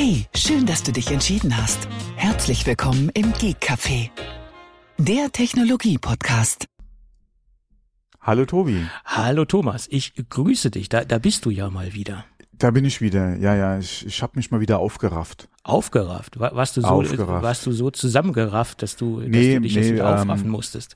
Hey, 0.00 0.26
schön, 0.32 0.64
dass 0.64 0.84
du 0.84 0.92
dich 0.92 1.10
entschieden 1.10 1.56
hast. 1.56 1.88
Herzlich 2.14 2.64
willkommen 2.66 3.08
im 3.14 3.32
Geek 3.32 3.56
Café, 3.60 4.10
der 4.96 5.32
Technologie-Podcast. 5.32 6.66
Hallo 8.20 8.44
Tobi. 8.44 8.86
Hallo 9.04 9.44
Thomas, 9.44 9.88
ich 9.90 10.12
grüße 10.30 10.70
dich. 10.70 10.88
Da, 10.88 11.04
da 11.04 11.18
bist 11.18 11.44
du 11.46 11.50
ja 11.50 11.68
mal 11.68 11.94
wieder. 11.94 12.24
Da 12.52 12.70
bin 12.70 12.84
ich 12.84 13.00
wieder. 13.00 13.34
Ja, 13.38 13.56
ja, 13.56 13.80
ich, 13.80 14.06
ich 14.06 14.22
habe 14.22 14.34
mich 14.36 14.52
mal 14.52 14.60
wieder 14.60 14.78
aufgerafft. 14.78 15.48
Aufgerafft? 15.64 16.38
Warst 16.38 16.76
du 16.76 16.80
so, 16.82 16.86
Aufgerafft. 16.86 17.42
warst 17.42 17.66
du 17.66 17.72
so 17.72 17.90
zusammengerafft, 17.90 18.82
dass 18.82 18.94
du, 18.94 19.18
dass 19.18 19.28
Nee, 19.28 19.56
du 19.56 19.62
dich 19.62 19.74
nee, 19.74 19.80
jetzt 19.80 19.92
wieder 19.94 20.08
ähm, 20.12 20.20
aufraffen 20.30 20.48
musstest? 20.48 20.94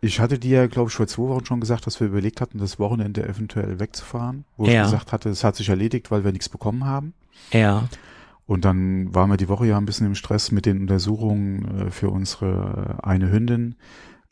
Ich 0.00 0.18
hatte 0.18 0.40
dir, 0.40 0.66
glaube 0.66 0.88
ich, 0.90 0.96
vor 0.96 1.06
zwei 1.06 1.28
Wochen 1.28 1.46
schon 1.46 1.60
gesagt, 1.60 1.86
dass 1.86 2.00
wir 2.00 2.08
überlegt 2.08 2.40
hatten, 2.40 2.58
das 2.58 2.80
Wochenende 2.80 3.24
eventuell 3.24 3.78
wegzufahren. 3.78 4.44
Wo 4.56 4.66
Ja. 4.66 4.80
ich 4.82 4.90
gesagt 4.90 5.12
hatte, 5.12 5.28
es 5.28 5.44
hat 5.44 5.54
sich 5.54 5.68
erledigt, 5.68 6.10
weil 6.10 6.24
wir 6.24 6.32
nichts 6.32 6.48
bekommen 6.48 6.86
haben. 6.86 7.14
Ja. 7.52 7.84
Und 8.46 8.64
dann 8.64 9.12
waren 9.14 9.28
wir 9.28 9.36
die 9.36 9.48
Woche 9.48 9.66
ja 9.66 9.76
ein 9.76 9.86
bisschen 9.86 10.06
im 10.06 10.14
Stress 10.14 10.52
mit 10.52 10.66
den 10.66 10.80
Untersuchungen 10.80 11.86
äh, 11.86 11.90
für 11.90 12.10
unsere 12.10 12.98
äh, 13.00 13.06
eine 13.06 13.30
Hündin, 13.30 13.74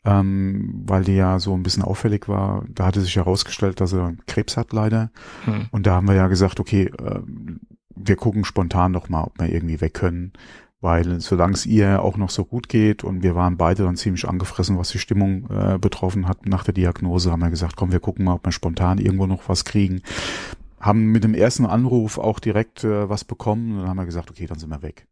ähm, 0.05 0.83
weil 0.85 1.03
die 1.03 1.15
ja 1.15 1.39
so 1.39 1.53
ein 1.53 1.63
bisschen 1.63 1.83
auffällig 1.83 2.29
war. 2.29 2.63
Da 2.69 2.85
hatte 2.85 3.01
sich 3.01 3.17
herausgestellt, 3.17 3.81
dass 3.81 3.93
er 3.93 4.13
Krebs 4.25 4.55
hat 4.55 4.71
leider. 4.71 5.11
Hm. 5.43 5.65
Und 5.71 5.85
da 5.85 5.95
haben 5.95 6.07
wir 6.07 6.15
ja 6.15 6.27
gesagt, 6.27 6.59
okay, 6.59 6.89
ähm, 6.99 7.59
wir 7.95 8.15
gucken 8.15 8.45
spontan 8.45 8.91
noch 8.91 9.09
mal, 9.09 9.23
ob 9.23 9.39
wir 9.39 9.51
irgendwie 9.51 9.81
weg 9.81 9.93
können. 9.93 10.31
Weil 10.81 11.19
solange 11.19 11.53
es 11.53 11.65
ihr 11.65 12.03
auch 12.03 12.15
noch 12.15 12.29
so 12.29 12.45
gut 12.45 12.69
geht 12.69 13.03
und 13.03 13.23
wir 13.23 13.33
waren 13.33 13.57
beide 13.57 13.83
dann 13.83 13.95
ziemlich 13.95 14.27
angefressen, 14.27 14.77
was 14.77 14.91
die 14.91 14.99
Stimmung 14.99 15.49
äh, 15.49 15.77
betroffen 15.79 16.27
hat 16.27 16.45
nach 16.45 16.63
der 16.63 16.73
Diagnose, 16.75 17.31
haben 17.31 17.41
wir 17.41 17.49
gesagt, 17.49 17.75
komm, 17.75 17.91
wir 17.91 17.99
gucken 17.99 18.25
mal, 18.25 18.33
ob 18.33 18.45
wir 18.45 18.51
spontan 18.51 18.99
irgendwo 18.99 19.25
noch 19.25 19.49
was 19.49 19.65
kriegen. 19.65 20.01
Haben 20.79 21.11
mit 21.11 21.23
dem 21.23 21.33
ersten 21.33 21.65
Anruf 21.65 22.17
auch 22.17 22.39
direkt 22.39 22.83
äh, 22.83 23.09
was 23.09 23.23
bekommen 23.23 23.71
und 23.71 23.79
dann 23.79 23.89
haben 23.89 23.97
wir 23.97 24.05
gesagt, 24.05 24.29
okay, 24.29 24.45
dann 24.45 24.59
sind 24.59 24.69
wir 24.69 24.81
weg. 24.81 25.07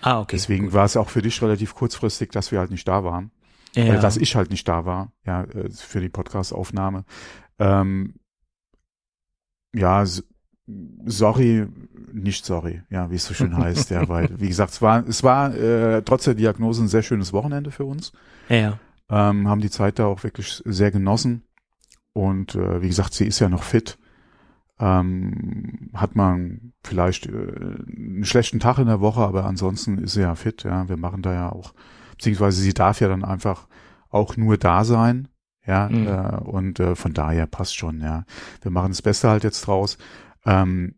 Ah, 0.00 0.20
okay. 0.20 0.36
Deswegen 0.36 0.66
gut. 0.66 0.74
war 0.74 0.84
es 0.84 0.96
auch 0.96 1.10
für 1.10 1.22
dich 1.22 1.40
relativ 1.42 1.74
kurzfristig, 1.74 2.30
dass 2.30 2.52
wir 2.52 2.58
halt 2.58 2.70
nicht 2.70 2.86
da 2.86 3.04
waren. 3.04 3.30
ja. 3.74 3.84
Äh, 3.84 4.00
dass 4.00 4.16
ich 4.16 4.36
halt 4.36 4.50
nicht 4.50 4.66
da 4.68 4.84
war, 4.84 5.12
ja, 5.26 5.44
äh, 5.44 5.70
für 5.70 6.00
die 6.00 6.08
Podcast-Aufnahme. 6.08 7.04
Ähm, 7.58 8.14
ja, 9.74 10.04
sorry, 11.04 11.66
nicht 12.12 12.44
sorry, 12.44 12.82
ja, 12.90 13.10
wie 13.10 13.16
es 13.16 13.26
so 13.26 13.34
schön 13.34 13.56
heißt, 13.58 13.90
ja, 13.90 14.08
weil, 14.08 14.40
wie 14.40 14.48
gesagt, 14.48 14.72
es 14.72 14.82
war, 14.82 15.06
es 15.06 15.22
war 15.22 15.54
äh, 15.54 16.02
trotz 16.02 16.24
der 16.24 16.34
Diagnose 16.34 16.84
ein 16.84 16.88
sehr 16.88 17.02
schönes 17.02 17.32
Wochenende 17.32 17.70
für 17.70 17.84
uns. 17.84 18.12
ja. 18.48 18.78
Ähm, 19.10 19.46
haben 19.46 19.60
die 19.60 19.68
Zeit 19.68 19.98
da 19.98 20.06
auch 20.06 20.22
wirklich 20.22 20.62
sehr 20.64 20.90
genossen. 20.90 21.42
Und 22.14 22.54
äh, 22.54 22.80
wie 22.80 22.88
gesagt, 22.88 23.12
sie 23.12 23.26
ist 23.26 23.40
ja 23.40 23.50
noch 23.50 23.62
fit. 23.62 23.98
Ähm, 24.80 25.90
hat 25.94 26.16
man 26.16 26.72
vielleicht 26.82 27.26
äh, 27.26 27.30
einen 27.32 28.24
schlechten 28.24 28.58
Tag 28.58 28.78
in 28.78 28.86
der 28.86 29.00
Woche, 29.00 29.20
aber 29.20 29.44
ansonsten 29.44 29.98
ist 29.98 30.14
sie 30.14 30.22
ja 30.22 30.34
fit. 30.34 30.64
Ja, 30.64 30.88
wir 30.88 30.96
machen 30.96 31.22
da 31.22 31.32
ja 31.32 31.52
auch, 31.52 31.74
beziehungsweise 32.12 32.60
sie 32.60 32.74
darf 32.74 33.00
ja 33.00 33.08
dann 33.08 33.24
einfach 33.24 33.68
auch 34.08 34.36
nur 34.36 34.56
da 34.58 34.84
sein. 34.84 35.28
Ja, 35.64 35.88
Mhm. 35.88 36.06
äh, 36.08 36.36
und 36.50 36.80
äh, 36.80 36.96
von 36.96 37.12
daher 37.12 37.46
passt 37.46 37.76
schon. 37.76 38.00
Ja, 38.00 38.24
wir 38.62 38.70
machen 38.72 38.90
das 38.90 39.02
Beste 39.02 39.28
halt 39.28 39.44
jetzt 39.44 39.66
draus. 39.66 39.96
Ähm, 40.44 40.96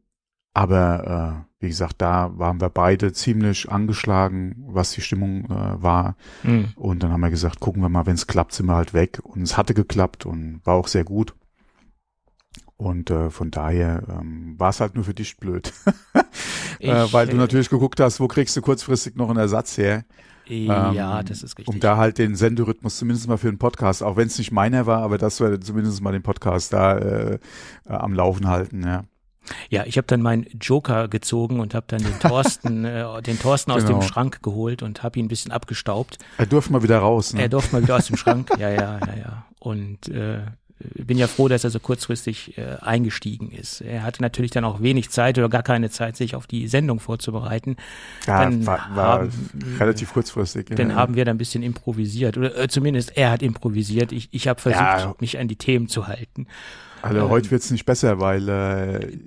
aber 0.54 1.44
äh, 1.60 1.62
wie 1.64 1.68
gesagt, 1.68 1.96
da 2.00 2.30
waren 2.38 2.60
wir 2.60 2.70
beide 2.70 3.12
ziemlich 3.12 3.70
angeschlagen, 3.70 4.64
was 4.68 4.92
die 4.92 5.00
Stimmung 5.02 5.46
äh, 5.50 5.82
war. 5.82 6.16
Hm. 6.42 6.68
Und 6.76 7.02
dann 7.02 7.10
haben 7.12 7.20
wir 7.20 7.30
gesagt, 7.30 7.60
gucken 7.60 7.82
wir 7.82 7.88
mal, 7.88 8.06
wenn 8.06 8.14
es 8.14 8.26
klappt, 8.26 8.52
sind 8.52 8.66
wir 8.66 8.76
halt 8.76 8.94
weg. 8.94 9.18
Und 9.22 9.42
es 9.42 9.56
hatte 9.58 9.74
geklappt 9.74 10.24
und 10.26 10.60
war 10.64 10.74
auch 10.74 10.86
sehr 10.88 11.04
gut. 11.04 11.34
Und 12.76 13.10
äh, 13.10 13.30
von 13.30 13.50
daher 13.50 14.02
ähm, 14.08 14.54
war 14.58 14.70
es 14.70 14.80
halt 14.80 14.94
nur 14.96 15.04
für 15.04 15.14
dich 15.14 15.36
blöd. 15.36 15.72
äh, 16.80 17.06
weil 17.12 17.26
du 17.26 17.34
äh, 17.34 17.38
natürlich 17.38 17.70
geguckt 17.70 18.00
hast, 18.00 18.18
wo 18.20 18.26
kriegst 18.28 18.56
du 18.56 18.62
kurzfristig 18.62 19.14
noch 19.16 19.28
einen 19.30 19.38
Ersatz 19.38 19.78
her. 19.78 20.04
Ja, 20.46 21.20
ähm, 21.20 21.26
das 21.26 21.42
ist 21.42 21.56
richtig. 21.58 21.68
Um 21.68 21.80
da 21.80 21.96
halt 21.96 22.18
den 22.18 22.34
Senderhythmus 22.34 22.98
zumindest 22.98 23.28
mal 23.28 23.38
für 23.38 23.50
den 23.50 23.58
Podcast, 23.58 24.02
auch 24.02 24.16
wenn 24.16 24.26
es 24.26 24.36
nicht 24.38 24.50
meiner 24.52 24.86
war, 24.86 25.02
aber 25.02 25.16
dass 25.18 25.40
wir 25.40 25.60
zumindest 25.60 26.02
mal 26.02 26.12
den 26.12 26.22
Podcast 26.22 26.72
da 26.72 26.98
äh, 26.98 27.34
äh, 27.34 27.38
am 27.86 28.12
Laufen 28.12 28.48
halten, 28.48 28.82
ja. 28.84 29.04
Ja, 29.68 29.84
ich 29.84 29.98
habe 29.98 30.06
dann 30.06 30.22
meinen 30.22 30.46
Joker 30.58 31.08
gezogen 31.08 31.60
und 31.60 31.74
habe 31.74 31.84
dann 31.88 32.02
den 32.02 32.18
Thorsten, 32.18 32.84
äh, 32.86 33.22
den 33.22 33.38
Thorsten 33.38 33.70
aus 33.72 33.84
Genau. 33.84 34.00
dem 34.00 34.02
Schrank 34.08 34.42
geholt 34.42 34.82
und 34.82 35.02
habe 35.02 35.18
ihn 35.18 35.26
ein 35.26 35.28
bisschen 35.28 35.52
abgestaubt. 35.52 36.18
Er 36.38 36.46
durfte 36.46 36.72
mal 36.72 36.82
wieder 36.82 36.98
raus, 36.98 37.34
ne? 37.34 37.42
Er 37.42 37.48
durfte 37.50 37.74
mal 37.76 37.82
wieder 37.82 37.96
aus 37.96 38.06
dem 38.06 38.16
Schrank. 38.18 38.50
Ja, 38.58 38.70
ja, 38.70 38.98
ja, 39.00 39.14
ja. 39.16 39.46
Und 39.60 40.08
äh, 40.08 40.40
bin 40.94 41.16
ja 41.18 41.28
froh, 41.28 41.48
dass 41.48 41.62
er 41.64 41.70
so 41.70 41.78
kurzfristig 41.78 42.58
äh, 42.58 42.76
eingestiegen 42.80 43.50
ist. 43.52 43.80
Er 43.80 44.02
hatte 44.02 44.20
natürlich 44.22 44.50
dann 44.50 44.64
auch 44.64 44.82
wenig 44.82 45.08
Zeit 45.10 45.38
oder 45.38 45.48
gar 45.48 45.62
keine 45.62 45.88
Zeit, 45.90 46.16
sich 46.16 46.34
auf 46.34 46.46
die 46.46 46.66
Sendung 46.68 46.98
vorzubereiten. 47.00 47.76
ja, 48.26 48.42
dann 48.44 48.66
war, 48.66 48.78
war 48.94 49.06
haben- 49.20 49.30
relativ 49.78 50.12
kurzfristig. 50.12 50.66
Dann 50.66 50.90
ja. 50.90 50.96
haben 50.96 51.14
wir 51.14 51.24
da 51.24 51.30
ein 51.30 51.38
bisschen 51.38 51.62
improvisiert. 51.62 52.36
Oder 52.36 52.56
äh, 52.58 52.68
zumindest 52.68 53.16
er 53.16 53.30
hat 53.30 53.42
improvisiert. 53.42 54.12
Ich, 54.12 54.28
ich 54.32 54.48
habe 54.48 54.60
versucht, 54.60 54.80
Ja. 54.82 55.14
mich 55.20 55.38
an 55.38 55.48
die 55.48 55.56
Themen 55.56 55.88
zu 55.88 56.06
halten. 56.08 56.46
Also 57.02 57.20
ähm, 57.20 57.28
heute 57.28 57.50
wird's 57.50 57.70
nicht 57.70 57.84
besser, 57.86 58.18
weil 58.20 58.48
äh, 58.48 59.18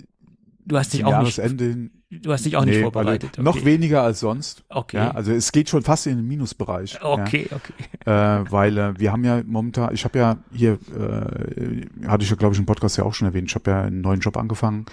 Du 0.65 0.77
hast 0.77 0.91
dich 0.93 1.05
auch 1.05 1.21
nicht, 1.23 1.37
Jahresende 1.37 1.63
hin- 1.63 1.91
du 2.09 2.31
hast 2.31 2.45
dich 2.45 2.55
auch 2.55 2.65
nicht 2.65 2.77
Nee, 2.77 2.81
vorbereitet. 2.83 3.31
Also 3.31 3.41
noch 3.43 3.55
okay. 3.55 3.65
weniger 3.65 4.03
als 4.03 4.19
sonst. 4.19 4.63
Okay. 4.69 4.97
Ja, 4.97 5.11
also 5.11 5.31
es 5.31 5.51
geht 5.51 5.69
schon 5.69 5.83
fast 5.83 6.07
in 6.07 6.17
den 6.17 6.27
Minusbereich. 6.27 6.99
Okay, 7.03 7.47
okay. 7.51 7.73
Ja, 8.05 8.41
äh, 8.41 8.51
weil 8.51 8.77
äh, 8.77 8.99
wir 8.99 9.11
haben 9.11 9.23
ja 9.23 9.41
momentan, 9.45 9.93
ich 9.93 10.03
habe 10.05 10.17
ja 10.19 10.37
hier, 10.53 10.73
äh, 10.95 12.07
hatte 12.07 12.23
ich 12.23 12.29
ja 12.29 12.35
glaube 12.35 12.53
ich 12.53 12.59
im 12.59 12.65
Podcast 12.65 12.97
ja 12.97 13.03
auch 13.03 13.13
schon 13.13 13.27
erwähnt, 13.27 13.49
ich 13.49 13.55
habe 13.55 13.69
ja 13.71 13.81
einen 13.83 14.01
neuen 14.01 14.19
Job 14.19 14.37
angefangen. 14.37 14.85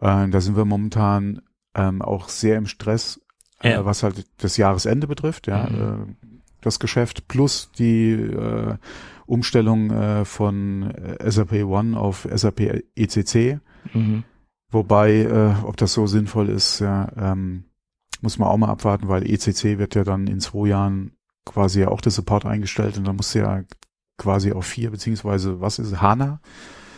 Äh, 0.00 0.28
da 0.28 0.40
sind 0.40 0.56
wir 0.56 0.64
momentan 0.64 1.40
ähm, 1.74 2.02
auch 2.02 2.28
sehr 2.28 2.56
im 2.56 2.66
Stress, 2.66 3.20
äh, 3.62 3.72
Ja. 3.72 3.84
was 3.84 4.02
halt 4.02 4.24
das 4.38 4.56
Jahresende 4.56 5.06
betrifft, 5.06 5.46
ja, 5.48 5.68
Mhm. 5.68 6.12
äh, 6.20 6.30
das 6.60 6.78
Geschäft 6.78 7.28
plus 7.28 7.70
die 7.78 8.12
äh, 8.12 8.76
Umstellung 9.26 9.90
äh, 9.90 10.24
von 10.24 10.90
äh, 10.90 11.30
SAP 11.30 11.64
One 11.64 11.98
auf 11.98 12.28
SAP 12.32 12.84
ECC. 12.94 13.58
Mhm. 13.92 14.24
Wobei, 14.74 15.22
äh, 15.22 15.54
ob 15.64 15.76
das 15.76 15.92
so 15.94 16.06
sinnvoll 16.06 16.48
ist, 16.48 16.80
ja, 16.80 17.10
ähm, 17.16 17.64
muss 18.20 18.38
man 18.38 18.48
auch 18.48 18.56
mal 18.56 18.70
abwarten, 18.70 19.08
weil 19.08 19.28
ECC 19.28 19.78
wird 19.78 19.94
ja 19.94 20.04
dann 20.04 20.26
in 20.26 20.40
zwei 20.40 20.68
Jahren 20.68 21.12
quasi 21.46 21.80
ja 21.80 21.88
auch 21.88 22.00
der 22.00 22.12
Support 22.12 22.44
eingestellt 22.46 22.98
und 22.98 23.04
dann 23.04 23.16
musst 23.16 23.34
du 23.34 23.38
ja 23.40 23.62
quasi 24.18 24.52
auf 24.52 24.66
vier, 24.66 24.90
beziehungsweise 24.90 25.60
was 25.60 25.78
ist 25.78 26.00
HANA 26.00 26.40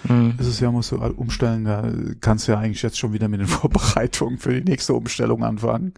Mhm. 0.09 0.35
ist 0.39 0.47
es 0.47 0.61
ja, 0.61 0.71
musst 0.71 0.93
du 0.93 0.97
umstellen, 0.97 1.65
da 1.65 1.91
kannst 2.21 2.47
du 2.47 2.53
ja 2.53 2.59
eigentlich 2.59 2.83
jetzt 2.83 2.99
schon 2.99 3.13
wieder 3.13 3.29
mit 3.29 3.41
den 3.41 3.47
Vorbereitungen 3.49 4.39
für 4.39 4.55
die 4.55 4.69
nächste 4.69 4.95
Umstellung 4.95 5.43
anfangen. 5.45 5.95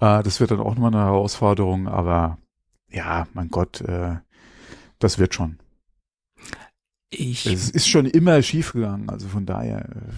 Äh, 0.00 0.22
das 0.22 0.40
wird 0.40 0.50
dann 0.50 0.60
auch 0.60 0.74
nochmal 0.74 0.94
eine 0.94 1.04
Herausforderung, 1.04 1.88
aber 1.88 2.38
ja, 2.90 3.26
mein 3.34 3.48
Gott, 3.48 3.80
äh, 3.82 4.16
das 4.98 5.18
wird 5.18 5.34
schon. 5.34 5.58
Ich, 7.10 7.46
Es 7.46 7.70
ist 7.70 7.88
schon 7.88 8.06
immer 8.06 8.40
schief 8.42 8.72
gegangen, 8.72 9.10
also 9.10 9.28
von 9.28 9.46
daher, 9.46 9.88
äh, 9.88 10.12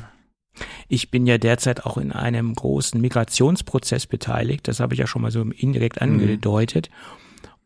ich 0.88 1.10
bin 1.10 1.26
ja 1.26 1.38
derzeit 1.38 1.84
auch 1.86 1.96
in 1.96 2.12
einem 2.12 2.54
großen 2.54 3.00
Migrationsprozess 3.00 4.06
beteiligt. 4.06 4.68
Das 4.68 4.80
habe 4.80 4.94
ich 4.94 5.00
ja 5.00 5.06
schon 5.06 5.22
mal 5.22 5.30
so 5.30 5.42
indirekt 5.42 6.00
Mhm. 6.00 6.12
angedeutet. 6.12 6.90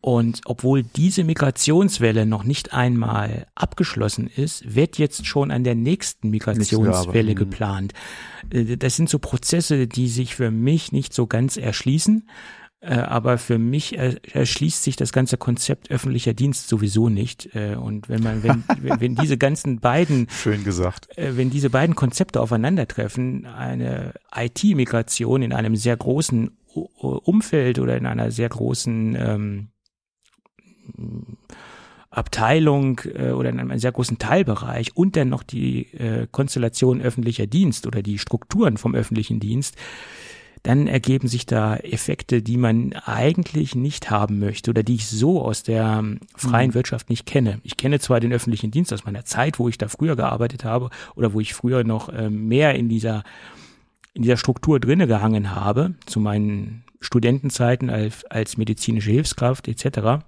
Und 0.01 0.43
obwohl 0.45 0.85
diese 0.85 1.25
Migrationswelle 1.25 2.27
noch 2.27 2.45
nicht 2.45 2.73
einmal 2.73 3.47
abgeschlossen 3.57 4.29
ist, 4.29 4.77
wird 4.77 4.99
jetzt 4.99 5.27
schon 5.27 5.51
an 5.51 5.65
der 5.65 5.75
nächsten 5.75 6.31
Migrationswelle 6.31 7.33
Mhm. 7.33 7.37
geplant. 7.37 7.93
Äh, 8.51 8.77
Das 8.77 8.95
sind 8.95 9.09
so 9.09 9.19
Prozesse, 9.19 9.89
die 9.89 10.09
sich 10.09 10.37
für 10.37 10.53
mich 10.53 10.93
nicht 10.93 11.13
so 11.13 11.27
ganz 11.27 11.57
erschließen. 11.57 12.29
Äh, 12.81 12.94
Aber 12.94 13.38
für 13.38 13.59
mich 13.59 13.97
er- 13.98 14.16
erschließt 14.34 14.82
sich 14.82 14.97
das 14.97 15.12
ganze 15.12 15.37
Konzept 15.38 15.91
öffentlicher 15.91 16.34
Dienst 16.34 16.69
sowieso 16.69 17.09
nicht. 17.09 17.54
Äh, 17.54 17.76
Und 17.76 18.09
wenn 18.09 18.22
man, 18.22 18.42
wenn, 18.42 18.64
wenn 19.00 19.14
diese 19.16 19.38
ganzen 19.38 19.81
beiden 19.81 20.28
schön 20.31 20.62
gesagt. 20.62 21.16
äh, 21.19 21.37
wenn 21.37 21.50
diese 21.50 21.70
beiden 21.70 21.94
Konzepte 21.97 22.41
aufeinandertreffen, 22.41 23.47
eine 23.47 24.12
IT-Migration 24.34 25.43
in 25.43 25.52
einem 25.52 25.75
sehr 25.76 25.96
großen 25.96 26.50
Umfeld 27.00 27.78
oder 27.78 27.96
in 27.96 28.05
einer 28.05 28.31
sehr 28.31 28.50
großen 28.50 29.17
ähm, 29.19 29.69
Abteilung 32.11 33.00
äh, 33.14 33.31
oder 33.32 33.50
in 33.50 33.58
einem 33.61 33.79
sehr 33.79 33.93
großen 33.93 34.19
Teilbereich 34.19 34.96
und 34.96 35.17
dann 35.17 35.29
noch 35.29 35.43
die 35.43 35.93
äh, 35.94 36.26
Konstellation 36.31 37.00
öffentlicher 37.00 37.46
Dienst 37.46 37.87
oder 37.87 38.02
die 38.02 38.19
Strukturen 38.19 38.76
vom 38.76 38.94
öffentlichen 38.94 39.40
Dienst, 39.40 39.76
dann 40.62 40.87
ergeben 40.87 41.29
sich 41.29 41.47
da 41.47 41.76
Effekte, 41.76 42.43
die 42.43 42.56
man 42.56 42.93
eigentlich 42.93 43.75
nicht 43.75 44.11
haben 44.11 44.38
möchte 44.38 44.70
oder 44.70 44.82
die 44.82 44.97
ich 44.97 45.06
so 45.06 45.43
aus 45.43 45.62
der 45.62 45.99
ähm, 45.99 46.20
freien 46.35 46.75
Wirtschaft 46.75 47.11
nicht 47.11 47.26
kenne. 47.26 47.61
Ich 47.62 47.76
kenne 47.76 48.00
zwar 48.00 48.20
den 48.20 48.32
öffentlichen 48.32 48.70
Dienst 48.70 48.93
aus 48.93 49.05
meiner 49.05 49.25
Zeit, 49.25 49.58
wo 49.58 49.69
ich 49.69 49.79
da 49.79 49.88
früher 49.88 50.17
gearbeitet 50.17 50.64
habe 50.64 50.91
oder 51.14 51.32
wo 51.32 51.41
ich 51.41 51.55
früher 51.55 51.85
noch 51.85 52.08
ähm, 52.12 52.49
mehr 52.49 52.75
in 52.75 52.88
dieser 52.88 53.23
in 54.14 54.23
dieser 54.23 54.38
Struktur 54.38 54.81
drinne 54.81 55.06
gehangen 55.06 55.55
habe, 55.55 55.94
zu 56.06 56.20
meinen 56.20 56.86
Studentenzeiten 57.00 57.90
als, 57.90 58.25
als 58.25 58.56
medizinische 58.56 59.10
Hilfskraft 59.10 59.69
etc. 59.69 60.25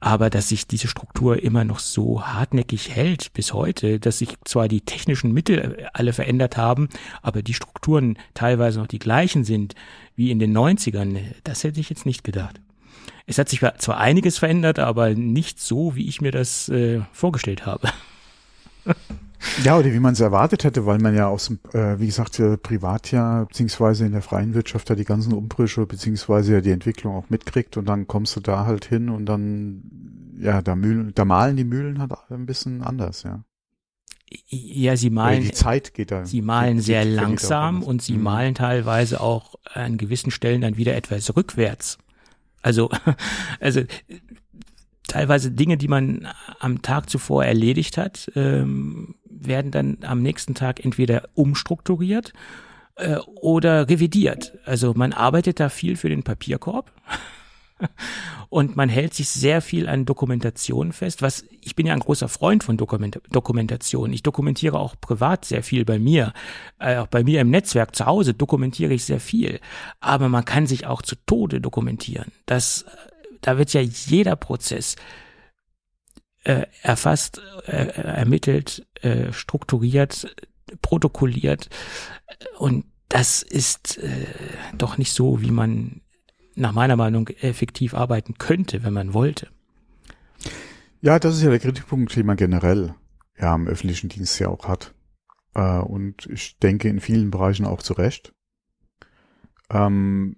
Aber 0.00 0.30
dass 0.30 0.48
sich 0.48 0.66
diese 0.66 0.88
Struktur 0.88 1.42
immer 1.42 1.64
noch 1.64 1.78
so 1.78 2.22
hartnäckig 2.26 2.94
hält 2.94 3.32
bis 3.32 3.52
heute, 3.52 3.98
dass 4.00 4.18
sich 4.18 4.36
zwar 4.44 4.68
die 4.68 4.82
technischen 4.82 5.32
Mittel 5.32 5.88
alle 5.92 6.12
verändert 6.12 6.56
haben, 6.56 6.88
aber 7.22 7.42
die 7.42 7.54
Strukturen 7.54 8.18
teilweise 8.34 8.80
noch 8.80 8.86
die 8.86 8.98
gleichen 8.98 9.44
sind 9.44 9.74
wie 10.16 10.30
in 10.30 10.38
den 10.38 10.56
90ern, 10.56 11.18
das 11.42 11.64
hätte 11.64 11.80
ich 11.80 11.90
jetzt 11.90 12.06
nicht 12.06 12.24
gedacht. 12.24 12.60
Es 13.26 13.38
hat 13.38 13.48
sich 13.48 13.60
zwar 13.78 13.98
einiges 13.98 14.38
verändert, 14.38 14.78
aber 14.78 15.14
nicht 15.14 15.58
so, 15.58 15.96
wie 15.96 16.06
ich 16.08 16.20
mir 16.20 16.30
das 16.30 16.68
äh, 16.68 17.00
vorgestellt 17.12 17.64
habe. 17.64 17.88
Ja, 19.62 19.78
oder 19.78 19.92
wie 19.92 20.00
man 20.00 20.14
es 20.14 20.20
erwartet 20.20 20.64
hätte, 20.64 20.86
weil 20.86 20.98
man 20.98 21.14
ja 21.14 21.28
aus 21.28 21.46
dem, 21.46 21.58
äh, 21.72 21.98
wie 21.98 22.06
gesagt, 22.06 22.40
privat 22.62 23.10
ja, 23.12 23.44
beziehungsweise 23.44 24.06
in 24.06 24.12
der 24.12 24.22
freien 24.22 24.54
Wirtschaft 24.54 24.88
ja 24.90 24.96
die 24.96 25.04
ganzen 25.04 25.32
Umbrüche, 25.32 25.86
beziehungsweise 25.86 26.54
ja 26.54 26.60
die 26.60 26.70
Entwicklung 26.70 27.14
auch 27.14 27.30
mitkriegt 27.30 27.76
und 27.76 27.86
dann 27.86 28.06
kommst 28.06 28.36
du 28.36 28.40
da 28.40 28.66
halt 28.66 28.84
hin 28.84 29.08
und 29.08 29.26
dann, 29.26 29.82
ja, 30.38 30.62
da 30.62 30.74
Mühlen, 30.74 31.12
da 31.14 31.24
malen 31.24 31.56
die 31.56 31.64
Mühlen 31.64 31.98
halt 31.98 32.12
ein 32.30 32.46
bisschen 32.46 32.82
anders, 32.82 33.22
ja. 33.22 33.44
Ja, 34.48 34.96
sie 34.96 35.10
malen. 35.10 35.42
die 35.42 35.52
Zeit 35.52 35.94
geht 35.94 36.10
da. 36.10 36.24
Sie 36.24 36.42
malen 36.42 36.80
sehr 36.80 37.04
langsam 37.04 37.82
und 37.82 38.02
sie 38.02 38.14
mhm. 38.14 38.22
malen 38.22 38.54
teilweise 38.54 39.20
auch 39.20 39.54
an 39.72 39.96
gewissen 39.96 40.30
Stellen 40.30 40.62
dann 40.62 40.76
wieder 40.76 40.96
etwas 40.96 41.36
rückwärts. 41.36 41.98
Also, 42.62 42.90
also 43.60 43.82
teilweise 45.06 45.50
Dinge, 45.50 45.76
die 45.76 45.88
man 45.88 46.26
am 46.58 46.82
Tag 46.82 47.10
zuvor 47.10 47.44
erledigt 47.44 47.96
hat, 47.98 48.30
ähm, 48.34 49.14
werden 49.46 49.70
dann 49.70 49.98
am 50.02 50.22
nächsten 50.22 50.54
Tag 50.54 50.84
entweder 50.84 51.28
umstrukturiert 51.34 52.32
äh, 52.96 53.16
oder 53.40 53.88
revidiert. 53.88 54.58
Also 54.64 54.94
man 54.94 55.12
arbeitet 55.12 55.60
da 55.60 55.68
viel 55.68 55.96
für 55.96 56.08
den 56.08 56.22
Papierkorb. 56.22 56.90
Und 58.48 58.76
man 58.76 58.88
hält 58.88 59.14
sich 59.14 59.28
sehr 59.30 59.60
viel 59.60 59.88
an 59.88 60.04
Dokumentation 60.04 60.92
fest, 60.92 61.22
was 61.22 61.44
ich 61.60 61.74
bin 61.74 61.86
ja 61.86 61.92
ein 61.92 61.98
großer 61.98 62.28
Freund 62.28 62.62
von 62.62 62.76
Dokument 62.76 63.20
Dokumentation. 63.30 64.12
Ich 64.12 64.22
dokumentiere 64.22 64.78
auch 64.78 64.94
privat 65.00 65.44
sehr 65.44 65.64
viel 65.64 65.84
bei 65.84 65.98
mir. 65.98 66.32
Äh, 66.78 66.98
auch 66.98 67.08
bei 67.08 67.24
mir 67.24 67.40
im 67.40 67.50
Netzwerk 67.50 67.96
zu 67.96 68.06
Hause 68.06 68.32
dokumentiere 68.32 68.94
ich 68.94 69.04
sehr 69.04 69.18
viel. 69.18 69.58
Aber 69.98 70.28
man 70.28 70.44
kann 70.44 70.68
sich 70.68 70.86
auch 70.86 71.02
zu 71.02 71.16
Tode 71.26 71.60
dokumentieren. 71.60 72.30
Das 72.46 72.84
da 73.44 73.58
wird 73.58 73.72
ja 73.74 73.82
jeder 73.82 74.36
Prozess 74.36 74.96
äh, 76.44 76.66
erfasst, 76.82 77.40
äh, 77.66 77.86
ermittelt, 78.00 78.86
äh, 79.02 79.32
strukturiert, 79.32 80.34
protokolliert 80.82 81.68
und 82.58 82.84
das 83.08 83.42
ist 83.42 83.98
äh, 83.98 84.26
doch 84.76 84.98
nicht 84.98 85.12
so, 85.12 85.40
wie 85.40 85.50
man 85.50 86.00
nach 86.56 86.72
meiner 86.72 86.96
Meinung 86.96 87.28
effektiv 87.28 87.94
arbeiten 87.94 88.34
könnte, 88.38 88.82
wenn 88.82 88.92
man 88.92 89.14
wollte. 89.14 89.48
Ja, 91.00 91.18
das 91.18 91.36
ist 91.36 91.42
ja 91.42 91.50
der 91.50 91.60
Kritikpunkt, 91.60 92.14
den 92.16 92.26
man 92.26 92.36
generell 92.36 92.94
ja 93.38 93.54
im 93.54 93.66
öffentlichen 93.66 94.08
Dienst 94.08 94.38
ja 94.38 94.48
auch 94.48 94.66
hat. 94.66 94.94
Äh, 95.54 95.78
und 95.78 96.26
ich 96.26 96.58
denke 96.58 96.88
in 96.88 97.00
vielen 97.00 97.30
Bereichen 97.30 97.66
auch 97.66 97.82
zu 97.82 97.92
Recht. 97.92 98.34
Ähm, 99.70 100.36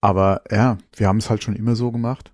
aber 0.00 0.42
ja, 0.50 0.78
wir 0.94 1.08
haben 1.08 1.18
es 1.18 1.30
halt 1.30 1.42
schon 1.42 1.56
immer 1.56 1.76
so 1.76 1.92
gemacht. 1.92 2.32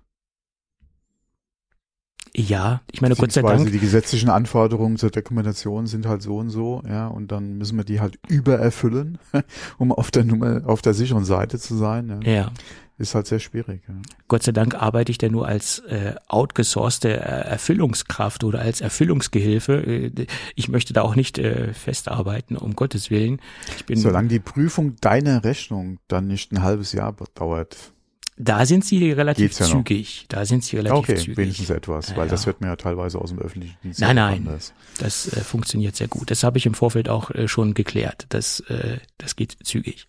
Ja, 2.35 2.81
ich 2.91 3.01
meine, 3.01 3.15
Gott 3.15 3.31
sei 3.31 3.43
Dank. 3.43 3.71
Die 3.71 3.79
gesetzlichen 3.79 4.29
Anforderungen 4.29 4.97
zur 4.97 5.11
Dokumentation 5.11 5.85
sind 5.85 6.07
halt 6.07 6.23
so 6.23 6.37
und 6.37 6.49
so, 6.49 6.81
ja, 6.87 7.07
und 7.07 7.31
dann 7.31 7.57
müssen 7.59 7.77
wir 7.77 7.83
die 7.83 7.99
halt 7.99 8.17
übererfüllen, 8.27 9.19
um 9.77 9.91
auf 9.91 10.09
der 10.09 10.23
Nummer, 10.23 10.61
auf 10.65 10.81
der 10.81 10.95
sicheren 10.95 11.25
Seite 11.25 11.59
zu 11.59 11.75
sein. 11.75 12.21
Ja. 12.23 12.31
ja. 12.31 12.51
Ist 12.99 13.15
halt 13.15 13.25
sehr 13.25 13.39
schwierig. 13.39 13.81
Ja. 13.87 13.95
Gott 14.27 14.43
sei 14.43 14.51
Dank 14.51 14.75
arbeite 14.75 15.11
ich 15.11 15.17
da 15.17 15.27
nur 15.27 15.47
als 15.47 15.79
äh, 15.79 16.13
outgesourcete 16.27 17.09
Erfüllungskraft 17.09 18.43
oder 18.43 18.59
als 18.59 18.81
Erfüllungsgehilfe. 18.81 19.73
Äh, 19.73 20.27
ich 20.55 20.69
möchte 20.69 20.93
da 20.93 21.01
auch 21.01 21.15
nicht 21.15 21.39
äh, 21.39 21.73
festarbeiten, 21.73 22.55
um 22.55 22.75
Gottes 22.75 23.09
Willen. 23.09 23.41
Ich 23.77 23.85
bin, 23.85 23.97
Solange 23.97 24.27
die 24.27 24.39
Prüfung 24.39 24.95
deiner 25.01 25.43
Rechnung 25.43 25.97
dann 26.07 26.27
nicht 26.27 26.51
ein 26.51 26.61
halbes 26.61 26.93
Jahr 26.93 27.15
dauert. 27.33 27.93
Da 28.37 28.65
sind 28.65 28.83
sie 28.83 29.11
relativ 29.11 29.59
ja 29.59 29.65
zügig. 29.65 30.25
Da 30.29 30.45
sind 30.45 30.63
sie 30.63 30.77
relativ 30.77 30.97
okay, 30.97 31.15
zügig. 31.15 31.37
wenigstens 31.37 31.69
etwas, 31.69 32.09
ja, 32.09 32.17
weil 32.17 32.27
das 32.27 32.47
wird 32.47 32.61
mir 32.61 32.67
ja 32.67 32.75
teilweise 32.75 33.19
aus 33.19 33.29
dem 33.29 33.39
öffentlichen 33.39 33.77
Dienst. 33.83 33.99
Nein, 33.99 34.15
nein, 34.15 34.47
anders. 34.47 34.73
das 34.97 35.31
äh, 35.33 35.41
funktioniert 35.41 35.95
sehr 35.95 36.07
gut. 36.07 36.31
Das 36.31 36.43
habe 36.43 36.57
ich 36.57 36.65
im 36.65 36.73
Vorfeld 36.73 37.09
auch 37.09 37.29
äh, 37.31 37.47
schon 37.47 37.73
geklärt. 37.75 38.25
Das, 38.29 38.61
äh, 38.61 38.97
das 39.17 39.35
geht 39.35 39.57
zügig. 39.63 40.07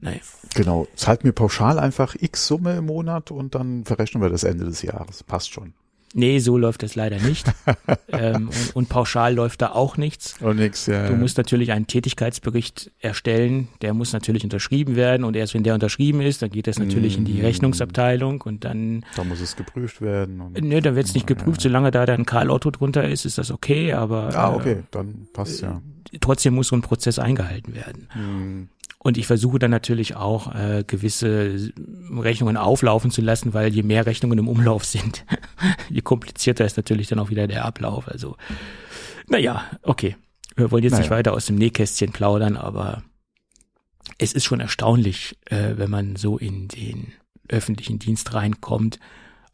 Nein. 0.00 0.20
Genau. 0.54 0.86
Zahlt 0.94 1.24
mir 1.24 1.32
pauschal 1.32 1.78
einfach 1.78 2.16
X 2.18 2.46
Summe 2.46 2.76
im 2.76 2.86
Monat 2.86 3.30
und 3.30 3.54
dann 3.54 3.84
verrechnen 3.84 4.22
wir 4.22 4.30
das 4.30 4.44
Ende 4.44 4.64
des 4.64 4.82
Jahres. 4.82 5.22
Passt 5.22 5.52
schon. 5.52 5.74
Nee, 6.12 6.40
so 6.40 6.58
läuft 6.58 6.82
das 6.82 6.96
leider 6.96 7.18
nicht. 7.18 7.46
ähm, 8.08 8.48
und, 8.48 8.76
und, 8.76 8.88
pauschal 8.88 9.34
läuft 9.34 9.62
da 9.62 9.70
auch 9.70 9.96
nichts. 9.96 10.34
Oh, 10.42 10.52
nix, 10.52 10.86
ja. 10.86 11.06
Du 11.06 11.14
musst 11.14 11.38
natürlich 11.38 11.70
einen 11.70 11.86
Tätigkeitsbericht 11.86 12.90
erstellen. 12.98 13.68
Der 13.80 13.94
muss 13.94 14.12
natürlich 14.12 14.42
unterschrieben 14.42 14.96
werden. 14.96 15.22
Und 15.24 15.36
erst 15.36 15.54
wenn 15.54 15.62
der 15.62 15.74
unterschrieben 15.74 16.20
ist, 16.20 16.42
dann 16.42 16.50
geht 16.50 16.66
das 16.66 16.78
natürlich 16.78 17.16
mm. 17.16 17.18
in 17.20 17.24
die 17.26 17.34
mm. 17.34 17.44
Rechnungsabteilung 17.44 18.40
und 18.40 18.64
dann. 18.64 19.04
Da 19.14 19.22
muss 19.22 19.40
es 19.40 19.54
geprüft 19.54 20.00
werden. 20.00 20.40
Und, 20.40 20.60
nee, 20.60 20.80
dann 20.80 20.96
wird 20.96 21.06
es 21.06 21.14
nicht 21.14 21.28
geprüft. 21.28 21.62
Ja. 21.62 21.70
Solange 21.70 21.92
da 21.92 22.06
dann 22.06 22.26
Karl 22.26 22.50
Otto 22.50 22.72
drunter 22.72 23.08
ist, 23.08 23.24
ist 23.24 23.38
das 23.38 23.52
okay. 23.52 23.92
Aber. 23.92 24.34
Ah, 24.34 24.52
okay, 24.52 24.72
äh, 24.72 24.82
dann 24.90 25.28
passt 25.32 25.62
ja. 25.62 25.80
Trotzdem 26.20 26.54
muss 26.54 26.68
so 26.68 26.76
ein 26.76 26.82
Prozess 26.82 27.20
eingehalten 27.20 27.74
werden. 27.74 28.08
Mm. 28.14 28.79
Und 29.02 29.16
ich 29.16 29.26
versuche 29.26 29.58
dann 29.58 29.70
natürlich 29.70 30.14
auch 30.14 30.54
äh, 30.54 30.84
gewisse 30.86 31.72
Rechnungen 32.10 32.58
auflaufen 32.58 33.10
zu 33.10 33.22
lassen, 33.22 33.54
weil 33.54 33.72
je 33.72 33.82
mehr 33.82 34.04
Rechnungen 34.04 34.38
im 34.38 34.46
Umlauf 34.46 34.84
sind, 34.84 35.24
je 35.88 36.02
komplizierter 36.02 36.66
ist 36.66 36.76
natürlich 36.76 37.08
dann 37.08 37.18
auch 37.18 37.30
wieder 37.30 37.46
der 37.46 37.64
Ablauf. 37.64 38.08
Also, 38.08 38.36
naja, 39.26 39.64
okay. 39.82 40.16
Wir 40.54 40.70
wollen 40.70 40.82
jetzt 40.82 40.92
naja. 40.92 41.02
nicht 41.02 41.10
weiter 41.10 41.32
aus 41.32 41.46
dem 41.46 41.56
Nähkästchen 41.56 42.12
plaudern, 42.12 42.58
aber 42.58 43.02
es 44.18 44.34
ist 44.34 44.44
schon 44.44 44.60
erstaunlich, 44.60 45.38
äh, 45.46 45.76
wenn 45.76 45.88
man 45.88 46.16
so 46.16 46.36
in 46.36 46.68
den 46.68 47.12
öffentlichen 47.48 47.98
Dienst 47.98 48.34
reinkommt, 48.34 49.00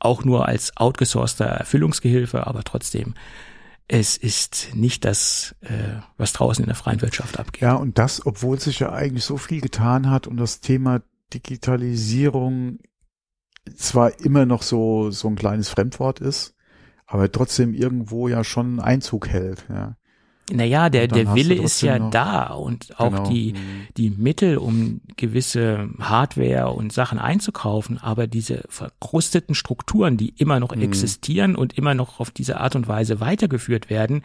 auch 0.00 0.25
nur 0.25 0.49
als 0.49 0.76
outgesourceter 0.76 1.46
Erfüllungsgehilfe, 1.46 2.49
aber 2.49 2.64
trotzdem 2.64 3.14
es 3.88 4.17
ist 4.17 4.75
nicht 4.75 5.05
das, 5.05 5.55
äh, 5.61 6.00
was 6.17 6.33
draußen 6.33 6.62
in 6.65 6.67
der 6.67 6.75
freien 6.75 7.03
Wirtschaft 7.03 7.38
abgeht. 7.38 7.62
Ja, 7.62 7.75
und 7.75 7.99
das, 7.99 8.27
obwohl 8.27 8.59
sich 8.59 8.81
ja 8.81 8.93
eigentlich 8.93 9.25
so 9.25 9.37
viel 9.37 9.61
getan 9.61 10.11
hat 10.11 10.27
und 10.27 10.37
das 10.38 10.61
Thema 10.61 11.03
Digitalisierung 11.33 12.79
zwar 13.77 14.21
immer 14.21 14.47
noch 14.47 14.62
so, 14.62 15.11
so 15.11 15.29
ein 15.29 15.37
kleines 15.37 15.69
Fremdwort 15.69 16.21
ist, 16.21 16.55
aber 17.06 17.31
trotzdem 17.31 17.75
irgendwo 17.75 18.29
ja 18.29 18.44
schon 18.44 18.81
Einzug 18.81 19.29
hält, 19.29 19.67
ja. 19.69 19.97
Naja, 20.52 20.90
der, 20.90 21.08
der 21.08 21.34
Wille 21.34 21.54
ist 21.54 21.81
ja 21.81 21.98
noch, 21.98 22.10
da 22.10 22.54
und 22.54 23.00
auch 23.00 23.10
genau. 23.10 23.28
die, 23.28 23.54
die 23.96 24.10
Mittel, 24.10 24.58
um 24.58 25.00
gewisse 25.16 25.88
Hardware 25.99 26.71
und 26.71 26.92
Sachen 26.92 27.18
einzukaufen, 27.18 27.99
aber 27.99 28.28
diese 28.28 28.62
verkrusteten 28.68 29.56
Strukturen, 29.56 30.16
die 30.16 30.35
immer 30.37 30.61
noch 30.61 30.75
mhm. 30.75 30.82
existieren 30.82 31.56
und 31.56 31.76
immer 31.76 31.94
noch 31.94 32.21
auf 32.21 32.30
diese 32.30 32.61
Art 32.61 32.76
und 32.76 32.87
Weise 32.87 33.18
weitergeführt 33.18 33.90
werden, 33.90 34.23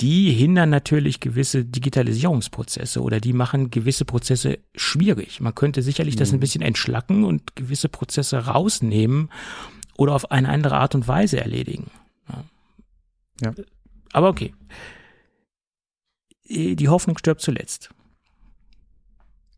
die 0.00 0.32
hindern 0.32 0.70
natürlich 0.70 1.20
gewisse 1.20 1.64
Digitalisierungsprozesse 1.64 3.00
oder 3.02 3.20
die 3.20 3.32
machen 3.32 3.70
gewisse 3.70 4.04
Prozesse 4.04 4.58
schwierig. 4.74 5.40
Man 5.40 5.54
könnte 5.54 5.82
sicherlich 5.82 6.14
mhm. 6.14 6.18
das 6.20 6.32
ein 6.32 6.36
mhm. 6.36 6.40
bisschen 6.40 6.62
entschlacken 6.62 7.24
und 7.24 7.54
gewisse 7.54 7.90
Prozesse 7.90 8.46
rausnehmen 8.46 9.28
oder 9.96 10.14
auf 10.14 10.30
eine 10.30 10.48
andere 10.48 10.76
Art 10.78 10.94
und 10.94 11.06
Weise 11.06 11.38
erledigen. 11.38 11.90
Ja. 12.28 12.44
ja. 13.42 13.54
Aber 14.12 14.28
okay. 14.28 14.54
Äh, 16.48 16.74
die 16.74 16.88
Hoffnung 16.88 17.18
stirbt 17.18 17.40
zuletzt. 17.40 17.90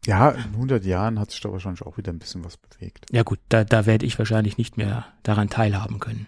Ja, 0.06 0.30
in 0.30 0.52
100 0.52 0.84
Jahren 0.84 1.18
hat 1.18 1.32
sich 1.32 1.40
da 1.40 1.50
wahrscheinlich 1.50 1.82
auch 1.82 1.98
wieder 1.98 2.12
ein 2.12 2.20
bisschen 2.20 2.44
was 2.44 2.56
bewegt. 2.56 3.06
Ja 3.10 3.24
gut, 3.24 3.40
da, 3.48 3.64
da 3.64 3.86
werde 3.86 4.06
ich 4.06 4.18
wahrscheinlich 4.18 4.56
nicht 4.56 4.76
mehr 4.76 5.04
daran 5.24 5.50
teilhaben 5.50 5.98
können. 5.98 6.26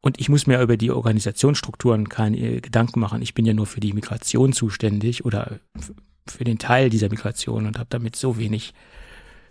Und 0.00 0.20
ich 0.20 0.28
muss 0.28 0.46
mir 0.46 0.62
über 0.62 0.76
die 0.76 0.90
Organisationsstrukturen 0.90 2.08
keine 2.08 2.60
Gedanken 2.60 3.00
machen. 3.00 3.20
Ich 3.20 3.34
bin 3.34 3.44
ja 3.44 3.52
nur 3.52 3.66
für 3.66 3.80
die 3.80 3.92
Migration 3.92 4.52
zuständig 4.52 5.24
oder 5.24 5.58
für 6.26 6.44
den 6.44 6.58
Teil 6.58 6.90
dieser 6.90 7.08
Migration 7.08 7.66
und 7.66 7.78
habe 7.78 7.88
damit 7.90 8.16
so 8.16 8.38
wenig 8.38 8.72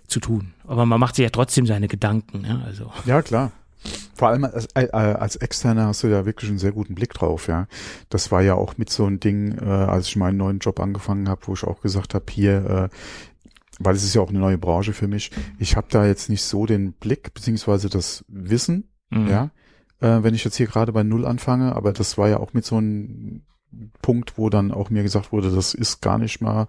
zu 0.08 0.20
tun. 0.20 0.54
Aber 0.64 0.86
man 0.86 1.00
macht 1.00 1.16
sich 1.16 1.24
ja 1.24 1.30
trotzdem 1.30 1.66
seine 1.66 1.88
Gedanken. 1.88 2.46
Ja, 2.46 2.62
also. 2.66 2.92
ja 3.06 3.22
klar. 3.22 3.52
Vor 4.16 4.30
allem 4.30 4.46
als, 4.46 4.68
äh, 4.76 4.88
als 4.92 5.36
Externer 5.36 5.88
hast 5.88 6.04
du 6.04 6.08
ja 6.08 6.26
wirklich 6.26 6.50
einen 6.50 6.60
sehr 6.60 6.72
guten 6.72 6.96
Blick 6.96 7.14
drauf, 7.14 7.48
ja. 7.48 7.68
Das 8.10 8.32
war 8.32 8.42
ja 8.42 8.56
auch 8.56 8.78
mit 8.78 8.90
so 8.90 9.06
ein 9.06 9.20
Ding, 9.20 9.58
äh, 9.60 9.66
als 9.66 10.08
ich 10.08 10.16
meinen 10.16 10.38
neuen 10.38 10.60
Job 10.60 10.80
angefangen 10.80 11.28
habe, 11.30 11.42
wo 11.46 11.54
ich 11.54 11.64
auch 11.64 11.82
gesagt 11.82 12.14
habe, 12.14 12.26
hier, 12.30 12.90
äh, 12.92 12.96
weil 13.80 13.96
es 13.96 14.04
ist 14.04 14.16
ja 14.16 14.22
auch 14.22 14.30
eine 14.30 14.40
neue 14.40 14.58
Branche 14.58 14.94
für 14.94 15.08
mich, 15.08 15.32
ich 15.60 15.76
habe 15.76 15.88
da 15.90 16.06
jetzt 16.06 16.30
nicht 16.30 16.44
so 16.44 16.66
den 16.66 16.94
Blick, 16.94 17.34
beziehungsweise 17.34 17.90
das 17.90 18.24
Wissen, 18.28 18.90
mhm. 19.10 19.28
ja, 19.28 19.52
äh, 20.00 20.24
wenn 20.24 20.34
ich 20.34 20.46
jetzt 20.46 20.56
hier 20.56 20.68
gerade 20.68 20.94
bei 20.94 21.04
Null 21.04 21.26
anfange, 21.26 21.76
aber 21.76 21.92
das 21.92 22.18
war 22.18 22.30
ja 22.30 22.38
auch 22.40 22.54
mit 22.54 22.66
so 22.66 22.78
einem 22.78 23.42
Punkt, 24.02 24.38
wo 24.38 24.50
dann 24.50 24.72
auch 24.72 24.90
mir 24.90 25.04
gesagt 25.04 25.34
wurde, 25.34 25.52
das 25.52 25.74
ist 25.74 26.02
gar 26.02 26.18
nicht 26.18 26.40
mal 26.40 26.68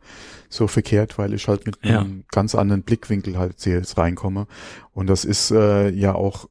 so 0.48 0.66
verkehrt, 0.66 1.18
weil 1.18 1.34
ich 1.34 1.46
halt 1.46 1.66
mit 1.66 1.78
Ja. 1.84 2.00
einem 2.00 2.24
ganz 2.32 2.56
anderen 2.56 2.82
Blickwinkel 2.82 3.38
halt 3.38 3.64
jetzt 3.64 3.96
reinkomme. 3.96 4.48
Und 4.92 5.06
das 5.06 5.24
ist 5.24 5.52
äh, 5.52 5.90
ja 5.90 6.14
auch 6.16 6.48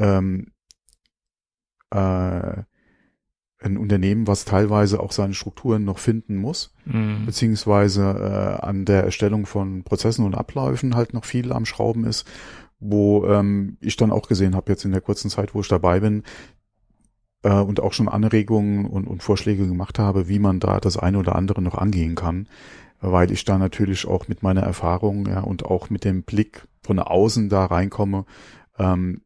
ähm, 0.00 0.52
äh, 1.90 2.62
ein 3.62 3.76
Unternehmen, 3.76 4.26
was 4.26 4.46
teilweise 4.46 5.00
auch 5.00 5.12
seine 5.12 5.34
Strukturen 5.34 5.84
noch 5.84 5.98
finden 5.98 6.36
muss, 6.36 6.74
Mhm. 6.86 7.26
beziehungsweise 7.26 8.02
äh, 8.02 8.64
an 8.64 8.86
der 8.86 9.04
Erstellung 9.04 9.44
von 9.44 9.84
Prozessen 9.84 10.24
und 10.24 10.34
Abläufen 10.34 10.96
halt 10.96 11.12
noch 11.12 11.26
viel 11.26 11.52
am 11.52 11.66
Schrauben 11.66 12.04
ist, 12.04 12.26
wo 12.78 13.26
ähm, 13.26 13.76
ich 13.80 13.96
dann 13.96 14.12
auch 14.12 14.28
gesehen 14.28 14.56
habe, 14.56 14.72
jetzt 14.72 14.86
in 14.86 14.92
der 14.92 15.02
kurzen 15.02 15.28
Zeit, 15.30 15.54
wo 15.54 15.60
ich 15.60 15.68
dabei 15.68 16.00
bin, 16.00 16.22
äh, 17.42 17.52
und 17.52 17.80
auch 17.80 17.92
schon 17.92 18.08
Anregungen 18.08 18.86
und, 18.86 19.06
und 19.06 19.22
Vorschläge 19.22 19.66
gemacht 19.66 19.98
habe, 19.98 20.28
wie 20.28 20.38
man 20.38 20.58
da 20.58 20.80
das 20.80 20.96
eine 20.96 21.18
oder 21.18 21.36
andere 21.36 21.60
noch 21.60 21.74
angehen 21.74 22.14
kann, 22.14 22.48
weil 23.02 23.30
ich 23.30 23.44
da 23.44 23.58
natürlich 23.58 24.06
auch 24.06 24.28
mit 24.28 24.42
meiner 24.42 24.62
Erfahrung 24.62 25.26
ja, 25.26 25.40
und 25.40 25.66
auch 25.66 25.90
mit 25.90 26.04
dem 26.04 26.22
Blick 26.22 26.66
von 26.82 26.98
außen 26.98 27.50
da 27.50 27.66
reinkomme, 27.66 28.24
ähm, 28.78 29.20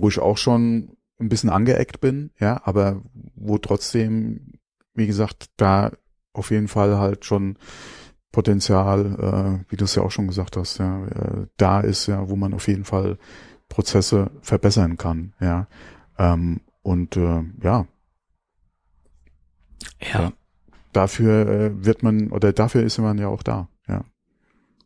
wo 0.00 0.08
ich 0.08 0.18
auch 0.18 0.36
schon 0.36 0.96
ein 1.20 1.28
bisschen 1.28 1.50
angeeckt 1.50 2.00
bin, 2.00 2.30
ja, 2.38 2.60
aber 2.64 3.02
wo 3.34 3.58
trotzdem, 3.58 4.52
wie 4.94 5.06
gesagt, 5.06 5.50
da 5.56 5.92
auf 6.32 6.50
jeden 6.50 6.68
Fall 6.68 6.98
halt 6.98 7.24
schon 7.24 7.56
Potenzial, 8.32 9.60
äh, 9.66 9.70
wie 9.70 9.76
du 9.76 9.84
es 9.84 9.94
ja 9.94 10.02
auch 10.02 10.10
schon 10.10 10.26
gesagt 10.26 10.56
hast, 10.56 10.78
ja, 10.78 11.04
äh, 11.06 11.46
da 11.58 11.80
ist, 11.80 12.06
ja, 12.06 12.28
wo 12.28 12.36
man 12.36 12.54
auf 12.54 12.66
jeden 12.66 12.84
Fall 12.84 13.18
Prozesse 13.68 14.30
verbessern 14.40 14.96
kann, 14.96 15.34
ja. 15.40 15.66
Ähm, 16.18 16.60
und 16.82 17.16
äh, 17.16 17.42
ja, 17.62 17.86
Ja. 20.18 20.32
dafür 20.92 21.48
äh, 21.48 21.84
wird 21.84 22.02
man 22.02 22.30
oder 22.30 22.52
dafür 22.52 22.82
ist 22.82 22.98
man 22.98 23.18
ja 23.18 23.28
auch 23.28 23.42
da, 23.42 23.68
ja. 23.86 24.04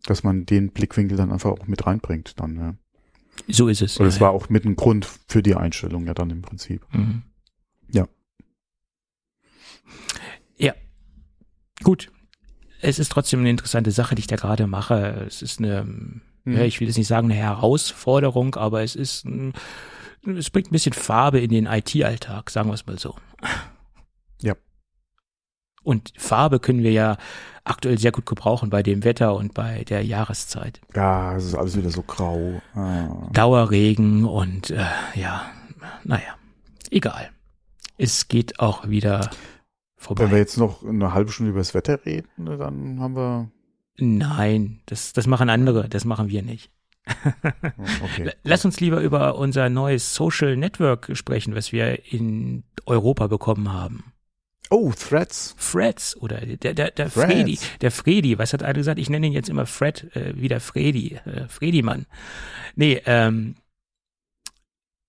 Dass 0.07 0.23
man 0.23 0.47
den 0.47 0.71
Blickwinkel 0.71 1.17
dann 1.17 1.33
einfach 1.33 1.51
auch 1.51 1.67
mit 1.67 1.87
reinbringt 1.87 2.39
dann, 2.41 2.57
ja. 2.57 2.75
So 3.49 3.69
ist 3.69 3.83
es. 3.83 3.99
Ja, 3.99 4.07
es 4.07 4.21
war 4.21 4.31
auch 4.31 4.49
mit 4.49 4.65
ein 4.65 4.77
Grund 4.77 5.07
für 5.29 5.43
die 5.43 5.55
Einstellung 5.55 6.07
ja 6.07 6.15
dann 6.15 6.31
im 6.31 6.43
Prinzip. 6.43 6.85
Mhm. 6.93 7.23
Ja. 7.93 8.07
Ja. 10.57 10.75
Gut. 11.83 12.11
Es 12.81 12.99
ist 12.99 13.11
trotzdem 13.11 13.41
eine 13.41 13.51
interessante 13.51 13.91
Sache, 13.91 14.15
die 14.15 14.21
ich 14.21 14.27
da 14.27 14.37
gerade 14.37 14.67
mache. 14.67 15.25
Es 15.27 15.43
ist 15.43 15.59
eine, 15.59 15.85
Mhm. 15.85 16.23
ja, 16.57 16.63
ich 16.63 16.81
will 16.81 16.87
jetzt 16.87 16.97
nicht 16.99 17.09
sagen 17.09 17.31
eine 17.31 17.41
Herausforderung, 17.41 18.55
aber 18.55 18.83
es 18.83 18.95
ist, 18.95 19.25
ein, 19.25 19.53
es 20.25 20.51
bringt 20.51 20.69
ein 20.69 20.73
bisschen 20.73 20.93
Farbe 20.93 21.41
in 21.41 21.51
den 21.51 21.67
IT-Alltag, 21.67 22.51
sagen 22.51 22.69
wir 22.69 22.75
es 22.75 22.87
mal 22.87 22.99
so. 22.99 23.17
Ja. 24.41 24.55
Und 25.87 26.13
Farbe 26.17 26.59
können 26.59 26.83
wir 26.83 26.91
ja 26.91 27.17
aktuell 27.63 27.97
sehr 27.97 28.11
gut 28.11 28.27
gebrauchen 28.27 28.71
bei 28.71 28.83
dem 28.83 29.05
Wetter 29.05 29.37
und 29.37 29.55
bei 29.55 29.85
der 29.85 30.05
Jahreszeit. 30.05 30.81
Ja, 30.97 31.37
es 31.37 31.45
ist 31.45 31.55
alles 31.55 31.77
wieder 31.77 31.91
so 31.91 32.03
grau. 32.03 32.61
Ah. 32.75 33.29
Dauerregen 33.33 34.25
und 34.25 34.71
äh, 34.71 34.85
ja, 35.15 35.47
naja, 36.03 36.35
egal. 36.91 37.31
Es 37.99 38.27
geht 38.27 38.59
auch 38.59 38.89
wieder 38.89 39.31
vorbei. 39.97 40.25
Wenn 40.25 40.31
wir 40.33 40.39
jetzt 40.39 40.59
noch 40.59 40.83
eine 40.83 41.15
halbe 41.15 41.31
Stunde 41.31 41.51
über 41.51 41.61
das 41.61 41.73
Wetter 41.73 42.05
reden, 42.05 42.27
dann 42.37 42.99
haben 42.99 43.15
wir. 43.15 43.51
Nein, 43.99 44.81
das, 44.87 45.13
das 45.13 45.29
machen 45.29 45.49
andere, 45.49 45.89
das 45.89 46.05
machen 46.05 46.29
wir 46.29 46.43
nicht. 46.43 46.73
Okay. 48.03 48.33
Lass 48.43 48.65
uns 48.65 48.81
lieber 48.81 49.01
über 49.01 49.39
unser 49.39 49.69
neues 49.69 50.15
Social 50.15 50.57
Network 50.57 51.17
sprechen, 51.17 51.55
was 51.55 51.71
wir 51.71 52.13
in 52.13 52.65
Europa 52.87 53.29
bekommen 53.29 53.73
haben. 53.73 54.16
Oh, 54.71 54.93
Threads. 54.93 55.55
Freds 55.57 56.17
oder 56.17 56.41
der, 56.41 56.75
der, 56.75 56.91
der 56.91 57.11
Freds. 57.11 57.33
Fredi, 57.33 57.59
der 57.81 57.91
Fredi, 57.91 58.39
was 58.39 58.53
hat 58.53 58.63
einer 58.63 58.75
gesagt? 58.75 58.99
Ich 58.99 59.11
nenne 59.11 59.27
ihn 59.27 59.33
jetzt 59.33 59.49
immer 59.49 59.67
Fred, 59.67 60.15
äh, 60.17 60.35
wie 60.37 60.49
der 60.49 60.61
Fredi, 60.61 61.15
äh, 61.25 61.49
Fredi-Mann. 61.49 62.07
Nee, 62.75 63.01
ähm, 63.07 63.55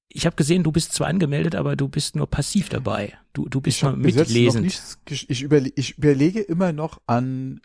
ich 0.10 0.26
habe 0.26 0.36
gesehen, 0.36 0.64
du 0.64 0.72
bist 0.72 0.94
zwar 0.94 1.08
angemeldet, 1.08 1.56
aber 1.56 1.76
du 1.76 1.88
bist 1.88 2.16
nur 2.16 2.28
passiv 2.28 2.70
dabei. 2.70 3.14
Du, 3.34 3.48
du 3.50 3.62
bist 3.62 3.78
Ich 3.78 3.84
nur 3.84 3.96
mitlesend. 3.96 4.98
Ich, 5.10 5.42
überle 5.42 5.72
ich 5.76 5.98
überlege 5.98 6.40
immer 6.42 6.72
noch 6.72 7.02
an 7.06 7.62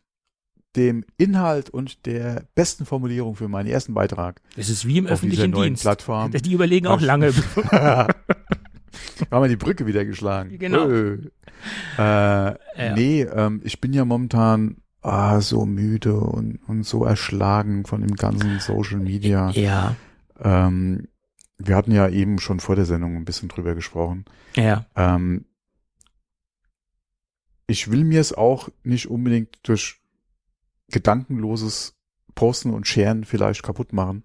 dem 0.76 1.04
Inhalt 1.18 1.70
und 1.70 2.06
der 2.06 2.46
besten 2.54 2.86
Formulierung 2.86 3.36
für 3.36 3.48
meinen 3.48 3.68
ersten 3.68 3.92
Beitrag 3.92 4.40
Das 4.56 4.70
ist 4.70 4.86
wie 4.86 4.98
im 4.98 5.06
öffentlichen 5.06 5.50
neuen 5.50 5.70
Dienst. 5.74 5.82
Plattform. 5.82 6.32
Die 6.32 6.52
überlegen 6.52 6.86
auch 6.86 7.00
lange. 7.00 7.32
haben 9.30 9.42
wir 9.42 9.48
die 9.48 9.56
Brücke 9.56 9.86
wieder 9.86 10.04
geschlagen. 10.04 10.58
Genau. 10.58 10.88
Äh, 10.88 12.48
äh, 12.76 12.94
Nee, 12.94 13.22
ähm, 13.22 13.60
ich 13.64 13.80
bin 13.80 13.92
ja 13.92 14.04
momentan 14.04 14.76
ah, 15.02 15.40
so 15.40 15.66
müde 15.66 16.14
und, 16.14 16.58
und 16.66 16.84
so 16.84 17.04
erschlagen 17.04 17.84
von 17.84 18.00
dem 18.00 18.16
ganzen 18.16 18.60
Social 18.60 18.98
Media. 18.98 19.50
ja, 19.50 19.96
Ähm, 20.40 21.08
wir 21.58 21.76
hatten 21.76 21.92
ja 21.92 22.08
eben 22.08 22.38
schon 22.38 22.60
vor 22.60 22.76
der 22.76 22.84
Sendung 22.86 23.16
ein 23.16 23.24
bisschen 23.24 23.48
drüber 23.48 23.74
gesprochen. 23.74 24.24
ja, 24.56 24.86
Ähm, 24.96 25.44
ich 27.66 27.90
will 27.90 28.04
mir 28.04 28.20
es 28.20 28.32
auch 28.34 28.68
nicht 28.82 29.08
unbedingt 29.08 29.58
durch 29.62 30.00
gedankenloses 30.90 31.94
Posten 32.34 32.70
und 32.70 32.86
Scheren 32.86 33.24
vielleicht 33.24 33.62
kaputt 33.62 33.92
machen, 33.92 34.24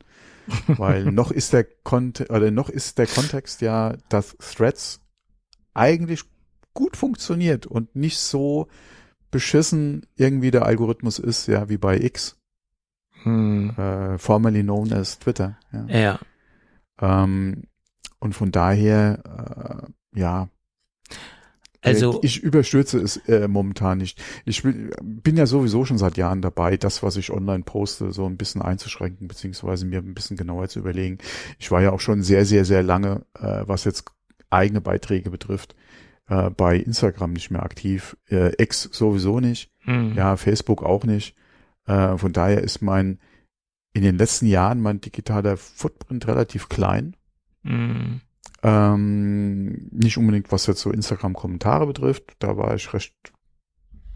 weil 0.67 1.05
noch 1.11 1.31
ist 1.31 1.53
der 1.53 1.63
Kont 1.63 2.29
oder 2.29 2.51
noch 2.51 2.69
ist 2.69 2.97
der 2.97 3.07
Kontext 3.07 3.61
ja, 3.61 3.95
dass 4.09 4.37
Threads 4.37 5.01
eigentlich 5.73 6.23
gut 6.73 6.95
funktioniert 6.95 7.65
und 7.65 7.95
nicht 7.95 8.19
so 8.19 8.67
beschissen 9.31 10.05
irgendwie 10.15 10.51
der 10.51 10.65
Algorithmus 10.65 11.19
ist, 11.19 11.47
ja, 11.47 11.69
wie 11.69 11.77
bei 11.77 11.99
X, 11.99 12.37
hm. 13.23 13.71
äh, 13.71 14.17
formerly 14.17 14.63
known 14.63 14.93
as 14.93 15.19
Twitter. 15.19 15.57
Ja. 15.71 15.87
ja. 15.87 16.19
Ähm, 17.01 17.63
und 18.19 18.33
von 18.33 18.51
daher, 18.51 19.87
äh, 20.13 20.19
ja, 20.19 20.49
Also, 21.81 22.21
Äh, 22.21 22.25
ich 22.25 22.41
überstürze 22.41 22.99
es 22.99 23.17
äh, 23.27 23.47
momentan 23.47 23.99
nicht. 23.99 24.21
Ich 24.45 24.63
will, 24.63 24.91
bin 25.01 25.37
ja 25.37 25.45
sowieso 25.45 25.85
schon 25.85 25.97
seit 25.97 26.17
Jahren 26.17 26.41
dabei, 26.41 26.77
das, 26.77 27.03
was 27.03 27.17
ich 27.17 27.31
online 27.31 27.63
poste, 27.63 28.11
so 28.11 28.25
ein 28.25 28.37
bisschen 28.37 28.61
einzuschränken, 28.61 29.27
beziehungsweise 29.27 29.85
mir 29.85 29.99
ein 29.99 30.13
bisschen 30.13 30.37
genauer 30.37 30.69
zu 30.69 30.79
überlegen. 30.79 31.19
Ich 31.59 31.71
war 31.71 31.81
ja 31.81 31.91
auch 31.91 31.99
schon 31.99 32.23
sehr, 32.23 32.45
sehr, 32.45 32.65
sehr 32.65 32.83
lange, 32.83 33.25
äh, 33.39 33.63
was 33.65 33.83
jetzt 33.83 34.05
eigene 34.49 34.81
Beiträge 34.81 35.29
betrifft, 35.29 35.75
äh, 36.27 36.49
bei 36.49 36.77
Instagram 36.77 37.33
nicht 37.33 37.51
mehr 37.51 37.63
aktiv, 37.63 38.17
äh, 38.29 38.51
X 38.61 38.89
sowieso 38.91 39.39
nicht, 39.39 39.71
hm. 39.79 40.13
ja, 40.15 40.37
Facebook 40.37 40.83
auch 40.83 41.03
nicht. 41.03 41.35
Äh, 41.85 42.17
von 42.17 42.33
daher 42.33 42.61
ist 42.61 42.81
mein, 42.81 43.19
in 43.93 44.03
den 44.03 44.17
letzten 44.17 44.47
Jahren 44.47 44.81
mein 44.81 45.01
digitaler 45.01 45.57
Footprint 45.57 46.27
relativ 46.27 46.69
klein. 46.69 47.15
Hm. 47.63 48.21
Ähm, 48.63 49.89
nicht 49.91 50.17
unbedingt, 50.17 50.51
was 50.51 50.67
jetzt 50.67 50.81
so 50.81 50.91
Instagram-Kommentare 50.91 51.85
betrifft. 51.85 52.35
Da 52.39 52.57
war 52.57 52.75
ich 52.75 52.93
recht, 52.93 53.13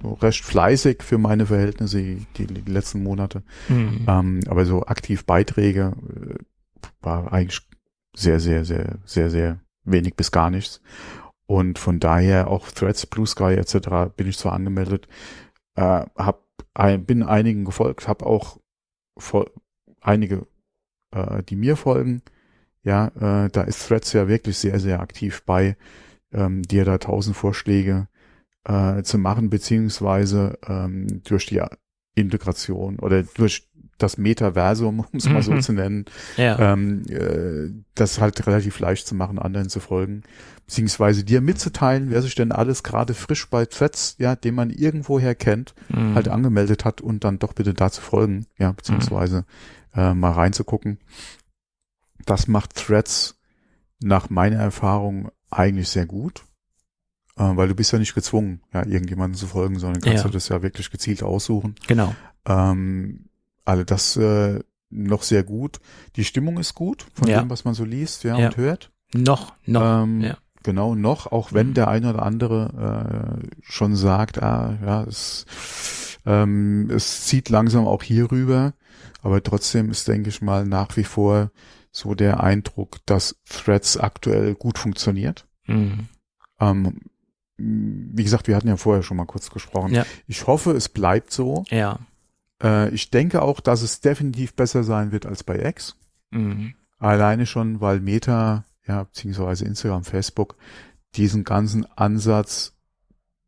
recht 0.04 0.44
fleißig 0.44 1.04
für 1.04 1.18
meine 1.18 1.46
Verhältnisse 1.46 2.02
die, 2.02 2.48
die, 2.48 2.72
letzten 2.72 3.04
Monate. 3.04 3.44
Hm. 3.68 4.06
Ähm, 4.08 4.40
aber 4.48 4.66
so 4.66 4.86
aktiv 4.86 5.26
Beiträge 5.26 5.94
äh, 6.10 6.36
war 7.02 7.32
eigentlich 7.32 7.62
sehr, 8.16 8.40
sehr, 8.40 8.66
sehr, 8.66 9.00
sehr, 9.06 9.30
sehr 9.30 9.60
wenig 9.84 10.16
bis 10.16 10.32
gar 10.32 10.50
nichts. 10.50 10.82
Und 11.46 11.80
von 11.80 12.00
daher 12.00 12.48
auch 12.48 12.72
Threads, 12.72 13.06
Blue 13.06 13.28
Sky 13.28 13.56
etc. 13.56 14.14
bin 14.16 14.28
ich 14.28 14.38
zwar 14.38 14.54
angemeldet, 14.54 15.08
äh, 15.76 16.06
hab, 16.16 16.46
ein, 16.74 17.06
bin 17.06 17.24
einigen 17.24 17.66
gefolgt, 17.66 18.08
habe 18.08 18.26
auch 18.26 18.58
einige, 20.00 20.48
äh, 21.12 21.44
die 21.44 21.56
mir 21.56 21.76
folgen. 21.76 22.22
Ja, 22.84 23.08
äh, 23.46 23.50
da 23.50 23.62
ist 23.62 23.88
Threads 23.88 24.14
ja 24.14 24.28
wirklich 24.28 24.58
sehr, 24.58 24.80
sehr 24.80 25.00
aktiv 25.02 25.44
bei, 25.46 25.78
ähm, 26.34 26.64
dir 26.64 26.86
da 26.86 26.98
tausend 26.98 27.36
Vorschläge 27.36 28.08
äh, 28.64 29.04
zu 29.04 29.18
machen, 29.18 29.50
beziehungsweise 29.50 30.58
ähm, 30.68 31.22
durch 31.24 31.46
die 31.48 31.62
Integration 32.16 33.00
oder 33.00 33.24
durch 33.24 33.70
das 33.98 34.18
Metaversum, 34.18 35.00
um 35.12 35.18
es 35.18 35.30
mal 35.30 35.42
so 35.44 35.54
Mhm. 35.54 35.62
zu 35.62 35.74
nennen, 35.74 36.06
Ja. 36.38 36.74
ähm, 36.74 37.04
äh, 37.08 37.70
das 37.96 38.20
halt 38.20 38.46
relativ 38.48 38.80
leicht 38.80 39.06
zu 39.08 39.14
machen, 39.16 39.38
anderen 39.40 39.70
zu 39.70 39.80
folgen, 39.80 40.24
beziehungsweise 40.66 41.24
dir 41.24 41.42
mitzuteilen, 41.42 42.10
wer 42.10 42.22
sich 42.22 42.34
denn 42.36 42.52
alles 42.52 42.82
gerade 42.84 43.14
frisch 43.14 43.48
bei 43.50 43.66
Threads, 43.66 44.16
ja, 44.18 44.36
den 44.36 44.56
man 44.56 44.70
irgendwoher 44.72 45.36
kennt, 45.36 45.76
Hm. 45.94 46.16
halt 46.16 46.28
angemeldet 46.30 46.84
hat 46.86 47.02
und 47.02 47.24
dann 47.24 47.38
doch 47.40 47.54
bitte 47.54 47.74
da 47.76 47.92
zu 47.92 48.02
folgen, 48.02 48.48
ja, 48.58 48.72
beziehungsweise 48.72 49.46
äh, 49.96 50.14
mal 50.14 50.32
reinzugucken. 50.32 50.98
Das 52.26 52.48
macht 52.48 52.76
Threads 52.76 53.38
nach 54.02 54.30
meiner 54.30 54.58
Erfahrung 54.58 55.32
eigentlich 55.50 55.90
sehr 55.90 56.06
gut, 56.06 56.44
äh, 57.38 57.44
weil 57.56 57.68
du 57.68 57.76
bist 57.76 57.92
ja 57.92 58.00
nicht 58.00 58.16
gezwungen, 58.16 58.62
ja, 58.74 58.86
irgendjemanden 58.86 59.38
zu 59.38 59.48
folgen, 59.48 59.80
sondern 59.80 60.02
kannst 60.02 60.24
Ja. 60.24 60.30
du 60.30 60.34
das 60.34 60.50
ja 60.50 60.62
wirklich 60.62 60.90
gezielt 60.92 61.24
aussuchen. 61.24 61.76
Genau. 61.88 62.16
Ähm, 62.46 63.26
also 63.66 63.84
das 63.84 64.18
äh, 64.18 64.60
noch 64.90 65.24
sehr 65.24 65.44
gut. 65.44 65.80
Die 66.16 66.26
Stimmung 66.26 66.58
ist 66.58 66.74
gut 66.74 67.06
von 67.14 67.28
Ja. 67.28 67.40
dem, 67.42 67.50
was 67.50 67.64
man 67.64 67.74
so 67.74 67.86
liest, 67.86 68.24
ja, 68.24 68.38
Ja. 68.38 68.48
und 68.48 68.58
hört. 68.58 68.92
Noch, 69.14 69.54
noch. 69.66 70.04
Ähm, 70.04 70.22
ja. 70.22 70.38
genau 70.64 70.96
noch, 70.96 71.32
auch 71.32 71.54
wenn 71.54 71.74
der 71.74 71.88
eine 71.90 72.10
oder 72.14 72.24
andere 72.24 73.40
äh, 73.44 73.62
schon 73.62 73.96
sagt, 73.96 74.42
ah, 74.42 74.78
ja, 74.84 75.04
es, 75.04 75.46
ähm, 76.26 76.90
es 76.90 77.26
zieht 77.26 77.50
langsam 77.50 77.88
auch 77.88 78.04
hier 78.04 78.32
rüber, 78.32 78.74
aber 79.22 79.44
trotzdem 79.44 79.90
ist, 79.92 80.08
denke 80.08 80.30
ich 80.30 80.42
mal, 80.42 80.66
nach 80.66 80.96
wie 80.98 81.04
vor 81.04 81.52
so 81.92 82.16
der 82.16 82.42
Eindruck, 82.42 82.98
dass 83.06 83.36
Threads 83.48 83.98
aktuell 83.98 84.56
gut 84.56 84.78
funktioniert. 84.78 85.46
Mhm. 85.68 86.08
Ähm, 86.60 87.02
wie 87.58 88.24
gesagt, 88.24 88.48
wir 88.48 88.56
hatten 88.56 88.68
ja 88.68 88.78
vorher 88.78 89.04
schon 89.04 89.18
mal 89.18 89.26
kurz 89.26 89.50
gesprochen. 89.50 89.94
Ja. 89.94 90.06
Ich 90.28 90.48
hoffe, 90.48 90.72
es 90.72 90.90
bleibt 90.90 91.32
so. 91.32 91.66
Ja. 91.70 92.00
Äh, 92.62 92.90
ich 92.90 93.12
denke 93.12 93.42
auch, 93.42 93.60
dass 93.60 93.82
es 93.82 94.02
definitiv 94.02 94.56
besser 94.56 94.84
sein 94.84 95.12
wird 95.12 95.26
als 95.26 95.44
bei 95.44 95.64
X. 95.64 95.96
Mhm. 96.32 96.76
Alleine 96.98 97.46
schon, 97.46 97.82
weil 97.82 98.00
Meta, 98.00 98.66
ja, 98.88 99.04
beziehungsweise 99.04 99.66
Instagram, 99.66 100.04
Facebook, 100.04 100.56
diesen 101.16 101.44
ganzen 101.44 101.86
Ansatz 101.98 102.74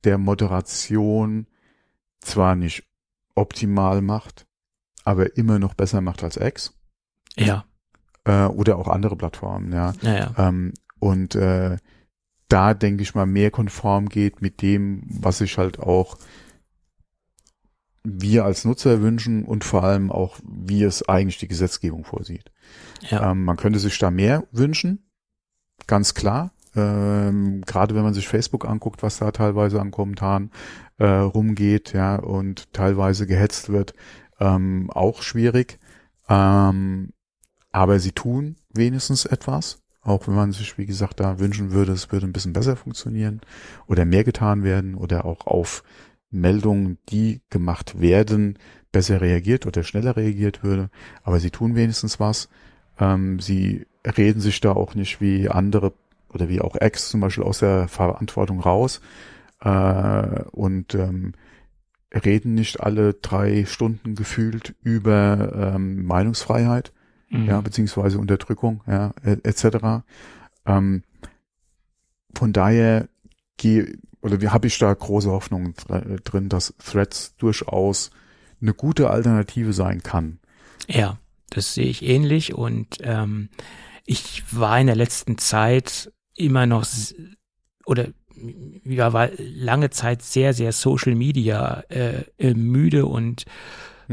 der 0.03 0.17
Moderation 0.17 1.47
zwar 2.19 2.55
nicht 2.55 2.83
optimal 3.35 4.01
macht, 4.01 4.45
aber 5.03 5.37
immer 5.37 5.59
noch 5.59 5.73
besser 5.73 6.01
macht 6.01 6.23
als 6.23 6.37
X. 6.37 6.73
Ja. 7.35 7.65
Äh, 8.25 8.45
oder 8.45 8.77
auch 8.77 8.87
andere 8.87 9.15
Plattformen, 9.15 9.71
ja. 9.71 9.93
ja, 10.01 10.15
ja. 10.15 10.33
Ähm, 10.37 10.73
und 10.99 11.35
äh, 11.35 11.77
da 12.47 12.73
denke 12.73 13.03
ich 13.03 13.15
mal 13.15 13.25
mehr 13.25 13.51
konform 13.51 14.07
geht 14.09 14.41
mit 14.41 14.61
dem, 14.61 15.03
was 15.07 15.39
sich 15.39 15.57
halt 15.57 15.79
auch 15.79 16.17
wir 18.03 18.45
als 18.45 18.65
Nutzer 18.65 19.01
wünschen 19.01 19.45
und 19.45 19.63
vor 19.63 19.83
allem 19.83 20.11
auch, 20.11 20.37
wie 20.43 20.83
es 20.83 21.07
eigentlich 21.07 21.37
die 21.37 21.47
Gesetzgebung 21.47 22.03
vorsieht. 22.03 22.51
Ja. 23.01 23.31
Ähm, 23.31 23.45
man 23.45 23.57
könnte 23.57 23.79
sich 23.79 23.97
da 23.97 24.11
mehr 24.11 24.43
wünschen, 24.51 25.09
ganz 25.87 26.13
klar. 26.13 26.51
Ähm, 26.75 27.61
Gerade 27.65 27.95
wenn 27.95 28.03
man 28.03 28.13
sich 28.13 28.27
Facebook 28.27 28.65
anguckt, 28.65 29.03
was 29.03 29.19
da 29.19 29.31
teilweise 29.31 29.79
an 29.79 29.91
Kommentaren 29.91 30.51
äh, 30.97 31.05
rumgeht, 31.05 31.93
ja, 31.93 32.15
und 32.15 32.73
teilweise 32.73 33.25
gehetzt 33.25 33.69
wird, 33.69 33.93
ähm, 34.39 34.89
auch 34.91 35.21
schwierig. 35.21 35.79
Ähm, 36.27 37.13
aber 37.73 37.99
sie 37.99 38.13
tun 38.13 38.55
wenigstens 38.73 39.25
etwas, 39.25 39.79
auch 40.01 40.27
wenn 40.27 40.35
man 40.35 40.51
sich, 40.53 40.77
wie 40.77 40.85
gesagt, 40.85 41.19
da 41.19 41.39
wünschen 41.39 41.71
würde, 41.71 41.91
es 41.91 42.11
würde 42.11 42.27
ein 42.27 42.33
bisschen 42.33 42.53
besser 42.53 42.75
funktionieren 42.77 43.41
oder 43.87 44.05
mehr 44.05 44.23
getan 44.23 44.63
werden 44.63 44.95
oder 44.95 45.25
auch 45.25 45.47
auf 45.47 45.83
Meldungen, 46.29 46.97
die 47.09 47.41
gemacht 47.49 47.99
werden, 47.99 48.57
besser 48.91 49.21
reagiert 49.21 49.65
oder 49.65 49.83
schneller 49.83 50.15
reagiert 50.15 50.63
würde. 50.63 50.89
Aber 51.23 51.39
sie 51.39 51.51
tun 51.51 51.75
wenigstens 51.75 52.19
was. 52.19 52.47
Ähm, 52.99 53.39
sie 53.39 53.85
reden 54.05 54.39
sich 54.39 54.61
da 54.61 54.71
auch 54.73 54.95
nicht 54.95 55.19
wie 55.19 55.49
andere 55.49 55.93
oder 56.29 56.49
wie 56.49 56.61
auch 56.61 56.75
Ex 56.75 57.09
zum 57.09 57.21
Beispiel 57.21 57.43
aus 57.43 57.59
der 57.59 57.87
Verantwortung 57.87 58.59
raus 58.59 59.01
äh, 59.61 60.43
und 60.51 60.95
ähm, 60.95 61.33
reden 62.13 62.53
nicht 62.53 62.81
alle 62.81 63.13
drei 63.13 63.65
Stunden 63.65 64.15
gefühlt 64.15 64.75
über 64.83 65.73
ähm, 65.75 66.05
Meinungsfreiheit, 66.05 66.92
mhm. 67.33 67.47
ja, 67.47 67.61
beziehungsweise 67.61 68.19
Unterdrückung, 68.19 68.81
ja, 68.87 69.13
etc. 69.23 70.03
Ähm, 70.65 71.03
von 72.35 72.53
daher 72.53 73.09
gehe 73.57 73.97
oder 74.21 74.39
wie 74.41 74.49
habe 74.49 74.67
ich 74.67 74.77
da 74.79 74.93
große 74.93 75.29
Hoffnung 75.29 75.73
drin, 76.23 76.47
dass 76.47 76.73
Threads 76.77 77.35
durchaus 77.35 78.09
eine 78.61 78.73
gute 78.73 79.09
Alternative 79.09 79.73
sein 79.73 80.01
kann. 80.01 80.39
Ja, 80.87 81.19
das 81.49 81.73
sehe 81.73 81.87
ich 81.87 82.03
ähnlich 82.03 82.53
und 82.53 82.99
ähm, 83.01 83.49
ich 84.05 84.43
war 84.51 84.79
in 84.79 84.87
der 84.87 84.95
letzten 84.95 85.37
Zeit 85.37 86.11
immer 86.35 86.65
noch 86.65 86.85
oder 87.85 88.07
ja, 88.85 89.13
war 89.13 89.29
lange 89.37 89.89
Zeit 89.89 90.21
sehr, 90.21 90.53
sehr 90.53 90.71
Social 90.71 91.15
Media 91.15 91.83
äh, 91.89 92.23
äh, 92.37 92.53
müde 92.53 93.05
und 93.05 93.45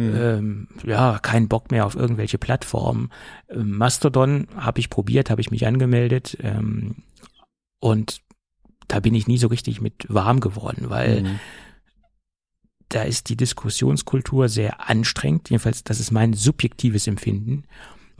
hm. 0.00 0.16
ähm, 0.16 0.68
ja, 0.84 1.18
keinen 1.18 1.48
Bock 1.48 1.70
mehr 1.70 1.86
auf 1.86 1.96
irgendwelche 1.96 2.38
Plattformen. 2.38 3.10
Ähm, 3.48 3.76
Mastodon 3.76 4.48
habe 4.56 4.80
ich 4.80 4.90
probiert, 4.90 5.30
habe 5.30 5.40
ich 5.40 5.50
mich 5.50 5.66
angemeldet 5.66 6.36
ähm, 6.42 7.02
und 7.80 8.20
da 8.88 9.00
bin 9.00 9.14
ich 9.14 9.26
nie 9.26 9.38
so 9.38 9.46
richtig 9.46 9.80
mit 9.80 10.06
warm 10.08 10.40
geworden, 10.40 10.90
weil 10.90 11.22
mhm. 11.22 11.40
da 12.88 13.02
ist 13.02 13.28
die 13.28 13.36
Diskussionskultur 13.36 14.48
sehr 14.48 14.88
anstrengend. 14.90 15.48
Jedenfalls, 15.48 15.84
das 15.84 16.00
ist 16.00 16.10
mein 16.10 16.32
subjektives 16.32 17.06
Empfinden 17.06 17.64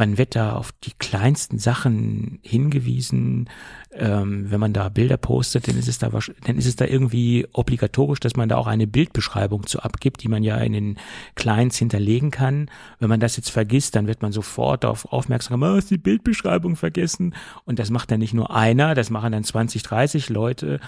man 0.01 0.19
wird 0.19 0.35
da 0.35 0.55
auf 0.55 0.73
die 0.83 0.95
kleinsten 0.99 1.59
Sachen 1.59 2.41
hingewiesen. 2.43 3.49
Ähm, 3.93 4.51
wenn 4.51 4.59
man 4.59 4.73
da 4.73 4.89
Bilder 4.89 5.19
postet, 5.19 5.69
dann 5.69 5.77
ist 5.77 5.89
es 5.89 5.99
da 5.99 6.09
dann 6.09 6.57
ist 6.57 6.67
es 6.67 6.77
da 6.77 6.87
irgendwie 6.87 7.47
obligatorisch, 7.53 8.19
dass 8.19 8.35
man 8.35 8.49
da 8.49 8.57
auch 8.57 8.67
eine 8.67 8.87
Bildbeschreibung 8.87 9.67
zu 9.67 9.81
abgibt, 9.81 10.23
die 10.23 10.29
man 10.29 10.43
ja 10.43 10.57
in 10.57 10.73
den 10.73 10.99
Clients 11.35 11.77
hinterlegen 11.77 12.31
kann. 12.31 12.71
Wenn 12.99 13.11
man 13.11 13.21
das 13.21 13.37
jetzt 13.37 13.51
vergisst, 13.51 13.95
dann 13.95 14.07
wird 14.07 14.23
man 14.23 14.33
sofort 14.33 14.85
darauf 14.85 15.13
aufmerksam, 15.13 15.63
oh, 15.63 15.77
hast 15.77 15.91
die 15.91 15.99
Bildbeschreibung 15.99 16.77
vergessen. 16.77 17.35
Und 17.67 17.79
das 17.79 17.91
macht 17.91 18.11
dann 18.11 18.21
nicht 18.21 18.35
nur 18.35 18.55
einer, 18.55 18.95
das 18.95 19.11
machen 19.11 19.33
dann 19.33 19.45
20, 19.45 19.83
30 19.83 20.31
Leute. 20.31 20.81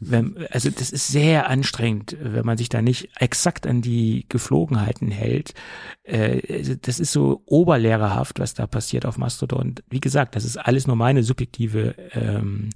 Wenn, 0.00 0.46
also 0.50 0.70
das 0.70 0.90
ist 0.90 1.08
sehr 1.08 1.48
anstrengend, 1.48 2.16
wenn 2.20 2.44
man 2.44 2.58
sich 2.58 2.68
da 2.68 2.82
nicht 2.82 3.10
exakt 3.18 3.66
an 3.66 3.82
die 3.82 4.26
Geflogenheiten 4.28 5.10
hält. 5.10 5.54
Äh, 6.04 6.76
das 6.82 7.00
ist 7.00 7.12
so 7.12 7.42
oberlehrerhaft, 7.46 8.38
was 8.38 8.54
da 8.54 8.66
passiert 8.66 9.06
auf 9.06 9.18
Mastodon. 9.18 9.74
Wie 9.88 10.00
gesagt, 10.00 10.36
das 10.36 10.44
ist 10.44 10.56
alles 10.56 10.86
nur 10.86 10.96
meine 10.96 11.22
subjektive 11.22 11.94
ähm, 12.12 12.70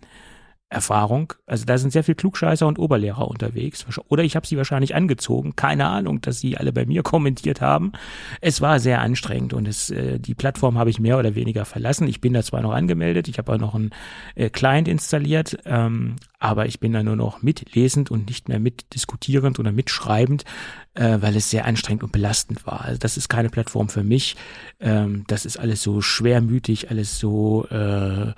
Erfahrung. 0.70 1.32
Also 1.46 1.64
da 1.64 1.76
sind 1.78 1.90
sehr 1.90 2.04
viel 2.04 2.14
Klugscheißer 2.14 2.64
und 2.64 2.78
Oberlehrer 2.78 3.26
unterwegs. 3.26 3.84
Oder 4.06 4.22
ich 4.22 4.36
habe 4.36 4.46
sie 4.46 4.56
wahrscheinlich 4.56 4.94
angezogen. 4.94 5.56
Keine 5.56 5.86
Ahnung, 5.86 6.20
dass 6.20 6.38
sie 6.38 6.56
alle 6.56 6.72
bei 6.72 6.86
mir 6.86 7.02
kommentiert 7.10 7.60
haben. 7.60 7.92
Es 8.40 8.60
war 8.60 8.78
sehr 8.78 9.00
anstrengend 9.00 9.52
und 9.52 9.66
es, 9.66 9.90
äh, 9.90 10.20
die 10.20 10.34
Plattform 10.34 10.78
habe 10.78 10.88
ich 10.88 11.00
mehr 11.00 11.18
oder 11.18 11.34
weniger 11.34 11.64
verlassen. 11.64 12.06
Ich 12.06 12.20
bin 12.20 12.32
da 12.32 12.44
zwar 12.44 12.62
noch 12.62 12.70
angemeldet, 12.70 13.26
ich 13.26 13.38
habe 13.38 13.52
auch 13.52 13.58
noch 13.58 13.74
einen 13.74 13.90
äh, 14.36 14.48
Client 14.48 14.86
installiert, 14.86 15.58
ähm, 15.64 16.16
aber 16.38 16.66
ich 16.66 16.78
bin 16.78 16.92
da 16.92 17.02
nur 17.02 17.16
noch 17.16 17.42
mitlesend 17.42 18.12
und 18.12 18.28
nicht 18.28 18.48
mehr 18.48 18.60
mitdiskutierend 18.60 19.58
oder 19.58 19.72
mitschreibend, 19.72 20.44
äh, 20.94 21.18
weil 21.20 21.34
es 21.34 21.50
sehr 21.50 21.64
anstrengend 21.64 22.04
und 22.04 22.12
belastend 22.12 22.64
war. 22.64 22.82
Also 22.82 22.98
das 22.98 23.16
ist 23.16 23.28
keine 23.28 23.50
Plattform 23.50 23.88
für 23.88 24.04
mich. 24.04 24.36
Ähm, 24.78 25.24
das 25.26 25.46
ist 25.46 25.58
alles 25.58 25.82
so 25.82 26.00
schwermütig, 26.00 26.90
alles 26.90 27.18
so 27.18 27.66
äh, 27.70 28.34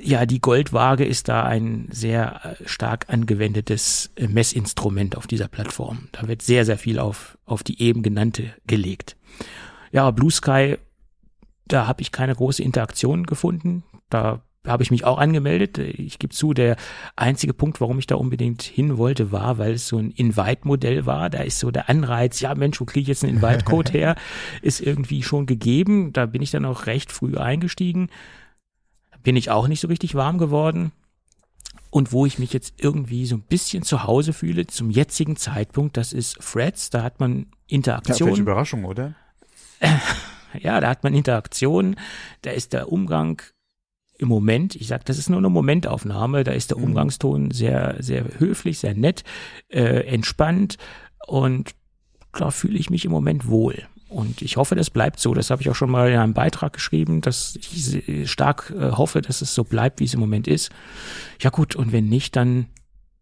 ja, 0.00 0.26
die 0.26 0.40
Goldwaage 0.40 1.04
ist 1.04 1.28
da 1.28 1.44
ein 1.44 1.88
sehr 1.90 2.56
äh, 2.60 2.68
stark 2.68 3.06
angewendetes 3.08 4.10
äh, 4.16 4.28
Messinstrument 4.28 5.16
auf 5.16 5.26
dieser 5.26 5.48
Plattform. 5.48 6.08
Da 6.12 6.28
wird 6.28 6.42
sehr, 6.42 6.64
sehr 6.64 6.78
viel 6.78 6.98
auf, 6.98 7.38
auf 7.44 7.62
die 7.62 7.80
eben 7.80 8.02
genannte 8.02 8.54
gelegt. 8.66 9.16
Ja, 9.92 10.10
Blue 10.10 10.30
Sky, 10.30 10.78
da 11.66 11.86
habe 11.86 12.02
ich 12.02 12.12
keine 12.12 12.34
große 12.34 12.62
Interaktion 12.62 13.24
gefunden. 13.24 13.84
Da 14.10 14.42
habe 14.66 14.82
ich 14.82 14.90
mich 14.90 15.04
auch 15.04 15.18
angemeldet. 15.18 15.78
Ich 15.78 16.18
gebe 16.18 16.32
zu, 16.32 16.54
der 16.54 16.76
einzige 17.16 17.52
Punkt, 17.52 17.80
warum 17.80 17.98
ich 17.98 18.06
da 18.06 18.14
unbedingt 18.14 18.62
hin 18.62 18.96
wollte, 18.96 19.32
war, 19.32 19.58
weil 19.58 19.72
es 19.72 19.88
so 19.88 19.98
ein 19.98 20.10
Invite-Modell 20.10 21.04
war. 21.04 21.30
Da 21.30 21.42
ist 21.42 21.58
so 21.58 21.70
der 21.70 21.88
Anreiz, 21.88 22.40
ja 22.40 22.54
Mensch, 22.54 22.80
wo 22.80 22.84
kriege 22.84 23.02
ich 23.02 23.08
jetzt 23.08 23.24
einen 23.24 23.36
Invite-Code 23.36 23.92
her, 23.98 24.16
ist 24.60 24.80
irgendwie 24.80 25.22
schon 25.22 25.46
gegeben. 25.46 26.12
Da 26.12 26.26
bin 26.26 26.42
ich 26.42 26.52
dann 26.52 26.64
auch 26.64 26.86
recht 26.86 27.10
früh 27.10 27.36
eingestiegen 27.36 28.08
bin 29.22 29.36
ich 29.36 29.50
auch 29.50 29.68
nicht 29.68 29.80
so 29.80 29.88
richtig 29.88 30.14
warm 30.14 30.38
geworden. 30.38 30.92
Und 31.90 32.12
wo 32.12 32.24
ich 32.24 32.38
mich 32.38 32.52
jetzt 32.54 32.74
irgendwie 32.78 33.26
so 33.26 33.36
ein 33.36 33.42
bisschen 33.42 33.82
zu 33.82 34.04
Hause 34.04 34.32
fühle 34.32 34.66
zum 34.66 34.90
jetzigen 34.90 35.36
Zeitpunkt, 35.36 35.96
das 35.98 36.14
ist 36.14 36.38
Threads, 36.40 36.88
da 36.88 37.02
hat 37.02 37.20
man 37.20 37.46
Interaktion. 37.66 38.18
Ja, 38.18 38.26
welche 38.26 38.42
Überraschung, 38.42 38.84
oder? 38.86 39.14
ja, 40.58 40.80
da 40.80 40.88
hat 40.88 41.04
man 41.04 41.12
Interaktion, 41.12 41.96
da 42.42 42.50
ist 42.50 42.72
der 42.72 42.90
Umgang 42.90 43.42
im 44.16 44.28
Moment, 44.28 44.76
ich 44.76 44.86
sag, 44.86 45.04
das 45.04 45.18
ist 45.18 45.28
nur 45.28 45.38
eine 45.38 45.50
Momentaufnahme, 45.50 46.44
da 46.44 46.52
ist 46.52 46.70
der 46.70 46.78
mhm. 46.78 46.84
Umgangston 46.84 47.50
sehr, 47.50 47.96
sehr 47.98 48.24
höflich, 48.38 48.78
sehr 48.78 48.94
nett, 48.94 49.24
äh, 49.68 50.06
entspannt 50.06 50.78
und 51.26 51.74
da 52.32 52.50
fühle 52.50 52.78
ich 52.78 52.88
mich 52.88 53.04
im 53.04 53.10
Moment 53.10 53.48
wohl. 53.48 53.86
Und 54.12 54.42
ich 54.42 54.58
hoffe, 54.58 54.74
das 54.74 54.90
bleibt 54.90 55.18
so. 55.18 55.32
Das 55.32 55.50
habe 55.50 55.62
ich 55.62 55.70
auch 55.70 55.74
schon 55.74 55.90
mal 55.90 56.10
in 56.10 56.18
einem 56.18 56.34
Beitrag 56.34 56.74
geschrieben, 56.74 57.22
dass 57.22 57.56
ich 57.56 58.30
stark 58.30 58.70
äh, 58.70 58.92
hoffe, 58.92 59.22
dass 59.22 59.40
es 59.40 59.54
so 59.54 59.64
bleibt, 59.64 60.00
wie 60.00 60.04
es 60.04 60.12
im 60.12 60.20
Moment 60.20 60.46
ist. 60.46 60.70
Ja 61.40 61.48
gut, 61.48 61.74
und 61.74 61.92
wenn 61.92 62.08
nicht, 62.08 62.36
dann, 62.36 62.66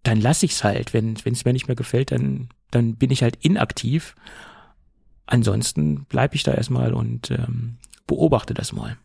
dann 0.02 0.20
lasse 0.20 0.46
ich 0.46 0.52
es 0.52 0.64
halt. 0.64 0.92
Wenn 0.92 1.14
es 1.14 1.44
mir 1.44 1.52
nicht 1.52 1.68
mehr 1.68 1.76
gefällt, 1.76 2.10
dann, 2.10 2.48
dann 2.72 2.96
bin 2.96 3.12
ich 3.12 3.22
halt 3.22 3.36
inaktiv. 3.40 4.16
Ansonsten 5.26 6.06
bleibe 6.06 6.34
ich 6.34 6.42
da 6.42 6.54
erstmal 6.54 6.92
und 6.92 7.30
ähm, 7.30 7.76
beobachte 8.08 8.52
das 8.52 8.72
mal. 8.72 8.96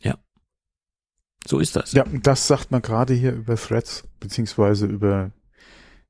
Ja. 0.00 0.16
So 1.46 1.58
ist 1.58 1.76
das. 1.76 1.92
Ja, 1.92 2.04
das 2.04 2.46
sagt 2.46 2.70
man 2.70 2.80
gerade 2.80 3.12
hier 3.12 3.32
über 3.32 3.56
Threads, 3.56 4.08
beziehungsweise 4.20 4.86
über, 4.86 5.32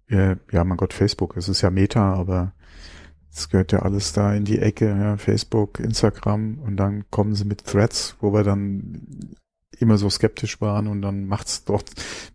äh, 0.07 0.37
ja, 0.53 0.63
mein 0.63 0.77
Gott, 0.77 0.95
Facebook. 0.95 1.37
Es 1.37 1.49
ist 1.49 1.63
ja 1.63 1.71
Meta, 1.71 2.15
aber 2.15 2.53
es 3.33 3.49
gehört 3.49 3.73
ja 3.73 3.81
alles 3.81 4.13
da 4.13 4.35
in 4.35 4.45
die 4.45 4.59
Ecke, 4.59 4.89
ja, 4.89 5.17
Facebook, 5.17 5.81
Instagram 5.81 6.59
und 6.59 6.77
dann 6.77 7.05
kommen 7.11 7.35
sie 7.35 7.45
mit 7.45 7.65
Threads, 7.65 8.17
wo 8.21 8.33
wir 8.33 8.43
dann 8.43 9.35
immer 9.79 9.97
so 9.97 10.11
skeptisch 10.11 10.61
waren 10.61 10.87
und 10.87 11.01
dann 11.03 11.27
macht's 11.27 11.65
doch 11.65 11.83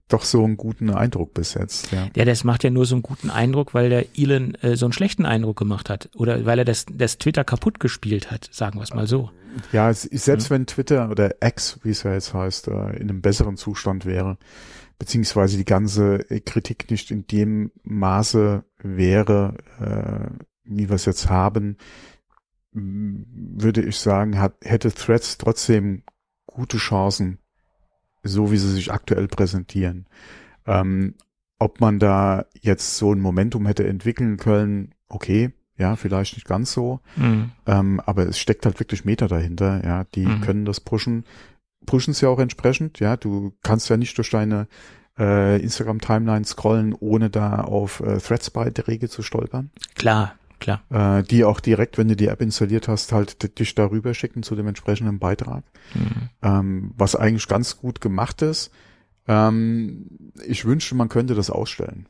doch 0.08 0.24
so 0.24 0.44
einen 0.44 0.58
guten 0.58 0.90
Eindruck 0.90 1.34
bis 1.34 1.54
jetzt. 1.54 1.92
Ja, 1.92 2.08
ja 2.16 2.26
das 2.26 2.44
macht 2.44 2.64
ja 2.64 2.70
nur 2.70 2.86
so 2.86 2.96
einen 2.96 3.04
guten 3.04 3.30
Eindruck, 3.30 3.74
weil 3.74 3.90
der 3.90 4.06
Elon 4.18 4.56
äh, 4.56 4.76
so 4.76 4.86
einen 4.86 4.94
schlechten 4.94 5.26
Eindruck 5.26 5.58
gemacht 5.58 5.90
hat 5.90 6.10
oder 6.16 6.46
weil 6.46 6.60
er 6.60 6.66
das, 6.66 6.86
das 6.92 7.18
Twitter 7.18 7.44
kaputt 7.44 7.80
gespielt 7.80 8.32
hat, 8.32 8.50
sagen 8.52 8.80
wir 8.80 8.84
es 8.84 8.94
mal 8.94 9.08
so. 9.08 9.32
Ja, 9.72 9.94
selbst 9.94 10.46
ja. 10.46 10.50
wenn 10.52 10.66
Twitter 10.66 11.10
oder 11.10 11.36
X, 11.42 11.80
wie 11.84 11.92
es 11.92 12.04
ja 12.04 12.14
jetzt 12.14 12.34
heißt, 12.34 12.68
äh, 12.68 12.96
in 12.98 13.10
einem 13.10 13.22
besseren 13.22 13.58
Zustand 13.58 14.06
wäre, 14.06 14.38
beziehungsweise 15.00 15.58
die 15.58 15.66
ganze 15.66 16.20
Kritik 16.46 16.90
nicht 16.90 17.12
in 17.12 17.28
dem 17.28 17.72
Maße 17.84 18.64
wäre, 18.82 19.56
äh, 19.80 20.44
wie 20.66 20.90
wir 20.90 20.96
es 20.96 21.06
jetzt 21.06 21.30
haben, 21.30 21.78
würde 22.72 23.82
ich 23.82 23.98
sagen, 23.98 24.40
hat, 24.40 24.56
hätte 24.64 24.92
Threads 24.92 25.38
trotzdem 25.38 26.04
gute 26.46 26.78
Chancen, 26.78 27.40
so 28.24 28.52
wie 28.52 28.58
sie 28.58 28.72
sich 28.72 28.92
aktuell 28.92 29.28
präsentieren. 29.28 30.08
Ähm, 30.66 31.16
ob 31.58 31.80
man 31.80 32.00
da 32.00 32.46
jetzt 32.60 32.98
so 32.98 33.14
ein 33.14 33.20
Momentum 33.20 33.66
hätte 33.66 33.88
entwickeln 33.88 34.38
können, 34.38 34.94
okay, 35.08 35.54
ja, 35.78 35.96
vielleicht 35.96 36.36
nicht 36.36 36.48
ganz 36.48 36.72
so, 36.72 37.00
mhm. 37.16 37.52
ähm, 37.66 38.02
aber 38.06 38.28
es 38.28 38.40
steckt 38.40 38.66
halt 38.66 38.80
wirklich 38.80 39.06
Meter 39.06 39.28
dahinter, 39.28 39.84
ja, 39.86 40.04
die 40.16 40.26
mhm. 40.26 40.42
können 40.42 40.66
das 40.66 40.80
pushen, 40.80 41.26
pushen 41.86 42.12
es 42.12 42.22
ja 42.22 42.30
auch 42.30 42.40
entsprechend, 42.40 43.00
ja, 43.00 43.16
du 43.18 43.54
kannst 43.62 43.90
ja 43.90 43.98
nicht 43.98 44.18
durch 44.18 44.30
deine 44.30 44.68
äh, 45.18 45.62
Instagram-Timeline 45.62 46.46
scrollen, 46.46 46.94
ohne 46.94 47.30
da 47.30 47.62
auf 47.62 48.02
äh, 48.02 48.18
Threads-Beiträge 48.18 49.10
zu 49.10 49.22
stolpern. 49.22 49.72
Klar, 49.96 50.36
klar. 50.66 51.20
Äh, 51.20 51.24
die 51.24 51.44
auch 51.44 51.60
direkt, 51.60 51.98
wenn 51.98 52.08
du 52.08 52.16
die 52.16 52.28
App 52.28 52.42
installiert 52.42 52.88
hast, 52.88 53.12
halt 53.12 53.60
dich 53.60 53.76
darüber 53.76 54.14
schicken 54.14 54.44
zu 54.44 54.56
dem 54.56 54.68
entsprechenden 54.68 55.20
Beitrag. 55.20 55.64
Mhm. 55.94 56.30
Ähm, 56.42 56.92
was 56.98 57.16
eigentlich 57.16 57.48
ganz 57.48 57.78
gut 57.78 58.02
gemacht 58.02 58.42
ist. 58.42 58.72
Ähm, 59.28 60.08
ich 60.46 60.66
wünschte, 60.66 60.96
man 60.96 61.10
könnte 61.10 61.36
das 61.36 61.50
ausstellen. 61.50 62.08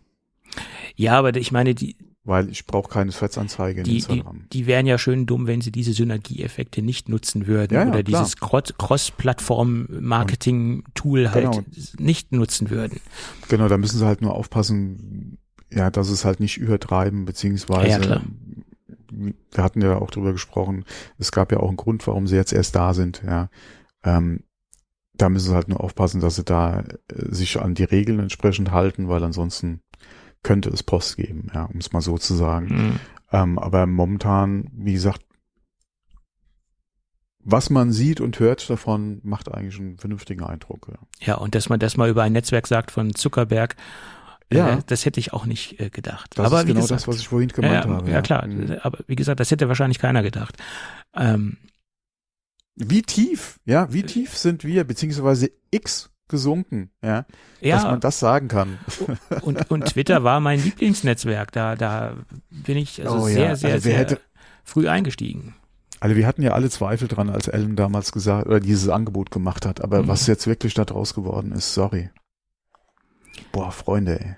Ja, 0.95 1.17
aber 1.17 1.35
ich 1.35 1.51
meine, 1.51 1.75
die, 1.75 1.97
weil 2.25 2.49
ich 2.49 2.65
brauche 2.65 2.89
keine 2.89 3.11
Fetzanzeige 3.11 3.81
in 3.81 3.85
die, 3.85 3.97
Instagram. 3.97 4.45
Die, 4.45 4.49
die 4.49 4.65
wären 4.65 4.87
ja 4.87 4.97
schön 4.97 5.27
dumm, 5.27 5.45
wenn 5.47 5.61
sie 5.61 5.71
diese 5.71 5.93
Synergieeffekte 5.93 6.81
nicht 6.81 7.07
nutzen 7.07 7.45
würden 7.45 7.75
ja, 7.75 7.83
ja, 7.83 7.89
oder 7.89 8.01
klar. 8.03 8.23
dieses 8.23 8.37
Cross-Plattform-Marketing-Tool 8.37 11.31
halt 11.31 11.51
genau. 11.51 11.63
nicht 11.99 12.31
nutzen 12.31 12.71
würden. 12.71 12.99
Genau, 13.47 13.67
da 13.67 13.77
müssen 13.77 13.99
sie 13.99 14.05
halt 14.05 14.23
nur 14.23 14.33
aufpassen, 14.33 15.37
ja, 15.71 15.91
dass 15.91 16.09
es 16.09 16.25
halt 16.25 16.39
nicht 16.39 16.57
übertreiben, 16.57 17.25
beziehungsweise 17.25 18.09
ja. 18.09 18.23
Wir 19.11 19.63
hatten 19.63 19.81
ja 19.81 19.97
auch 19.97 20.11
drüber 20.11 20.31
gesprochen, 20.31 20.85
es 21.17 21.31
gab 21.31 21.51
ja 21.51 21.59
auch 21.59 21.67
einen 21.67 21.77
Grund, 21.77 22.05
warum 22.07 22.27
sie 22.27 22.35
jetzt 22.35 22.53
erst 22.53 22.75
da 22.75 22.93
sind, 22.93 23.23
ja. 23.25 23.49
Ähm, 24.03 24.43
da 25.17 25.29
müssen 25.29 25.49
sie 25.49 25.55
halt 25.55 25.69
nur 25.69 25.81
aufpassen, 25.81 26.21
dass 26.21 26.35
sie 26.35 26.43
da 26.43 26.81
äh, 26.81 26.85
sich 27.07 27.59
an 27.59 27.73
die 27.73 27.83
Regeln 27.83 28.19
entsprechend 28.19 28.71
halten, 28.71 29.07
weil 29.07 29.23
ansonsten 29.23 29.81
könnte 30.43 30.69
es 30.69 30.83
Post 30.83 31.17
geben, 31.17 31.47
ja, 31.53 31.63
um 31.65 31.79
es 31.79 31.91
mal 31.91 32.01
so 32.01 32.17
zu 32.17 32.35
sagen. 32.35 32.67
Mhm. 32.67 32.99
Ähm, 33.31 33.59
aber 33.59 33.85
momentan, 33.87 34.69
wie 34.73 34.93
gesagt, 34.93 35.21
was 37.39 37.69
man 37.69 37.91
sieht 37.91 38.21
und 38.21 38.39
hört 38.39 38.69
davon, 38.69 39.21
macht 39.23 39.53
eigentlich 39.53 39.79
einen 39.79 39.97
vernünftigen 39.97 40.43
Eindruck. 40.43 40.87
Ja, 40.89 41.27
ja 41.27 41.35
und 41.35 41.55
dass 41.55 41.69
man 41.69 41.79
das 41.79 41.95
mal 41.95 42.09
über 42.09 42.23
ein 42.23 42.33
Netzwerk 42.33 42.67
sagt 42.67 42.91
von 42.91 43.13
Zuckerberg, 43.13 43.75
ja. 44.51 44.75
Äh, 44.75 44.81
das 44.85 45.05
hätte 45.05 45.19
ich 45.19 45.33
auch 45.33 45.45
nicht 45.45 45.79
äh, 45.79 45.89
gedacht. 45.89 46.31
Das 46.35 46.45
aber 46.45 46.61
ist 46.61 46.67
genau 46.67 46.81
gesagt, 46.81 47.01
das, 47.01 47.07
was 47.07 47.17
ich 47.17 47.27
vorhin 47.27 47.49
gemeint 47.49 47.85
ja, 47.85 47.89
habe. 47.89 48.07
Ja, 48.07 48.15
ja, 48.15 48.21
klar. 48.21 48.45
Mhm. 48.45 48.77
Aber 48.81 48.99
wie 49.07 49.15
gesagt, 49.15 49.39
das 49.39 49.51
hätte 49.51 49.67
wahrscheinlich 49.67 49.99
keiner 49.99 50.23
gedacht. 50.23 50.57
Ähm, 51.15 51.57
wie 52.75 53.01
tief, 53.01 53.59
ja, 53.65 53.91
wie 53.93 54.03
tief 54.03 54.37
sind 54.37 54.63
wir, 54.63 54.83
beziehungsweise 54.83 55.49
X 55.71 56.11
gesunken, 56.27 56.89
ja, 57.03 57.25
ja, 57.61 57.75
dass 57.75 57.83
man 57.83 57.99
das 57.99 58.19
sagen 58.19 58.47
kann. 58.47 58.79
Und, 59.41 59.69
und 59.69 59.85
Twitter 59.85 60.23
war 60.23 60.39
mein 60.39 60.61
Lieblingsnetzwerk. 60.61 61.51
Da, 61.51 61.75
da 61.75 62.15
bin 62.49 62.77
ich 62.77 63.01
also 63.05 63.17
oh, 63.17 63.27
sehr, 63.27 63.49
ja. 63.49 63.55
sehr, 63.55 63.73
also 63.73 63.83
sehr 63.83 63.97
hätte, 63.97 64.19
früh 64.63 64.87
eingestiegen. 64.89 65.55
Also 65.99 66.15
wir 66.15 66.27
hatten 66.27 66.41
ja 66.41 66.51
alle 66.51 66.69
Zweifel 66.69 67.07
dran, 67.07 67.29
als 67.29 67.47
Ellen 67.47 67.75
damals 67.75 68.11
gesagt 68.11 68.47
oder 68.47 68.59
dieses 68.59 68.89
Angebot 68.89 69.31
gemacht 69.31 69.65
hat. 69.65 69.81
Aber 69.81 70.03
mhm. 70.03 70.07
was 70.07 70.27
jetzt 70.27 70.47
wirklich 70.47 70.73
da 70.73 70.83
draus 70.83 71.13
geworden 71.13 71.51
ist, 71.51 71.73
sorry. 71.73 72.09
Boah, 73.51 73.71
Freunde, 73.71 74.19
ey. 74.19 74.35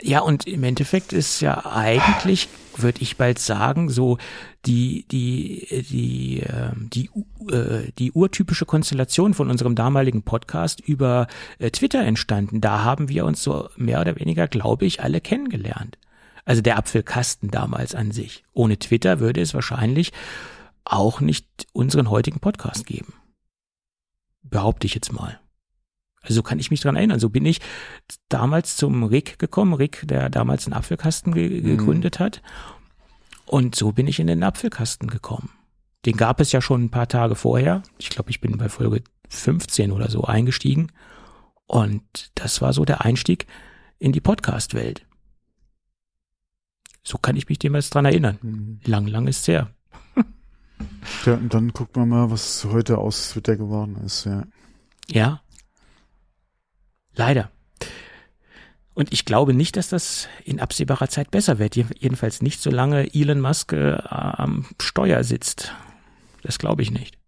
Ja, 0.00 0.20
und 0.20 0.46
im 0.46 0.64
Endeffekt 0.64 1.12
ist 1.12 1.40
ja 1.40 1.64
eigentlich, 1.66 2.48
würde 2.76 3.02
ich 3.02 3.16
bald 3.16 3.38
sagen, 3.38 3.88
so 3.88 4.18
die 4.64 5.06
die 5.10 5.84
die 5.88 6.40
äh, 6.40 6.72
die 6.74 7.10
äh, 7.50 7.92
die 7.98 8.10
urtypische 8.10 8.66
Konstellation 8.66 9.34
von 9.34 9.50
unserem 9.50 9.74
damaligen 9.74 10.22
Podcast 10.22 10.80
über 10.80 11.28
äh, 11.58 11.70
Twitter 11.70 12.02
entstanden. 12.04 12.60
Da 12.60 12.82
haben 12.82 13.08
wir 13.08 13.24
uns 13.24 13.42
so 13.42 13.68
mehr 13.76 14.00
oder 14.00 14.18
weniger, 14.18 14.48
glaube 14.48 14.86
ich, 14.86 15.02
alle 15.02 15.20
kennengelernt. 15.20 15.98
Also 16.44 16.62
der 16.62 16.78
Apfelkasten 16.78 17.50
damals 17.50 17.94
an 17.94 18.10
sich. 18.10 18.44
Ohne 18.52 18.78
Twitter 18.78 19.20
würde 19.20 19.40
es 19.40 19.54
wahrscheinlich 19.54 20.12
auch 20.84 21.20
nicht 21.20 21.46
unseren 21.72 22.10
heutigen 22.10 22.40
Podcast 22.40 22.86
geben. 22.86 23.14
Behaupte 24.42 24.86
ich 24.86 24.94
jetzt 24.94 25.12
mal. 25.12 25.38
Also 26.22 26.42
kann 26.42 26.58
ich 26.58 26.70
mich 26.70 26.80
dran 26.80 26.96
erinnern. 26.96 27.18
So 27.18 27.28
bin 27.28 27.44
ich 27.44 27.60
damals 28.28 28.76
zum 28.76 29.02
Rick 29.04 29.38
gekommen, 29.38 29.74
Rick, 29.74 30.06
der 30.06 30.30
damals 30.30 30.66
einen 30.66 30.74
Apfelkasten 30.74 31.34
ge 31.34 31.60
mhm. 31.60 31.64
gegründet 31.64 32.20
hat. 32.20 32.42
Und 33.46 33.74
so 33.74 33.92
bin 33.92 34.06
ich 34.06 34.20
in 34.20 34.28
den 34.28 34.42
Apfelkasten 34.42 35.08
gekommen. 35.08 35.50
Den 36.06 36.16
gab 36.16 36.40
es 36.40 36.52
ja 36.52 36.60
schon 36.60 36.84
ein 36.84 36.90
paar 36.90 37.08
Tage 37.08 37.34
vorher. 37.34 37.82
Ich 37.98 38.08
glaube, 38.08 38.30
ich 38.30 38.40
bin 38.40 38.56
bei 38.56 38.68
Folge 38.68 39.02
15 39.28 39.92
oder 39.92 40.10
so 40.10 40.24
eingestiegen. 40.24 40.90
Und 41.66 42.30
das 42.34 42.60
war 42.60 42.72
so 42.72 42.84
der 42.84 43.04
Einstieg 43.04 43.46
in 43.98 44.12
die 44.12 44.20
Podcast-Welt. 44.20 45.06
So 47.04 47.18
kann 47.18 47.36
ich 47.36 47.48
mich 47.48 47.58
dem 47.58 47.74
jetzt 47.74 47.94
dran 47.94 48.04
erinnern. 48.04 48.38
Mhm. 48.42 48.80
Lang, 48.84 49.06
lang 49.06 49.26
ist 49.26 49.40
es 49.40 49.48
her. 49.48 49.70
ja, 51.26 51.34
und 51.34 51.52
dann 51.52 51.72
guckt 51.72 51.96
man 51.96 52.08
mal, 52.08 52.30
was 52.30 52.64
heute 52.64 52.98
aus 52.98 53.30
Twitter 53.30 53.56
geworden 53.56 53.96
ist, 54.04 54.24
ja. 54.24 54.44
Ja, 55.08 55.41
Leider. 57.14 57.50
Und 58.94 59.12
ich 59.12 59.24
glaube 59.24 59.54
nicht, 59.54 59.76
dass 59.76 59.88
das 59.88 60.28
in 60.44 60.60
absehbarer 60.60 61.08
Zeit 61.08 61.30
besser 61.30 61.58
wird. 61.58 61.76
Jedenfalls 61.76 62.42
nicht, 62.42 62.60
solange 62.60 63.14
Elon 63.14 63.40
Musk 63.40 63.72
äh, 63.72 63.94
am 64.02 64.66
Steuer 64.80 65.24
sitzt. 65.24 65.74
Das 66.42 66.58
glaube 66.58 66.82
ich 66.82 66.90
nicht. 66.90 67.18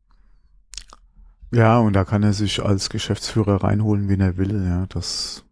Ja, 1.53 1.79
und 1.79 1.95
da 1.95 2.05
kann 2.05 2.23
er 2.23 2.33
sich 2.33 2.63
als 2.63 2.91
Geschäftsführer 2.91 3.63
reinholen, 3.63 4.09
wen 4.09 4.21
er 4.21 4.37
will. 4.37 4.67
Ja, 4.67 4.87
das, 4.89 5.45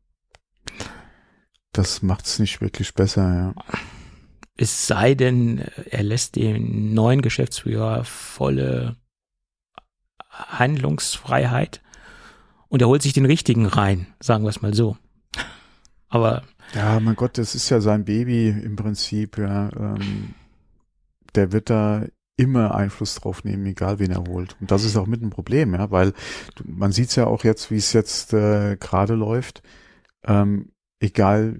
das 1.72 2.02
macht's 2.02 2.38
nicht 2.38 2.60
wirklich 2.60 2.92
besser. 2.94 3.54
Ja. 3.56 3.78
Es 4.56 4.86
sei 4.86 5.14
denn, 5.14 5.60
er 5.90 6.02
lässt 6.02 6.36
den 6.36 6.92
neuen 6.92 7.22
Geschäftsführer 7.22 8.04
volle 8.04 8.96
Handlungsfreiheit 10.28 11.82
und 12.72 12.80
er 12.80 12.88
holt 12.88 13.02
sich 13.02 13.12
den 13.12 13.26
richtigen 13.26 13.66
rein, 13.66 14.06
sagen 14.18 14.44
wir 14.44 14.48
es 14.48 14.62
mal 14.62 14.72
so. 14.72 14.96
Aber 16.08 16.42
ja, 16.74 16.98
mein 17.00 17.16
Gott, 17.16 17.37
das 17.37 17.54
ist 17.54 17.68
ja 17.68 17.82
sein 17.82 18.06
Baby 18.06 18.48
im 18.48 18.76
Prinzip. 18.76 19.37
Ja, 19.37 19.68
ähm, 19.76 20.35
der 21.35 21.52
wird 21.52 21.68
da 21.68 22.06
immer 22.38 22.74
Einfluss 22.74 23.14
drauf 23.16 23.44
nehmen, 23.44 23.66
egal 23.66 23.98
wen 23.98 24.11
er 24.11 24.24
holt. 24.24 24.56
Und 24.58 24.70
das 24.70 24.85
ist 24.85 24.96
auch 24.96 25.06
mit 25.06 25.20
ein 25.20 25.28
Problem, 25.28 25.74
ja, 25.74 25.90
weil 25.90 26.14
man 26.64 26.92
sieht 26.92 27.11
es 27.11 27.16
ja 27.16 27.26
auch 27.26 27.44
jetzt, 27.44 27.70
wie 27.70 27.76
es 27.76 27.92
jetzt 27.92 28.32
äh, 28.32 28.78
gerade 28.78 29.16
läuft. 29.16 29.62
Ähm, 30.24 30.72
egal, 30.98 31.58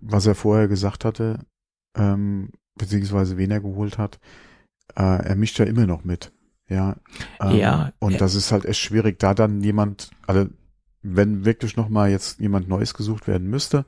was 0.00 0.26
er 0.26 0.34
vorher 0.34 0.66
gesagt 0.66 1.04
hatte, 1.04 1.46
ähm, 1.96 2.50
beziehungsweise 2.74 3.36
wen 3.36 3.52
er 3.52 3.60
geholt 3.60 3.98
hat, 3.98 4.18
äh, 4.96 5.28
er 5.28 5.36
mischt 5.36 5.60
ja 5.60 5.64
immer 5.64 5.86
noch 5.86 6.02
mit. 6.02 6.32
Ja. 6.70 6.96
Ähm, 7.40 7.56
ja. 7.56 7.92
Und 7.98 8.14
äh, 8.14 8.18
das 8.18 8.34
ist 8.34 8.52
halt 8.52 8.64
echt 8.64 8.80
schwierig, 8.80 9.18
da 9.18 9.34
dann 9.34 9.60
jemand, 9.60 10.10
also 10.26 10.46
wenn 11.02 11.44
wirklich 11.44 11.76
nochmal 11.76 12.10
jetzt 12.10 12.40
jemand 12.40 12.68
Neues 12.68 12.94
gesucht 12.94 13.26
werden 13.26 13.48
müsste, 13.48 13.84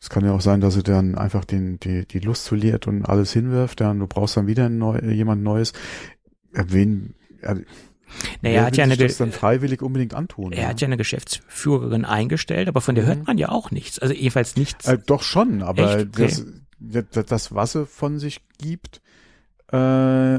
es 0.00 0.10
kann 0.10 0.24
ja 0.24 0.32
auch 0.32 0.40
sein, 0.40 0.60
dass 0.60 0.76
er 0.76 0.82
dann 0.82 1.16
einfach 1.16 1.44
den, 1.44 1.80
die, 1.80 2.06
die 2.06 2.18
Lust 2.18 2.48
verliert 2.48 2.86
und 2.86 3.04
alles 3.04 3.32
hinwirft, 3.32 3.80
dann 3.80 3.98
du 3.98 4.06
brauchst 4.06 4.36
dann 4.36 4.46
wieder 4.46 4.68
neu, 4.68 4.98
jemand 5.00 5.42
Neues. 5.42 5.72
Wen, 6.52 7.14
er, 7.40 7.56
naja, 8.42 8.60
er 8.60 8.64
hat 8.66 8.76
ja 8.76 8.84
eine 8.84 8.96
das 8.96 9.16
dann 9.16 9.32
freiwillig 9.32 9.82
unbedingt 9.82 10.14
antun. 10.14 10.52
Er 10.52 10.62
ja. 10.62 10.68
hat 10.68 10.80
ja 10.80 10.86
eine 10.86 10.96
Geschäftsführerin 10.96 12.04
eingestellt, 12.04 12.68
aber 12.68 12.80
von 12.80 12.94
der 12.94 13.06
hört 13.06 13.20
mhm. 13.20 13.24
man 13.26 13.38
ja 13.38 13.48
auch 13.48 13.70
nichts. 13.70 13.98
Also 13.98 14.14
jedenfalls 14.14 14.56
nichts. 14.56 14.86
Äh, 14.86 14.98
doch 15.04 15.22
schon, 15.22 15.62
aber 15.62 16.00
okay. 16.00 16.28
das, 16.78 17.26
das, 17.26 17.54
was 17.54 17.74
er 17.74 17.86
von 17.86 18.18
sich 18.18 18.40
gibt, 18.58 19.00
äh, 19.72 20.38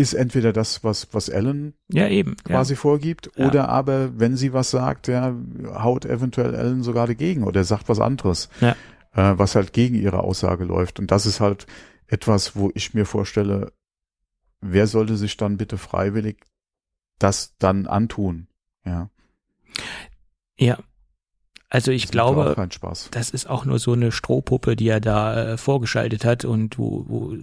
ist 0.00 0.14
entweder 0.14 0.54
das, 0.54 0.82
was, 0.82 1.08
was 1.12 1.28
Ellen 1.28 1.74
ja, 1.92 2.08
eben, 2.08 2.36
quasi 2.36 2.72
ja. 2.72 2.78
vorgibt, 2.78 3.30
ja. 3.36 3.46
oder 3.46 3.68
aber, 3.68 4.18
wenn 4.18 4.34
sie 4.34 4.54
was 4.54 4.70
sagt, 4.70 5.08
ja, 5.08 5.34
haut 5.74 6.06
eventuell 6.06 6.54
Ellen 6.54 6.82
sogar 6.82 7.06
dagegen 7.06 7.44
oder 7.44 7.64
sagt 7.64 7.90
was 7.90 8.00
anderes, 8.00 8.48
ja. 8.62 8.70
äh, 9.12 9.38
was 9.38 9.54
halt 9.54 9.74
gegen 9.74 9.96
ihre 9.96 10.20
Aussage 10.20 10.64
läuft. 10.64 10.98
Und 11.00 11.10
das 11.10 11.26
ist 11.26 11.40
halt 11.40 11.66
etwas, 12.06 12.56
wo 12.56 12.70
ich 12.74 12.94
mir 12.94 13.04
vorstelle, 13.04 13.72
wer 14.62 14.86
sollte 14.86 15.18
sich 15.18 15.36
dann 15.36 15.58
bitte 15.58 15.76
freiwillig 15.76 16.46
das 17.18 17.54
dann 17.58 17.86
antun? 17.86 18.46
Ja. 18.86 19.10
Ja. 20.58 20.78
Also 21.68 21.92
ich 21.92 22.04
Das 22.04 22.10
glaube, 22.10 22.56
das 23.10 23.30
ist 23.30 23.48
auch 23.48 23.66
nur 23.66 23.78
so 23.78 23.92
eine 23.92 24.12
Strohpuppe, 24.12 24.76
die 24.76 24.88
er 24.88 25.00
da 25.00 25.52
äh, 25.52 25.56
vorgeschaltet 25.58 26.24
hat 26.24 26.46
und 26.46 26.78
wo, 26.78 27.04
wo 27.06 27.36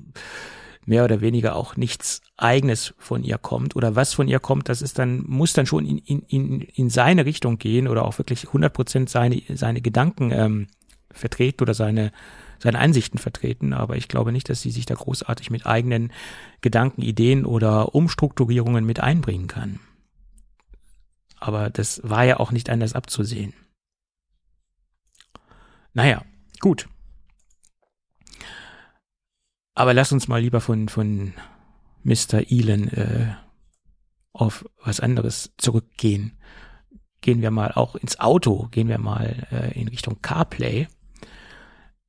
mehr 0.88 1.04
oder 1.04 1.20
weniger 1.20 1.56
auch 1.56 1.76
nichts 1.76 2.22
eigenes 2.38 2.94
von 2.98 3.24
ihr 3.24 3.38
kommt 3.38 3.76
oder 3.76 3.96
was 3.96 4.14
von 4.14 4.28
ihr 4.28 4.40
kommt, 4.40 4.70
das 4.70 4.82
ist 4.82 4.98
dann, 4.98 5.22
muss 5.28 5.52
dann 5.54 5.66
schon 5.66 5.86
in, 5.86 5.98
in, 5.98 6.22
in, 6.22 6.62
in 6.62 6.90
seine 6.90 7.26
Richtung 7.26 7.58
gehen 7.58 7.88
oder 7.88 8.06
auch 8.06 8.18
wirklich 8.18 8.48
100 8.48 8.74
Prozent 8.74 9.10
seine, 9.10 9.42
seine 9.54 9.82
Gedanken 9.82 10.32
ähm, 10.32 10.68
vertreten 11.12 11.62
oder 11.62 11.74
seine, 11.74 12.14
seine 12.60 12.80
Ansichten 12.80 13.18
vertreten. 13.18 13.74
Aber 13.74 13.98
ich 13.98 14.08
glaube 14.08 14.32
nicht, 14.32 14.50
dass 14.50 14.62
sie 14.62 14.72
sich 14.72 14.86
da 14.86 14.96
großartig 14.96 15.50
mit 15.52 15.66
eigenen 15.66 16.14
Gedanken, 16.62 17.02
Ideen 17.02 17.46
oder 17.46 17.94
Umstrukturierungen 17.94 18.86
mit 18.86 19.02
einbringen 19.02 19.48
kann. 19.48 19.82
Aber 21.38 21.70
das 21.70 22.00
war 22.04 22.24
ja 22.24 22.40
auch 22.40 22.52
nicht 22.52 22.70
anders 22.70 22.94
abzusehen. 22.94 23.54
Naja, 25.94 26.24
gut. 26.62 26.88
Aber 29.78 29.94
lass 29.94 30.12
uns 30.12 30.28
mal 30.28 30.42
lieber 30.42 30.60
von, 30.60 30.90
von 30.90 31.34
Mr. 32.04 32.50
Elon 32.50 32.88
äh, 32.88 33.28
auf 34.34 34.66
was 34.84 35.00
anderes 35.00 35.52
zurückgehen. 35.58 36.32
Gehen 37.22 37.44
wir 37.44 37.52
mal 37.52 37.74
auch 37.74 37.96
ins 37.96 38.20
Auto, 38.20 38.70
gehen 38.72 38.88
wir 38.88 38.98
mal 38.98 39.46
äh, 39.52 39.80
in 39.80 39.88
Richtung 39.88 40.20
CarPlay. 40.24 40.88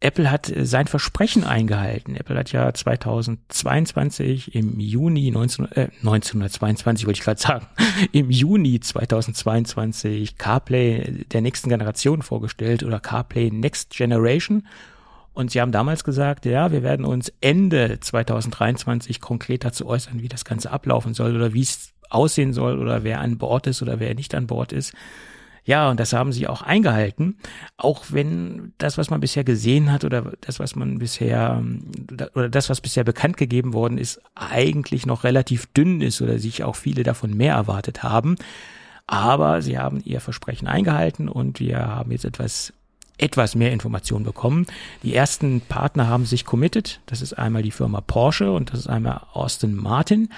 Apple 0.00 0.30
hat 0.30 0.48
äh, 0.48 0.64
sein 0.64 0.86
Versprechen 0.86 1.44
eingehalten. 1.44 2.16
Apple 2.16 2.38
hat 2.38 2.52
ja 2.52 2.72
2022 2.72 4.54
im 4.54 4.80
Juni 4.80 5.30
19, 5.30 5.66
äh, 5.72 5.88
1922 5.98 7.04
wollte 7.06 7.18
ich 7.18 7.24
gerade 7.24 7.38
sagen, 7.38 7.66
im 8.12 8.30
Juni 8.30 8.80
2022 8.80 10.38
CarPlay 10.38 11.26
der 11.26 11.42
nächsten 11.42 11.68
Generation 11.68 12.22
vorgestellt 12.22 12.82
oder 12.82 12.98
CarPlay 12.98 13.50
Next 13.50 13.90
Generation. 13.90 14.66
Und 15.38 15.52
sie 15.52 15.60
haben 15.60 15.70
damals 15.70 16.02
gesagt, 16.02 16.46
ja, 16.46 16.72
wir 16.72 16.82
werden 16.82 17.04
uns 17.04 17.32
Ende 17.40 18.00
2023 18.00 19.20
konkret 19.20 19.64
dazu 19.64 19.86
äußern, 19.86 20.20
wie 20.20 20.26
das 20.26 20.44
Ganze 20.44 20.72
ablaufen 20.72 21.14
soll 21.14 21.36
oder 21.36 21.54
wie 21.54 21.60
es 21.60 21.92
aussehen 22.10 22.52
soll 22.52 22.76
oder 22.76 23.04
wer 23.04 23.20
an 23.20 23.38
Bord 23.38 23.68
ist 23.68 23.80
oder 23.80 24.00
wer 24.00 24.12
nicht 24.16 24.34
an 24.34 24.48
Bord 24.48 24.72
ist. 24.72 24.94
Ja, 25.64 25.90
und 25.90 26.00
das 26.00 26.12
haben 26.12 26.32
sie 26.32 26.48
auch 26.48 26.62
eingehalten, 26.62 27.36
auch 27.76 28.06
wenn 28.08 28.72
das, 28.78 28.98
was 28.98 29.10
man 29.10 29.20
bisher 29.20 29.44
gesehen 29.44 29.92
hat 29.92 30.02
oder 30.02 30.32
das, 30.40 30.58
was 30.58 30.74
man 30.74 30.98
bisher 30.98 31.62
oder 32.34 32.48
das, 32.48 32.68
was 32.68 32.80
bisher 32.80 33.04
bekannt 33.04 33.36
gegeben 33.36 33.74
worden 33.74 33.96
ist, 33.96 34.20
eigentlich 34.34 35.06
noch 35.06 35.22
relativ 35.22 35.66
dünn 35.66 36.00
ist 36.00 36.20
oder 36.20 36.40
sich 36.40 36.64
auch 36.64 36.74
viele 36.74 37.04
davon 37.04 37.36
mehr 37.36 37.54
erwartet 37.54 38.02
haben. 38.02 38.34
Aber 39.06 39.62
sie 39.62 39.78
haben 39.78 40.00
ihr 40.04 40.20
Versprechen 40.20 40.66
eingehalten 40.66 41.28
und 41.28 41.60
wir 41.60 41.78
haben 41.78 42.10
jetzt 42.10 42.24
etwas 42.24 42.72
etwas 43.18 43.54
mehr 43.54 43.72
Informationen 43.72 44.24
bekommen. 44.24 44.66
Die 45.02 45.14
ersten 45.14 45.60
Partner 45.60 46.08
haben 46.08 46.24
sich 46.24 46.44
committed. 46.44 47.00
Das 47.06 47.20
ist 47.20 47.34
einmal 47.34 47.62
die 47.62 47.70
Firma 47.70 48.00
Porsche 48.00 48.52
und 48.52 48.72
das 48.72 48.80
ist 48.80 48.86
einmal 48.88 49.22
Austin 49.32 49.74
Martin. 49.76 50.30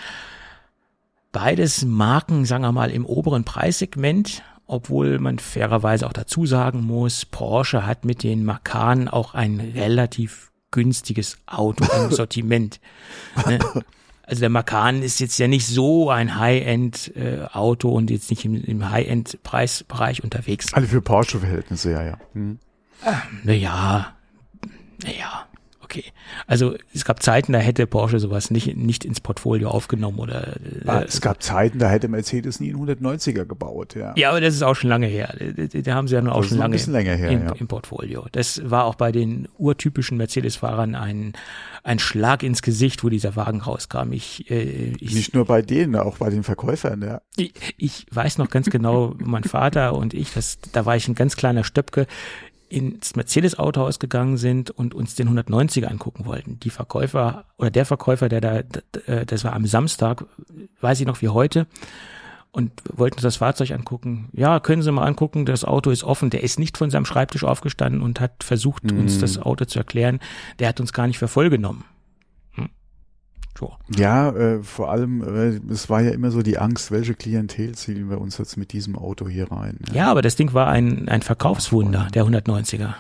Beides 1.33 1.85
Marken, 1.85 2.45
sagen 2.45 2.65
wir 2.65 2.73
mal, 2.73 2.91
im 2.91 3.07
oberen 3.07 3.45
Preissegment, 3.45 4.43
obwohl 4.67 5.19
man 5.19 5.39
fairerweise 5.39 6.07
auch 6.07 6.13
dazu 6.13 6.47
sagen 6.47 6.81
muss, 6.81 7.25
Porsche 7.25 7.87
hat 7.87 8.05
mit 8.05 8.23
den 8.23 8.45
Macan 8.45 9.09
auch 9.09 9.35
ein 9.35 9.61
relativ 9.61 10.51
günstiges 10.71 11.39
Auto 11.47 11.85
im 11.97 12.11
Sortiment. 12.11 12.81
Ne? 13.47 13.59
Also 14.31 14.41
der 14.41 14.49
Macan 14.49 15.03
ist 15.03 15.19
jetzt 15.19 15.39
ja 15.39 15.49
nicht 15.49 15.67
so 15.67 16.09
ein 16.09 16.39
High-End-Auto 16.39 17.89
und 17.89 18.11
jetzt 18.11 18.31
nicht 18.31 18.45
im, 18.45 18.63
im 18.63 18.89
High-End-Preisbereich 18.89 20.23
unterwegs. 20.23 20.73
Alle 20.73 20.87
für 20.87 21.03
Porsche-Verhältnisse, 21.03 21.91
ja, 21.91 22.05
ja. 22.05 22.19
Hm. 22.35 22.61
Naja, 23.45 24.15
naja, 25.05 25.47
okay. 25.83 26.05
Also 26.47 26.75
es 26.95 27.05
gab 27.05 27.23
Zeiten, 27.23 27.53
da 27.53 27.59
hätte 27.59 27.87
Porsche 27.87 28.21
sowas 28.21 28.51
nicht, 28.51 28.77
nicht 28.77 29.05
ins 29.05 29.21
Portfolio 29.21 29.71
aufgenommen 29.71 30.19
oder. 30.19 30.57
Äh, 30.87 31.05
es 31.05 31.21
gab 31.21 31.43
Zeiten, 31.43 31.79
da 31.79 31.89
hätte 31.89 32.09
Mercedes 32.09 32.61
nie 32.61 32.73
einen 32.73 32.87
190er 32.87 33.45
gebaut, 33.45 33.95
ja. 33.95 34.15
ja, 34.17 34.31
aber 34.31 34.41
das 34.41 34.55
ist 34.55 34.63
auch 34.63 34.75
schon 34.75 34.91
lange 34.91 35.07
her. 35.07 35.35
Da- 35.37 35.95
haben 35.95 36.09
sie 36.09 36.15
ja 36.15 36.23
nun 36.23 36.31
auch 36.31 36.45
schon 36.45 36.59
ein 36.59 36.61
lange 36.61 36.73
bisschen 36.73 36.93
länger 36.93 37.15
her, 37.15 37.31
im, 37.31 37.45
ja. 37.45 37.53
im 37.53 37.67
Portfolio. 37.67 38.27
Das 38.33 38.61
war 38.65 38.85
auch 38.85 38.95
bei 38.95 39.11
den 39.13 39.49
urtypischen 39.59 40.17
Mercedes-Fahrern 40.17 40.95
ein, 40.95 41.33
ein 41.83 41.99
Schlag 41.99 42.43
ins 42.43 42.63
Gesicht, 42.63 43.03
wo 43.03 43.09
dieser 43.09 43.35
Wagen 43.37 43.61
rauskam. 43.61 44.13
Ich, 44.13 44.51
äh, 44.51 44.93
ich, 45.01 45.15
Nicht 45.15 45.35
nur 45.35 45.47
bei 45.47 45.63
denen, 45.63 45.97
auch 45.97 46.19
bei 46.19 46.31
den 46.31 46.45
Verkäufern, 46.45 47.03
ja. 47.03 47.21
Ich, 47.37 47.53
ich 47.77 48.07
weiß 48.11 48.39
noch 48.39 48.51
ganz 48.51 48.71
genau, 48.71 49.15
mein 49.19 49.45
Vater 49.45 49.95
und 49.95 50.15
ich, 50.15 50.33
das, 50.33 50.59
da 50.73 50.87
war 50.87 50.97
ich 50.97 51.09
ein 51.09 51.15
ganz 51.15 51.37
kleiner 51.37 51.65
Stöpke, 51.65 52.07
ins 52.71 53.17
Mercedes-Autohaus 53.17 53.99
gegangen 53.99 54.37
sind 54.39 54.71
und 54.71 54.95
uns 54.95 55.15
den 55.17 55.29
190er 55.29 55.87
angucken 55.87 56.25
wollten. 56.25 56.59
Die 56.61 56.71
Verkäufer 56.71 57.45
oder 57.59 57.71
der 57.71 57.85
Verkäufer, 57.85 58.29
der 58.31 58.41
da, 58.41 58.63
d- 58.63 59.25
das 59.27 59.45
war 59.45 59.53
am 59.53 59.67
Samstag, 59.67 60.25
weiß 60.81 61.01
ich 61.01 61.07
noch 61.07 61.21
wie 61.21 61.29
heute, 61.29 61.67
und 62.53 62.73
wollten 62.93 63.15
uns 63.17 63.23
das 63.23 63.37
Fahrzeug 63.37 63.71
angucken. 63.73 64.29
Ja, 64.33 64.59
können 64.59 64.83
Sie 64.83 64.91
mal 64.91 65.05
angucken, 65.07 65.47
das 65.47 65.65
Auto 65.65 65.91
ist 65.91 66.03
offen. 66.03 66.31
Der 66.31 66.43
ist 66.43 66.59
nicht 66.59 66.79
von 66.79 66.91
seinem 66.91 67.05
Schreibtisch 67.05 67.45
aufgestanden 67.45 68.03
und 68.03 68.19
hat 68.21 68.43
versucht, 68.43 68.91
uns 68.91 69.19
das 69.19 69.39
Auto 69.39 69.67
zu 69.67 69.79
erklären. 69.79 70.19
Der 70.59 70.69
hat 70.69 70.81
uns 70.81 70.93
gar 70.93 71.07
nicht 71.07 71.19
für 71.19 71.29
voll 71.29 71.51
genommen. 71.51 71.85
Hm. 73.59 73.59
So. 73.59 73.77
Ja, 73.97 74.31
äh, 74.31 74.63
vor 74.63 74.91
allem, 74.91 75.23
äh, 75.23 75.73
es 75.73 75.91
war 75.91 76.01
ja 76.01 76.11
immer 76.11 76.31
so 76.31 76.43
die 76.43 76.59
Angst, 76.59 76.91
welche 76.91 77.15
Klientel 77.15 77.75
zielen 77.75 78.09
wir 78.09 78.21
uns 78.21 78.39
jetzt 78.39 78.57
mit 78.57 78.73
diesem 78.73 78.97
Auto 78.97 79.29
hier 79.29 79.51
rein. 79.51 79.79
Ja, 79.93 80.11
aber 80.11 80.23
das 80.23 80.37
Ding 80.37 80.55
war 80.55 80.69
ein, 80.69 81.09
ein 81.09 81.23
Verkaufswunder, 81.23 82.09
der 82.15 82.25
190er. 82.25 82.95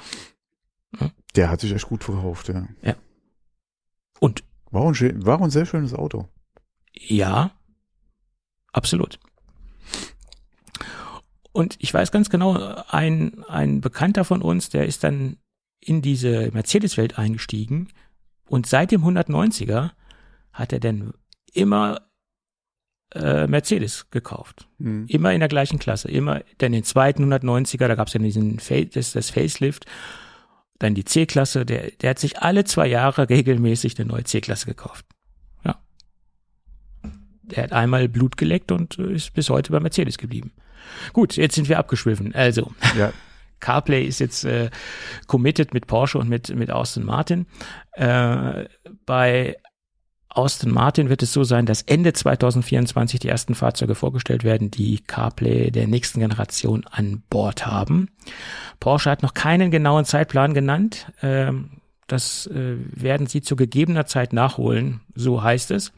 Der 1.36 1.50
hat 1.50 1.60
sich 1.60 1.72
echt 1.72 1.86
gut 1.86 2.04
verkauft, 2.04 2.48
ja. 2.48 2.96
Und 4.18 4.44
War 4.70 4.86
ein, 4.86 5.26
war 5.26 5.40
ein 5.40 5.50
sehr 5.50 5.66
schönes 5.66 5.94
Auto. 5.94 6.28
Ja, 6.92 7.52
absolut. 8.72 9.18
Und 11.52 11.76
ich 11.78 11.92
weiß 11.92 12.12
ganz 12.12 12.30
genau, 12.30 12.84
ein, 12.88 13.44
ein 13.48 13.80
Bekannter 13.80 14.24
von 14.24 14.42
uns, 14.42 14.68
der 14.68 14.86
ist 14.86 15.02
dann 15.04 15.38
in 15.80 16.02
diese 16.02 16.50
Mercedes-Welt 16.52 17.18
eingestiegen 17.18 17.88
und 18.46 18.66
seit 18.66 18.90
dem 18.92 19.02
190er 19.02 19.90
hat 20.60 20.72
er 20.72 20.80
dann 20.80 21.12
immer 21.52 22.02
äh, 23.14 23.46
Mercedes 23.46 24.10
gekauft. 24.10 24.68
Hm. 24.78 25.06
Immer 25.08 25.32
in 25.32 25.40
der 25.40 25.48
gleichen 25.48 25.78
Klasse. 25.78 26.08
Immer 26.08 26.42
dann 26.58 26.72
den 26.72 26.84
zweiten 26.84 27.32
190er, 27.32 27.88
da 27.88 27.94
gab 27.94 28.08
es 28.08 28.14
ja 28.14 28.20
diesen 28.20 28.60
Fa 28.60 28.82
das, 28.82 29.12
das 29.12 29.30
Facelift. 29.30 29.86
Dann 30.78 30.94
die 30.94 31.04
C-Klasse, 31.04 31.66
der, 31.66 31.90
der 31.90 32.10
hat 32.10 32.18
sich 32.18 32.38
alle 32.38 32.64
zwei 32.64 32.86
Jahre 32.86 33.28
regelmäßig 33.28 33.98
eine 33.98 34.08
neue 34.08 34.24
C-Klasse 34.24 34.66
gekauft. 34.66 35.04
Ja. 35.64 35.82
Der 37.42 37.64
hat 37.64 37.72
einmal 37.72 38.08
Blut 38.08 38.36
geleckt 38.36 38.70
und 38.70 38.98
äh, 38.98 39.12
ist 39.14 39.34
bis 39.34 39.50
heute 39.50 39.72
bei 39.72 39.80
Mercedes 39.80 40.16
geblieben. 40.16 40.52
Gut, 41.12 41.36
jetzt 41.36 41.54
sind 41.54 41.68
wir 41.68 41.78
abgeschwiffen. 41.78 42.34
Also, 42.34 42.72
Ja, 42.96 43.12
CarPlay 43.60 44.04
ist 44.04 44.20
jetzt 44.20 44.44
äh, 44.44 44.70
committed 45.26 45.74
mit 45.74 45.86
Porsche 45.86 46.18
und 46.18 46.28
mit, 46.28 46.54
mit 46.54 46.70
Austin 46.70 47.04
Martin. 47.04 47.46
Äh, 47.92 48.64
bei 49.04 49.56
Austin 50.40 50.70
Martin 50.70 51.10
wird 51.10 51.22
es 51.22 51.34
so 51.34 51.44
sein, 51.44 51.66
dass 51.66 51.82
Ende 51.82 52.14
2024 52.14 53.20
die 53.20 53.28
ersten 53.28 53.54
Fahrzeuge 53.54 53.94
vorgestellt 53.94 54.42
werden, 54.42 54.70
die 54.70 54.98
CarPlay 54.98 55.70
der 55.70 55.86
nächsten 55.86 56.20
Generation 56.20 56.86
an 56.90 57.22
Bord 57.28 57.66
haben. 57.66 58.08
Porsche 58.80 59.10
hat 59.10 59.22
noch 59.22 59.34
keinen 59.34 59.70
genauen 59.70 60.06
Zeitplan 60.06 60.54
genannt. 60.54 61.12
Ähm, 61.20 61.82
das 62.06 62.46
äh, 62.46 62.76
werden 62.78 63.26
sie 63.26 63.42
zu 63.42 63.54
gegebener 63.54 64.06
Zeit 64.06 64.32
nachholen, 64.32 65.00
so 65.14 65.42
heißt 65.42 65.72
es. 65.72 65.92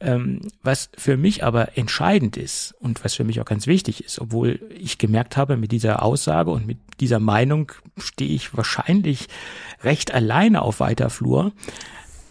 Ähm, 0.00 0.40
was 0.62 0.88
für 0.96 1.18
mich 1.18 1.44
aber 1.44 1.76
entscheidend 1.76 2.38
ist 2.38 2.74
und 2.80 3.04
was 3.04 3.14
für 3.14 3.24
mich 3.24 3.38
auch 3.38 3.44
ganz 3.44 3.66
wichtig 3.66 4.02
ist, 4.02 4.18
obwohl 4.18 4.60
ich 4.78 4.96
gemerkt 4.96 5.36
habe, 5.36 5.58
mit 5.58 5.72
dieser 5.72 6.02
Aussage 6.02 6.52
und 6.52 6.66
mit 6.66 6.78
dieser 7.00 7.20
Meinung 7.20 7.72
stehe 7.98 8.30
ich 8.30 8.56
wahrscheinlich 8.56 9.28
recht 9.82 10.14
alleine 10.14 10.62
auf 10.62 10.80
weiter 10.80 11.10
Flur, 11.10 11.52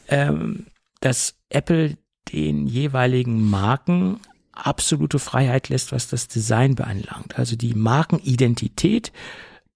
ähm, 0.08 0.66
dass 1.00 1.36
Apple 1.50 1.98
den 2.34 2.68
jeweiligen 2.68 3.50
Marken 3.50 4.20
absolute 4.52 5.20
Freiheit 5.20 5.70
lässt, 5.70 5.92
was 5.92 6.08
das 6.08 6.28
Design 6.28 6.76
beanlangt. 6.76 7.38
Also 7.38 7.56
die 7.56 7.74
Markenidentität 7.74 9.12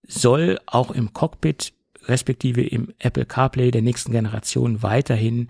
soll 0.08 0.60
auch 0.66 0.92
im 0.92 1.14
Cockpit 1.14 1.74
respektive 2.06 2.64
im 2.64 2.94
Apple 3.00 3.26
CarPlay 3.26 3.72
der 3.72 3.84
nächsten 3.84 4.12
Generation 4.12 4.82
weiterhin 4.82 5.50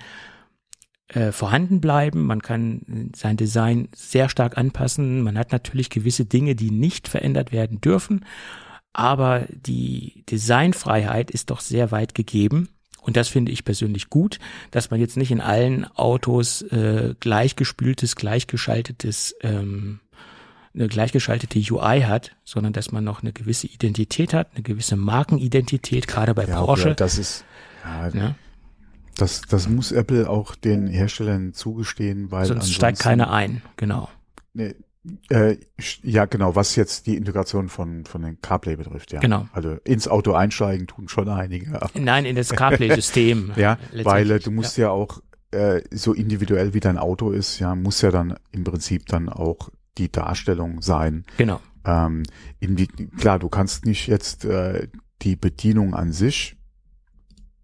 äh, 1.08 1.32
vorhanden 1.32 1.82
bleiben. 1.82 2.26
Man 2.26 2.42
kann 2.42 3.12
sein 3.16 3.38
Design 3.38 3.90
sehr 3.96 4.30
stark 4.30 4.58
anpassen. 4.58 5.22
Man 5.22 5.38
hat 5.38 5.52
natürlich 5.52 5.90
gewisse 5.90 6.26
Dinge, 6.26 6.56
die 6.56 6.72
nicht 6.72 7.08
verändert 7.08 7.52
werden 7.52 7.80
dürfen, 7.82 8.26
aber 8.94 9.48
die 9.50 10.24
Designfreiheit 10.30 11.32
ist 11.32 11.50
doch 11.50 11.62
sehr 11.62 11.92
weit 11.92 12.14
gegeben. 12.16 12.70
Und 13.02 13.18
das 13.18 13.28
finde 13.28 13.52
ich 13.52 13.66
persönlich 13.66 14.10
gut, 14.10 14.40
dass 14.70 14.92
man 14.92 15.00
jetzt 15.00 15.18
nicht 15.18 15.32
in 15.32 15.42
allen 15.42 15.86
Autos 15.96 16.62
äh, 16.62 17.16
gleichgespültes, 17.20 18.16
gleichgeschaltetes 18.16 19.36
ähm, 19.42 20.00
eine 20.74 20.88
gleichgeschaltete 20.88 21.60
UI 21.74 22.02
hat, 22.02 22.32
sondern 22.46 22.72
dass 22.74 22.92
man 22.94 23.04
noch 23.04 23.22
eine 23.24 23.34
gewisse 23.34 23.68
Identität 23.68 24.34
hat, 24.34 24.50
eine 24.54 24.64
gewisse 24.64 24.96
Markenidentität, 24.96 26.08
gerade 26.08 26.34
bei 26.34 26.46
Ja, 26.46 26.64
Porsche. 26.64 26.86
oder 26.86 26.96
das 26.96 27.18
ist, 27.18 27.44
ja, 27.84 28.08
Ja, 28.10 28.36
das, 29.16 29.42
das 29.42 29.68
muss 29.68 29.92
Apple 29.92 30.30
auch 30.30 30.56
den 30.56 30.88
Herstellern 30.88 31.54
zugestehen, 31.54 32.32
weil 32.32 32.46
sonst 32.46 32.72
steigt 32.72 33.00
keiner 33.00 33.32
ein, 33.32 33.62
genau. 33.76 34.10
Nee, 34.54 34.76
äh, 35.30 35.58
ja, 36.04 36.26
genau, 36.26 36.56
was 36.56 36.76
jetzt 36.76 37.08
die 37.08 37.18
Integration 37.18 37.70
von, 37.70 38.06
von 38.06 38.22
den 38.22 38.40
CarPlay 38.42 38.76
betrifft, 38.76 39.12
ja. 39.12 39.20
Genau. 39.20 39.48
Also 39.52 39.78
ins 39.84 40.08
Auto 40.08 40.34
einsteigen 40.34 40.88
tun 40.88 41.08
schon 41.08 41.28
einige. 41.28 41.80
Nein, 41.94 42.26
in 42.26 42.36
das 42.36 42.50
CarPlay-System. 42.50 43.54
Ja, 43.62 43.78
weil 44.04 44.30
äh, 44.32 44.40
du 44.40 44.52
musst 44.52 44.78
ja, 44.78 44.90
auch 44.90 45.22
äh, 45.52 45.82
so 45.92 46.14
individuell 46.14 46.74
wie 46.74 46.80
dein 46.80 46.98
Auto 46.98 47.32
ist, 47.32 47.60
ja, 47.60 47.76
muss 47.76 48.02
ja 48.02 48.12
dann 48.12 48.36
im 48.52 48.64
Prinzip 48.64 49.08
dann 49.08 49.30
auch 49.30 49.70
die 49.98 50.12
Darstellung 50.12 50.82
sein. 50.82 51.26
Ja, 51.32 51.34
genau. 51.38 51.62
Ähm, 51.84 52.24
in 52.60 52.76
die, 52.76 52.88
klar, 52.88 53.40
du 53.40 53.50
kannst 53.50 53.86
nicht 53.86 54.08
jetzt 54.08 54.46
äh, 54.46 54.88
die 55.24 55.36
Bedienung 55.36 55.96
an 55.96 56.12
sich 56.12 56.58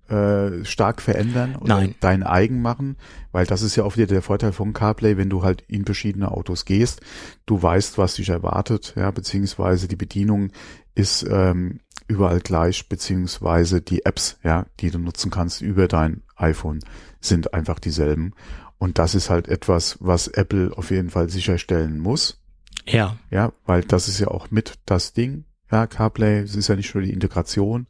äh, 0.09 0.63
stark 0.65 1.01
verändern 1.01 1.55
oder 1.55 1.75
Nein. 1.75 1.95
dein 1.99 2.23
eigen 2.23 2.61
machen, 2.61 2.97
weil 3.31 3.45
das 3.45 3.61
ist 3.61 3.75
ja 3.75 3.83
auch 3.83 3.97
wieder 3.97 4.07
der 4.07 4.21
Vorteil 4.21 4.51
von 4.51 4.73
CarPlay, 4.73 5.17
wenn 5.17 5.29
du 5.29 5.43
halt 5.43 5.63
in 5.67 5.85
verschiedene 5.85 6.31
Autos 6.31 6.65
gehst, 6.65 7.01
du 7.45 7.61
weißt, 7.61 7.97
was 7.97 8.15
dich 8.15 8.29
erwartet, 8.29 8.93
ja, 8.95 9.11
beziehungsweise 9.11 9.87
die 9.87 9.95
Bedienung 9.95 10.51
ist 10.95 11.25
ähm, 11.29 11.79
überall 12.07 12.39
gleich, 12.39 12.89
beziehungsweise 12.89 13.81
die 13.81 14.05
Apps, 14.05 14.39
ja, 14.43 14.65
die 14.79 14.91
du 14.91 14.99
nutzen 14.99 15.31
kannst 15.31 15.61
über 15.61 15.87
dein 15.87 16.23
iPhone, 16.35 16.79
sind 17.19 17.53
einfach 17.53 17.79
dieselben. 17.79 18.33
Und 18.77 18.99
das 18.99 19.15
ist 19.15 19.29
halt 19.29 19.47
etwas, 19.47 19.97
was 19.99 20.27
Apple 20.27 20.71
auf 20.75 20.91
jeden 20.91 21.09
Fall 21.09 21.29
sicherstellen 21.29 21.99
muss. 21.99 22.39
Ja, 22.85 23.17
Ja, 23.31 23.51
weil 23.65 23.81
das 23.81 24.07
ist 24.07 24.19
ja 24.19 24.27
auch 24.29 24.49
mit 24.51 24.75
das 24.85 25.13
Ding. 25.13 25.45
Ja, 25.71 25.87
CarPlay, 25.87 26.39
es 26.39 26.55
ist 26.55 26.69
ja 26.69 26.75
nicht 26.75 26.93
nur 26.95 27.03
die 27.03 27.11
Integration, 27.11 27.87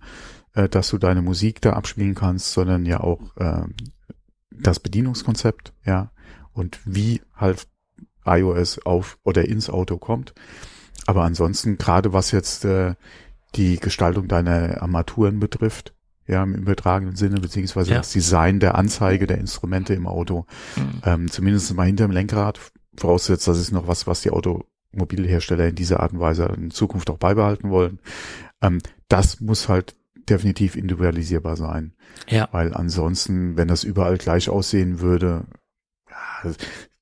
äh, 0.58 0.68
dass 0.68 0.90
du 0.90 0.98
deine 0.98 1.22
Musik 1.22 1.62
da 1.62 1.74
abspielen 1.74 2.16
kannst, 2.16 2.52
sondern 2.52 2.86
ja 2.86 3.00
auch 3.00 3.22
ähm, 3.38 3.76
das 4.52 4.80
Bedienungskonzept, 4.80 5.74
ja, 5.86 6.12
und 6.54 6.80
wie 6.86 7.22
halt 7.36 7.68
iOS 8.26 8.80
auf 8.80 9.18
oder 9.24 9.46
ins 9.48 9.70
Auto 9.70 9.98
kommt. 9.98 10.34
Aber 11.06 11.24
ansonsten, 11.24 11.78
gerade 11.78 12.12
was 12.12 12.32
jetzt 12.32 12.66
äh, 12.66 12.96
die 13.56 13.78
Gestaltung 13.80 14.28
deiner 14.28 14.82
Armaturen 14.82 15.40
betrifft, 15.40 15.94
ja, 16.26 16.44
im 16.44 16.56
übertragenen 16.56 17.16
Sinne, 17.16 17.40
beziehungsweise 17.40 17.92
Ja. 17.92 17.98
das 17.98 18.12
Design 18.12 18.60
der 18.60 18.76
Anzeige 18.76 19.28
der 19.28 19.38
Instrumente 19.38 19.94
im 19.94 20.08
Auto, 20.08 20.46
Mhm. 20.76 21.02
ähm, 21.06 21.32
zumindest 21.32 21.74
mal 21.76 21.86
hinterm 21.86 22.12
Lenkrad, 22.12 22.60
vorausgesetzt, 22.98 23.48
das 23.48 23.60
ist 23.60 23.72
noch 23.72 23.88
was, 23.88 24.08
was 24.08 24.22
die 24.22 24.32
Automobilhersteller 24.32 25.68
in 25.68 25.76
dieser 25.76 26.00
Art 26.02 26.12
und 26.14 26.20
Weise 26.20 26.46
in 26.58 26.72
Zukunft 26.72 27.10
auch 27.12 27.18
beibehalten 27.20 27.70
wollen. 27.70 28.00
Ähm, 28.62 28.80
das 29.08 29.40
muss 29.40 29.70
halt 29.70 29.96
definitiv 30.30 30.76
individualisierbar 30.76 31.56
sein, 31.56 31.94
ja, 32.28 32.48
weil 32.52 32.74
ansonsten, 32.74 33.58
wenn 33.58 33.68
das 33.68 33.84
überall 33.84 34.18
gleich 34.18 34.50
aussehen 34.50 35.00
würde, 35.00 35.46
ja, 36.10 36.52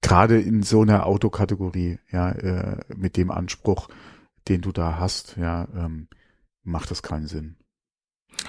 gerade 0.01 0.39
in 0.39 0.63
so 0.63 0.81
einer 0.81 1.05
Autokategorie, 1.05 1.99
ja, 2.11 2.31
äh, 2.31 2.77
mit 2.95 3.17
dem 3.17 3.31
Anspruch, 3.31 3.87
den 4.47 4.61
du 4.61 4.71
da 4.71 4.99
hast, 4.99 5.37
ja, 5.37 5.67
ähm, 5.75 6.07
macht 6.63 6.91
das 6.91 7.01
keinen 7.01 7.27
Sinn. 7.27 7.57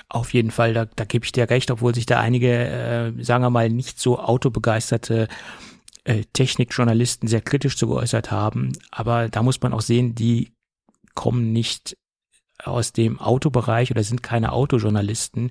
auf 0.09 0.35
jeden 0.35 0.51
Fall, 0.51 0.75
da, 0.75 0.85
da 0.85 1.05
gebe 1.05 1.25
ich 1.25 1.33
dir 1.33 1.49
recht, 1.49 1.71
obwohl 1.71 1.95
sich 1.95 2.07
da 2.07 2.21
einige, 2.21 2.53
äh, 2.53 3.23
sagen 3.23 3.45
wir 3.45 3.51
mal, 3.51 3.71
nicht 3.71 4.01
so 4.01 4.19
autobegeisterte 4.19 5.29
äh, 6.05 6.25
Technikjournalisten 6.33 7.29
sehr 7.29 7.41
kritisch 7.41 7.77
zu 7.77 7.89
geäußert 7.89 8.31
haben. 8.31 8.73
Aber 8.91 9.29
da 9.29 9.43
muss 9.43 9.61
man 9.61 9.73
auch 9.73 9.81
sehen, 9.81 10.15
die 10.15 10.53
kommen 11.15 11.53
nicht 11.53 11.97
aus 12.67 12.93
dem 12.93 13.19
Autobereich 13.21 13.91
oder 13.91 14.03
sind 14.03 14.23
keine 14.23 14.53
Autojournalisten. 14.53 15.51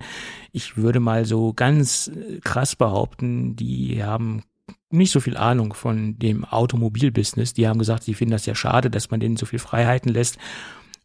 Ich 0.51 0.77
würde 0.77 0.99
mal 0.99 1.25
so 1.25 1.53
ganz 1.53 2.07
äh, 2.07 2.39
krass 2.39 2.75
behaupten, 2.75 3.55
die 3.55 4.03
haben 4.03 4.43
nicht 4.89 5.11
so 5.11 5.19
viel 5.19 5.37
Ahnung 5.37 5.73
von 5.73 6.17
dem 6.17 6.45
Automobilbusiness. 6.45 7.53
Die 7.53 7.67
haben 7.67 7.79
gesagt, 7.79 8.03
sie 8.03 8.13
finden 8.13 8.31
das 8.31 8.45
ja 8.45 8.55
schade, 8.55 8.89
dass 8.89 9.11
man 9.11 9.19
denen 9.19 9.37
so 9.37 9.45
viel 9.45 9.59
Freiheiten 9.59 10.11
lässt, 10.11 10.37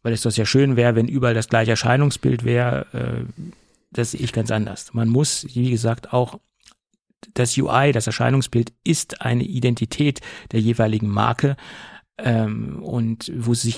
weil 0.03 0.13
es 0.13 0.21
doch 0.21 0.31
sehr 0.31 0.45
schön 0.45 0.75
wäre, 0.75 0.95
wenn 0.95 1.07
überall 1.07 1.33
das 1.33 1.49
gleiche 1.49 1.71
Erscheinungsbild 1.71 2.43
wäre. 2.43 2.85
Äh, 2.93 3.43
das 3.91 4.11
sehe 4.11 4.21
ich 4.21 4.33
ganz 4.33 4.51
anders. 4.51 4.93
Man 4.93 5.09
muss, 5.09 5.45
wie 5.53 5.69
gesagt, 5.69 6.13
auch 6.13 6.39
das 7.33 7.57
UI, 7.57 7.91
das 7.91 8.07
Erscheinungsbild 8.07 8.73
ist 8.83 9.21
eine 9.21 9.43
Identität 9.43 10.21
der 10.51 10.59
jeweiligen 10.59 11.07
Marke. 11.07 11.55
Ähm, 12.17 12.83
und 12.83 13.31
wo 13.35 13.53
sich 13.53 13.77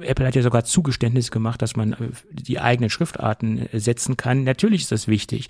Apple 0.00 0.26
hat 0.26 0.34
ja 0.36 0.42
sogar 0.42 0.64
Zugeständnis 0.64 1.30
gemacht, 1.30 1.62
dass 1.62 1.76
man 1.76 1.92
äh, 1.94 2.10
die 2.30 2.60
eigenen 2.60 2.90
Schriftarten 2.90 3.68
äh, 3.72 3.80
setzen 3.80 4.16
kann. 4.16 4.44
Natürlich 4.44 4.82
ist 4.82 4.92
das 4.92 5.08
wichtig. 5.08 5.48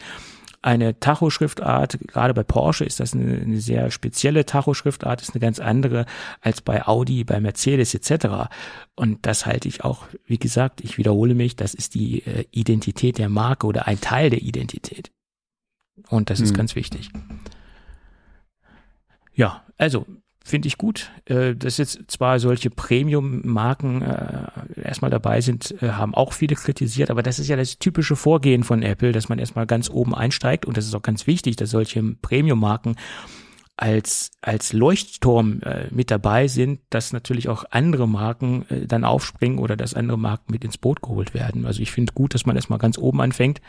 Eine 0.60 0.98
Tacho-Schriftart, 0.98 2.00
gerade 2.08 2.34
bei 2.34 2.42
Porsche 2.42 2.84
ist 2.84 2.98
das 2.98 3.14
eine, 3.14 3.40
eine 3.40 3.60
sehr 3.60 3.92
spezielle 3.92 4.44
Tacho-Schriftart, 4.44 5.22
ist 5.22 5.30
eine 5.30 5.40
ganz 5.40 5.60
andere 5.60 6.04
als 6.40 6.60
bei 6.62 6.84
Audi, 6.86 7.22
bei 7.22 7.40
Mercedes 7.40 7.94
etc. 7.94 8.50
Und 8.96 9.24
das 9.24 9.46
halte 9.46 9.68
ich 9.68 9.84
auch, 9.84 10.06
wie 10.26 10.38
gesagt, 10.38 10.80
ich 10.80 10.98
wiederhole 10.98 11.34
mich, 11.34 11.54
das 11.54 11.74
ist 11.74 11.94
die 11.94 12.26
äh, 12.26 12.44
Identität 12.50 13.18
der 13.18 13.28
Marke 13.28 13.66
oder 13.66 13.86
ein 13.86 14.00
Teil 14.00 14.30
der 14.30 14.42
Identität. 14.42 15.12
Und 16.08 16.28
das 16.30 16.40
ist 16.40 16.50
Hm. 16.50 16.56
ganz 16.56 16.74
wichtig. 16.74 17.10
Ja, 19.34 19.64
also 19.76 20.06
finde 20.48 20.68
ich 20.68 20.78
gut, 20.78 21.10
äh, 21.26 21.54
dass 21.54 21.76
jetzt 21.76 22.10
zwar 22.10 22.38
solche 22.40 22.70
Premium-Marken 22.70 24.02
äh, 24.02 24.46
erstmal 24.82 25.10
dabei 25.10 25.40
sind, 25.40 25.80
äh, 25.82 25.90
haben 25.90 26.14
auch 26.14 26.32
viele 26.32 26.56
kritisiert, 26.56 27.10
aber 27.10 27.22
das 27.22 27.38
ist 27.38 27.48
ja 27.48 27.56
das 27.56 27.78
typische 27.78 28.16
Vorgehen 28.16 28.64
von 28.64 28.82
Apple, 28.82 29.12
dass 29.12 29.28
man 29.28 29.38
erstmal 29.38 29.66
ganz 29.66 29.90
oben 29.90 30.14
einsteigt 30.14 30.66
und 30.66 30.76
das 30.76 30.86
ist 30.86 30.94
auch 30.94 31.02
ganz 31.02 31.26
wichtig, 31.26 31.56
dass 31.56 31.70
solche 31.70 32.02
Premium-Marken 32.02 32.96
als, 33.76 34.32
als 34.40 34.72
Leuchtturm 34.72 35.60
äh, 35.60 35.86
mit 35.92 36.10
dabei 36.10 36.48
sind, 36.48 36.80
dass 36.90 37.12
natürlich 37.12 37.48
auch 37.48 37.64
andere 37.70 38.08
Marken 38.08 38.64
äh, 38.70 38.86
dann 38.86 39.04
aufspringen 39.04 39.58
oder 39.58 39.76
dass 39.76 39.94
andere 39.94 40.18
Marken 40.18 40.50
mit 40.50 40.64
ins 40.64 40.78
Boot 40.78 41.00
geholt 41.00 41.32
werden. 41.32 41.64
Also 41.64 41.80
ich 41.80 41.92
finde 41.92 42.12
gut, 42.12 42.34
dass 42.34 42.44
man 42.44 42.56
erstmal 42.56 42.80
ganz 42.80 42.98
oben 42.98 43.20
anfängt 43.20 43.60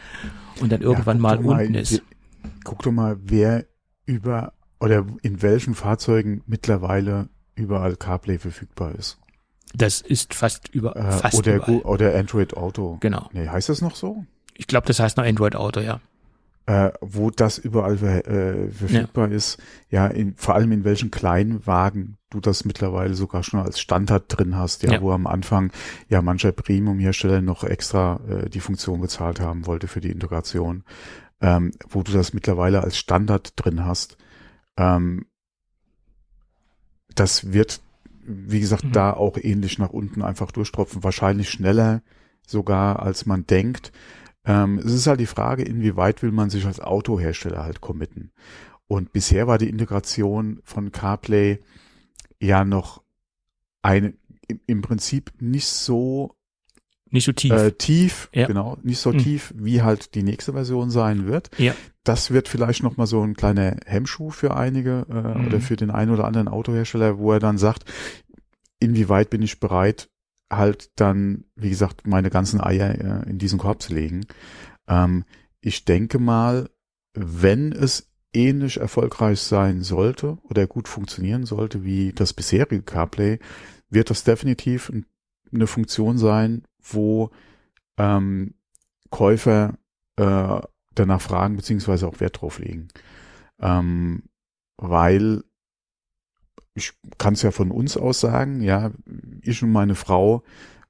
und 0.61 0.71
dann 0.71 0.81
irgendwann 0.81 1.17
guck 1.17 1.21
mal 1.21 1.37
doch 1.37 1.43
unten 1.43 1.75
ist. 1.75 2.01
Guck 2.63 2.81
doch 2.81 2.91
mal, 2.91 3.17
wer 3.21 3.65
über 4.05 4.53
oder 4.79 5.05
in 5.21 5.41
welchen 5.41 5.75
Fahrzeugen 5.75 6.43
mittlerweile 6.47 7.29
überall 7.55 7.95
CarPlay 7.95 8.37
verfügbar 8.37 8.95
ist. 8.95 9.17
Das 9.75 10.01
ist 10.01 10.33
fast 10.33 10.69
über 10.69 10.95
Äh, 10.95 11.11
fast 11.11 11.37
oder, 11.37 11.55
überall. 11.57 11.81
Oder 11.81 12.15
Android 12.17 12.55
Auto. 12.57 12.97
Genau. 13.01 13.29
Nee, 13.33 13.47
heißt 13.47 13.69
das 13.69 13.81
noch 13.81 13.95
so? 13.95 14.25
Ich 14.55 14.67
glaube, 14.67 14.87
das 14.87 14.99
heißt 14.99 15.17
noch 15.17 15.25
Android 15.25 15.55
Auto, 15.55 15.79
ja. 15.81 15.99
Äh, 16.65 16.91
wo 17.01 17.29
das 17.31 17.57
überall 17.57 17.95
äh, 18.03 18.69
verfügbar 18.69 19.31
ist, 19.31 19.57
ja, 19.89 20.05
in, 20.07 20.35
vor 20.35 20.53
allem 20.55 20.71
in 20.71 20.83
welchen 20.83 21.09
Kleinwagen 21.09 22.17
du 22.29 22.39
das 22.39 22.63
mittlerweile 22.63 23.15
sogar 23.15 23.41
schon 23.43 23.59
als 23.59 23.79
Standard 23.79 24.25
drin 24.27 24.55
hast, 24.55 24.83
ja, 24.83 24.93
Ja. 24.93 25.01
wo 25.01 25.11
am 25.11 25.25
Anfang 25.25 25.71
ja 26.09 26.21
mancher 26.21 26.51
Premium-Hersteller 26.51 27.41
noch 27.41 27.63
extra 27.63 28.19
äh, 28.29 28.49
die 28.49 28.59
Funktion 28.59 29.01
bezahlt 29.01 29.39
haben 29.39 29.65
wollte 29.65 29.87
für 29.87 29.99
die 29.99 30.11
Integration, 30.11 30.83
ähm, 31.41 31.71
wo 31.89 32.03
du 32.03 32.11
das 32.11 32.33
mittlerweile 32.33 32.83
als 32.83 32.97
Standard 32.97 33.53
drin 33.55 33.83
hast. 33.85 34.17
Ähm, 34.79 35.25
das 37.13 37.51
wird, 37.51 37.81
wie 38.23 38.59
gesagt, 38.59 38.85
Mhm. 38.85 38.91
da 38.93 39.13
auch 39.13 39.37
ähnlich 39.37 39.77
nach 39.77 39.89
unten 39.89 40.21
einfach 40.21 40.51
durchtropfen, 40.51 41.03
wahrscheinlich 41.03 41.49
schneller 41.49 42.01
sogar, 42.47 43.01
als 43.01 43.25
man 43.25 43.45
denkt. 43.45 43.91
Ähm, 44.45 44.79
es 44.79 44.93
ist 44.93 45.07
halt 45.07 45.19
die 45.19 45.25
Frage, 45.25 45.63
inwieweit 45.63 46.23
will 46.23 46.31
man 46.31 46.49
sich 46.49 46.65
als 46.65 46.79
Autohersteller 46.79 47.63
halt 47.63 47.81
committen. 47.81 48.31
Und 48.87 49.11
bisher 49.11 49.47
war 49.47 49.57
die 49.57 49.69
Integration 49.69 50.61
von 50.63 50.91
CarPlay 50.91 51.59
ja 52.39 52.63
noch 52.63 53.03
eine, 53.81 54.13
im, 54.47 54.61
im 54.65 54.81
Prinzip 54.81 55.33
nicht 55.39 55.67
so 55.67 56.35
Nicht 57.11 57.25
so 57.25 57.31
tief. 57.31 57.51
äh, 57.51 57.71
tief, 57.71 58.29
Ja. 58.33 58.47
genau, 58.47 58.77
nicht 58.83 58.99
so 58.99 59.11
Mhm. 59.11 59.17
tief, 59.19 59.53
wie 59.57 59.81
halt 59.81 60.13
die 60.15 60.23
nächste 60.23 60.53
Version 60.53 60.89
sein 60.91 61.25
wird. 61.25 61.49
Ja. 61.57 61.73
Das 62.03 62.31
wird 62.31 62.47
vielleicht 62.47 62.83
noch 62.83 62.97
mal 62.97 63.07
so 63.07 63.21
ein 63.23 63.35
kleiner 63.35 63.77
Hemmschuh 63.85 64.29
für 64.29 64.55
einige 64.55 65.05
äh, 65.09 65.37
Mhm. 65.39 65.47
oder 65.47 65.59
für 65.61 65.75
den 65.75 65.89
einen 65.91 66.11
oder 66.11 66.25
anderen 66.25 66.47
Autohersteller, 66.47 67.17
wo 67.17 67.31
er 67.33 67.39
dann 67.39 67.57
sagt, 67.57 67.85
inwieweit 68.79 69.29
bin 69.29 69.41
ich 69.41 69.59
bereit, 69.59 70.09
halt 70.51 70.91
dann, 70.95 71.45
wie 71.55 71.69
gesagt, 71.69 72.07
meine 72.07 72.29
ganzen 72.29 72.61
Eier 72.61 72.95
äh, 73.25 73.29
in 73.29 73.37
diesen 73.37 73.59
Korb 73.59 73.81
zu 73.81 73.93
legen. 73.93 74.25
Ähm, 74.87 75.25
ich 75.61 75.85
denke 75.85 76.19
mal, 76.19 76.69
wenn 77.13 77.71
es 77.71 78.09
ähnlich 78.33 78.77
erfolgreich 78.79 79.41
sein 79.41 79.81
sollte 79.81 80.37
oder 80.43 80.67
gut 80.67 80.87
funktionieren 80.87 81.45
sollte 81.45 81.83
wie 81.83 82.13
das 82.13 82.33
bisherige 82.33 82.81
CarPlay, 82.83 83.39
wird 83.89 84.09
das 84.09 84.23
definitiv 84.23 84.89
ein, 84.89 85.05
eine 85.53 85.67
Funktion 85.67 86.17
sein, 86.17 86.63
wo 86.81 87.31
ähm, 87.97 88.55
Käufer 89.09 89.77
äh, 90.17 90.61
danach 90.95 91.21
fragen 91.21 91.55
beziehungsweise 91.55 92.07
auch 92.07 92.19
Wert 92.19 92.41
drauf 92.41 92.59
legen. 92.59 92.89
Ähm, 93.59 94.23
weil 94.77 95.43
ich 96.73 96.93
kann 97.17 97.33
es 97.33 97.41
ja 97.41 97.51
von 97.51 97.71
uns 97.71 97.97
aus 97.97 98.19
sagen, 98.19 98.61
ja, 98.61 98.91
ich 99.41 99.61
und 99.63 99.71
meine 99.71 99.95
Frau 99.95 100.43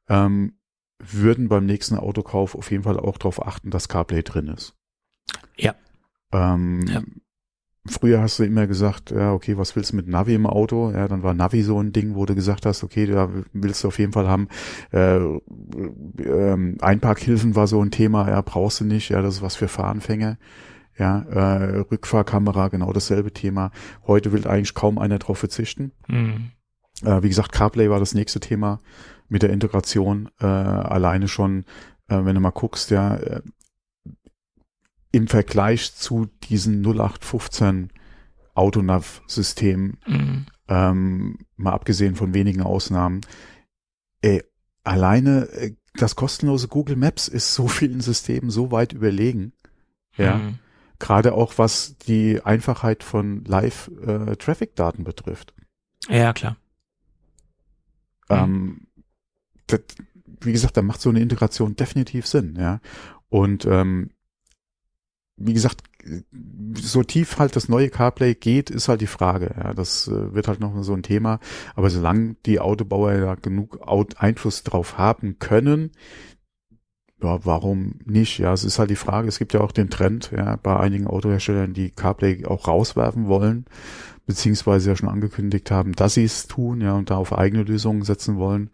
ähm, 0.08 0.60
würden 1.00 1.48
beim 1.48 1.66
nächsten 1.66 1.96
Autokauf 1.96 2.56
auf 2.56 2.70
jeden 2.72 2.84
Fall 2.84 3.00
auch 3.00 3.18
darauf 3.18 3.46
achten, 3.46 3.72
dass 3.72 3.88
CarPlay 3.88 4.24
drin 4.24 4.48
ist. 4.48 4.76
Ja. 5.58 5.76
Ähm, 6.32 6.86
Ja. 6.88 7.02
Früher 7.90 8.22
hast 8.22 8.40
du 8.40 8.44
immer 8.44 8.68
gesagt, 8.68 9.12
ja, 9.12 9.34
okay, 9.34 9.58
was 9.58 9.76
willst 9.76 9.92
du 9.92 9.96
mit 9.96 10.08
Navi 10.08 10.36
im 10.36 10.46
Auto? 10.46 10.92
Ja, 10.92 11.08
dann 11.08 11.24
war 11.24 11.34
Navi 11.34 11.64
so 11.64 11.82
ein 11.82 11.92
Ding, 11.92 12.16
wo 12.16 12.26
du 12.26 12.36
gesagt 12.36 12.66
hast, 12.66 12.84
okay, 12.84 13.08
da 13.08 13.30
willst 13.52 13.84
du 13.84 13.88
auf 13.88 13.98
jeden 13.98 14.12
Fall 14.12 14.28
haben. 14.28 14.48
Äh, 14.92 15.18
ähm, 16.24 16.78
Einparkhilfen 16.82 17.56
war 17.56 17.68
so 17.68 17.82
ein 17.84 17.92
Thema, 17.92 18.30
ja, 18.30 18.42
brauchst 18.42 18.82
du 18.82 18.86
nicht, 18.86 19.10
ja, 19.10 19.22
das 19.22 19.36
ist 19.36 19.42
was 19.42 19.56
für 19.56 19.68
Fahranfänger. 19.68 20.38
Ja, 20.98 21.22
äh, 21.22 21.80
Rückfahrkamera, 21.80 22.68
genau 22.68 22.92
dasselbe 22.92 23.32
Thema. 23.32 23.72
Heute 24.06 24.34
will 24.34 24.46
eigentlich 24.48 24.74
kaum 24.74 24.98
einer 24.98 25.18
drauf 25.18 25.40
verzichten. 25.40 25.94
Mhm. 26.08 26.52
Äh, 27.04 27.24
wie 27.24 27.30
gesagt, 27.30 27.54
CarPlay 27.54 27.90
war 27.90 28.00
das 28.00 28.14
nächste 28.14 28.40
Thema 28.40 28.82
mit 29.30 29.42
der 29.42 29.52
Integration. 29.52 30.30
Äh, 30.42 30.46
alleine 30.46 31.28
schon, 31.28 31.64
äh, 32.10 32.24
wenn 32.26 32.36
du 32.36 32.42
mal 32.42 32.52
guckst, 32.52 32.92
ja, 32.92 33.16
äh, 33.16 33.42
im 35.12 35.28
Vergleich 35.28 35.96
zu 35.96 36.28
diesen 36.44 36.82
0815 36.82 37.90
Autonav-Systemen, 38.54 39.98
Mhm. 40.06 40.46
ähm, 40.68 41.38
mal 41.56 41.72
abgesehen 41.74 42.16
von 42.16 42.34
wenigen 42.34 42.62
Ausnahmen, 42.62 43.22
äh, 44.22 44.42
alleine 44.84 45.48
äh, 45.52 45.76
das 45.96 46.16
kostenlose 46.16 46.68
Google 46.68 46.96
Maps 46.96 47.28
ist 47.28 47.54
so 47.54 47.68
vielen 47.68 48.02
Systemen 48.02 48.50
so 48.50 48.72
weit 48.72 48.94
überlegen. 48.94 49.54
Ja. 50.18 50.38
Mhm. 50.38 50.60
Gerade 51.00 51.34
auch 51.34 51.58
was 51.58 51.98
die 51.98 52.42
Einfachheit 52.44 53.04
von 53.04 53.46
Live-Traffic-Daten 53.46 55.06
betrifft. 55.06 55.54
Ja, 56.10 56.34
klar. 56.34 56.58
Mhm. 58.30 58.36
Ähm, 58.36 58.88
das, 59.68 59.82
wie 60.42 60.52
gesagt, 60.52 60.76
da 60.78 60.82
macht 60.82 61.02
so 61.02 61.10
eine 61.10 61.22
Integration 61.22 61.76
definitiv 61.76 62.28
Sinn, 62.28 62.56
ja. 62.60 62.82
Und 63.30 63.66
ähm, 63.66 64.12
wie 65.40 65.54
gesagt, 65.54 65.84
so 66.76 67.04
tief 67.04 67.40
halt 67.40 67.56
das 67.56 67.70
neue 67.70 67.90
CarPlay 67.90 68.36
geht, 68.36 68.70
ist 68.70 68.90
halt 68.90 69.02
die 69.02 69.08
Frage. 69.08 69.54
Ja, 69.58 69.74
das 69.74 70.08
äh, 70.08 70.34
wird 70.34 70.48
halt 70.48 70.60
noch 70.60 70.84
so 70.84 70.94
ein 70.94 71.04
Thema. 71.04 71.40
Aber 71.76 71.90
solange 71.90 72.36
die 72.46 72.60
Autobauer 72.60 73.14
ja 73.14 73.36
genug 73.36 73.80
Einfluss 74.18 74.64
drauf 74.64 74.98
haben 74.98 75.40
können, 75.40 75.92
ja, 77.22 77.46
warum 77.46 77.96
nicht? 78.06 78.38
Ja, 78.40 78.54
es 78.54 78.64
ist 78.64 78.80
halt 78.80 78.90
die 78.90 78.96
Frage. 78.96 79.28
Es 79.28 79.40
gibt 79.40 79.54
ja 79.54 79.62
auch 79.62 79.74
den 79.74 79.90
Trend, 79.90 80.32
ja, 80.36 80.56
bei 80.56 80.78
einigen 80.80 81.08
Autoherstellern, 81.08 81.74
die 81.74 81.90
CarPlay 81.90 82.46
auch 82.46 82.68
rauswerfen 82.68 83.28
wollen, 83.28 83.66
beziehungsweise 84.26 84.90
ja 84.90 84.96
schon 84.96 85.10
angekündigt 85.10 85.70
haben, 85.70 85.94
dass 85.94 86.14
sie 86.14 86.24
es 86.24 86.48
tun, 86.48 86.80
ja, 86.82 86.94
und 86.94 87.10
da 87.10 87.18
auf 87.18 87.38
eigene 87.38 87.64
Lösungen 87.64 88.04
setzen 88.04 88.38
wollen. 88.38 88.70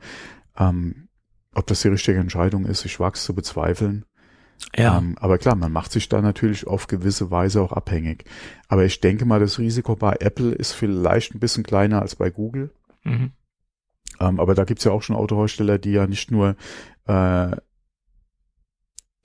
Ähm, 0.57 1.07
ob 1.55 1.65
das 1.67 1.81
die 1.81 1.87
richtige 1.87 2.19
Entscheidung 2.19 2.65
ist, 2.65 2.85
ich 2.85 2.99
wage 2.99 3.15
es 3.15 3.23
zu 3.23 3.33
bezweifeln. 3.33 4.05
Ja. 4.75 4.97
Ähm, 4.97 5.15
aber 5.19 5.37
klar, 5.37 5.55
man 5.55 5.71
macht 5.71 5.91
sich 5.91 6.09
da 6.09 6.21
natürlich 6.21 6.67
auf 6.67 6.87
gewisse 6.87 7.31
Weise 7.31 7.61
auch 7.61 7.71
abhängig. 7.71 8.25
Aber 8.67 8.83
ich 8.83 8.99
denke 8.99 9.25
mal, 9.25 9.39
das 9.39 9.57
Risiko 9.57 9.95
bei 9.95 10.17
Apple 10.19 10.51
ist 10.51 10.73
vielleicht 10.73 11.33
ein 11.33 11.39
bisschen 11.39 11.63
kleiner 11.63 12.01
als 12.01 12.15
bei 12.15 12.29
Google. 12.29 12.71
Mhm. 13.03 13.31
Ähm, 14.19 14.39
aber 14.39 14.55
da 14.55 14.63
gibt's 14.63 14.83
ja 14.83 14.91
auch 14.91 15.01
schon 15.01 15.15
Autohersteller, 15.15 15.77
die 15.77 15.91
ja 15.91 16.07
nicht 16.07 16.31
nur 16.31 16.55
äh, 17.07 17.55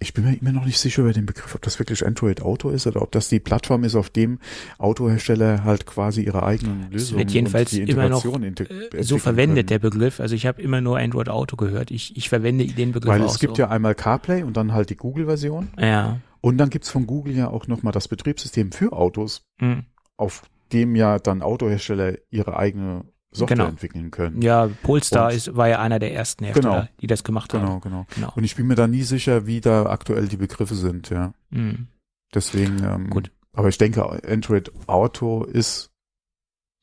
ich 0.02 0.14
bin 0.14 0.24
mir 0.24 0.34
immer 0.34 0.52
noch 0.52 0.64
nicht 0.64 0.78
sicher 0.78 1.02
über 1.02 1.12
den 1.12 1.26
Begriff, 1.26 1.54
ob 1.54 1.62
das 1.62 1.78
wirklich 1.78 2.04
Android 2.06 2.40
Auto 2.42 2.70
ist 2.70 2.86
oder 2.86 3.02
ob 3.02 3.12
das 3.12 3.28
die 3.28 3.38
Plattform 3.38 3.84
ist, 3.84 3.94
auf 3.94 4.08
dem 4.10 4.38
Autohersteller 4.78 5.62
halt 5.64 5.86
quasi 5.86 6.22
ihre 6.24 6.42
eigenen 6.42 6.90
Lösungen 6.90 7.18
wird 7.20 7.30
jedenfalls 7.30 7.72
und 7.72 7.86
die 7.86 7.92
immer 7.92 8.08
noch 8.08 8.24
Integration 8.24 9.00
äh, 9.00 9.02
so 9.04 9.18
verwendet, 9.18 9.56
können. 9.56 9.66
der 9.68 9.78
Begriff. 9.78 10.20
Also 10.20 10.34
ich 10.34 10.46
habe 10.46 10.60
immer 10.62 10.80
nur 10.80 10.98
Android 10.98 11.28
Auto 11.28 11.56
gehört. 11.56 11.90
Ich, 11.90 12.16
ich 12.16 12.28
verwende 12.28 12.66
den 12.66 12.92
Begriff 12.92 13.12
Weil 13.12 13.22
auch 13.22 13.30
es 13.32 13.38
gibt 13.38 13.56
so. 13.56 13.62
ja 13.62 13.68
einmal 13.68 13.94
CarPlay 13.94 14.42
und 14.42 14.56
dann 14.56 14.72
halt 14.72 14.90
die 14.90 14.96
Google-Version. 14.96 15.68
Ja. 15.78 16.20
Und 16.40 16.56
dann 16.58 16.70
gibt's 16.70 16.88
von 16.88 17.06
Google 17.06 17.36
ja 17.36 17.48
auch 17.48 17.66
nochmal 17.66 17.92
das 17.92 18.08
Betriebssystem 18.08 18.72
für 18.72 18.92
Autos, 18.92 19.42
Mhm. 19.60 19.84
auf 20.16 20.42
dem 20.72 20.96
ja 20.96 21.18
dann 21.18 21.42
Autohersteller 21.42 22.14
ihre 22.30 22.56
eigene 22.56 23.04
Software 23.32 23.56
Genau. 23.56 23.68
entwickeln 23.68 24.10
können. 24.10 24.42
Ja, 24.42 24.68
Polestar 24.82 25.28
Und- 25.28 25.34
ist, 25.34 25.56
war 25.56 25.68
ja 25.68 25.78
einer 25.80 25.98
der 26.00 26.12
ersten 26.12 26.44
Hersteller, 26.44 26.70
Genau. 26.80 26.88
die 27.00 27.06
das 27.06 27.22
gemacht 27.24 27.52
Genau, 27.52 27.68
haben. 27.68 27.80
genau. 27.80 28.06
Genau. 28.14 28.32
Und 28.34 28.42
ich 28.44 28.56
bin 28.56 28.66
mir 28.66 28.74
da 28.74 28.86
nie 28.88 29.02
sicher, 29.02 29.46
wie 29.46 29.60
da 29.60 29.86
aktuell 29.86 30.26
die 30.28 30.36
Begriffe 30.36 30.74
sind, 30.74 31.10
ja. 31.10 31.32
Mhm. 31.50 31.86
Deswegen, 32.34 32.82
ähm, 32.82 33.10
Gut. 33.10 33.30
aber 33.52 33.68
ich 33.68 33.78
denke, 33.78 34.04
Android 34.28 34.72
Auto 34.88 35.44
ist 35.44 35.90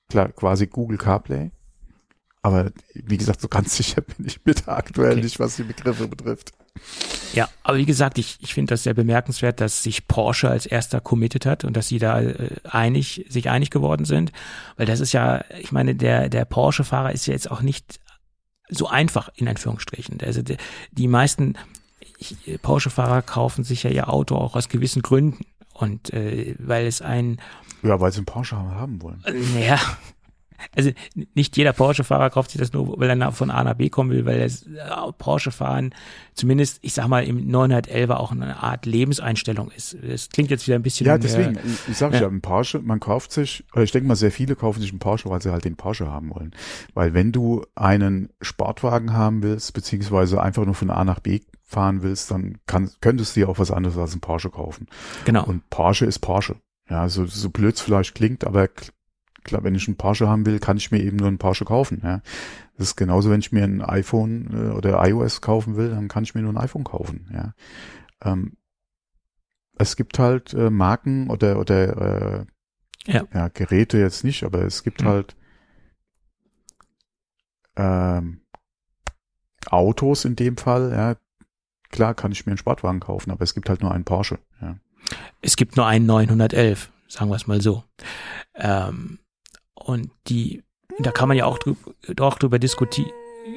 klar, 0.10 0.30
quasi 0.30 0.68
Google 0.68 0.98
CarPlay. 0.98 1.52
Aber 2.48 2.72
wie 2.94 3.18
gesagt, 3.18 3.42
so 3.42 3.48
ganz 3.48 3.76
sicher 3.78 4.02
bin 4.02 4.26
ich 4.26 4.40
mir 4.46 4.54
da 4.56 4.78
aktuell 4.78 5.12
Okay. 5.14 5.22
nicht, 5.24 5.40
was 5.40 5.56
die 5.58 5.64
Begriffe 5.64 6.08
betrifft. 6.08 6.52
Ja, 7.34 7.50
aber 7.64 7.78
wie 7.78 7.86
gesagt, 7.86 8.18
ich, 8.20 8.38
ich 8.40 8.54
finde 8.54 8.72
das 8.74 8.84
sehr 8.84 8.94
bemerkenswert, 8.94 9.60
dass 9.60 9.82
sich 9.84 10.08
Porsche 10.08 10.50
als 10.50 10.66
erster 10.68 11.02
committed 11.02 11.46
hat 11.48 11.64
und 11.66 11.76
dass 11.76 11.88
sie 11.88 11.98
da 12.00 12.22
äh, 12.22 12.52
einig, 12.64 13.26
sich 13.30 13.50
einig 13.50 13.72
geworden 13.72 14.06
sind. 14.06 14.32
Weil 14.76 14.86
das 14.86 15.00
ist 15.00 15.12
ja, 15.12 15.44
ich 15.60 15.72
meine, 15.72 15.96
der, 15.96 16.30
der 16.30 16.46
Porsche-Fahrer 16.46 17.12
ist 17.14 17.26
ja 17.26 17.34
jetzt 17.34 17.50
auch 17.50 17.62
nicht 17.62 18.00
so 18.70 18.88
einfach, 18.88 19.30
in 19.36 19.48
Anführungsstrichen. 19.48 20.20
Also 20.22 20.42
die, 20.44 20.58
die 20.92 21.08
meisten 21.08 21.56
Porsche-Fahrer 22.62 23.22
kaufen 23.24 23.64
sich 23.64 23.84
ja 23.84 23.90
ihr 23.90 24.10
Auto 24.10 24.36
auch 24.36 24.56
aus 24.56 24.70
gewissen 24.70 25.02
Gründen. 25.02 25.46
Und 25.74 26.14
äh, 26.14 26.56
weil 26.60 26.86
es 26.88 27.02
ein 27.02 27.40
Ja, 27.84 28.00
weil 28.00 28.12
sie 28.12 28.18
einen 28.20 28.26
Porsche 28.26 28.56
haben 28.56 29.02
wollen. 29.02 29.24
ja, 29.60 29.80
also 30.76 30.92
nicht 31.34 31.58
jeder 31.58 31.74
Porsche-Fahrer 31.74 32.30
kauft 32.30 32.52
sich 32.52 32.60
das 32.60 32.74
nur, 32.74 33.00
weil 33.00 33.10
er 33.10 33.32
von 33.32 33.52
A 33.52 33.64
nach 33.64 33.76
B 33.76 33.90
kommen 33.90 34.12
will, 34.12 34.26
weil 34.26 34.40
das 34.40 34.64
äh, 34.64 35.12
Porsche-Fahren 35.18 35.94
zumindest, 36.34 36.80
ich 36.82 36.94
sag 36.94 37.08
mal, 37.08 37.24
im 37.24 37.48
911 37.48 38.10
auch 38.12 38.32
eine 38.32 38.62
Art 38.64 38.86
Lebenseinstellung 38.86 39.72
ist. 39.72 39.98
Das 40.02 40.30
klingt 40.30 40.52
jetzt 40.52 40.68
wieder 40.68 40.76
ein 40.76 40.84
bisschen. 40.84 41.08
Ja, 41.08 41.18
deswegen, 41.18 41.56
Äh, 41.56 41.62
ich, 41.90 41.98
sage 41.98 42.16
ja. 42.16 42.22
ja, 42.24 42.28
ein 42.28 42.42
Porsche, 42.42 42.80
man 42.80 43.00
kauft 43.00 43.32
sich, 43.32 43.64
ich 43.76 43.92
denke 43.92 44.08
mal, 44.08 44.16
sehr 44.16 44.32
viele 44.32 44.56
kaufen 44.56 44.82
sich 44.82 44.92
einen 44.92 45.00
Porsche, 45.00 45.30
weil 45.30 45.42
sie 45.42 45.52
halt 45.52 45.66
den 45.66 45.76
Porsche 45.76 46.08
haben 46.12 46.30
wollen. 46.34 46.52
Weil 46.94 47.14
wenn 47.14 47.32
du 47.32 47.66
einen 47.76 48.30
Sportwagen 48.42 49.14
haben 49.14 49.44
willst, 49.44 49.74
beziehungsweise 49.74 50.42
einfach 50.42 50.66
nur 50.66 50.76
von 50.76 50.90
A 50.90 51.04
nach 51.04 51.20
B 51.20 51.42
fahren 51.64 52.02
willst, 52.02 52.32
dann 52.32 52.60
kann, 52.66 52.90
könntest 53.02 53.36
du 53.36 53.42
dir 53.42 53.50
auch 53.50 53.60
was 53.60 53.72
anderes 53.72 53.98
als 53.98 54.14
einen 54.14 54.22
Porsche 54.22 54.50
kaufen. 54.50 54.88
genau. 55.26 55.46
Und 55.46 55.70
Porsche 55.70 56.06
ist 56.06 56.20
Porsche. 56.20 56.56
Ja, 56.90 57.10
so, 57.10 57.26
so 57.26 57.50
blöd 57.50 57.76
es 57.76 57.82
vielleicht 57.82 58.16
klingt, 58.16 58.46
aber 58.46 58.70
klar, 59.48 59.64
wenn 59.64 59.74
ich 59.76 59.88
einen 59.88 59.98
Porsche 59.98 60.28
haben 60.28 60.46
will, 60.46 60.60
kann 60.60 60.78
ich 60.78 60.92
mir 60.92 61.00
eben 61.02 61.18
nur 61.18 61.28
einen 61.28 61.40
Porsche 61.40 61.66
kaufen. 61.66 62.02
Ja. 62.04 62.22
Das 62.78 62.90
ist 62.90 62.96
genauso, 62.96 63.30
wenn 63.32 63.40
ich 63.40 63.52
mir 63.52 63.64
ein 63.64 63.82
iPhone 63.82 64.50
äh, 64.54 64.72
oder 64.76 65.04
iOS 65.08 65.42
kaufen 65.42 65.76
will, 65.76 65.90
dann 65.90 66.08
kann 66.08 66.24
ich 66.24 66.36
mir 66.36 66.42
nur 66.42 66.54
ein 66.54 66.58
iPhone 66.58 66.84
kaufen. 66.84 67.28
Ja. 67.34 67.54
Ähm, 68.24 68.58
es 69.80 69.96
gibt 69.96 70.20
halt 70.20 70.54
äh, 70.54 70.70
Marken 70.70 71.30
oder 71.30 71.60
oder 71.60 72.46
äh, 73.08 73.12
Ja. 73.12 73.48
Geräte 73.50 73.98
jetzt 73.98 74.24
nicht, 74.24 74.44
aber 74.44 74.64
es 74.64 74.84
gibt 74.84 75.02
Mhm. 75.02 75.08
halt 75.08 75.36
ähm, 77.76 78.42
Autos 79.70 80.26
in 80.26 80.36
dem 80.36 80.58
Fall. 80.58 80.92
Ja. 80.92 81.16
Klar 81.90 82.14
kann 82.16 82.32
ich 82.32 82.46
mir 82.46 82.52
einen 82.52 82.58
Sportwagen 82.58 83.00
kaufen, 83.00 83.32
aber 83.32 83.44
es 83.44 83.54
gibt 83.54 83.70
halt 83.70 83.82
nur 83.82 83.92
einen 83.92 84.04
Porsche. 84.04 84.40
Ja. 84.62 84.78
Es 85.42 85.56
gibt 85.56 85.78
nur 85.78 85.86
einen 85.86 86.06
911, 86.06 86.92
sagen 87.08 87.30
wir 87.30 87.36
es 87.36 87.48
mal 87.48 87.62
so. 87.62 87.84
Ähm, 88.56 89.20
und 89.88 90.10
die, 90.28 90.64
da 91.00 91.12
kann 91.12 91.28
man 91.28 91.38
ja 91.38 91.46
auch 91.46 91.58
drüber, 91.58 91.92
doch 92.16 92.38
drüber 92.38 92.60
diskutieren. 92.60 93.12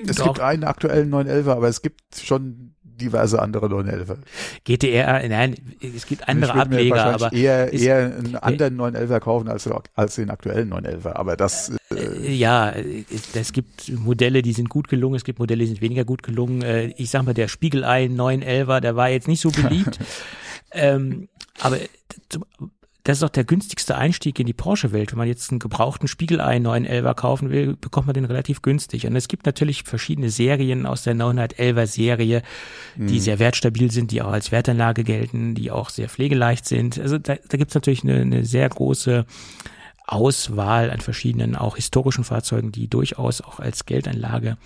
Es 0.06 0.16
Doch. 0.16 0.26
gibt 0.26 0.40
einen 0.40 0.64
aktuellen 0.64 1.12
911er, 1.12 1.50
aber 1.50 1.68
es 1.68 1.82
gibt 1.82 2.00
schon 2.16 2.74
diverse 2.82 3.40
andere 3.40 3.66
911er. 3.66 4.18
GTR, 4.64 5.26
nein, 5.28 5.56
es 5.80 6.06
gibt 6.06 6.28
andere 6.28 6.50
ich 6.52 6.56
würde 6.56 6.70
mir 6.70 6.76
Ableger, 6.76 7.14
aber 7.14 7.32
eher, 7.32 7.72
ist- 7.72 7.82
eher 7.82 7.96
einen 8.16 8.36
anderen 8.36 8.76
911er 8.78 9.20
kaufen 9.20 9.48
als, 9.48 9.68
als 9.94 10.14
den 10.16 10.30
aktuellen 10.30 10.70
911er. 10.72 11.14
Aber 11.16 11.36
das, 11.36 11.70
äh, 11.70 11.94
Äh, 11.94 12.32
Ja, 12.32 12.70
äh, 12.70 13.04
es 13.34 13.52
gibt 13.52 13.88
Modelle, 13.98 14.42
die 14.42 14.52
sind 14.52 14.68
gut 14.68 14.86
gelungen, 14.88 15.16
es 15.16 15.24
gibt 15.24 15.38
Modelle, 15.40 15.62
die 15.64 15.68
sind 15.70 15.80
weniger 15.80 16.04
gut 16.04 16.22
gelungen. 16.22 16.62
Äh, 16.62 16.92
Ich 16.96 17.10
sag 17.10 17.24
mal, 17.24 17.34
der 17.34 17.48
Spiegelei 17.48 18.04
911er, 18.04 18.80
der 18.80 18.94
war 18.96 19.08
jetzt 19.08 19.26
nicht 19.28 19.40
so 19.40 19.50
beliebt. 19.50 19.98
ähm, 20.72 21.28
aber 21.58 21.78
das 23.10 23.18
ist 23.18 23.22
doch 23.22 23.28
der 23.30 23.44
günstigste 23.44 23.96
Einstieg 23.96 24.38
in 24.38 24.46
die 24.46 24.52
Porsche-Welt. 24.52 25.10
Wenn 25.12 25.18
man 25.18 25.26
jetzt 25.28 25.50
einen 25.50 25.58
gebrauchten 25.58 26.06
Spiegelei 26.08 26.56
911er 26.58 27.14
kaufen 27.14 27.50
will, 27.50 27.76
bekommt 27.80 28.06
man 28.06 28.14
den 28.14 28.24
relativ 28.24 28.62
günstig. 28.62 29.06
Und 29.06 29.16
es 29.16 29.26
gibt 29.28 29.46
natürlich 29.46 29.82
verschiedene 29.82 30.30
Serien 30.30 30.86
aus 30.86 31.02
der 31.02 31.14
911er 31.14 31.86
Serie, 31.86 32.42
die 32.96 33.02
Mhm. 33.14 33.18
sehr 33.18 33.38
wertstabil 33.38 33.90
sind, 33.90 34.12
die 34.12 34.22
auch 34.22 34.30
als 34.32 34.52
Wertanlage 34.52 35.04
gelten, 35.04 35.54
die 35.54 35.70
auch 35.70 35.90
sehr 35.90 36.08
pflegeleicht 36.08 36.66
sind. 36.66 36.98
Also 36.98 37.18
da, 37.18 37.34
da 37.34 37.58
gibt 37.58 37.70
es 37.70 37.74
natürlich 37.74 38.04
eine, 38.04 38.20
eine 38.20 38.44
sehr 38.44 38.68
große 38.68 39.26
Auswahl 40.06 40.90
an 40.90 41.00
verschiedenen, 41.00 41.56
auch 41.56 41.76
historischen 41.76 42.24
Fahrzeugen, 42.24 42.72
die 42.72 42.88
durchaus 42.88 43.40
auch 43.40 43.60
als 43.60 43.86
Geldanlage 43.86 44.56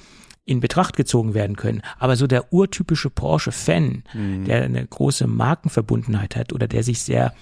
in 0.47 0.61
Betracht 0.61 0.97
gezogen 0.97 1.33
werden 1.35 1.57
können. 1.57 1.81
Aber 1.99 2.17
so 2.17 2.27
der 2.27 2.53
urtypische 2.53 3.11
Porsche-Fan, 3.11 4.03
Mhm. 4.13 4.45
der 4.45 4.63
eine 4.65 4.87
große 4.87 5.27
Markenverbundenheit 5.27 6.37
hat 6.37 6.53
oder 6.53 6.69
der 6.69 6.83
sich 6.83 7.01
sehr 7.03 7.33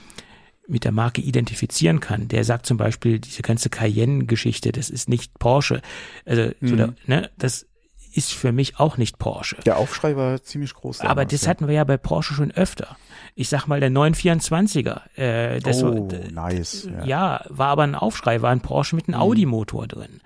mit 0.72 0.84
der 0.84 0.92
Marke 0.92 1.20
identifizieren 1.20 2.00
kann. 2.00 2.28
Der 2.28 2.44
sagt 2.44 2.66
zum 2.66 2.76
Beispiel, 2.76 3.18
diese 3.18 3.42
ganze 3.42 3.68
Cayenne-Geschichte, 3.68 4.72
das 4.72 4.90
ist 4.90 5.08
nicht 5.08 5.38
Porsche. 5.38 5.82
Also, 6.24 6.50
mhm. 6.60 6.68
so 6.68 6.76
da, 6.76 6.94
ne, 7.06 7.30
das 7.38 7.66
ist 8.14 8.32
für 8.32 8.52
mich 8.52 8.78
auch 8.78 8.96
nicht 8.96 9.18
Porsche. 9.18 9.56
Der 9.64 9.78
Aufschrei 9.78 10.16
war 10.16 10.42
ziemlich 10.42 10.74
groß. 10.74 10.98
Damals, 10.98 11.10
Aber 11.10 11.24
das 11.24 11.42
ja. 11.42 11.48
hatten 11.48 11.66
wir 11.66 11.74
ja 11.74 11.84
bei 11.84 11.96
Porsche 11.96 12.34
schon 12.34 12.50
öfter. 12.50 12.96
Ich 13.34 13.48
sag 13.48 13.66
mal, 13.66 13.80
der 13.80 13.90
924er. 13.90 15.00
Äh, 15.16 15.60
das 15.60 15.82
oh, 15.82 16.10
war, 16.10 16.30
nice. 16.30 16.88
Ja. 16.90 17.04
ja. 17.04 17.44
war 17.48 17.68
aber 17.68 17.84
ein 17.84 17.94
Aufschrei, 17.94 18.42
war 18.42 18.50
ein 18.50 18.60
Porsche 18.60 18.96
mit 18.96 19.08
einem 19.08 19.16
mhm. 19.16 19.22
Audi-Motor 19.22 19.86
drin. 19.86 20.20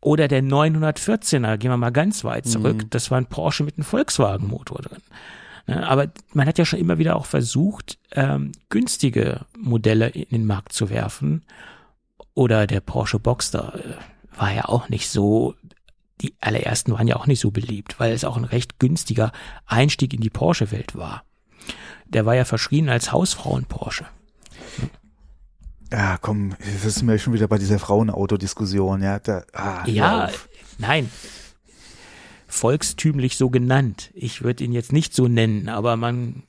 Oder 0.00 0.28
der 0.28 0.42
914er, 0.42 1.58
gehen 1.58 1.70
wir 1.70 1.76
mal 1.76 1.90
ganz 1.90 2.24
weit 2.24 2.46
zurück, 2.46 2.84
mhm. 2.84 2.90
das 2.90 3.10
war 3.10 3.18
ein 3.18 3.26
Porsche 3.26 3.64
mit 3.64 3.76
einem 3.76 3.84
Volkswagen-Motor 3.84 4.80
drin. 4.80 5.02
Ne, 5.66 5.86
aber 5.88 6.08
man 6.32 6.46
hat 6.46 6.58
ja 6.58 6.64
schon 6.64 6.78
immer 6.78 6.98
wieder 6.98 7.16
auch 7.16 7.26
versucht, 7.26 7.98
ähm, 8.12 8.52
günstige 8.68 9.46
Modelle 9.56 10.08
in 10.08 10.28
den 10.30 10.46
Markt 10.46 10.72
zu 10.72 10.90
werfen. 10.90 11.44
Oder 12.34 12.66
der 12.66 12.80
Porsche 12.80 13.18
Boxster 13.18 13.74
äh, 13.74 14.38
war 14.38 14.52
ja 14.52 14.64
auch 14.66 14.88
nicht 14.88 15.10
so, 15.10 15.54
die 16.20 16.34
allerersten 16.40 16.92
waren 16.92 17.08
ja 17.08 17.16
auch 17.16 17.26
nicht 17.26 17.40
so 17.40 17.50
beliebt, 17.50 17.98
weil 17.98 18.12
es 18.12 18.24
auch 18.24 18.36
ein 18.36 18.44
recht 18.44 18.78
günstiger 18.78 19.32
Einstieg 19.66 20.14
in 20.14 20.20
die 20.20 20.30
Porsche-Welt 20.30 20.94
war. 20.96 21.24
Der 22.06 22.26
war 22.26 22.34
ja 22.34 22.44
verschrien 22.44 22.88
als 22.88 23.12
Hausfrauen-Porsche. 23.12 24.06
Ja, 25.92 26.18
komm, 26.20 26.54
das 26.58 26.84
ist 26.84 27.02
mir 27.02 27.18
schon 27.18 27.32
wieder 27.32 27.48
bei 27.48 27.58
dieser 27.58 27.78
Frauenautodiskussion, 27.78 29.02
ja. 29.02 29.18
Da, 29.18 29.42
ah, 29.52 29.84
ja, 29.86 30.30
nein. 30.78 31.10
Volkstümlich 32.50 33.36
so 33.36 33.48
genannt. 33.48 34.10
Ich 34.12 34.42
würde 34.42 34.64
ihn 34.64 34.72
jetzt 34.72 34.92
nicht 34.92 35.14
so 35.14 35.28
nennen, 35.28 35.68
aber 35.68 35.96
man, 35.96 36.42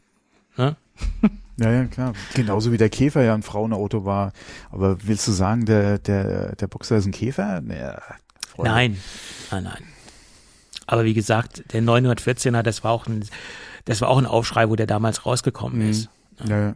ne? 0.58 0.76
Ja, 1.58 1.72
ja, 1.72 1.86
klar. 1.86 2.14
Genauso 2.34 2.72
wie 2.72 2.78
der 2.78 2.90
Käfer 2.90 3.22
ja 3.22 3.36
ein 3.36 3.44
Frauenauto 3.44 4.04
war. 4.04 4.34
Aber 4.72 4.98
willst 5.06 5.28
du 5.28 5.32
sagen, 5.32 5.66
der, 5.66 6.00
der, 6.00 6.56
der 6.56 6.68
Boxer 6.68 6.98
ist 6.98 7.06
ein 7.06 7.12
Käfer? 7.12 7.62
Nee, 7.62 7.84
nein, 8.58 8.98
nein, 9.52 9.64
nein. 9.64 9.84
Aber 10.88 11.04
wie 11.04 11.14
gesagt, 11.14 11.72
der 11.72 11.84
914er, 11.84 12.64
das 12.64 12.84
war 12.84 12.92
auch 12.92 13.06
ein, 13.06 13.24
das 13.86 14.02
war 14.02 14.10
auch 14.10 14.18
ein 14.18 14.26
Aufschrei, 14.26 14.70
wo 14.70 14.76
der 14.76 14.88
damals 14.88 15.26
rausgekommen 15.26 15.84
mhm. 15.84 15.90
ist. 15.90 16.10
Ja, 16.48 16.60
ja. 16.60 16.76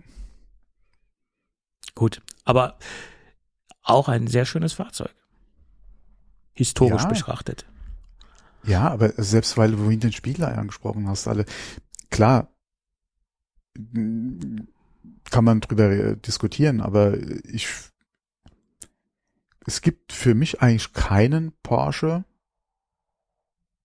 Gut, 1.96 2.22
aber 2.44 2.78
auch 3.82 4.08
ein 4.08 4.28
sehr 4.28 4.46
schönes 4.46 4.74
Fahrzeug. 4.74 5.16
Historisch 6.54 7.04
ja. 7.04 7.10
betrachtet. 7.10 7.66
Ja, 8.68 8.90
aber 8.90 9.14
selbst 9.18 9.58
weil 9.58 9.72
du 9.72 9.78
vorhin 9.78 10.00
den 10.00 10.12
Spieler 10.12 10.58
angesprochen 10.58 11.08
hast, 11.08 11.28
alle, 11.28 11.46
klar, 12.10 12.50
kann 13.74 15.44
man 15.44 15.62
drüber 15.62 16.16
diskutieren, 16.16 16.82
aber 16.82 17.18
ich, 17.44 17.68
es 19.66 19.82
gibt 19.82 20.14
für 20.14 20.34
mich 20.34 20.62
eigentlich 20.62 20.94
keinen 20.94 21.52
Porsche, 21.62 22.24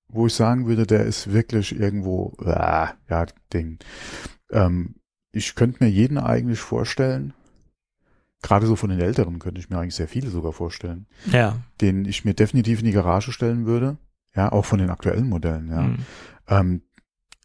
wo 0.09 0.27
ich 0.27 0.35
sagen 0.35 0.67
würde, 0.67 0.87
der 0.87 1.05
ist 1.05 1.33
wirklich 1.33 1.79
irgendwo, 1.79 2.37
äh, 2.45 2.89
ja, 3.09 3.27
Ding. 3.53 3.79
Ähm, 4.51 4.97
ich 5.33 5.55
könnte 5.55 5.85
mir 5.85 5.91
jeden 5.91 6.19
eigentlich 6.19 6.61
vorstellen, 6.61 7.33
gerade 8.43 8.67
so 8.67 8.77
von 8.77 8.91
den 8.91 9.01
Älteren 9.01 9.39
könnte 9.39 9.61
ich 9.61 9.71
mir 9.71 9.79
eigentlich 9.79 9.95
sehr 9.95 10.09
viele 10.09 10.31
sogar 10.31 10.53
vorstellen, 10.53 11.07
ja. 11.31 11.59
den 11.81 12.05
ich 12.05 12.25
mir 12.25 12.35
definitiv 12.35 12.81
in 12.81 12.87
die 12.87 12.93
Garage 12.93 13.33
stellen 13.33 13.67
würde, 13.67 13.99
ja, 14.35 14.53
auch 14.53 14.65
von 14.65 14.79
den 14.79 14.91
aktuellen 14.91 15.29
Modellen, 15.29 15.69
ja. 15.69 15.83
Mhm. 15.83 15.99
Ähm, 16.49 16.83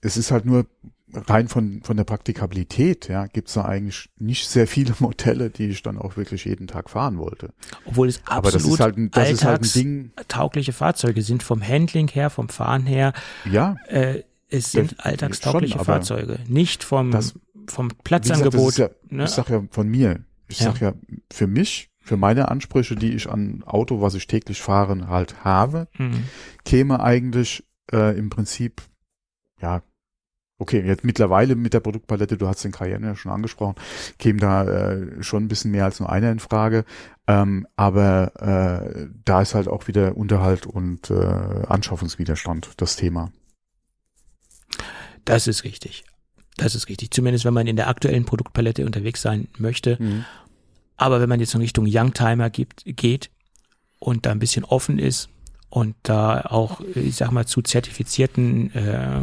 es 0.02 0.18
ist 0.18 0.32
halt 0.32 0.46
nur 0.46 0.68
rein 1.14 1.48
von, 1.48 1.82
von 1.84 1.98
der 1.98 2.04
Praktikabilität, 2.04 3.08
ja, 3.08 3.28
gibt's 3.28 3.54
da 3.54 3.66
eigentlich 3.66 4.10
nicht 4.18 4.48
sehr 4.48 4.68
viele 4.68 4.94
Modelle, 5.00 5.50
die 5.50 5.68
ich 5.68 5.84
dann 5.84 5.98
auch 5.98 6.18
wirklich 6.18 6.46
jeden 6.46 6.68
Tag 6.68 6.90
fahren 6.90 7.18
wollte. 7.18 7.54
Obwohl 7.86 8.08
es 8.08 8.22
absolut 8.26 8.38
Aber 8.38 8.52
das 8.52 8.66
ist 8.66 8.80
halt 8.80 8.98
ein, 8.98 9.12
das 9.12 9.32
ist 9.32 9.46
halt 9.46 9.62
ein 9.64 9.72
Ding. 9.74 10.12
taugliche 10.28 10.74
Fahrzeuge 10.74 11.22
sind 11.22 11.44
vom 11.44 11.66
Handling 11.66 12.08
her, 12.08 12.30
vom 12.30 12.50
Fahren 12.50 12.86
her. 12.86 13.14
Ja. 13.50 13.76
Äh, 13.88 14.24
es 14.50 14.72
sind 14.72 15.04
alltagstaugliche 15.04 15.78
schon, 15.78 15.86
Fahrzeuge, 15.86 16.40
nicht 16.48 16.84
vom, 16.84 17.12
das, 17.12 17.34
vom 17.68 17.90
Platzangebot. 18.04 18.76
Gesagt, 18.76 18.96
ja, 19.10 19.18
ne? 19.18 19.24
Ich 19.26 19.32
sag 19.32 19.50
ja 19.50 19.64
von 19.72 19.88
mir. 19.88 20.24
Ich 20.48 20.60
ja. 20.60 20.72
sag 20.72 20.82
ja, 20.82 20.94
für 21.32 21.48
mich, 21.48 21.90
für 22.06 22.18
meine 22.18 22.50
Ansprüche, 22.50 22.96
die 22.96 23.14
ich 23.14 23.30
an 23.30 23.64
Auto, 23.66 24.00
was 24.00 24.14
ich 24.14 24.28
täglich 24.28 24.62
fahre, 24.62 25.08
halt 25.08 25.44
habe, 25.44 25.88
mhm. 25.98 26.24
käme 26.64 27.00
eigentlich 27.00 27.66
äh, 27.92 28.18
im 28.18 28.30
Prinzip, 28.30 28.82
ja, 29.60 29.82
Okay, 30.58 30.82
jetzt 30.86 31.04
mittlerweile 31.04 31.56
mit 31.56 31.74
der 31.74 31.82
Produktpalette, 31.82 32.38
du 32.38 32.48
hast 32.48 32.64
den 32.64 32.72
Cayenne 32.72 33.08
ja 33.08 33.16
schon 33.18 33.34
angesprochen, 33.34 33.76
käme 34.20 34.40
da 34.40 34.64
äh, 34.64 35.22
schon 35.22 35.44
ein 35.44 35.48
bisschen 35.50 35.72
mehr 35.72 35.84
als 35.84 36.00
nur 36.00 36.10
einer 36.10 36.32
in 36.32 36.40
Frage. 36.40 36.86
Ähm, 37.28 37.68
aber 37.76 38.32
äh, 38.96 39.08
da 39.26 39.42
ist 39.42 39.54
halt 39.54 39.68
auch 39.68 39.90
wieder 39.90 40.16
Unterhalt 40.16 40.66
und 40.66 41.12
äh, 41.12 41.14
Anschaffungswiderstand 41.14 42.70
das 42.78 42.96
Thema. 42.96 43.34
Das 45.26 45.48
ist 45.48 45.66
richtig. 45.66 46.06
Das 46.56 46.74
ist 46.74 46.88
richtig. 46.88 47.12
Zumindest 47.12 47.44
wenn 47.44 47.54
man 47.54 47.68
in 47.68 47.76
der 47.76 47.90
aktuellen 47.90 48.24
Produktpalette 48.24 48.86
unterwegs 48.86 49.22
sein 49.22 49.50
möchte. 49.58 49.98
Mhm. 50.00 50.24
Aber 50.98 51.20
wenn 51.20 51.30
man 51.30 51.40
jetzt 51.40 51.54
in 51.54 51.62
Richtung 51.62 51.86
Youngtimer 51.88 52.50
gibt, 52.50 52.84
geht 52.86 53.30
und 54.00 54.26
da 54.26 54.32
ein 54.32 54.40
bisschen 54.40 54.64
offen 54.64 55.00
ist 55.00 55.30
und 55.70 55.96
da 56.04 56.42
auch, 56.42 56.82
ich 56.96 57.16
sag 57.16 57.32
mal, 57.32 57.46
zu 57.46 57.62
zertifizierten 57.62 58.74
äh, 58.74 59.22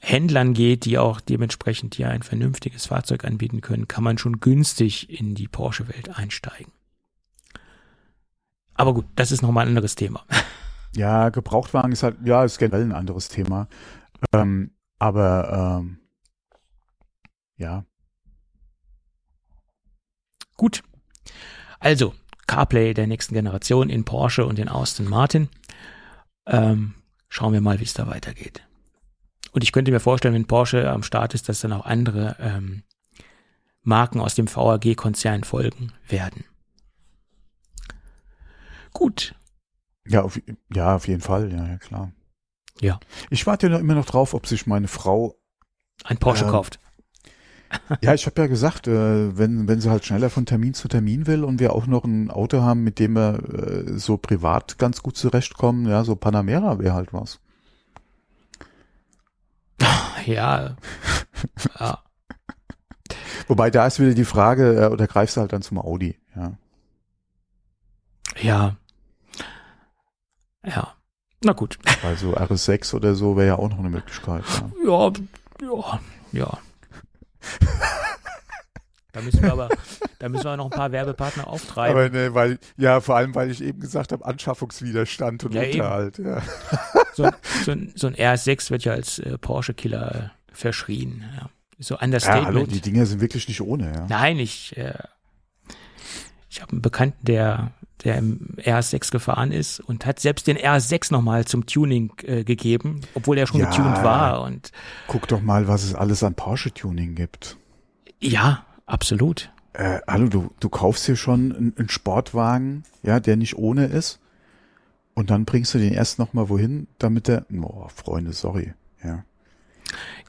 Händlern 0.00 0.54
geht, 0.54 0.84
die 0.84 0.98
auch 0.98 1.20
dementsprechend 1.20 1.96
ja 1.98 2.08
ein 2.08 2.22
vernünftiges 2.22 2.86
Fahrzeug 2.86 3.24
anbieten 3.24 3.60
können, 3.60 3.86
kann 3.86 4.02
man 4.02 4.18
schon 4.18 4.40
günstig 4.40 5.10
in 5.10 5.34
die 5.34 5.48
Porsche-Welt 5.48 6.16
einsteigen. 6.16 6.72
Aber 8.74 8.94
gut, 8.94 9.04
das 9.14 9.30
ist 9.30 9.42
nochmal 9.42 9.66
ein 9.66 9.68
anderes 9.68 9.94
Thema. 9.94 10.24
Ja, 10.94 11.30
Gebrauchtwagen 11.30 11.90
ist 11.90 12.02
halt, 12.02 12.18
ja, 12.22 12.44
ist 12.44 12.58
generell 12.58 12.82
ein 12.82 12.92
anderes 12.92 13.30
Thema. 13.30 13.66
Ähm, 14.34 14.72
aber 14.98 15.80
ähm, 15.80 16.00
ja. 17.56 17.86
Gut. 20.62 20.84
Also, 21.80 22.14
CarPlay 22.46 22.94
der 22.94 23.08
nächsten 23.08 23.34
Generation 23.34 23.90
in 23.90 24.04
Porsche 24.04 24.46
und 24.46 24.60
in 24.60 24.68
Austin 24.68 25.08
Martin. 25.08 25.48
Ähm, 26.46 26.94
schauen 27.28 27.52
wir 27.52 27.60
mal, 27.60 27.80
wie 27.80 27.84
es 27.84 27.94
da 27.94 28.06
weitergeht. 28.06 28.62
Und 29.50 29.64
ich 29.64 29.72
könnte 29.72 29.90
mir 29.90 29.98
vorstellen, 29.98 30.34
wenn 30.34 30.46
Porsche 30.46 30.88
am 30.88 31.02
Start 31.02 31.34
ist, 31.34 31.48
dass 31.48 31.62
dann 31.62 31.72
auch 31.72 31.84
andere 31.84 32.36
ähm, 32.38 32.84
Marken 33.82 34.20
aus 34.20 34.36
dem 34.36 34.46
VAG-Konzern 34.46 35.42
folgen 35.42 35.92
werden. 36.06 36.44
Gut. 38.92 39.34
Ja, 40.06 40.22
auf, 40.22 40.40
ja, 40.72 40.94
auf 40.94 41.08
jeden 41.08 41.22
Fall, 41.22 41.50
ja, 41.50 41.66
ja, 41.66 41.78
klar. 41.78 42.12
Ja. 42.80 43.00
Ich 43.30 43.48
warte 43.48 43.66
ja 43.66 43.78
immer 43.78 43.96
noch 43.96 44.06
drauf, 44.06 44.32
ob 44.32 44.46
sich 44.46 44.68
meine 44.68 44.86
Frau 44.86 45.34
ein 46.04 46.18
Porsche 46.18 46.44
äh, 46.44 46.50
kauft. 46.50 46.78
Ja, 48.02 48.14
ich 48.14 48.26
habe 48.26 48.40
ja 48.40 48.46
gesagt, 48.46 48.86
äh, 48.86 49.36
wenn, 49.36 49.68
wenn 49.68 49.80
sie 49.80 49.90
halt 49.90 50.04
schneller 50.04 50.30
von 50.30 50.46
Termin 50.46 50.74
zu 50.74 50.88
Termin 50.88 51.26
will 51.26 51.44
und 51.44 51.60
wir 51.60 51.72
auch 51.72 51.86
noch 51.86 52.04
ein 52.04 52.30
Auto 52.30 52.60
haben, 52.62 52.82
mit 52.82 52.98
dem 52.98 53.14
wir 53.14 53.38
äh, 53.52 53.98
so 53.98 54.16
privat 54.16 54.78
ganz 54.78 55.02
gut 55.02 55.16
zurechtkommen, 55.16 55.86
ja, 55.86 56.04
so 56.04 56.16
Panamera 56.16 56.78
wäre 56.78 56.94
halt 56.94 57.12
was. 57.12 57.40
ja. 60.26 60.76
ja. 61.80 61.98
Wobei 63.48 63.70
da 63.70 63.86
ist 63.86 64.00
wieder 64.00 64.14
die 64.14 64.24
Frage, 64.24 64.84
äh, 64.84 64.86
oder 64.86 65.06
greifst 65.06 65.36
du 65.36 65.40
halt 65.40 65.52
dann 65.52 65.62
zum 65.62 65.78
Audi, 65.78 66.18
ja. 66.36 66.52
Ja. 68.40 68.76
Ja. 70.64 70.94
Na 71.44 71.52
gut. 71.52 71.78
Also 72.04 72.34
RS6 72.36 72.94
oder 72.94 73.14
so 73.14 73.36
wäre 73.36 73.48
ja 73.48 73.56
auch 73.56 73.68
noch 73.68 73.78
eine 73.78 73.90
Möglichkeit. 73.90 74.44
Ja, 74.86 75.10
ja, 75.10 75.12
ja. 75.60 76.00
ja. 76.32 76.58
Da 79.12 79.20
müssen 79.20 79.42
wir 79.42 79.52
aber, 79.52 79.68
da 80.18 80.28
müssen 80.30 80.44
wir 80.44 80.56
noch 80.56 80.64
ein 80.64 80.70
paar 80.70 80.90
Werbepartner 80.90 81.46
auftreiben. 81.46 81.94
Aber 81.94 82.08
ne, 82.08 82.34
weil, 82.34 82.58
ja, 82.78 83.00
vor 83.00 83.16
allem, 83.16 83.34
weil 83.34 83.50
ich 83.50 83.62
eben 83.62 83.78
gesagt 83.78 84.10
habe, 84.10 84.24
Anschaffungswiderstand 84.24 85.44
und 85.44 85.54
ja, 85.54 85.62
Unterhalt, 85.62 86.18
ja. 86.18 86.42
So, 87.14 87.24
so, 87.64 87.76
so, 87.94 88.06
ein 88.06 88.14
RS6 88.14 88.70
wird 88.70 88.84
ja 88.84 88.92
als 88.92 89.18
äh, 89.18 89.36
Porsche-Killer 89.36 90.32
äh, 90.32 90.54
verschrien, 90.54 91.24
ja. 91.36 91.50
So 91.78 91.98
Understatement. 91.98 92.54
Ja, 92.54 92.54
hallo, 92.54 92.66
die 92.66 92.80
Dinger 92.80 93.04
sind 93.04 93.20
wirklich 93.20 93.48
nicht 93.48 93.60
ohne, 93.60 93.92
ja. 93.92 94.06
Nein, 94.08 94.38
ich, 94.38 94.76
äh, 94.78 94.94
ich 96.52 96.62
habe 96.62 96.72
einen 96.72 96.82
Bekannten, 96.82 97.24
der, 97.24 97.72
der 98.04 98.18
im 98.18 98.56
RS6 98.58 99.10
gefahren 99.10 99.50
ist 99.50 99.80
und 99.80 100.06
hat 100.06 100.20
selbst 100.20 100.46
den 100.46 100.56
RS6 100.56 101.12
nochmal 101.12 101.46
zum 101.46 101.66
Tuning 101.66 102.12
äh, 102.22 102.44
gegeben, 102.44 103.00
obwohl 103.14 103.38
er 103.38 103.46
schon 103.46 103.60
ja, 103.60 103.70
getuned 103.70 104.04
war 104.04 104.42
und. 104.42 104.70
Guck 105.08 105.26
doch 105.26 105.40
mal, 105.40 105.66
was 105.66 105.82
es 105.82 105.94
alles 105.94 106.22
an 106.22 106.34
Porsche-Tuning 106.34 107.14
gibt. 107.14 107.56
Ja, 108.20 108.64
Absolut. 108.92 109.50
Äh, 109.72 110.00
hallo, 110.06 110.28
du, 110.28 110.50
du 110.60 110.68
kaufst 110.68 111.06
hier 111.06 111.16
schon 111.16 111.56
einen, 111.56 111.74
einen 111.78 111.88
Sportwagen, 111.88 112.82
ja, 113.02 113.20
der 113.20 113.36
nicht 113.36 113.56
ohne 113.56 113.86
ist. 113.86 114.20
Und 115.14 115.30
dann 115.30 115.46
bringst 115.46 115.72
du 115.72 115.78
den 115.78 115.94
erst 115.94 116.18
nochmal 116.18 116.50
wohin, 116.50 116.88
damit 116.98 117.26
der, 117.26 117.46
oh, 117.62 117.88
Freunde, 117.88 118.34
sorry, 118.34 118.74
ja. 119.02 119.24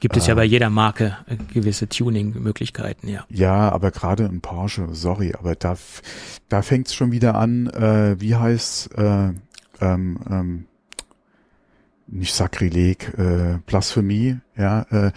Gibt 0.00 0.16
es 0.16 0.26
ja 0.26 0.34
bei 0.34 0.44
jeder 0.44 0.70
Marke 0.70 1.16
äh, 1.26 1.36
gewisse 1.52 1.88
Tuning-Möglichkeiten, 1.88 3.08
ja. 3.08 3.24
Ja, 3.28 3.70
aber 3.70 3.90
gerade 3.90 4.24
in 4.24 4.40
Porsche, 4.40 4.88
sorry, 4.92 5.34
aber 5.38 5.54
da, 5.54 5.76
da 6.48 6.62
fängt 6.62 6.88
es 6.88 6.94
schon 6.94 7.12
wieder 7.12 7.34
an, 7.36 7.68
äh, 7.68 8.20
wie 8.20 8.34
heißt 8.34 8.96
äh, 8.98 9.30
ähm, 9.80 10.18
ähm, 10.30 10.64
nicht 12.06 12.34
Sakrileg, 12.34 13.14
äh, 13.18 13.58
Blasphemie, 13.66 14.38
ja, 14.56 14.82
äh, 14.90 15.12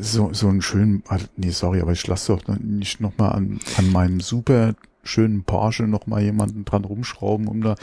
so, 0.00 0.32
so 0.32 0.48
einen 0.48 0.62
schönen, 0.62 1.02
nee, 1.36 1.50
sorry, 1.50 1.80
aber 1.80 1.92
ich 1.92 2.06
lasse 2.06 2.36
doch 2.36 2.58
nicht 2.58 3.00
nochmal 3.00 3.32
an, 3.32 3.60
an 3.76 3.92
meinem 3.92 4.20
super 4.20 4.74
schönen 5.02 5.44
Porsche 5.44 5.84
nochmal 5.84 6.22
jemanden 6.22 6.64
dran 6.64 6.84
rumschrauben, 6.84 7.48
um 7.48 7.60
da, 7.62 7.76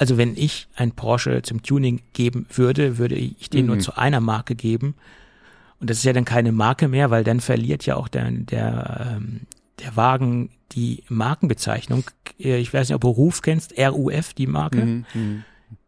also 0.00 0.16
wenn 0.16 0.34
ich 0.34 0.66
ein 0.76 0.92
Porsche 0.92 1.42
zum 1.42 1.62
Tuning 1.62 2.00
geben 2.14 2.46
würde, 2.54 2.96
würde 2.96 3.16
ich 3.16 3.50
den 3.50 3.66
mhm. 3.66 3.66
nur 3.66 3.78
zu 3.80 3.98
einer 3.98 4.20
Marke 4.20 4.54
geben. 4.54 4.94
Und 5.78 5.90
das 5.90 5.98
ist 5.98 6.04
ja 6.04 6.14
dann 6.14 6.24
keine 6.24 6.52
Marke 6.52 6.88
mehr, 6.88 7.10
weil 7.10 7.22
dann 7.22 7.40
verliert 7.40 7.84
ja 7.84 7.96
auch 7.96 8.08
der, 8.08 8.30
der, 8.30 9.18
ähm, 9.18 9.42
der 9.78 9.96
Wagen 9.96 10.48
die 10.72 11.04
Markenbezeichnung. 11.10 12.04
Äh, 12.38 12.60
ich 12.60 12.72
weiß 12.72 12.88
nicht, 12.88 12.94
ob 12.94 13.02
du 13.02 13.08
Ruf 13.08 13.42
kennst, 13.42 13.78
RUF, 13.78 14.32
die 14.32 14.46
Marke. 14.46 15.04
Mhm. 15.12 15.44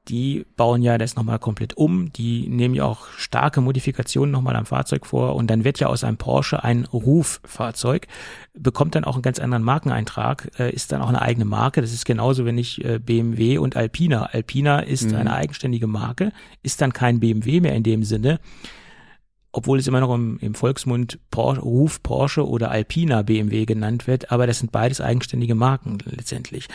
Die 0.08 0.44
bauen 0.56 0.82
ja 0.82 0.98
das 0.98 1.14
nochmal 1.14 1.38
komplett 1.38 1.76
um, 1.76 2.12
die 2.12 2.48
nehmen 2.48 2.74
ja 2.74 2.84
auch 2.84 3.06
starke 3.16 3.60
Modifikationen 3.60 4.32
nochmal 4.32 4.56
am 4.56 4.66
Fahrzeug 4.66 5.06
vor 5.06 5.36
und 5.36 5.48
dann 5.48 5.64
wird 5.64 5.78
ja 5.78 5.86
aus 5.86 6.02
einem 6.02 6.16
Porsche 6.16 6.64
ein 6.64 6.84
Ruffahrzeug, 6.86 8.08
bekommt 8.52 8.96
dann 8.96 9.04
auch 9.04 9.14
einen 9.14 9.22
ganz 9.22 9.38
anderen 9.38 9.62
Markeneintrag, 9.62 10.50
äh, 10.58 10.72
ist 10.72 10.90
dann 10.90 11.02
auch 11.02 11.08
eine 11.08 11.22
eigene 11.22 11.44
Marke. 11.44 11.80
Das 11.80 11.92
ist 11.92 12.04
genauso, 12.04 12.44
wenn 12.44 12.58
ich 12.58 12.84
äh, 12.84 12.98
BMW 12.98 13.58
und 13.58 13.76
Alpina. 13.76 14.24
Alpina 14.26 14.80
ist 14.80 15.10
mhm. 15.10 15.16
eine 15.16 15.32
eigenständige 15.34 15.86
Marke, 15.86 16.32
ist 16.62 16.80
dann 16.80 16.92
kein 16.92 17.20
BMW 17.20 17.60
mehr 17.60 17.74
in 17.74 17.84
dem 17.84 18.02
Sinne 18.02 18.40
obwohl 19.52 19.78
es 19.78 19.86
immer 19.86 20.00
noch 20.00 20.14
im, 20.14 20.38
im 20.40 20.54
Volksmund 20.54 21.18
Porsche, 21.30 21.60
Ruf 21.60 22.02
Porsche 22.02 22.48
oder 22.48 22.70
Alpina 22.70 23.20
BMW 23.20 23.66
genannt 23.66 24.06
wird, 24.06 24.32
aber 24.32 24.46
das 24.46 24.58
sind 24.58 24.72
beides 24.72 25.02
eigenständige 25.02 25.54
Marken 25.54 25.98
letztendlich. 26.06 26.68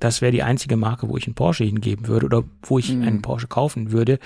Das 0.00 0.22
wäre 0.22 0.32
die 0.32 0.42
einzige 0.42 0.76
Marke, 0.76 1.08
wo 1.08 1.18
ich 1.18 1.26
einen 1.26 1.34
Porsche 1.34 1.64
hingeben 1.64 2.08
würde 2.08 2.26
oder 2.26 2.44
wo 2.62 2.78
ich 2.78 2.92
mhm. 2.92 3.02
einen 3.02 3.22
Porsche 3.22 3.46
kaufen 3.46 3.92
würde. 3.92 4.18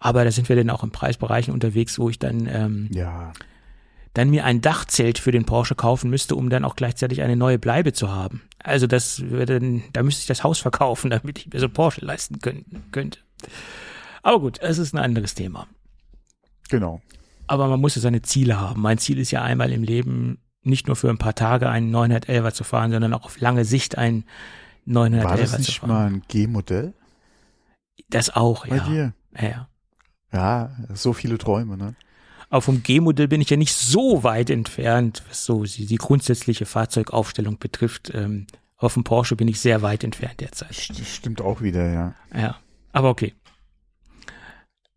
Aber 0.00 0.24
da 0.24 0.30
sind 0.30 0.48
wir 0.48 0.56
dann 0.56 0.70
auch 0.70 0.82
in 0.82 0.90
Preisbereichen 0.90 1.52
unterwegs, 1.52 1.98
wo 1.98 2.08
ich 2.08 2.18
dann 2.18 2.48
ähm, 2.50 2.88
ja. 2.90 3.32
dann 4.14 4.30
mir 4.30 4.46
ein 4.46 4.62
Dachzelt 4.62 5.18
für 5.18 5.30
den 5.30 5.44
Porsche 5.44 5.74
kaufen 5.74 6.08
müsste, 6.08 6.36
um 6.36 6.48
dann 6.48 6.64
auch 6.64 6.74
gleichzeitig 6.74 7.20
eine 7.20 7.36
neue 7.36 7.58
Bleibe 7.58 7.92
zu 7.92 8.10
haben. 8.10 8.40
Also 8.60 8.86
das 8.86 9.28
würde 9.28 9.60
dann, 9.60 9.82
da 9.92 10.02
müsste 10.02 10.22
ich 10.22 10.26
das 10.26 10.42
Haus 10.42 10.58
verkaufen, 10.58 11.10
damit 11.10 11.38
ich 11.38 11.52
mir 11.52 11.60
so 11.60 11.66
einen 11.66 11.74
Porsche 11.74 12.02
leisten 12.02 12.38
könnte. 12.40 13.18
Aber 14.22 14.40
gut, 14.40 14.58
es 14.62 14.78
ist 14.78 14.94
ein 14.94 14.98
anderes 14.98 15.34
Thema. 15.34 15.66
Genau 16.70 17.02
aber 17.46 17.68
man 17.68 17.80
muss 17.80 17.94
ja 17.94 18.00
seine 18.00 18.22
Ziele 18.22 18.60
haben. 18.60 18.80
Mein 18.80 18.98
Ziel 18.98 19.18
ist 19.18 19.30
ja 19.30 19.42
einmal 19.42 19.72
im 19.72 19.82
Leben 19.82 20.38
nicht 20.62 20.86
nur 20.86 20.96
für 20.96 21.10
ein 21.10 21.18
paar 21.18 21.34
Tage 21.34 21.68
einen 21.68 21.94
911er 21.94 22.52
zu 22.52 22.64
fahren, 22.64 22.92
sondern 22.92 23.14
auch 23.14 23.24
auf 23.24 23.40
lange 23.40 23.64
Sicht 23.64 23.98
einen 23.98 24.24
911er 24.86 25.24
War 25.24 25.36
das 25.36 25.58
nicht 25.58 25.86
mal 25.86 26.06
ein 26.06 26.22
G-Modell? 26.28 26.94
Das 28.10 28.30
auch, 28.30 28.66
Bei 28.66 28.76
ja. 28.76 28.88
dir? 28.88 29.14
Ja. 29.40 29.68
Ja, 30.32 30.70
so 30.94 31.12
viele 31.12 31.38
Träume, 31.38 31.76
ne? 31.76 31.94
Aber 32.48 32.62
vom 32.62 32.82
G-Modell 32.82 33.28
bin 33.28 33.40
ich 33.40 33.50
ja 33.50 33.56
nicht 33.56 33.74
so 33.74 34.24
weit 34.24 34.50
entfernt, 34.50 35.22
was 35.28 35.44
so 35.44 35.64
die, 35.64 35.86
die 35.86 35.96
grundsätzliche 35.96 36.66
Fahrzeugaufstellung 36.66 37.58
betrifft. 37.58 38.12
Ähm, 38.14 38.46
auf 38.76 38.94
dem 38.94 39.04
Porsche 39.04 39.36
bin 39.36 39.48
ich 39.48 39.60
sehr 39.60 39.80
weit 39.80 40.04
entfernt 40.04 40.40
derzeit. 40.40 40.74
Stimmt 40.74 41.40
auch 41.40 41.62
wieder, 41.62 41.90
ja. 41.90 42.14
Ja, 42.34 42.58
aber 42.92 43.10
okay. 43.10 43.34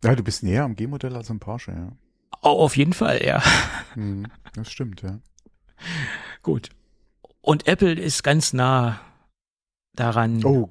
Ja, 0.03 0.15
du 0.15 0.23
bist 0.23 0.43
näher 0.43 0.63
am 0.63 0.75
G-Modell 0.75 1.15
als 1.15 1.31
am 1.31 1.39
Porsche, 1.39 1.71
ja. 1.71 1.91
Oh, 2.45 2.59
auf 2.59 2.77
jeden 2.77 2.93
Fall, 2.93 3.25
ja. 3.25 3.41
Hm, 3.95 4.27
das 4.53 4.71
stimmt, 4.71 5.01
ja. 5.01 5.19
Gut. 6.43 6.69
Und 7.41 7.67
Apple 7.67 7.93
ist 7.93 8.23
ganz 8.23 8.53
nah 8.53 8.99
daran, 9.95 10.45
oh. 10.45 10.69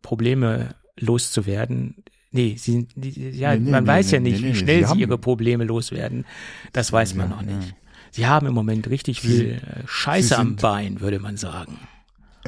Probleme 0.00 0.74
loszuwerden. 0.98 2.02
Nee, 2.30 2.56
sie, 2.56 2.88
die, 2.94 3.30
ja, 3.30 3.52
nee, 3.52 3.60
nee, 3.60 3.70
man 3.72 3.84
nee, 3.84 3.90
weiß 3.90 4.12
ja 4.12 4.20
nicht, 4.20 4.42
wie 4.42 4.54
schnell 4.54 4.86
sie, 4.86 4.94
sie 4.94 5.00
ihre 5.00 5.18
Probleme 5.18 5.64
loswerden. 5.64 6.24
Das 6.72 6.90
weiß 6.90 7.14
man 7.14 7.28
ja, 7.28 7.36
noch 7.36 7.42
nicht. 7.42 7.68
Ja. 7.68 7.76
Sie 8.10 8.26
haben 8.26 8.46
im 8.46 8.54
Moment 8.54 8.88
richtig 8.88 9.20
sie, 9.20 9.28
viel 9.28 9.50
äh, 9.50 9.86
Scheiße 9.86 10.38
am 10.38 10.56
Bein, 10.56 11.02
würde 11.02 11.18
man 11.18 11.36
sagen. 11.36 11.78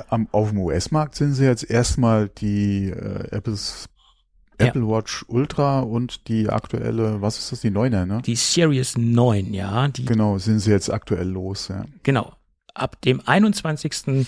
Am, 0.09 0.27
auf 0.33 0.49
dem 0.51 0.59
US-Markt 0.61 1.17
sind 1.17 1.35
sie 1.35 1.45
jetzt 1.45 1.69
erstmal 1.69 2.31
die 2.31 2.89
äh, 2.89 3.29
Apples 3.31 3.91
Apple 4.59 4.83
ja. 4.83 4.89
Watch 4.89 5.25
Ultra 5.29 5.81
und 5.81 6.29
die 6.29 6.49
aktuelle, 6.49 7.21
was 7.21 7.39
ist 7.39 7.53
das, 7.53 7.61
die 7.61 7.71
9er, 7.71 8.07
ne? 8.07 8.23
Die 8.25 8.37
Series 8.37 8.97
9, 8.97 9.53
ja. 9.53 9.89
Die, 9.89 10.05
genau, 10.05 10.39
sind 10.39 10.61
sie 10.61 10.71
jetzt 10.71 10.91
aktuell 10.91 11.29
los, 11.29 11.69
ja. 11.69 11.85
Genau. 12.03 12.33
Ab 12.75 13.01
dem 13.03 13.21
21. 13.27 14.27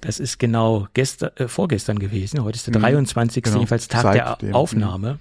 Das 0.00 0.18
ist 0.18 0.38
genau 0.38 0.88
gestern, 0.94 1.30
äh, 1.36 1.48
vorgestern 1.48 1.98
gewesen. 1.98 2.42
Heute 2.42 2.56
ist 2.56 2.66
der 2.66 2.74
23. 2.74 3.42
Genau. 3.44 3.56
jedenfalls 3.56 3.88
Tag 3.88 4.02
Seit 4.02 4.14
der 4.16 4.36
dem, 4.36 4.54
Aufnahme. 4.54 5.18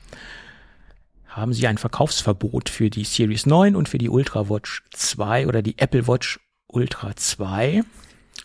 Haben 1.27 1.53
sie 1.53 1.67
ein 1.67 1.77
Verkaufsverbot 1.77 2.67
für 2.67 2.89
die 2.89 3.03
Series 3.03 3.45
9 3.45 3.75
und 3.75 3.87
für 3.87 3.99
die 3.99 4.09
Ultra 4.09 4.49
Watch 4.49 4.83
2 4.93 5.47
oder 5.47 5.61
die 5.61 5.77
Apple 5.77 6.07
Watch 6.07 6.39
Ultra 6.67 7.15
2. 7.15 7.83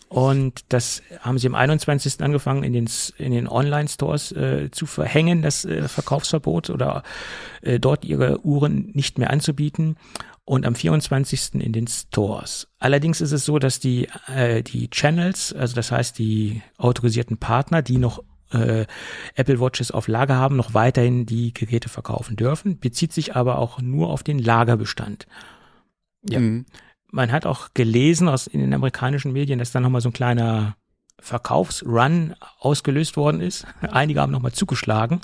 Und 0.09 0.61
das 0.69 1.01
haben 1.19 1.37
sie 1.37 1.47
am 1.47 1.55
21. 1.55 2.21
angefangen, 2.21 2.63
in 2.63 2.73
den, 2.73 2.89
in 3.17 3.31
den 3.31 3.47
Online-Stores 3.47 4.31
äh, 4.31 4.69
zu 4.71 4.85
verhängen, 4.85 5.41
das 5.41 5.65
äh, 5.65 5.87
Verkaufsverbot 5.87 6.69
oder 6.69 7.03
äh, 7.61 7.79
dort 7.79 8.05
ihre 8.05 8.45
Uhren 8.45 8.91
nicht 8.93 9.17
mehr 9.17 9.31
anzubieten. 9.31 9.97
Und 10.45 10.65
am 10.65 10.75
24. 10.75 11.55
in 11.55 11.73
den 11.73 11.87
Stores. 11.87 12.69
Allerdings 12.79 13.19
ist 13.19 13.33
es 13.33 13.43
so, 13.43 13.59
dass 13.59 13.81
die, 13.81 14.07
äh, 14.33 14.63
die 14.63 14.89
Channels, 14.89 15.51
also 15.51 15.75
das 15.75 15.91
heißt 15.91 16.17
die 16.17 16.61
autorisierten 16.77 17.37
Partner, 17.37 17.81
die 17.81 17.97
noch 17.97 18.23
äh, 18.53 18.85
Apple 19.35 19.59
Watches 19.59 19.91
auf 19.91 20.07
Lager 20.07 20.35
haben, 20.35 20.55
noch 20.55 20.73
weiterhin 20.73 21.25
die 21.25 21.53
Geräte 21.53 21.89
verkaufen 21.89 22.37
dürfen, 22.37 22.79
bezieht 22.79 23.11
sich 23.11 23.35
aber 23.35 23.57
auch 23.57 23.81
nur 23.81 24.09
auf 24.09 24.23
den 24.23 24.39
Lagerbestand. 24.39 25.27
Ja. 26.29 26.39
Mhm 26.39 26.65
man 27.11 27.31
hat 27.31 27.45
auch 27.45 27.69
gelesen 27.73 28.27
aus 28.27 28.47
in 28.47 28.59
den 28.59 28.73
amerikanischen 28.73 29.33
Medien, 29.33 29.59
dass 29.59 29.71
da 29.71 29.79
nochmal 29.79 30.01
so 30.01 30.09
ein 30.09 30.13
kleiner 30.13 30.75
Verkaufsrun 31.19 32.35
ausgelöst 32.59 33.17
worden 33.17 33.41
ist. 33.41 33.65
Einige 33.81 34.21
haben 34.21 34.31
nochmal 34.31 34.51
zugeschlagen. 34.51 35.21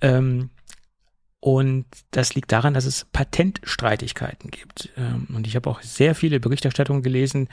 Ähm, 0.00 0.50
und 1.40 1.86
das 2.10 2.34
liegt 2.34 2.50
daran, 2.50 2.74
dass 2.74 2.84
es 2.84 3.04
Patentstreitigkeiten 3.12 4.50
gibt. 4.50 4.90
Ähm, 4.96 5.28
und 5.34 5.46
ich 5.46 5.56
habe 5.56 5.70
auch 5.70 5.82
sehr 5.82 6.14
viele 6.14 6.40
Berichterstattungen 6.40 7.02
gelesen, 7.02 7.48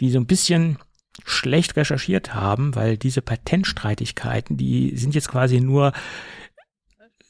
die 0.00 0.10
so 0.10 0.18
ein 0.18 0.26
bisschen 0.26 0.78
schlecht 1.24 1.76
recherchiert 1.76 2.34
haben, 2.34 2.74
weil 2.74 2.96
diese 2.96 3.22
Patentstreitigkeiten, 3.22 4.56
die 4.56 4.96
sind 4.96 5.14
jetzt 5.14 5.28
quasi 5.28 5.60
nur 5.60 5.92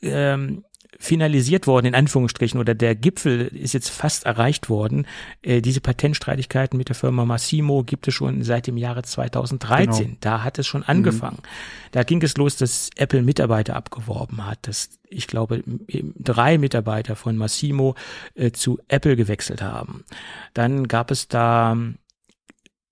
ähm, 0.02 0.64
finalisiert 0.98 1.66
worden, 1.66 1.86
in 1.86 1.94
Anführungsstrichen, 1.94 2.58
oder 2.58 2.74
der 2.74 2.94
Gipfel 2.94 3.46
ist 3.48 3.74
jetzt 3.74 3.90
fast 3.90 4.24
erreicht 4.26 4.68
worden. 4.68 5.06
Äh, 5.42 5.60
diese 5.60 5.80
Patentstreitigkeiten 5.80 6.76
mit 6.76 6.88
der 6.88 6.96
Firma 6.96 7.24
Massimo 7.24 7.84
gibt 7.84 8.08
es 8.08 8.14
schon 8.14 8.42
seit 8.42 8.66
dem 8.66 8.76
Jahre 8.76 9.02
2013. 9.02 10.04
Genau. 10.04 10.16
Da 10.20 10.42
hat 10.42 10.58
es 10.58 10.66
schon 10.66 10.82
angefangen. 10.82 11.38
Mhm. 11.40 11.88
Da 11.92 12.02
ging 12.02 12.22
es 12.22 12.36
los, 12.36 12.56
dass 12.56 12.90
Apple 12.96 13.22
Mitarbeiter 13.22 13.76
abgeworben 13.76 14.44
hat, 14.44 14.66
dass 14.66 14.90
ich 15.08 15.26
glaube 15.26 15.62
drei 15.86 16.58
Mitarbeiter 16.58 17.16
von 17.16 17.36
Massimo 17.36 17.94
äh, 18.34 18.50
zu 18.50 18.78
Apple 18.88 19.16
gewechselt 19.16 19.62
haben. 19.62 20.04
Dann 20.52 20.88
gab 20.88 21.10
es 21.10 21.28
da 21.28 21.76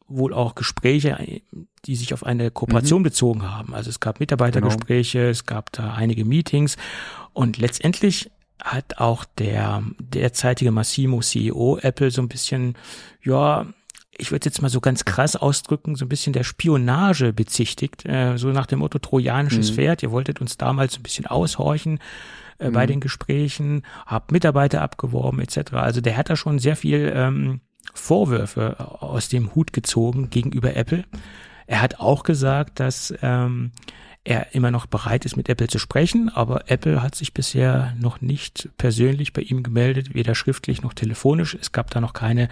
wohl 0.09 0.33
auch 0.33 0.55
Gespräche, 0.55 1.43
die 1.85 1.97
sich 1.97 2.15
auf 2.15 2.25
eine 2.25 2.51
Kooperation 2.51 3.01
mhm. 3.01 3.05
bezogen 3.05 3.51
haben. 3.51 3.75
Also 3.75 3.91
es 3.91 4.01
gab 4.01 4.21
Mitarbeitergespräche, 4.21 5.19
genau. 5.19 5.31
es 5.31 5.47
gab 5.47 5.73
da 5.73 5.95
einige 5.95 6.25
Meetings 6.25 6.77
und 7.37 7.59
letztendlich 7.59 8.31
hat 8.63 8.97
auch 8.97 9.27
der 9.37 9.83
derzeitige 9.99 10.71
Massimo 10.71 11.21
CEO 11.21 11.79
Apple 11.83 12.11
so 12.11 12.23
ein 12.23 12.29
bisschen, 12.29 12.79
ja, 13.23 13.67
ich 14.17 14.33
würde 14.33 14.47
jetzt 14.47 14.63
mal 14.63 14.71
so 14.71 14.81
ganz 14.81 15.05
krass 15.05 15.37
ausdrücken, 15.37 15.97
so 15.97 16.07
ein 16.07 16.09
bisschen 16.09 16.33
der 16.33 16.45
Spionage 16.45 17.35
bezichtigt, 17.35 18.07
äh, 18.07 18.39
so 18.39 18.49
nach 18.53 18.65
dem 18.65 18.79
Motto 18.79 18.99
trojanisches 18.99 19.71
mhm. 19.71 19.75
Pferd. 19.75 20.03
Ihr 20.03 20.13
wolltet 20.13 20.41
uns 20.41 20.57
damals 20.57 20.97
ein 20.97 21.03
bisschen 21.03 21.27
aushorchen 21.27 21.99
äh, 22.59 22.71
mhm. 22.71 22.73
bei 22.73 22.87
den 22.87 23.01
Gesprächen, 23.01 23.83
habt 24.07 24.33
Mitarbeiter 24.33 24.81
abgeworben 24.81 25.41
etc. 25.41 25.75
Also 25.75 26.01
der 26.01 26.17
hat 26.17 26.31
da 26.31 26.37
schon 26.37 26.59
sehr 26.59 26.75
viel 26.75 27.13
ähm, 27.15 27.61
Vorwürfe 27.93 28.81
aus 28.81 29.29
dem 29.29 29.55
Hut 29.55 29.75
gezogen 29.75 30.31
gegenüber 30.31 30.75
Apple. 30.75 31.05
Er 31.67 31.83
hat 31.83 32.01
auch 32.01 32.23
gesagt, 32.23 32.81
dass 32.81 33.13
ähm, 33.21 33.73
er 34.27 34.55
immer 34.55 34.71
noch 34.71 34.87
bereit 34.87 35.25
ist, 35.25 35.37
mit 35.37 35.49
Apple 35.49 35.69
zu 35.69 35.79
sprechen, 35.79 36.29
aber 36.29 36.71
Apple 36.71 37.03
hat 37.03 37.15
sich 37.15 37.33
bisher 37.33 37.95
noch 37.99 38.21
nicht 38.21 38.69
persönlich 38.77 39.33
bei 39.33 39.43
ihm 39.43 39.63
gemeldet, 39.63 40.15
weder 40.15 40.35
schriftlich 40.35 40.83
noch 40.83 40.95
telefonisch. 40.95 41.57
Es 41.61 41.73
gab 41.73 41.91
da 41.91 42.01
noch 42.01 42.13
keine 42.13 42.49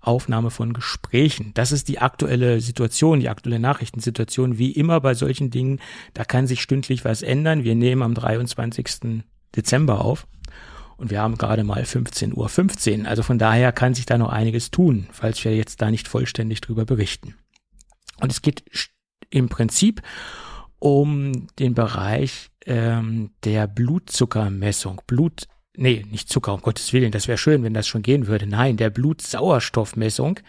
Aufnahme 0.00 0.50
von 0.50 0.72
Gesprächen. 0.72 1.52
Das 1.54 1.72
ist 1.72 1.88
die 1.88 1.98
aktuelle 1.98 2.60
Situation, 2.60 3.20
die 3.20 3.28
aktuelle 3.28 3.58
Nachrichtensituation. 3.58 4.58
Wie 4.58 4.70
immer 4.70 5.00
bei 5.00 5.14
solchen 5.14 5.50
Dingen, 5.50 5.80
da 6.14 6.24
kann 6.24 6.46
sich 6.46 6.62
stündlich 6.62 7.04
was 7.04 7.22
ändern. 7.22 7.64
Wir 7.64 7.74
nehmen 7.74 8.02
am 8.02 8.14
23. 8.14 9.24
Dezember 9.56 10.04
auf. 10.04 10.26
Und 10.96 11.10
wir 11.10 11.20
haben 11.20 11.36
gerade 11.36 11.64
mal 11.64 11.82
15.15 11.82 12.34
Uhr. 12.34 12.48
15. 12.48 13.06
Also 13.06 13.22
von 13.22 13.38
daher 13.38 13.72
kann 13.72 13.94
sich 13.94 14.06
da 14.06 14.16
noch 14.16 14.30
einiges 14.30 14.70
tun, 14.70 15.08
falls 15.12 15.44
wir 15.44 15.54
jetzt 15.54 15.82
da 15.82 15.90
nicht 15.90 16.08
vollständig 16.08 16.60
drüber 16.60 16.84
berichten. 16.84 17.34
Und 18.20 18.32
es 18.32 18.42
geht 18.42 18.64
im 19.30 19.48
Prinzip 19.48 20.02
um 20.78 21.46
den 21.58 21.74
Bereich 21.74 22.50
ähm, 22.66 23.30
der 23.44 23.66
Blutzuckermessung. 23.66 25.02
Blut, 25.06 25.48
nee, 25.76 26.04
nicht 26.10 26.28
Zucker, 26.28 26.54
um 26.54 26.60
Gottes 26.60 26.92
Willen, 26.92 27.12
das 27.12 27.28
wäre 27.28 27.38
schön, 27.38 27.62
wenn 27.62 27.74
das 27.74 27.86
schon 27.86 28.02
gehen 28.02 28.26
würde. 28.26 28.46
Nein, 28.46 28.76
der 28.76 28.90
Blutsauerstoffmessung. 28.90 30.40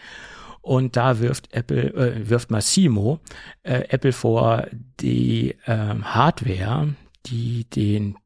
Und 0.60 0.96
da 0.96 1.20
wirft 1.20 1.52
Apple, 1.54 1.94
äh, 1.94 2.28
wirft 2.28 2.50
Massimo 2.50 3.20
äh, 3.62 3.84
Apple 3.88 4.12
vor, 4.12 4.66
die 5.00 5.56
äh, 5.64 5.94
Hardware, 6.02 6.94
die 7.26 7.64
den, 7.64 8.16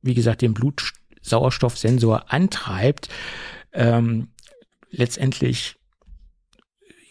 wie 0.00 0.14
gesagt, 0.14 0.42
den 0.42 0.54
Blutsauerstoffsensor 0.54 2.32
antreibt, 2.32 3.08
ähm, 3.72 4.28
letztendlich 4.90 5.76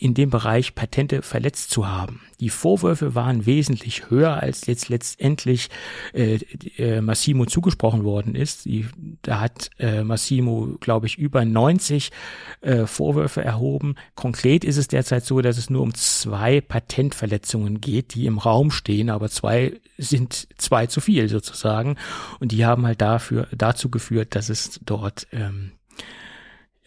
in 0.04 0.14
dem 0.14 0.30
Bereich 0.30 0.76
Patente 0.76 1.22
verletzt 1.22 1.72
zu 1.72 1.88
haben. 1.88 2.20
Die 2.42 2.50
Vorwürfe 2.50 3.16
waren 3.16 3.46
wesentlich 3.46 4.10
höher, 4.10 4.34
als 4.36 4.66
jetzt 4.66 4.90
letztendlich 4.90 5.70
äh, 6.12 6.40
äh, 6.78 7.00
Massimo 7.00 7.46
zugesprochen 7.46 8.04
worden 8.04 8.36
ist. 8.36 8.66
Die, 8.66 8.86
da 9.22 9.40
hat 9.40 9.70
äh, 9.80 10.04
Massimo, 10.04 10.76
glaube 10.82 11.06
ich, 11.08 11.18
über 11.18 11.46
90 11.46 12.12
äh, 12.60 12.86
Vorwürfe 12.86 13.46
erhoben. 13.46 13.96
Konkret 14.16 14.66
ist 14.66 14.76
es 14.76 14.90
derzeit 14.90 15.24
so, 15.24 15.40
dass 15.40 15.58
es 15.58 15.70
nur 15.70 15.82
um 15.82 15.94
zwei 15.94 16.60
Patentverletzungen 16.60 17.80
geht, 17.80 18.14
die 18.14 18.26
im 18.26 18.40
Raum 18.40 18.72
stehen, 18.72 19.10
aber 19.10 19.30
zwei 19.30 19.80
sind 19.98 20.50
zwei 20.58 20.88
zu 20.88 21.00
viel 21.00 21.30
sozusagen. 21.30 21.96
Und 22.42 22.52
die 22.52 22.66
haben 22.66 22.86
halt 22.86 23.00
dafür 23.00 23.48
dazu 23.56 23.90
geführt, 23.90 24.36
dass 24.36 24.50
es 24.50 24.82
dort 24.84 25.28
ähm, 25.32 25.72
äh, 25.72 25.83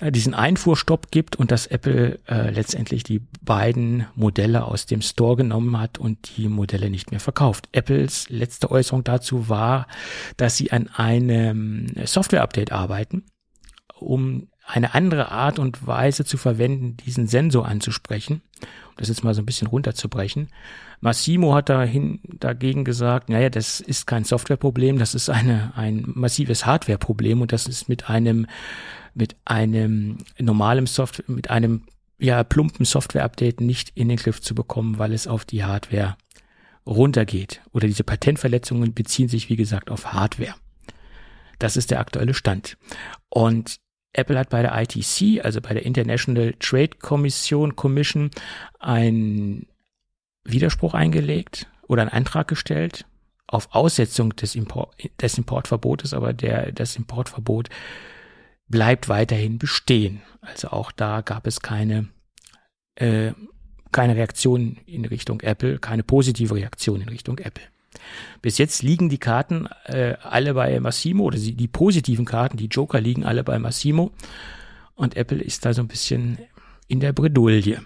diesen 0.00 0.34
Einfuhrstopp 0.34 1.10
gibt 1.10 1.36
und 1.36 1.50
dass 1.50 1.66
Apple 1.66 2.18
äh, 2.28 2.50
letztendlich 2.50 3.02
die 3.02 3.22
beiden 3.40 4.06
Modelle 4.14 4.64
aus 4.64 4.84
dem 4.84 5.00
Store 5.00 5.36
genommen 5.36 5.78
hat 5.80 5.98
und 5.98 6.36
die 6.36 6.48
Modelle 6.48 6.90
nicht 6.90 7.10
mehr 7.10 7.20
verkauft. 7.20 7.68
Apples 7.72 8.28
letzte 8.28 8.70
Äußerung 8.70 9.04
dazu 9.04 9.48
war, 9.48 9.86
dass 10.36 10.56
sie 10.56 10.70
an 10.70 10.88
einem 10.88 11.86
Software-Update 12.04 12.72
arbeiten, 12.72 13.24
um 13.98 14.48
eine 14.66 14.94
andere 14.94 15.30
Art 15.30 15.58
und 15.58 15.86
Weise 15.86 16.24
zu 16.24 16.36
verwenden, 16.36 16.96
diesen 16.96 17.26
Sensor 17.26 17.66
anzusprechen. 17.66 18.42
Um 18.88 18.94
das 18.96 19.08
jetzt 19.08 19.22
mal 19.22 19.32
so 19.32 19.42
ein 19.42 19.46
bisschen 19.46 19.68
runterzubrechen. 19.68 20.48
Massimo 21.00 21.54
hat 21.54 21.68
dahin, 21.68 22.20
dagegen 22.24 22.84
gesagt, 22.84 23.28
naja, 23.28 23.48
das 23.48 23.80
ist 23.80 24.06
kein 24.06 24.24
Softwareproblem, 24.24 24.98
das 24.98 25.14
ist 25.14 25.30
eine, 25.30 25.72
ein 25.76 26.04
massives 26.06 26.66
Hardwareproblem 26.66 27.42
und 27.42 27.52
das 27.52 27.66
ist 27.66 27.88
mit 27.88 28.10
einem 28.10 28.46
mit 29.16 29.36
einem 29.44 30.18
normalen 30.38 30.86
Software, 30.86 31.24
mit 31.28 31.50
einem 31.50 31.82
ja 32.18 32.44
plumpen 32.44 32.84
Software-Update 32.84 33.60
nicht 33.60 33.90
in 33.94 34.08
den 34.08 34.18
Griff 34.18 34.40
zu 34.40 34.54
bekommen, 34.54 34.98
weil 34.98 35.12
es 35.12 35.26
auf 35.26 35.44
die 35.44 35.64
Hardware 35.64 36.16
runtergeht. 36.86 37.62
Oder 37.72 37.88
diese 37.88 38.04
Patentverletzungen 38.04 38.94
beziehen 38.94 39.28
sich, 39.28 39.48
wie 39.48 39.56
gesagt, 39.56 39.90
auf 39.90 40.12
Hardware. 40.12 40.54
Das 41.58 41.76
ist 41.76 41.90
der 41.90 42.00
aktuelle 42.00 42.34
Stand. 42.34 42.76
Und 43.28 43.76
Apple 44.12 44.38
hat 44.38 44.50
bei 44.50 44.62
der 44.62 44.78
ITC, 44.80 45.44
also 45.44 45.60
bei 45.60 45.74
der 45.74 45.84
International 45.84 46.54
Trade 46.58 46.96
Commission, 47.00 47.76
Commission, 47.76 48.30
einen 48.78 49.66
Widerspruch 50.44 50.94
eingelegt 50.94 51.66
oder 51.88 52.02
einen 52.02 52.12
Antrag 52.12 52.48
gestellt 52.48 53.04
auf 53.46 53.74
Aussetzung 53.74 54.34
des, 54.36 54.54
Import, 54.54 54.94
des 55.20 55.38
Importverbotes, 55.38 56.14
aber 56.14 56.32
der, 56.32 56.72
das 56.72 56.96
Importverbot 56.96 57.68
bleibt 58.68 59.08
weiterhin 59.08 59.58
bestehen. 59.58 60.22
Also 60.40 60.68
auch 60.68 60.92
da 60.92 61.20
gab 61.20 61.46
es 61.46 61.60
keine, 61.60 62.08
äh, 62.96 63.32
keine 63.92 64.16
Reaktion 64.16 64.78
in 64.86 65.04
Richtung 65.04 65.40
Apple, 65.40 65.78
keine 65.78 66.02
positive 66.02 66.54
Reaktion 66.54 67.00
in 67.00 67.08
Richtung 67.08 67.38
Apple. 67.38 67.64
Bis 68.42 68.58
jetzt 68.58 68.82
liegen 68.82 69.08
die 69.08 69.18
Karten 69.18 69.68
äh, 69.84 70.14
alle 70.22 70.54
bei 70.54 70.78
Massimo 70.80 71.24
oder 71.24 71.38
die, 71.38 71.54
die 71.54 71.68
positiven 71.68 72.24
Karten, 72.24 72.56
die 72.56 72.66
Joker 72.66 73.00
liegen 73.00 73.24
alle 73.24 73.42
bei 73.42 73.58
Massimo 73.58 74.12
und 74.94 75.16
Apple 75.16 75.42
ist 75.42 75.64
da 75.64 75.72
so 75.72 75.82
ein 75.82 75.88
bisschen 75.88 76.38
in 76.88 77.00
der 77.00 77.12
Bredouille. 77.12 77.82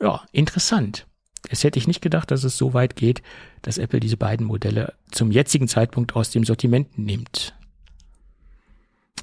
Ja, 0.00 0.22
interessant. 0.32 1.06
Es 1.48 1.64
hätte 1.64 1.78
ich 1.78 1.86
nicht 1.86 2.02
gedacht, 2.02 2.30
dass 2.30 2.44
es 2.44 2.56
so 2.56 2.74
weit 2.74 2.96
geht, 2.96 3.22
dass 3.62 3.78
Apple 3.78 4.00
diese 4.00 4.16
beiden 4.16 4.46
Modelle 4.46 4.94
zum 5.10 5.30
jetzigen 5.30 5.68
Zeitpunkt 5.68 6.14
aus 6.16 6.30
dem 6.30 6.44
Sortiment 6.44 6.98
nimmt 6.98 7.54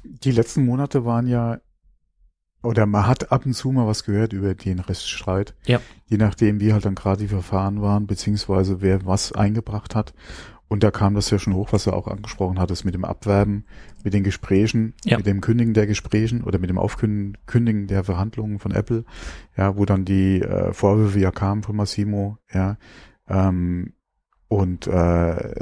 die 0.04 0.32
letzten 0.32 0.64
Monate 0.64 1.04
waren 1.04 1.26
ja, 1.26 1.60
oder 2.62 2.86
man 2.86 3.06
hat 3.06 3.32
ab 3.32 3.46
und 3.46 3.54
zu 3.54 3.72
mal 3.72 3.86
was 3.86 4.04
gehört 4.04 4.32
über 4.32 4.54
den 4.54 4.80
Rechtsstreit. 4.80 5.54
Ja. 5.66 5.80
Je 6.06 6.18
nachdem, 6.18 6.60
wie 6.60 6.72
halt 6.72 6.84
dann 6.84 6.94
gerade 6.94 7.22
die 7.22 7.28
Verfahren 7.28 7.80
waren, 7.80 8.06
beziehungsweise 8.06 8.82
wer 8.82 9.06
was 9.06 9.32
eingebracht 9.32 9.94
hat. 9.94 10.12
Und 10.68 10.84
da 10.84 10.92
kam 10.92 11.14
das 11.14 11.30
ja 11.30 11.38
schon 11.40 11.54
hoch, 11.54 11.72
was 11.72 11.84
du 11.84 11.92
auch 11.92 12.06
angesprochen 12.06 12.60
hattest, 12.60 12.84
mit 12.84 12.94
dem 12.94 13.04
Abwerben, 13.04 13.64
mit 14.04 14.14
den 14.14 14.22
Gesprächen, 14.22 14.94
ja. 15.04 15.16
mit 15.16 15.26
dem 15.26 15.40
Kündigen 15.40 15.74
der 15.74 15.88
Gesprächen 15.88 16.44
oder 16.44 16.60
mit 16.60 16.70
dem 16.70 16.78
Aufkündigen 16.78 17.88
der 17.88 18.04
Verhandlungen 18.04 18.60
von 18.60 18.70
Apple, 18.70 19.04
ja, 19.56 19.76
wo 19.76 19.84
dann 19.84 20.04
die 20.04 20.40
äh, 20.40 20.72
Vorwürfe 20.72 21.18
ja 21.18 21.32
kamen 21.32 21.64
von 21.64 21.74
Massimo, 21.74 22.38
ja, 22.52 22.76
ähm, 23.26 23.94
und 24.46 24.86
äh, 24.86 25.54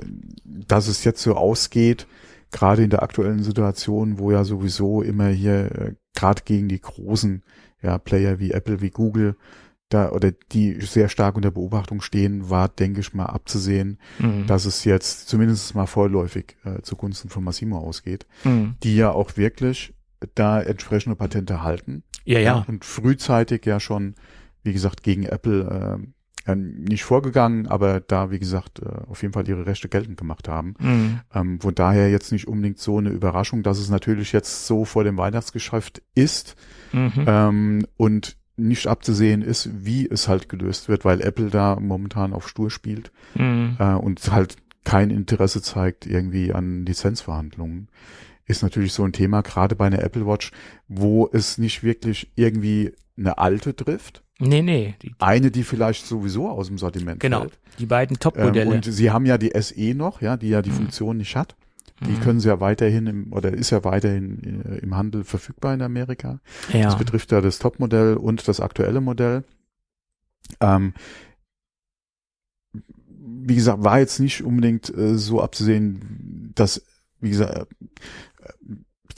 dass 0.45 0.89
es 0.89 1.05
jetzt 1.05 1.23
so 1.23 1.35
ausgeht, 1.37 2.07
gerade 2.51 2.83
in 2.83 2.91
der 2.91 3.03
aktuellen 3.03 3.43
Situation, 3.43 4.19
wo 4.19 4.31
ja 4.31 4.45
sowieso 4.45 5.03
immer 5.03 5.29
hier 5.29 5.73
äh, 5.73 5.95
gerade 6.15 6.43
gegen 6.45 6.69
die 6.69 6.81
großen 6.81 7.43
ja, 7.83 7.99
Player 7.99 8.39
wie 8.39 8.53
Apple, 8.53 8.81
wie 8.81 8.91
Google, 8.91 9.37
da 9.89 10.11
oder 10.11 10.33
die 10.33 10.81
sehr 10.81 11.09
stark 11.09 11.37
unter 11.37 11.51
Beobachtung 11.51 12.01
stehen, 12.01 12.51
war, 12.51 12.69
denke 12.69 13.01
ich 13.01 13.15
mal, 13.15 13.27
abzusehen, 13.27 13.99
mhm. 14.19 14.47
dass 14.47 14.67
es 14.67 14.85
jetzt 14.85 15.29
zumindest 15.29 15.75
mal 15.75 15.87
vorläufig 15.87 16.57
äh, 16.65 16.83
zugunsten 16.83 17.31
von 17.31 17.45
Massimo 17.45 17.79
ausgeht, 17.79 18.27
mhm. 18.45 18.77
die 18.83 18.97
ja 18.97 19.11
auch 19.11 19.37
wirklich 19.37 19.95
da 20.35 20.61
entsprechende 20.61 21.17
Patente 21.17 21.63
halten. 21.63 22.03
Ja, 22.25 22.41
ja. 22.41 22.65
Und 22.69 22.85
frühzeitig 22.85 23.65
ja 23.65 23.81
schon, 23.81 24.15
wie 24.63 24.73
gesagt, 24.73 25.03
gegen 25.03 25.25
Apple 25.25 25.99
äh, 26.03 26.07
ja, 26.49 26.55
nicht 26.55 27.05
vorgegangen, 27.05 27.67
aber 27.67 28.01
da, 28.01 28.31
wie 28.31 28.39
gesagt, 28.39 28.81
äh, 28.81 28.89
auf 29.09 29.21
jeden 29.21 29.35
Fall 29.35 29.47
ihre 29.47 29.67
Rechte 29.67 29.89
geltend 29.89 30.17
gemacht 30.17 30.49
haben. 30.49 30.75
Mhm. 30.79 31.21
Ähm, 31.35 31.61
von 31.61 31.75
daher 31.75 32.11
jetzt 32.11 32.33
nicht 32.33 32.49
unbedingt 32.49 32.79
so 32.79 32.97
eine 32.97 33.11
Überraschung, 33.11 33.63
dass 33.63 33.79
es 33.79 33.91
natürlich 33.91 34.33
jetzt 34.33 34.67
so 34.67 34.87
vor 34.87 35.05
dem 35.05 35.19
Weihnachtsgeschäft 35.19 36.01
ist 36.15 36.57
mhm. 36.93 37.25
ähm, 37.27 37.87
und 37.99 38.37
nicht 38.57 38.87
abzusehen 38.87 39.43
ist, 39.43 39.69
wie 39.85 40.09
es 40.09 40.27
halt 40.27 40.49
gelöst 40.49 40.89
wird, 40.89 41.05
weil 41.05 41.21
Apple 41.21 41.51
da 41.51 41.79
momentan 41.79 42.33
auf 42.33 42.49
Stur 42.49 42.71
spielt 42.71 43.13
mhm. 43.35 43.77
äh, 43.79 43.93
und 43.93 44.33
halt 44.33 44.57
kein 44.85 45.11
Interesse 45.11 45.61
zeigt 45.61 46.07
irgendwie 46.07 46.55
an 46.55 46.87
Lizenzverhandlungen 46.87 47.89
ist 48.49 48.63
natürlich 48.63 48.93
so 48.93 49.05
ein 49.05 49.13
Thema, 49.13 49.43
gerade 49.43 49.77
bei 49.77 49.87
einer 49.87 50.03
Apple 50.03 50.27
Watch, 50.27 50.51
wo 50.89 51.29
es 51.33 51.59
nicht 51.59 51.83
wirklich 51.83 52.33
irgendwie 52.35 52.93
eine 53.17 53.39
alte 53.39 53.77
trifft, 53.77 54.23
Nee, 54.41 54.63
nee. 54.63 54.95
Die, 55.03 55.15
eine, 55.19 55.51
die 55.51 55.65
vielleicht 55.65 56.07
sowieso 56.07 56.49
aus 56.49 56.69
dem 56.69 56.79
Sortiment 56.79 57.19
genau, 57.19 57.41
fällt. 57.41 57.59
die 57.79 57.87
beiden 57.87 58.19
Top-Modelle. 58.21 58.71
Ähm, 58.71 58.77
und 58.77 58.85
sie 58.85 59.11
haben 59.11 59.27
ja 59.27 59.37
die 59.37 59.51
SE 59.61 59.95
noch, 59.95 60.23
ja, 60.23 60.37
die 60.37 60.49
ja 60.49 60.63
die 60.63 60.71
mhm. 60.71 60.75
Funktion 60.75 61.17
nicht 61.17 61.35
hat. 61.35 61.57
Die 62.07 62.13
mhm. 62.13 62.21
können 62.21 62.41
sie 62.41 62.47
ja 62.47 62.61
weiterhin 62.61 63.09
im, 63.09 63.33
oder 63.33 63.53
ist 63.53 63.71
ja 63.71 63.83
weiterhin 63.83 64.65
äh, 64.65 64.79
im 64.79 64.97
Handel 64.97 65.25
verfügbar 65.25 65.75
in 65.75 65.83
Amerika. 65.83 66.39
Ja. 66.73 66.85
Das 66.85 66.97
betrifft 66.97 67.33
ja 67.33 67.41
das 67.41 67.59
Top-Modell 67.59 68.15
und 68.15 68.47
das 68.47 68.61
aktuelle 68.61 69.01
Modell. 69.01 69.43
Ähm, 70.61 70.95
wie 73.11 73.57
gesagt, 73.57 73.83
war 73.83 73.99
jetzt 73.99 74.21
nicht 74.21 74.45
unbedingt 74.45 74.97
äh, 74.97 75.19
so 75.19 75.43
abzusehen, 75.43 76.53
dass, 76.55 76.85
wie 77.21 77.31
gesagt, 77.31 77.67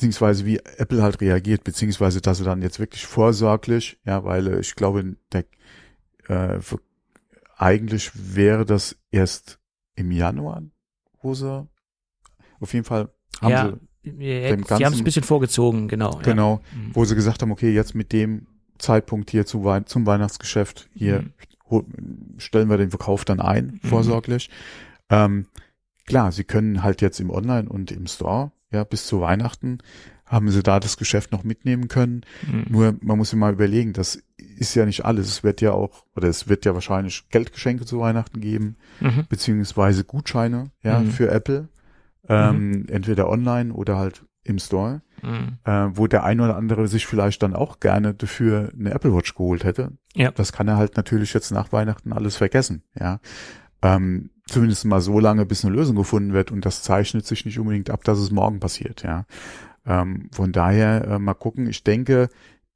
beziehungsweise 0.00 0.46
wie 0.46 0.56
Apple 0.78 1.02
halt 1.02 1.20
reagiert, 1.20 1.62
beziehungsweise 1.62 2.22
dass 2.22 2.40
er 2.40 2.46
dann 2.46 2.62
jetzt 2.62 2.78
wirklich 2.80 3.04
vorsorglich, 3.04 3.98
ja, 4.06 4.24
weil 4.24 4.46
äh, 4.46 4.60
ich 4.60 4.74
glaube, 4.74 5.16
der, 5.30 5.44
äh, 6.26 6.58
für, 6.60 6.80
eigentlich 7.58 8.10
wäre 8.14 8.64
das 8.64 8.96
erst 9.10 9.58
im 9.96 10.10
Januar, 10.10 10.62
wo 11.20 11.34
sie 11.34 11.68
auf 12.60 12.72
jeden 12.72 12.86
Fall 12.86 13.10
haben 13.42 13.50
ja, 13.50 13.72
sie, 14.02 14.10
dem 14.10 14.62
ganzen, 14.62 14.78
sie 14.78 14.86
haben 14.86 14.94
es 14.94 15.00
ein 15.00 15.04
bisschen 15.04 15.22
vorgezogen, 15.22 15.86
genau. 15.86 16.18
Genau, 16.22 16.62
ja. 16.72 16.78
Mhm. 16.78 16.94
wo 16.94 17.04
sie 17.04 17.14
gesagt 17.14 17.42
haben, 17.42 17.52
okay, 17.52 17.70
jetzt 17.70 17.94
mit 17.94 18.14
dem 18.14 18.46
Zeitpunkt 18.78 19.30
hier 19.30 19.44
zu, 19.44 19.70
zum 19.84 20.06
Weihnachtsgeschäft, 20.06 20.88
hier 20.94 21.26
mhm. 21.68 22.38
stellen 22.38 22.70
wir 22.70 22.78
den 22.78 22.88
Verkauf 22.88 23.26
dann 23.26 23.40
ein, 23.40 23.78
mhm. 23.82 23.86
vorsorglich. 23.86 24.48
Ähm, 25.10 25.44
klar, 26.06 26.32
sie 26.32 26.44
können 26.44 26.82
halt 26.82 27.02
jetzt 27.02 27.20
im 27.20 27.28
Online 27.28 27.68
und 27.68 27.92
im 27.92 28.06
Store 28.06 28.50
ja, 28.70 28.84
bis 28.84 29.06
zu 29.06 29.20
Weihnachten 29.20 29.78
haben 30.26 30.48
sie 30.50 30.62
da 30.62 30.78
das 30.78 30.96
Geschäft 30.96 31.32
noch 31.32 31.42
mitnehmen 31.42 31.88
können. 31.88 32.22
Mhm. 32.46 32.66
Nur 32.68 32.94
man 33.00 33.18
muss 33.18 33.30
sich 33.30 33.38
mal 33.38 33.52
überlegen, 33.52 33.92
das 33.92 34.22
ist 34.36 34.74
ja 34.76 34.86
nicht 34.86 35.04
alles. 35.04 35.26
Es 35.26 35.42
wird 35.42 35.60
ja 35.60 35.72
auch, 35.72 36.04
oder 36.14 36.28
es 36.28 36.48
wird 36.48 36.64
ja 36.64 36.74
wahrscheinlich 36.74 37.28
Geldgeschenke 37.30 37.84
zu 37.84 37.98
Weihnachten 37.98 38.40
geben, 38.40 38.76
mhm. 39.00 39.26
beziehungsweise 39.28 40.04
Gutscheine, 40.04 40.70
ja, 40.82 41.00
mhm. 41.00 41.10
für 41.10 41.30
Apple. 41.30 41.68
ähm, 42.28 42.70
mhm. 42.70 42.86
entweder 42.88 43.28
online 43.28 43.72
oder 43.72 43.96
halt 43.96 44.24
im 44.44 44.58
Store, 44.58 45.02
mhm. 45.22 45.58
äh, 45.64 45.88
wo 45.92 46.06
der 46.06 46.24
ein 46.24 46.40
oder 46.40 46.56
andere 46.56 46.86
sich 46.86 47.06
vielleicht 47.06 47.42
dann 47.42 47.54
auch 47.54 47.80
gerne 47.80 48.14
dafür 48.14 48.70
eine 48.78 48.92
Apple 48.92 49.14
Watch 49.14 49.34
geholt 49.34 49.64
hätte. 49.64 49.92
Ja. 50.14 50.30
Das 50.30 50.52
kann 50.52 50.68
er 50.68 50.76
halt 50.76 50.96
natürlich 50.96 51.34
jetzt 51.34 51.50
nach 51.50 51.72
Weihnachten 51.72 52.12
alles 52.12 52.36
vergessen, 52.36 52.84
ja. 52.98 53.20
Ähm, 53.82 54.30
zumindest 54.50 54.84
mal 54.84 55.00
so 55.00 55.18
lange, 55.18 55.46
bis 55.46 55.64
eine 55.64 55.74
Lösung 55.74 55.96
gefunden 55.96 56.32
wird 56.32 56.50
und 56.50 56.64
das 56.64 56.82
zeichnet 56.82 57.26
sich 57.26 57.44
nicht 57.44 57.58
unbedingt 57.58 57.90
ab, 57.90 58.04
dass 58.04 58.18
es 58.18 58.30
morgen 58.30 58.60
passiert, 58.60 59.02
ja. 59.02 59.24
Ähm, 59.86 60.28
von 60.32 60.52
daher 60.52 61.04
äh, 61.06 61.18
mal 61.18 61.34
gucken. 61.34 61.66
Ich 61.66 61.82
denke, 61.82 62.28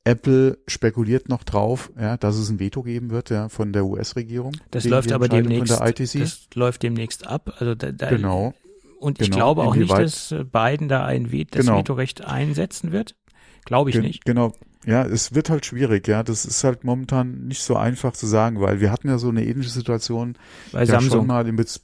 Apple 0.05 0.59
spekuliert 0.67 1.29
noch 1.29 1.45
drauf, 1.45 1.91
ja, 1.99 2.17
dass 2.17 2.37
es 2.37 2.51
ein 2.51 2.61
Veto 2.61 2.83
geben 2.83 3.11
wird, 3.11 3.31
ja, 3.31 3.49
von 3.49 3.73
der 3.73 3.87
US-Regierung. 3.87 4.53
Das 4.71 4.85
läuft 4.85 5.13
aber 5.13 5.29
demnächst. 5.29 5.81
Das 5.81 6.49
läuft 6.55 6.83
demnächst 6.83 7.27
ab. 7.27 7.55
Also 7.59 7.75
da, 7.75 7.93
da, 7.93 8.11
genau. 8.11 8.55
Und 9.01 9.21
ich 9.21 9.31
genau. 9.31 9.37
glaube 9.37 9.63
auch 9.63 9.75
Inwieweit? 9.75 10.05
nicht, 10.05 10.33
dass 10.33 10.47
Biden 10.51 10.89
da 10.89 11.05
ein 11.05 11.33
Veto, 11.33 11.59
das 11.59 11.67
genau. 11.67 11.79
Vetorecht 11.79 12.25
einsetzen 12.25 12.93
wird. 12.93 13.17
Glaube 13.65 13.91
ich 13.91 13.95
Ge 13.95 14.03
nicht. 14.03 14.25
Genau. 14.25 14.53
Ja, 14.87 15.05
es 15.05 15.35
wird 15.35 15.51
halt 15.51 15.65
schwierig, 15.65 16.07
ja. 16.09 16.23
Das 16.23 16.45
ist 16.45 16.63
halt 16.65 16.85
momentan 16.85 17.47
nicht 17.47 17.63
so 17.63 17.77
einfach 17.77 18.13
zu 18.13 18.27
sagen, 18.27 18.61
weil 18.61 18.81
wir 18.81 18.91
hatten 18.91 19.09
ja 19.09 19.19
so 19.19 19.29
eine 19.29 19.45
ähnliche 19.45 19.71
Situation 19.71 20.37
bei 20.73 20.81
ja 20.81 20.87
Samsung 20.87 21.21
schon 21.21 21.27
mal 21.27 21.45
mit 21.45 21.81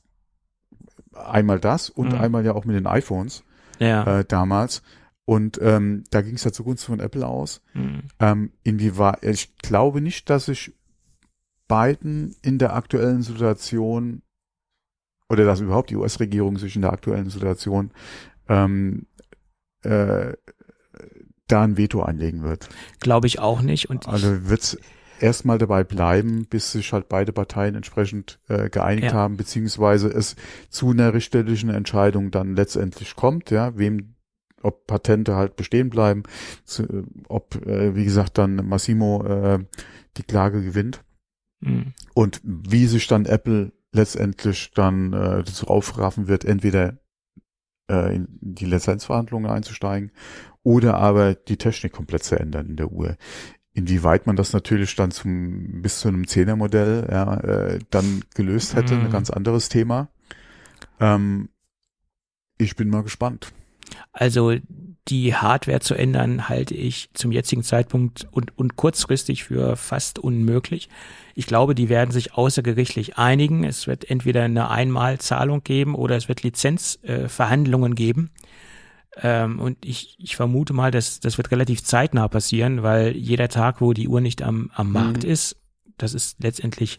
einmal 1.13 1.61
das 1.61 1.91
und 1.91 2.13
mhm. 2.13 2.21
einmal 2.21 2.45
ja 2.45 2.55
auch 2.55 2.65
mit 2.65 2.77
den 2.77 2.87
iPhones 2.87 3.45
ja. 3.79 4.21
äh, 4.21 4.25
damals. 4.25 4.83
Und 5.25 5.61
ähm, 5.63 6.05
da 6.11 6.23
ging 6.23 6.35
es 6.35 6.45
ja 6.45 6.53
zugunsten 6.53 6.93
von 6.93 7.01
Apple 7.01 7.27
aus. 7.27 7.63
Mhm. 7.75 8.03
Ähm, 8.19 8.53
inwieweit, 8.63 9.23
ich 9.23 9.57
glaube 9.59 10.01
nicht, 10.01 10.29
dass 10.29 10.47
sich 10.47 10.75
Biden 11.69 12.35
in 12.43 12.59
der 12.59 12.75
aktuellen 12.75 13.23
Situation 13.23 14.23
oder 15.29 15.45
dass 15.45 15.61
überhaupt 15.61 15.91
die 15.91 15.97
US-Regierung 15.97 16.59
sich 16.59 16.75
in 16.75 16.83
der 16.83 16.93
aktuellen 16.93 17.31
Situation 17.31 17.93
ähm, 18.49 19.07
äh, 19.83 20.33
da 21.51 21.63
ein 21.63 21.77
Veto 21.77 22.03
einlegen 22.03 22.43
wird. 22.43 22.69
Glaube 23.01 23.27
ich 23.27 23.39
auch 23.39 23.63
nicht. 23.63 23.91
Und 23.91 24.09
also 24.09 24.49
wird's 24.49 24.79
erstmal 25.21 25.59
dabei 25.59 25.85
bleiben, 25.85 26.47
bis 26.47 26.73
sich 26.73 26.93
halt 26.93 27.09
beide 27.09 27.33
Parteien 27.33 27.75
entsprechend 27.75 28.41
äh, 28.49 28.71
geeinigt 28.71 29.09
ja. 29.09 29.13
haben, 29.13 29.37
beziehungsweise 29.37 30.09
es 30.09 30.37
zu 30.69 30.91
einer 30.91 31.15
richterlichen 31.15 31.71
Entscheidung 31.71 32.31
dann 32.31 32.57
letztendlich 32.57 33.17
kommt, 33.17 33.51
ja, 33.51 33.77
wem 33.77 34.15
ob 34.63 34.87
Patente 34.87 35.37
halt 35.37 35.57
bestehen 35.57 35.89
bleiben, 35.89 36.23
zu, 36.65 37.07
ob, 37.29 37.55
äh, 37.67 37.95
wie 37.95 38.05
gesagt, 38.05 38.37
dann 38.39 38.57
Massimo 38.57 39.25
äh, 39.25 39.59
die 40.17 40.23
Klage 40.23 40.63
gewinnt. 40.63 41.03
Mhm. 41.61 41.95
Und 42.15 42.41
wie 42.45 42.87
sich 42.87 43.07
dann 43.07 43.25
Apple 43.25 43.73
letztendlich 43.93 44.71
dann 44.75 45.13
äh, 45.13 45.43
dazu 45.43 45.67
aufraffen 45.69 46.29
wird, 46.29 46.45
entweder 46.45 46.99
äh, 47.91 48.15
in 48.15 48.29
die 48.41 48.65
Lizenzverhandlungen 48.65 49.51
einzusteigen 49.51 50.13
oder 50.63 50.97
aber 50.97 51.35
die 51.35 51.57
Technik 51.57 51.93
komplett 51.93 52.25
zu 52.25 52.39
ändern 52.39 52.67
in 52.67 52.77
der 52.77 52.93
Uhr. 52.93 53.17
Inwieweit 53.73 54.27
man 54.27 54.37
das 54.37 54.53
natürlich 54.53 54.95
dann 54.97 55.11
zum 55.11 55.83
bis 55.83 56.01
zu 56.01 56.09
einem 56.09 56.27
Zehnermodell 56.27 57.09
ja, 57.11 57.35
äh, 57.41 57.79
dann 57.91 58.25
gelöst 58.35 58.75
hätte, 58.75 58.95
mhm. 58.95 59.07
ein 59.07 59.11
ganz 59.11 59.31
anderes 59.31 59.69
Thema. 59.69 60.09
Ähm, 60.99 61.49
ich 62.59 62.77
bin 62.77 62.91
mal 62.91 63.03
gespannt. 63.03 63.53
Also 64.13 64.55
die 65.09 65.35
Hardware 65.35 65.81
zu 65.81 65.95
ändern, 65.95 66.49
halte 66.49 66.75
ich 66.75 67.11
zum 67.15 67.33
jetzigen 67.33 67.63
Zeitpunkt 67.63 68.29
und, 68.31 68.57
und 68.57 68.77
kurzfristig 68.77 69.45
für 69.45 69.77
fast 69.77 70.19
unmöglich. 70.19 70.89
Ich 71.35 71.47
glaube, 71.47 71.75
die 71.75 71.89
werden 71.89 72.11
sich 72.11 72.35
außergerichtlich 72.35 73.19
einigen. 73.19 73.65
Es 73.65 73.87
wird 73.87 74.11
entweder 74.11 74.43
eine 74.43 74.71
Einmalzahlung 74.71 75.63
geben 75.63 75.95
oder 75.95 76.17
es 76.17 76.29
wird 76.29 76.43
Lizenzverhandlungen 76.43 77.93
äh, 77.93 77.97
geben. 77.97 78.31
Ähm, 79.17 79.59
und 79.59 79.85
ich, 79.85 80.17
ich 80.19 80.37
vermute 80.37 80.73
mal, 80.73 80.91
dass 80.91 81.21
das 81.21 81.37
wird 81.37 81.51
relativ 81.51 81.83
zeitnah 81.83 82.29
passieren, 82.29 82.83
weil 82.83 83.17
jeder 83.17 83.49
Tag, 83.49 83.81
wo 83.81 83.93
die 83.93 84.09
Uhr 84.09 84.21
nicht 84.21 84.43
am, 84.43 84.71
am 84.75 84.93
Markt 84.93 85.25
mhm. 85.25 85.31
ist, 85.31 85.57
das 85.99 86.15
ist 86.15 86.43
letztendlich 86.43 86.99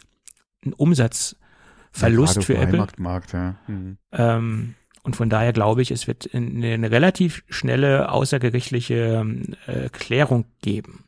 ein 0.64 0.72
Umsatzverlust 0.72 2.44
für 2.44 2.56
Apple. 2.56 2.86
Ja. 3.32 3.56
Mhm. 3.66 3.98
Ähm, 4.12 4.74
und 5.04 5.16
von 5.16 5.28
daher 5.28 5.52
glaube 5.52 5.82
ich, 5.82 5.90
es 5.90 6.06
wird 6.06 6.32
eine, 6.32 6.74
eine 6.74 6.90
relativ 6.90 7.42
schnelle 7.48 8.10
außergerichtliche 8.12 9.26
äh, 9.66 9.88
Klärung 9.90 10.44
geben. 10.62 11.04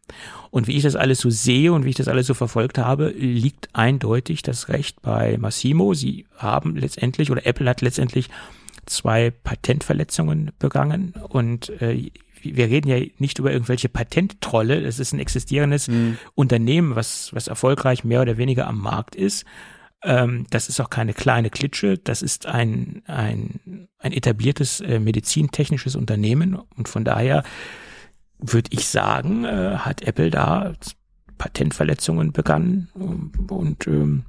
Und 0.51 0.66
wie 0.66 0.76
ich 0.76 0.82
das 0.82 0.97
alles 0.97 1.20
so 1.20 1.30
sehe 1.30 1.72
und 1.72 1.84
wie 1.84 1.90
ich 1.90 1.97
das 1.97 2.09
alles 2.09 2.26
so 2.26 2.34
verfolgt 2.34 2.78
habe, 2.78 3.09
liegt 3.11 3.68
eindeutig 3.72 4.42
das 4.42 4.68
Recht 4.68 5.01
bei 5.03 5.38
Massimo. 5.38 5.95
Sie 5.95 6.26
haben 6.36 6.76
letztendlich 6.76 7.30
oder 7.30 7.47
Apple 7.47 7.68
hat 7.68 7.82
letztendlich 7.82 8.30
zwei 8.86 9.30
Patentverletzungen 9.30 10.51
begangen 10.59 11.14
und 11.28 11.70
äh, 11.80 12.11
wir 12.42 12.68
reden 12.68 12.88
ja 12.88 12.99
nicht 13.18 13.38
über 13.38 13.53
irgendwelche 13.53 13.88
Patenttrolle. 13.88 14.80
Es 14.80 14.99
ist 14.99 15.12
ein 15.12 15.20
existierendes 15.20 15.88
mhm. 15.88 16.18
Unternehmen, 16.34 16.95
was, 16.95 17.32
was 17.32 17.49
erfolgreich 17.49 18.05
mehr 18.05 18.20
oder 18.20 18.36
weniger 18.36 18.66
am 18.66 18.80
Markt 18.80 19.16
ist. 19.16 19.47
Ähm, 20.05 20.46
das 20.50 20.68
ist 20.68 20.80
auch 20.80 20.90
keine 20.90 21.14
kleine 21.14 21.50
Klitsche. 21.50 21.98
Das 21.98 22.22
ist 22.22 22.46
ein, 22.46 23.02
ein, 23.07 23.88
ein 23.98 24.12
etabliertes 24.12 24.80
äh, 24.80 25.00
medizintechnisches 25.00 25.96
Unternehmen. 25.96 26.59
Und 26.76 26.88
von 26.88 27.05
daher 27.05 27.42
würde 28.38 28.70
ich 28.72 28.86
sagen, 28.86 29.44
äh, 29.44 29.76
hat 29.78 30.02
Apple 30.02 30.30
da 30.30 30.74
Patentverletzungen 31.38 32.32
begangen 32.32 32.88
und 33.48 33.86
ähm, 33.86 34.24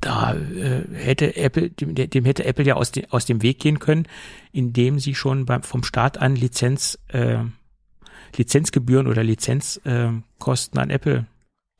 da 0.00 0.34
äh, 0.34 0.84
hätte 0.94 1.36
Apple, 1.36 1.70
dem, 1.70 1.94
dem 1.94 2.24
hätte 2.24 2.44
Apple 2.44 2.64
ja 2.64 2.76
aus, 2.76 2.92
de, 2.92 3.06
aus 3.10 3.26
dem 3.26 3.42
Weg 3.42 3.58
gehen 3.58 3.80
können, 3.80 4.06
indem 4.52 5.00
sie 5.00 5.14
schon 5.14 5.44
beim, 5.44 5.62
vom 5.62 5.82
Start 5.82 6.18
an 6.18 6.36
Lizenz, 6.36 6.98
äh, 7.08 7.38
Lizenzgebühren 8.36 9.08
oder 9.08 9.24
Lizenzkosten 9.24 10.78
äh, 10.78 10.82
an 10.82 10.90
Apple 10.90 11.26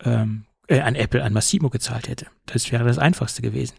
ähm, 0.05 0.45
äh, 0.69 0.81
an 0.81 0.95
Apple, 0.95 1.23
an 1.23 1.33
Massimo 1.33 1.71
gezahlt 1.71 2.09
hätte. 2.09 2.27
Das 2.47 2.71
wäre 2.71 2.85
das 2.85 2.99
Einfachste 2.99 3.43
gewesen. 3.43 3.75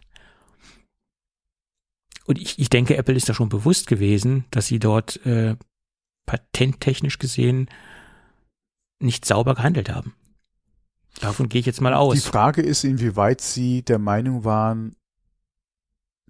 Und 2.26 2.38
ich, 2.38 2.58
ich 2.58 2.68
denke, 2.68 2.96
Apple 2.96 3.14
ist 3.14 3.28
da 3.28 3.34
schon 3.34 3.48
bewusst 3.48 3.86
gewesen, 3.86 4.44
dass 4.50 4.66
sie 4.66 4.78
dort 4.78 5.24
äh, 5.24 5.56
patenttechnisch 6.26 7.18
gesehen 7.18 7.68
nicht 9.00 9.24
sauber 9.24 9.54
gehandelt 9.54 9.88
haben. 9.88 10.14
Davon 11.20 11.48
gehe 11.48 11.60
ich 11.60 11.66
jetzt 11.66 11.80
mal 11.80 11.94
aus. 11.94 12.14
Die 12.14 12.20
Frage 12.20 12.62
ist, 12.62 12.84
inwieweit 12.84 13.40
Sie 13.40 13.82
der 13.82 13.98
Meinung 13.98 14.44
waren, 14.44 14.94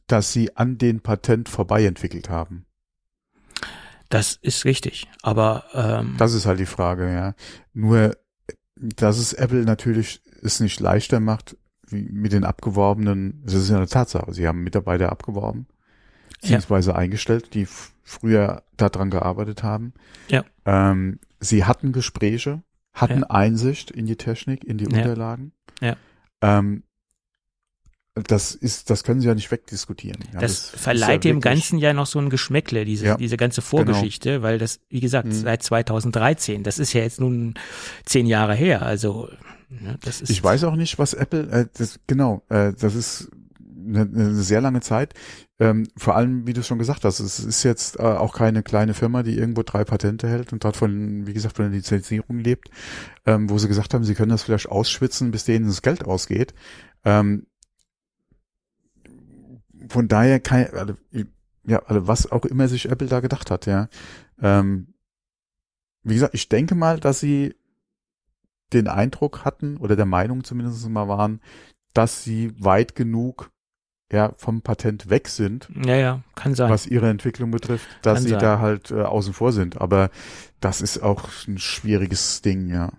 dass 0.06 0.32
Sie 0.32 0.56
an 0.56 0.78
den 0.78 1.00
Patent 1.00 1.48
vorbei 1.48 1.84
entwickelt 1.84 2.30
haben. 2.30 2.64
Das 4.08 4.38
ist 4.42 4.64
richtig, 4.64 5.08
aber 5.22 5.64
ähm, 5.74 6.16
das 6.18 6.34
ist 6.34 6.46
halt 6.46 6.58
die 6.58 6.66
Frage, 6.66 7.12
ja. 7.12 7.34
Nur, 7.72 8.16
dass 8.74 9.18
es 9.18 9.32
Apple 9.32 9.64
natürlich 9.64 10.20
es 10.42 10.60
nicht 10.60 10.80
leichter 10.80 11.20
macht, 11.20 11.56
wie 11.86 12.08
mit 12.10 12.32
den 12.32 12.44
abgeworbenen, 12.44 13.42
das 13.44 13.54
ist 13.54 13.70
ja 13.70 13.76
eine 13.76 13.88
Tatsache, 13.88 14.32
sie 14.32 14.46
haben 14.46 14.62
Mitarbeiter 14.62 15.10
abgeworben, 15.10 15.66
beziehungsweise 16.40 16.90
ja. 16.90 16.96
eingestellt, 16.96 17.54
die 17.54 17.66
früher 18.02 18.62
daran 18.76 19.10
gearbeitet 19.10 19.62
haben. 19.62 19.92
Ja. 20.28 20.44
Ähm, 20.64 21.18
sie 21.38 21.64
hatten 21.64 21.92
Gespräche, 21.92 22.62
hatten 22.92 23.20
ja. 23.20 23.30
Einsicht 23.30 23.90
in 23.90 24.06
die 24.06 24.16
Technik, 24.16 24.64
in 24.64 24.78
die 24.78 24.84
ja. 24.90 24.98
Unterlagen. 24.98 25.52
Ja. 25.80 25.96
Ähm, 26.40 26.82
das 28.14 28.54
ist, 28.54 28.90
das 28.90 29.04
können 29.04 29.20
sie 29.20 29.28
ja 29.28 29.34
nicht 29.34 29.50
wegdiskutieren. 29.50 30.18
Ja, 30.32 30.40
das, 30.40 30.72
das, 30.72 30.80
verleiht 30.80 31.24
ja 31.24 31.30
dem 31.30 31.40
Ganzen 31.40 31.78
ja 31.78 31.92
noch 31.92 32.06
so 32.06 32.18
ein 32.18 32.28
Geschmäckle, 32.28 32.84
diese, 32.84 33.06
ja, 33.06 33.16
diese 33.16 33.36
ganze 33.36 33.62
Vorgeschichte, 33.62 34.30
genau. 34.30 34.42
weil 34.42 34.58
das, 34.58 34.80
wie 34.88 35.00
gesagt, 35.00 35.28
mhm. 35.28 35.32
seit 35.32 35.62
2013, 35.62 36.64
das 36.64 36.78
ist 36.78 36.92
ja 36.92 37.02
jetzt 37.02 37.20
nun 37.20 37.54
zehn 38.04 38.26
Jahre 38.26 38.54
her, 38.54 38.82
also 38.82 39.28
ja, 39.70 39.96
ich 40.04 40.42
weiß 40.42 40.64
auch 40.64 40.76
nicht, 40.76 40.98
was 40.98 41.14
Apple, 41.14 41.48
äh, 41.50 41.66
das, 41.74 42.00
genau, 42.06 42.42
äh, 42.48 42.72
das 42.72 42.94
ist 42.94 43.30
eine, 43.86 44.00
eine 44.00 44.34
sehr 44.34 44.60
lange 44.60 44.80
Zeit. 44.80 45.14
Ähm, 45.58 45.86
vor 45.96 46.16
allem, 46.16 46.46
wie 46.46 46.52
du 46.52 46.62
schon 46.62 46.78
gesagt 46.78 47.04
hast, 47.04 47.20
es 47.20 47.38
ist 47.38 47.62
jetzt 47.62 47.98
äh, 47.98 48.02
auch 48.02 48.34
keine 48.34 48.62
kleine 48.62 48.94
Firma, 48.94 49.22
die 49.22 49.36
irgendwo 49.36 49.62
drei 49.62 49.84
Patente 49.84 50.28
hält 50.28 50.52
und 50.52 50.64
dort 50.64 50.76
von, 50.76 51.26
wie 51.26 51.32
gesagt, 51.32 51.56
von 51.56 51.66
der 51.66 51.74
Lizenzierung 51.74 52.38
lebt, 52.38 52.70
ähm, 53.26 53.48
wo 53.48 53.58
sie 53.58 53.68
gesagt 53.68 53.94
haben, 53.94 54.04
sie 54.04 54.14
können 54.14 54.30
das 54.30 54.42
vielleicht 54.42 54.68
ausschwitzen, 54.68 55.30
bis 55.30 55.44
denen 55.44 55.66
das 55.66 55.82
Geld 55.82 56.04
ausgeht. 56.04 56.54
Ähm, 57.04 57.46
von 59.88 60.08
daher 60.08 60.40
kann, 60.40 60.66
also, 60.72 60.94
ja, 61.64 61.78
also 61.86 62.06
was 62.06 62.30
auch 62.30 62.44
immer 62.44 62.68
sich 62.68 62.88
Apple 62.88 63.08
da 63.08 63.20
gedacht 63.20 63.50
hat, 63.50 63.66
ja. 63.66 63.88
Ähm, 64.40 64.94
wie 66.02 66.14
gesagt, 66.14 66.34
ich 66.34 66.48
denke 66.48 66.74
mal, 66.74 66.98
dass 66.98 67.20
sie 67.20 67.54
den 68.72 68.88
Eindruck 68.88 69.44
hatten 69.44 69.76
oder 69.76 69.96
der 69.96 70.06
Meinung 70.06 70.44
zumindest 70.44 70.88
mal 70.88 71.08
waren, 71.08 71.40
dass 71.94 72.24
sie 72.24 72.52
weit 72.58 72.94
genug 72.94 73.50
ja 74.12 74.32
vom 74.36 74.62
Patent 74.62 75.08
weg 75.08 75.28
sind. 75.28 75.68
Ja, 75.84 75.96
ja, 75.96 76.20
kann 76.34 76.54
sein. 76.54 76.70
Was 76.70 76.86
ihre 76.86 77.08
Entwicklung 77.08 77.50
betrifft, 77.50 77.86
dass 78.02 78.14
kann 78.14 78.22
sie 78.24 78.30
sein. 78.30 78.40
da 78.40 78.58
halt 78.58 78.90
äh, 78.90 79.02
außen 79.02 79.32
vor 79.32 79.52
sind. 79.52 79.80
Aber 79.80 80.10
das 80.60 80.80
ist 80.80 81.02
auch 81.02 81.28
ein 81.46 81.58
schwieriges 81.58 82.42
Ding, 82.42 82.68
ja. 82.68 82.92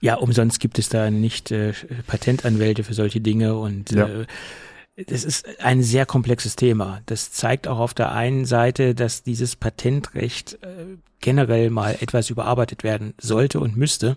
Ja, 0.00 0.14
umsonst 0.16 0.60
gibt 0.60 0.78
es 0.78 0.88
da 0.88 1.10
nicht 1.10 1.50
äh, 1.50 1.72
Patentanwälte 2.06 2.84
für 2.84 2.94
solche 2.94 3.20
Dinge 3.20 3.56
und 3.56 3.90
ja. 3.92 4.06
äh, 4.06 4.26
das 5.06 5.24
ist 5.24 5.60
ein 5.60 5.82
sehr 5.82 6.06
komplexes 6.06 6.56
Thema. 6.56 7.02
Das 7.04 7.30
zeigt 7.30 7.68
auch 7.68 7.78
auf 7.78 7.92
der 7.92 8.12
einen 8.12 8.46
Seite, 8.46 8.94
dass 8.94 9.22
dieses 9.22 9.54
Patentrecht 9.54 10.54
äh, 10.62 10.96
generell 11.20 11.68
mal 11.68 11.96
etwas 12.00 12.30
überarbeitet 12.30 12.82
werden 12.82 13.12
sollte 13.20 13.60
und 13.60 13.76
müsste. 13.76 14.16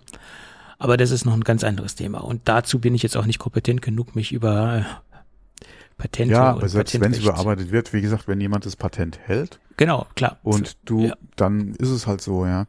Aber 0.82 0.96
das 0.96 1.10
ist 1.10 1.24
noch 1.26 1.34
ein 1.34 1.44
ganz 1.44 1.62
anderes 1.62 1.94
Thema. 1.94 2.18
Und 2.24 2.40
dazu 2.46 2.78
bin 2.80 2.94
ich 2.94 3.02
jetzt 3.02 3.16
auch 3.16 3.26
nicht 3.26 3.38
kompetent 3.38 3.82
genug, 3.82 4.16
mich 4.16 4.32
über 4.32 4.78
äh, 4.78 5.64
Patente 5.98 6.32
Ja, 6.32 6.52
aber 6.52 6.68
selbst 6.70 6.98
wenn 7.00 7.12
es 7.12 7.18
überarbeitet 7.20 7.70
wird, 7.70 7.92
wie 7.92 8.00
gesagt, 8.00 8.26
wenn 8.26 8.40
jemand 8.40 8.64
das 8.64 8.76
Patent 8.76 9.18
hält 9.26 9.60
Genau, 9.76 10.06
klar. 10.16 10.38
und 10.42 10.78
du, 10.86 11.06
Ja. 11.08 11.14
dann 11.36 11.74
ist 11.74 11.90
es 11.90 12.06
halt 12.06 12.22
so, 12.22 12.46
ja. 12.46 12.66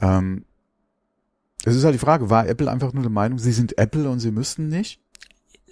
Ja. 0.00 0.18
Ähm, 0.18 0.44
es 1.66 1.76
ist 1.76 1.84
halt 1.84 1.94
die 1.94 1.98
Frage, 1.98 2.30
war 2.30 2.48
Apple 2.48 2.70
einfach 2.70 2.92
nur 2.94 3.02
der 3.02 3.12
Meinung, 3.12 3.38
sie 3.38 3.52
sind 3.52 3.76
Apple 3.78 4.08
und 4.08 4.20
sie 4.20 4.30
müssten 4.30 4.68
nicht? 4.68 5.00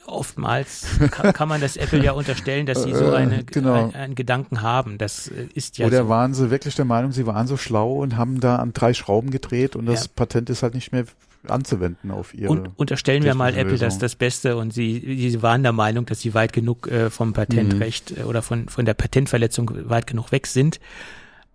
Oftmals 0.07 0.87
kann, 1.11 1.33
kann 1.33 1.49
man 1.49 1.61
das 1.61 1.77
Apple 1.77 2.03
ja 2.05 2.13
unterstellen, 2.13 2.67
dass 2.67 2.83
sie 2.83 2.93
so 2.93 3.05
Äh, 3.13 3.17
eine, 3.17 3.45
genau. 3.45 3.87
ein, 3.89 3.95
einen 3.95 4.15
Gedanken 4.15 4.61
haben. 4.61 4.99
Das 4.99 5.29
äh, 5.29 5.47
ist 5.55 5.79
ja 5.79 5.87
Oder 5.87 6.03
so. 6.03 6.09
waren 6.09 6.35
sie 6.35 6.51
wirklich 6.51 6.75
der 6.75 6.85
Meinung, 6.85 7.13
sie 7.13 7.25
waren 7.27 7.47
so 7.47 7.57
schlau 7.57 7.95
und 8.03 8.17
haben 8.17 8.41
da 8.41 8.57
an 8.57 8.73
drei 8.73 8.95
Schrauben 8.95 9.31
gedreht 9.31 9.77
und 9.77 9.87
das 9.87 10.05
Ja. 10.07 10.11
Patent 10.17 10.51
ist 10.51 10.63
halt 10.63 10.75
nicht 10.75 10.93
mehr 10.93 11.05
anzuwenden 11.49 12.11
auf 12.11 12.35
ihre. 12.35 12.51
Und 12.51 12.71
unterstellen 12.77 13.23
wir 13.23 13.35
mal 13.35 13.55
Apple 13.55 13.73
das 13.73 13.81
Lösung. 13.81 14.01
das 14.01 14.15
Beste 14.17 14.57
und 14.57 14.73
sie, 14.73 15.29
sie 15.29 15.43
waren 15.43 15.63
der 15.63 15.73
Meinung, 15.73 16.07
dass 16.07 16.21
sie 16.21 16.35
weit 16.35 16.53
genug 16.53 16.89
äh, 16.89 17.11
vom 17.11 17.33
Patentrecht 17.33 18.13
Mhm. 18.13 18.17
äh, 18.19 18.25
oder 18.25 18.43
von, 18.43 18.69
von 18.69 18.85
der 18.85 18.95
Patentverletzung 18.95 19.89
weit 19.89 20.07
genug 20.07 20.33
weg 20.33 20.47
sind. 20.47 20.81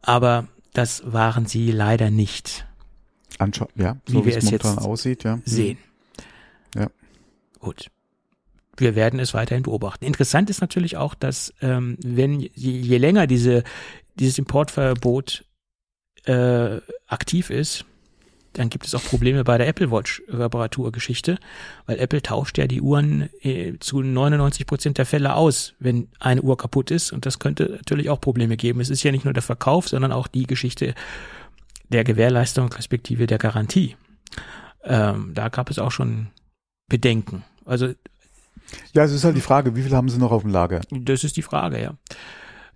Aber 0.01 0.47
das 0.73 1.03
waren 1.05 1.45
sie 1.45 1.71
leider 1.71 2.09
nicht 2.11 2.65
Anscha 3.39 3.67
ja, 3.75 3.97
wie 4.05 4.11
so 4.13 4.21
wie 4.21 4.25
wir 4.25 4.37
es 4.37 4.43
es 4.43 4.51
momentan 4.51 4.75
jetzt 4.75 4.85
aussieht, 4.85 5.23
ja. 5.23 5.39
sehen. 5.45 5.77
Ja. 6.75 6.87
Gut. 7.59 7.89
Wir 8.77 8.95
werden 8.95 9.19
es 9.19 9.33
weiterhin 9.33 9.63
beobachten. 9.63 10.05
Interessant 10.05 10.49
ist 10.49 10.61
natürlich 10.61 10.97
auch, 10.97 11.15
dass 11.15 11.53
ähm, 11.61 11.97
wenn 12.03 12.39
je, 12.39 12.49
je 12.53 12.97
länger 12.97 13.25
diese, 13.25 13.63
dieses 14.15 14.37
Importverbot 14.37 15.45
äh, 16.25 16.79
aktiv 17.07 17.49
ist, 17.49 17.85
dann 18.57 18.69
gibt 18.69 18.87
es 18.87 18.95
auch 18.95 19.03
Probleme 19.03 19.43
bei 19.43 19.57
der 19.57 19.67
Apple 19.67 19.91
Watch 19.91 20.23
Reparaturgeschichte, 20.27 21.37
weil 21.85 21.99
Apple 21.99 22.21
tauscht 22.21 22.57
ja 22.57 22.65
die 22.65 22.81
Uhren 22.81 23.29
äh, 23.41 23.73
zu 23.79 24.01
99 24.01 24.65
Prozent 24.65 24.97
der 24.97 25.05
Fälle 25.05 25.35
aus, 25.35 25.75
wenn 25.79 26.07
eine 26.19 26.41
Uhr 26.41 26.57
kaputt 26.57 26.89
ist. 26.89 27.11
Und 27.11 27.25
das 27.27 27.37
könnte 27.37 27.73
natürlich 27.77 28.09
auch 28.09 28.19
Probleme 28.19 28.57
geben. 28.57 28.81
Es 28.81 28.89
ist 28.89 29.03
ja 29.03 29.11
nicht 29.11 29.25
nur 29.25 29.33
der 29.33 29.43
Verkauf, 29.43 29.87
sondern 29.87 30.11
auch 30.11 30.27
die 30.27 30.47
Geschichte 30.47 30.95
der 31.89 32.03
Gewährleistung 32.03 32.73
respektive 32.73 33.27
der 33.27 33.37
Garantie. 33.37 33.95
Ähm, 34.83 35.31
da 35.35 35.49
gab 35.49 35.69
es 35.69 35.77
auch 35.77 35.91
schon 35.91 36.27
Bedenken. 36.89 37.43
Also 37.63 37.93
Ja, 38.93 39.03
es 39.03 39.11
ist 39.11 39.23
halt 39.23 39.37
die 39.37 39.41
Frage, 39.41 39.75
wie 39.75 39.83
viel 39.83 39.95
haben 39.95 40.09
sie 40.09 40.17
noch 40.17 40.31
auf 40.31 40.41
dem 40.41 40.51
Lager? 40.51 40.81
das 40.89 41.23
ist 41.23 41.37
die 41.37 41.43
Frage, 41.43 41.79
ja. 41.81 41.93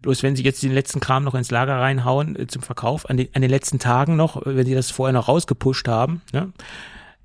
Bloß 0.02 0.24
wenn 0.24 0.36
sie 0.36 0.44
jetzt 0.44 0.64
den 0.64 0.74
letzten 0.74 1.00
Kram 1.00 1.24
noch 1.24 1.36
ins 1.36 1.52
Lager 1.52 1.80
reinhauen 1.80 2.36
äh, 2.36 2.48
zum 2.48 2.62
Verkauf, 2.62 3.10
an 3.10 3.18
den, 3.18 3.30
an 3.34 3.42
den 3.42 3.52
letzten 3.52 3.80
Tagen 3.80 4.16
noch, 4.16 4.38
äh, 4.46 4.56
wenn 4.56 4.66
sie 4.66 4.74
das 4.76 4.92
vorher 4.92 5.14
noch 5.14 5.28
rausgepusht 5.28 5.88
haben, 5.88 6.22
ne, 6.34 6.52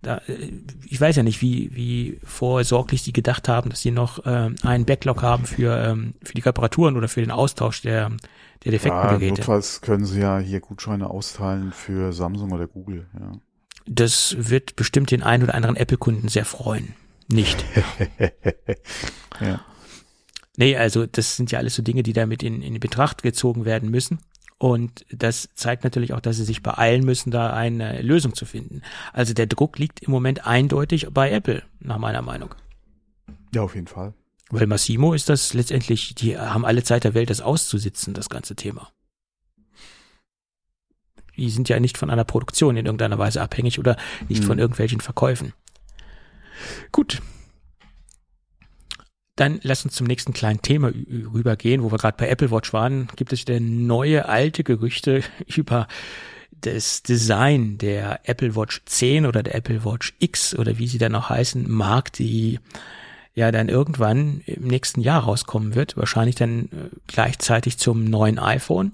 da, 0.03 0.18
äh, 0.29 0.53
ich 0.87 1.01
weiß 1.01 1.16
ja 1.16 1.22
nicht, 1.22 1.41
wie, 1.43 1.74
wie 1.74 2.20
vorsorglich 2.24 3.03
sie 3.03 3.12
gedacht 3.12 3.49
haben, 3.49 3.70
dass 3.70 3.81
sie 3.81 3.91
noch 3.91 4.20
ähm, 4.27 4.57
einen 4.62 4.85
Backlog 4.85 5.22
haben 5.22 5.45
für, 5.47 5.77
ähm, 5.77 6.14
für 6.22 6.35
die 6.35 6.43
Reparaturen 6.43 6.97
oder 6.97 7.09
für 7.09 7.20
den 7.20 7.31
Austausch 7.31 7.83
der, 7.83 8.11
der 8.64 8.72
defekten 8.72 9.01
Ja, 9.01 9.12
Geräte. 9.12 9.35
notfalls 9.41 9.81
können 9.81 10.05
sie 10.05 10.20
ja 10.20 10.39
hier 10.39 10.61
Gutscheine 10.61 11.09
austeilen 11.11 11.72
für 11.72 12.12
Samsung 12.12 12.53
oder 12.53 12.66
Google, 12.66 13.07
ja. 13.18 13.33
Das 13.89 14.35
wird 14.37 14.74
bestimmt 14.74 15.12
den 15.12 15.22
einen 15.22 15.45
oder 15.45 15.55
anderen 15.55 15.77
Apple-Kunden 15.77 16.27
sehr 16.27 16.45
freuen. 16.45 16.97
Nicht. 17.29 17.64
ja. 19.41 19.61
Nee, 20.57 20.76
also 20.76 21.07
das 21.07 21.36
sind 21.36 21.50
ja 21.52 21.59
alles 21.59 21.74
so 21.74 21.82
Dinge, 21.82 22.02
die 22.02 22.12
damit 22.12 22.42
in, 22.42 22.62
in 22.62 22.78
Betracht 22.80 23.22
gezogen 23.22 23.64
werden 23.64 23.90
müssen. 23.90 24.18
Und 24.59 25.04
das 25.11 25.50
zeigt 25.54 25.84
natürlich 25.84 26.14
auch, 26.14 26.20
dass 26.20 26.36
sie 26.36 26.44
sich 26.44 26.62
beeilen 26.62 27.04
müssen, 27.04 27.30
da 27.30 27.52
eine 27.52 28.00
Lösung 28.00 28.34
zu 28.34 28.46
finden. 28.46 28.80
Also 29.12 29.34
der 29.34 29.46
Druck 29.46 29.78
liegt 29.78 30.00
im 30.02 30.11
Moment 30.11 30.46
eindeutig 30.46 31.09
bei 31.12 31.30
Apple, 31.30 31.62
nach 31.78 31.98
meiner 31.98 32.22
Meinung. 32.22 32.54
Ja, 33.54 33.62
auf 33.62 33.74
jeden 33.74 33.86
Fall. 33.86 34.14
Weil 34.48 34.66
Massimo 34.66 35.12
ist 35.12 35.28
das 35.28 35.52
letztendlich, 35.52 36.14
die 36.14 36.38
haben 36.38 36.64
alle 36.64 36.82
Zeit 36.84 37.04
der 37.04 37.12
Welt, 37.14 37.28
das 37.28 37.40
auszusitzen, 37.42 38.14
das 38.14 38.30
ganze 38.30 38.57
Thema. 38.57 38.90
Die 41.36 41.50
sind 41.50 41.68
ja 41.68 41.78
nicht 41.78 41.98
von 41.98 42.09
einer 42.09 42.24
Produktion 42.24 42.76
in 42.78 42.86
irgendeiner 42.86 43.18
Weise 43.18 43.42
abhängig 43.42 43.78
oder 43.78 43.96
nicht 44.28 44.42
Mhm. 44.42 44.46
von 44.46 44.59
irgendwelchen 44.59 45.00
Verkäufen. 45.00 45.52
Gut. 46.92 47.20
Dann 49.37 49.61
lass 49.62 49.84
uns 49.84 49.95
zum 49.95 50.07
nächsten 50.07 50.32
kleinen 50.32 50.62
Thema 50.62 50.89
rübergehen, 50.89 51.82
wo 51.82 51.93
wir 51.93 51.99
gerade 51.99 52.16
bei 52.16 52.28
Apple 52.28 52.51
Watch 52.51 52.72
waren. 52.72 53.09
Gibt 53.16 53.32
es 53.32 53.45
denn 53.45 53.87
neue, 53.87 54.28
alte 54.28 54.64
Gerüchte 54.64 55.22
über 55.57 55.87
das 56.62 57.03
Design 57.03 57.76
der 57.78 58.20
Apple 58.24 58.57
Watch 58.57 58.82
10 58.87 59.26
oder 59.26 59.43
der 59.43 59.55
Apple 59.55 59.84
Watch 59.84 60.14
X 60.18 60.55
oder 60.55 60.78
wie 60.78 60.89
sie 60.89 60.99
dann 60.99 61.14
auch 61.14 61.28
heißen 61.28 61.70
mag, 61.70 62.12
die 62.14 62.59
ja 63.34 63.53
dann 63.53 63.68
irgendwann 63.68 64.41
im 64.47 64.64
nächsten 64.64 65.03
Jahr 65.03 65.24
rauskommen 65.24 65.74
wird, 65.74 65.97
wahrscheinlich 65.99 66.37
dann 66.37 66.64
äh, 66.64 66.97
gleichzeitig 67.07 67.76
zum 67.76 68.05
neuen 68.05 68.39
iPhone. 68.39 68.93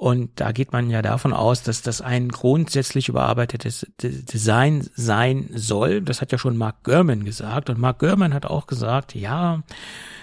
Und 0.00 0.40
da 0.40 0.52
geht 0.52 0.72
man 0.72 0.88
ja 0.88 1.02
davon 1.02 1.34
aus, 1.34 1.62
dass 1.62 1.82
das 1.82 2.00
ein 2.00 2.30
grundsätzlich 2.30 3.10
überarbeitetes 3.10 3.86
Design 4.00 4.88
sein 4.94 5.50
soll. 5.52 6.00
Das 6.00 6.22
hat 6.22 6.32
ja 6.32 6.38
schon 6.38 6.56
Mark 6.56 6.84
Gurman 6.84 7.26
gesagt. 7.26 7.68
Und 7.68 7.78
Mark 7.78 7.98
Gurman 7.98 8.32
hat 8.32 8.46
auch 8.46 8.66
gesagt, 8.66 9.14
ja, 9.14 9.62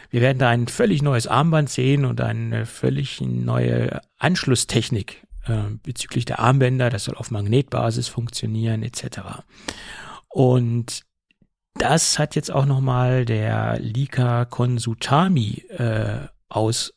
wir 0.09 0.21
werden 0.21 0.39
da 0.39 0.49
ein 0.49 0.67
völlig 0.67 1.03
neues 1.03 1.27
Armband 1.27 1.69
sehen 1.69 2.05
und 2.05 2.19
eine 2.21 2.65
völlig 2.65 3.21
neue 3.21 4.01
Anschlusstechnik 4.17 5.27
äh, 5.45 5.69
bezüglich 5.83 6.25
der 6.25 6.39
Armbänder. 6.39 6.89
Das 6.89 7.03
soll 7.03 7.13
auf 7.13 7.29
Magnetbasis 7.29 8.07
funktionieren 8.07 8.81
etc. 8.81 9.19
Und 10.27 11.03
das 11.75 12.17
hat 12.17 12.35
jetzt 12.35 12.51
auch 12.51 12.65
nochmal 12.65 13.25
der 13.25 13.77
Lika 13.79 14.45
Konsutami 14.45 15.65
äh, 15.69 16.25
aus 16.49 16.96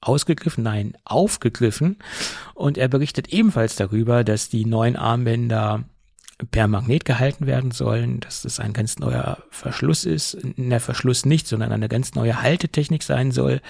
ausgegriffen, 0.00 0.64
nein, 0.64 0.96
aufgegriffen. 1.04 1.98
Und 2.54 2.78
er 2.78 2.88
berichtet 2.88 3.28
ebenfalls 3.28 3.76
darüber, 3.76 4.24
dass 4.24 4.48
die 4.48 4.64
neuen 4.64 4.96
Armbänder 4.96 5.84
per 6.50 6.68
Magnet 6.68 7.06
gehalten 7.06 7.46
werden 7.46 7.70
sollen, 7.70 8.20
dass 8.20 8.42
das 8.42 8.60
ein 8.60 8.74
ganz 8.74 8.98
neuer 8.98 9.38
Verschluss 9.50 10.04
ist, 10.04 10.36
der 10.42 10.80
Verschluss 10.80 11.24
nicht, 11.24 11.46
sondern 11.46 11.72
eine 11.72 11.88
ganz 11.88 12.14
neue 12.14 12.42
Haltetechnik 12.42 13.02
sein 13.02 13.32
soll 13.32 13.62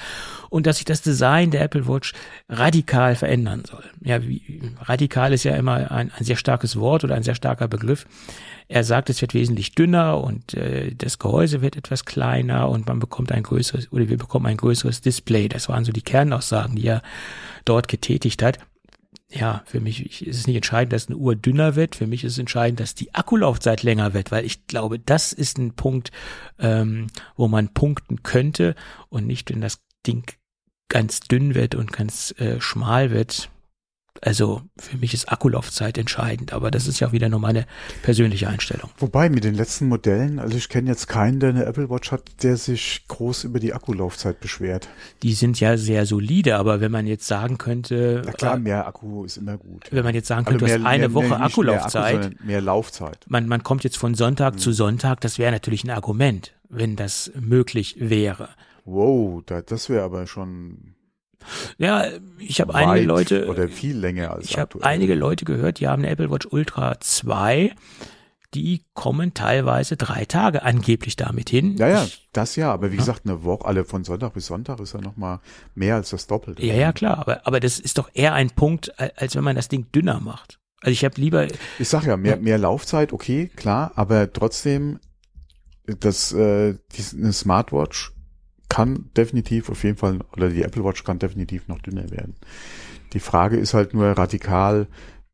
und 0.51 0.67
dass 0.67 0.79
sich 0.79 0.85
das 0.85 1.01
Design 1.01 1.53
der 1.53 1.63
Apple 1.63 1.87
Watch 1.87 2.13
radikal 2.49 3.15
verändern 3.15 3.63
soll. 3.65 3.85
Ja, 4.03 4.21
wie, 4.23 4.63
radikal 4.81 5.33
ist 5.33 5.45
ja 5.45 5.55
immer 5.55 5.93
ein, 5.93 6.11
ein 6.11 6.25
sehr 6.25 6.37
starkes 6.37 6.77
Wort 6.77 7.05
oder 7.05 7.15
ein 7.15 7.23
sehr 7.23 7.37
starker 7.37 7.69
Begriff. 7.69 8.05
Er 8.67 8.83
sagt, 8.83 9.11
es 9.11 9.21
wird 9.21 9.33
wesentlich 9.33 9.77
dünner 9.77 10.23
und 10.23 10.55
äh, 10.55 10.93
das 10.93 11.21
Gehäuse 11.21 11.63
wird 11.63 11.77
etwas 11.77 12.05
kleiner 12.05 12.69
und 12.69 12.89
man 12.89 12.99
bekommt 12.99 13.31
ein 13.31 13.45
größeres 13.45 13.93
oder 13.93 14.09
wir 14.09 14.19
bekommen 14.19 14.47
ein 14.47 14.57
größeres 14.57 15.03
Display. 15.03 15.49
Das 15.49 15.69
waren 15.69 15.85
so 15.85 15.93
die 15.93 16.03
Kernaussagen, 16.03 16.75
die 16.75 16.89
er 16.89 17.03
dort 17.65 17.87
getätigt 17.87 18.43
hat. 18.43 18.59
Ja, 19.29 19.63
für 19.67 19.81
mich 19.81 20.25
ist 20.25 20.39
es 20.39 20.47
nicht 20.47 20.57
entscheidend, 20.57 20.93
dass 20.93 21.09
eine 21.09 21.17
Uhr 21.17 21.35
dünner 21.35 21.75
wird. 21.75 21.97
Für 21.97 22.07
mich 22.07 22.23
ist 22.23 22.33
es 22.33 22.39
entscheidend, 22.39 22.79
dass 22.79 22.95
die 22.95 23.13
Akkulaufzeit 23.13 23.83
länger 23.83 24.15
wird, 24.15 24.31
weil 24.31 24.45
ich 24.45 24.67
glaube, 24.69 25.01
das 25.01 25.33
ist 25.33 25.59
ein 25.59 25.75
Punkt, 25.75 26.13
ähm, 26.59 27.09
wo 27.35 27.49
man 27.49 27.73
punkten 27.75 28.23
könnte 28.23 28.77
und 29.09 29.27
nicht, 29.27 29.51
wenn 29.51 29.61
das 29.61 29.81
Ding 30.07 30.33
ganz 30.89 31.21
dünn 31.21 31.57
wird 31.57 31.75
und 31.75 31.93
ganz 31.93 32.33
äh, 32.39 32.61
schmal 32.61 33.11
wird. 33.11 33.51
Also 34.23 34.63
für 34.79 34.97
mich 34.99 35.15
ist 35.15 35.31
Akkulaufzeit 35.31 35.99
entscheidend, 35.99 36.53
aber 36.53 36.71
das 36.71 36.87
ist 36.87 37.01
ja 37.01 37.09
auch 37.09 37.13
wieder 37.13 37.29
nur 37.29 37.41
meine 37.41 37.67
persönliche 38.03 38.49
Einstellung. 38.49 38.91
Wobei 38.99 39.29
mit 39.29 39.45
den 39.45 39.55
letzten 39.55 39.89
Modellen, 39.89 40.39
also 40.39 40.57
ich 40.57 40.69
kenne 40.69 40.89
jetzt 40.91 41.07
keinen, 41.09 41.41
der 41.41 41.51
eine 41.51 41.65
Apple 41.65 41.91
Watch 41.91 42.13
hat, 42.13 42.43
der 42.43 42.57
sich 42.57 43.05
groß 43.09 43.45
über 43.45 43.61
die 43.61 43.73
Akkulaufzeit 43.75 44.41
beschwert. 44.41 44.89
Die 45.23 45.33
sind 45.33 45.61
ja 45.61 45.77
sehr 45.77 46.07
solide, 46.07 46.57
aber 46.57 46.81
wenn 46.81 46.93
man 46.93 47.07
jetzt 47.07 47.27
sagen 47.27 47.59
könnte, 47.59 48.23
Na 48.25 48.33
klar, 48.33 48.57
äh, 48.57 48.59
mehr 48.61 48.87
Akku 48.87 49.25
ist 49.25 49.37
immer 49.37 49.57
gut. 49.59 49.87
wenn 49.91 50.05
man 50.05 50.15
jetzt 50.15 50.29
sagen 50.29 50.47
Also 50.47 50.59
könnte, 50.59 50.73
du 50.75 50.81
hast 50.81 50.87
eine 50.87 51.15
Woche 51.15 51.25
nicht 51.27 51.39
mehr 51.39 51.47
Akkulaufzeit, 51.47 52.15
Akku, 52.15 52.23
sondern 52.25 52.47
mehr 52.47 52.61
Laufzeit. 52.61 53.19
man, 53.29 53.47
man 53.49 53.63
kommt 53.63 53.85
jetzt 53.85 53.97
von 53.99 54.15
Sonntag 54.15 54.55
Mhm. 54.55 54.59
zu 54.59 54.73
Sonntag, 54.73 55.21
das 55.21 55.39
wäre 55.39 55.53
natürlich 55.53 55.85
ein 55.85 55.91
Argument, 55.91 56.53
wenn 56.69 56.97
das 56.97 57.31
möglich 57.39 57.97
wäre. 57.99 58.49
Wow, 58.85 59.43
da, 59.47 59.63
das 59.63 59.89
wäre 59.89 60.05
aber 60.05 60.27
schon 60.27 60.95
Ja, 61.79 62.07
ich 62.39 62.61
habe 62.61 62.75
einige 62.75 63.07
Leute, 63.07 63.47
oder 63.47 63.69
viel 63.69 63.97
länger 63.97 64.33
als 64.33 64.47
ich 64.47 64.59
habe 64.59 64.83
einige 64.83 65.15
Leute 65.15 65.45
gehört, 65.45 65.81
die 65.81 65.89
haben 65.89 66.03
eine 66.03 66.11
Apple 66.11 66.31
Watch 66.31 66.47
Ultra 66.51 67.01
2, 67.01 67.75
die 68.55 68.85
kommen 68.95 69.35
teilweise 69.35 69.97
drei 69.97 70.25
Tage 70.25 70.63
angeblich 70.63 71.17
damit 71.17 71.51
hin. 71.51 71.77
Ja, 71.77 71.89
ja, 71.89 72.07
das 72.33 72.57
ja, 72.57 72.73
aber 72.73 72.93
wie 72.93 72.97
gesagt, 72.97 73.23
eine 73.25 73.45
Woche, 73.45 73.67
alle 73.67 73.85
von 73.85 74.05
Sonntag 74.05 74.35
bis 74.35 74.47
Sonntag 74.47 74.81
ist 74.81 74.95
ja 74.95 75.01
noch 75.01 75.17
mal 75.17 75.41
mehr 75.75 75.97
als 75.97 76.11
das 76.11 76.27
Doppelte. 76.27 76.65
ja, 76.65 76.75
ja, 76.75 76.93
klar, 76.93 77.19
aber, 77.19 77.47
aber 77.47 77.61
das 77.61 77.79
ist 77.79 77.99
doch 77.99 78.09
eher 78.15 78.35
ein 78.35 78.51
Punkt, 78.51 78.99
als 78.99 79.37
wenn 79.37 79.45
man 79.45 79.57
das 79.57 79.69
Ding 79.69 79.91
dünner 79.93 80.21
macht. 80.21 80.59
Also 80.81 80.93
ich 80.93 81.05
habe 81.05 81.21
lieber, 81.21 81.47
Ich 81.79 81.89
sag 81.89 82.05
ja, 82.05 82.17
mehr, 82.17 82.37
mehr 82.37 82.59
Laufzeit, 82.59 83.13
okay, 83.13 83.51
klar, 83.57 83.93
aber 83.95 84.33
trotzdem, 84.33 85.01
das, 85.87 86.33
äh, 86.33 86.75
die, 86.93 87.17
eine 87.17 87.33
Smartwatch 87.33 88.13
kann 88.69 89.11
definitiv 89.17 89.71
auf 89.71 89.85
jeden 89.85 89.97
Fall, 89.97 90.19
oder 90.37 90.49
die 90.49 90.63
Apple 90.63 90.85
Watch 90.85 91.05
kann 91.05 91.19
definitiv 91.19 91.69
noch 91.69 91.81
dünner 91.81 92.11
werden. 92.11 92.35
Die 93.13 93.21
Frage 93.21 93.57
ist 93.57 93.75
halt 93.75 93.95
nur 93.95 94.07
radikal, 94.07 94.89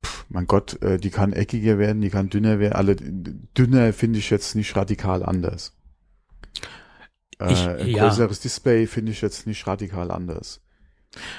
pff, 0.05 0.27
mein 0.29 0.47
Gott, 0.47 0.81
äh, 0.83 0.99
die 0.99 1.11
kann 1.11 1.33
eckiger 1.33 1.79
werden, 1.79 2.03
die 2.03 2.11
kann 2.11 2.29
dünner 2.29 2.59
werden. 2.59 2.75
Alle 2.75 2.97
dünner 2.97 3.93
finde 3.93 4.19
ich 4.19 4.31
jetzt 4.31 4.55
nicht 4.55 4.77
radikal 4.77 5.23
anders. 5.23 5.75
Äh, 7.41 7.53
Ich- 7.53 7.67
ein 7.67 7.87
ja. 7.89 8.07
größeres 8.09 8.41
Display 8.41 8.87
finde 8.87 9.13
ich 9.13 9.21
jetzt 9.23 9.47
nicht 9.47 9.67
radikal 9.67 10.11
anders. 10.11 10.61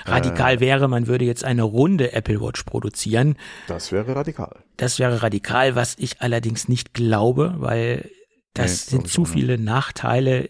Radikal 0.06 0.60
wäre, 0.60 0.88
man 0.88 1.08
würde 1.08 1.26
jetzt 1.26 1.44
eine 1.44 1.64
runde 1.64 2.14
Apple 2.14 2.40
Watch 2.42 2.62
produzieren. 2.64 3.38
Das 3.68 3.92
wäre 3.92 4.16
radikal. 4.16 4.64
Das 4.78 5.00
wäre 5.00 5.24
radikal, 5.24 5.76
was 5.76 5.96
ich 5.98 6.22
allerdings 6.22 6.68
nicht 6.68 6.94
glaube, 6.94 7.56
weil 7.58 8.12
das 8.54 8.86
Nee, 8.92 8.98
sind 8.98 9.08
zu 9.08 9.26
viele 9.26 9.58
Nachteile 9.58 10.50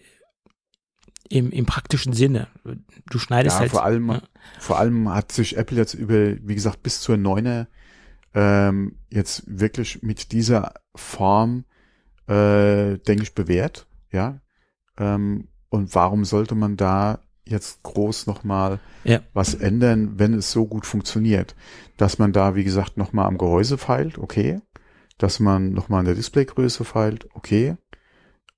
im, 1.28 1.50
im 1.50 1.66
praktischen 1.66 2.12
Sinne. 2.12 2.48
Du 3.10 3.18
schneidest 3.18 3.56
Ja, 3.56 3.60
halt. 3.60 3.70
vor 3.70 3.84
allem, 3.84 4.10
ja. 4.10 4.22
vor 4.58 4.78
allem 4.78 5.12
hat 5.12 5.32
sich 5.32 5.56
Apple 5.56 5.78
jetzt 5.78 5.94
über, 5.94 6.36
wie 6.46 6.54
gesagt, 6.54 6.82
bis 6.82 7.00
zur 7.00 7.16
Neuner 7.16 7.68
ähm, 8.34 8.96
jetzt 9.10 9.42
wirklich 9.46 10.02
mit 10.02 10.32
dieser 10.32 10.74
Form, 10.94 11.64
äh, 12.26 12.98
denke 12.98 13.22
ich, 13.22 13.34
bewährt. 13.34 13.86
Ja. 14.10 14.40
Ähm, 14.98 15.48
und 15.68 15.94
warum 15.94 16.24
sollte 16.24 16.54
man 16.54 16.76
da 16.76 17.20
jetzt 17.46 17.82
groß 17.82 18.26
nochmal 18.26 18.80
Ja. 19.04 19.20
was 19.32 19.54
ändern, 19.54 20.18
wenn 20.18 20.34
es 20.34 20.50
so 20.52 20.66
gut 20.66 20.86
funktioniert? 20.86 21.54
Dass 21.96 22.18
man 22.18 22.32
da, 22.32 22.54
wie 22.54 22.64
gesagt, 22.64 22.96
nochmal 22.96 23.26
am 23.26 23.38
Gehäuse 23.38 23.78
feilt, 23.78 24.18
okay. 24.18 24.60
Dass 25.18 25.40
man 25.40 25.72
nochmal 25.72 26.00
an 26.00 26.06
der 26.06 26.14
Displaygröße 26.16 26.84
feilt, 26.84 27.28
okay. 27.34 27.76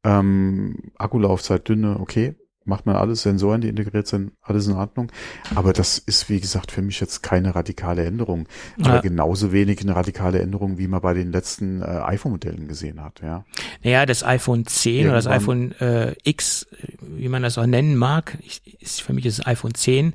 Ähm, 0.05 0.93
Akkulaufzeit 0.97 1.69
dünne, 1.69 1.99
okay. 2.01 2.35
Macht 2.67 2.85
man 2.85 2.97
alles, 2.97 3.23
Sensoren, 3.23 3.61
die 3.61 3.69
integriert 3.69 4.07
sind, 4.07 4.33
alles 4.43 4.67
in 4.67 4.75
Ordnung. 4.75 5.11
Aber 5.55 5.73
das 5.73 5.99
ist, 5.99 6.29
wie 6.29 6.41
gesagt, 6.41 6.73
für 6.73 6.83
mich 6.83 7.01
jetzt 7.01 7.23
keine 7.23 7.55
radikale 7.55 8.05
Änderung. 8.05 8.47
Aber 8.81 8.97
Ja. 8.97 9.01
genauso 9.01 9.53
wenig 9.53 9.81
eine 9.83 9.95
radikale 9.97 10.41
Änderung, 10.41 10.77
wie 10.77 10.89
man 10.89 11.01
bei 11.01 11.15
den 11.15 11.31
letzten 11.33 11.81
äh, 11.81 11.85
iPhone-Modellen 11.85 12.67
gesehen 12.69 13.03
hat, 13.03 13.21
ja. 13.23 13.45
Naja, 13.85 14.05
das 14.05 14.25
iPhone 14.25 14.67
10 14.67 15.07
oder 15.07 15.15
das 15.15 15.27
iPhone 15.27 15.73
Irgendwann- 15.79 16.09
äh, 16.09 16.15
X, 16.25 16.67
wie 17.01 17.29
man 17.29 17.43
das 17.43 17.57
auch 17.57 17.67
nennen 17.67 17.97
mag, 17.97 18.37
ich, 18.43 18.81
ist, 18.83 19.01
für 19.01 19.13
mich 19.13 19.25
ist 19.27 19.39
es 19.39 19.47
iPhone 19.47 19.75
10, 19.75 20.15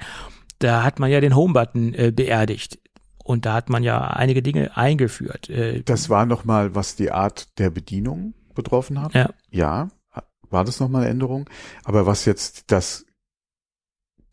da 0.59 0.83
hat 0.83 0.99
man 0.99 1.09
ja 1.09 1.21
den 1.21 1.35
Home-Button 1.35 1.93
äh, 1.93 2.11
beerdigt. 2.13 2.79
Und 3.23 3.45
da 3.45 3.53
hat 3.53 3.69
man 3.69 3.83
ja 3.83 4.01
einige 4.07 4.41
Dinge 4.41 4.75
eingeführt. 4.75 5.49
Äh, 5.49 5.83
Das 5.83 6.09
war 6.09 6.25
nochmal, 6.25 6.75
was 6.75 6.95
die 6.95 7.11
Art 7.11 7.57
der 7.59 7.69
Bedienung 7.69 8.33
betroffen 8.55 9.01
hat. 9.01 9.13
Ja. 9.13 9.29
Ja, 9.51 9.87
war 10.51 10.63
das 10.65 10.79
nochmal 10.79 11.01
eine 11.03 11.11
Änderung. 11.11 11.49
Aber 11.83 12.05
was 12.05 12.25
jetzt 12.25 12.65
das, 12.71 13.05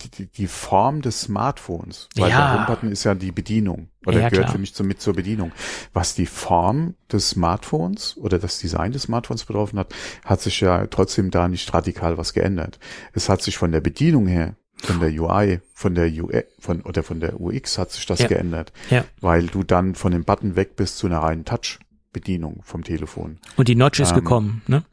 die- 0.01 0.27
die, 0.27 0.47
Form 0.47 1.03
des 1.03 1.23
Smartphones, 1.23 2.09
weil 2.17 2.31
Ja. 2.31 2.53
der 2.53 2.61
Homebutton 2.61 2.93
ist 2.93 3.03
ja 3.03 3.15
die 3.17 3.33
Bedienung 3.33 3.89
oder 4.07 4.21
Ja, 4.21 4.29
gehört 4.29 4.45
klar. 4.47 4.53
für 4.53 4.59
mich 4.61 4.73
so 4.73 4.85
mit 4.85 5.01
zur 5.01 5.15
Bedienung. 5.15 5.51
Was 5.93 6.15
die 6.15 6.27
Form 6.27 6.95
des 7.11 7.31
Smartphones 7.31 8.17
oder 8.17 8.39
das 8.39 8.61
Design 8.61 8.93
des 8.93 9.03
Smartphones 9.03 9.45
betroffen 9.45 9.79
hat, 9.79 9.93
hat 10.25 10.41
sich 10.41 10.61
ja 10.61 10.87
trotzdem 10.87 11.33
da 11.33 11.49
nicht 11.49 11.73
radikal 11.75 12.17
was 12.17 12.33
geändert. 12.33 12.79
Es 13.13 13.29
hat 13.29 13.43
sich 13.43 13.59
von 13.59 13.73
der 13.73 13.81
Bedienung 13.81 14.29
her, 14.29 14.55
von 14.77 15.01
der 15.01 15.11
UI, 15.11 15.61
von 15.75 15.97
der 15.97 16.07
UI, 16.07 16.45
von, 16.61 16.83
oder 16.83 17.03
von 17.03 17.19
der 17.19 17.41
UX 17.41 17.77
hat 17.79 17.91
sich 17.91 18.07
das 18.07 18.21
Ja. 18.21 18.29
geändert. 18.29 18.73
Ja. 18.91 19.05
Weil 19.21 19.49
du 19.49 19.65
dann 19.65 19.97
von 19.97 20.13
dem 20.13 20.23
Button 20.23 20.55
weg 20.55 20.77
bist 20.77 20.99
zu 20.99 21.09
einer 21.09 21.19
reinen 21.19 21.45
Touch-Bedienung 21.45 22.61
vom 22.63 22.85
Telefon. 22.85 23.39
und 23.57 23.67
die 23.67 23.75
Notch 23.75 23.99
ist 23.99 24.11
Ähm, 24.11 24.15
gekommen, 24.19 24.63
ne? 24.69 24.85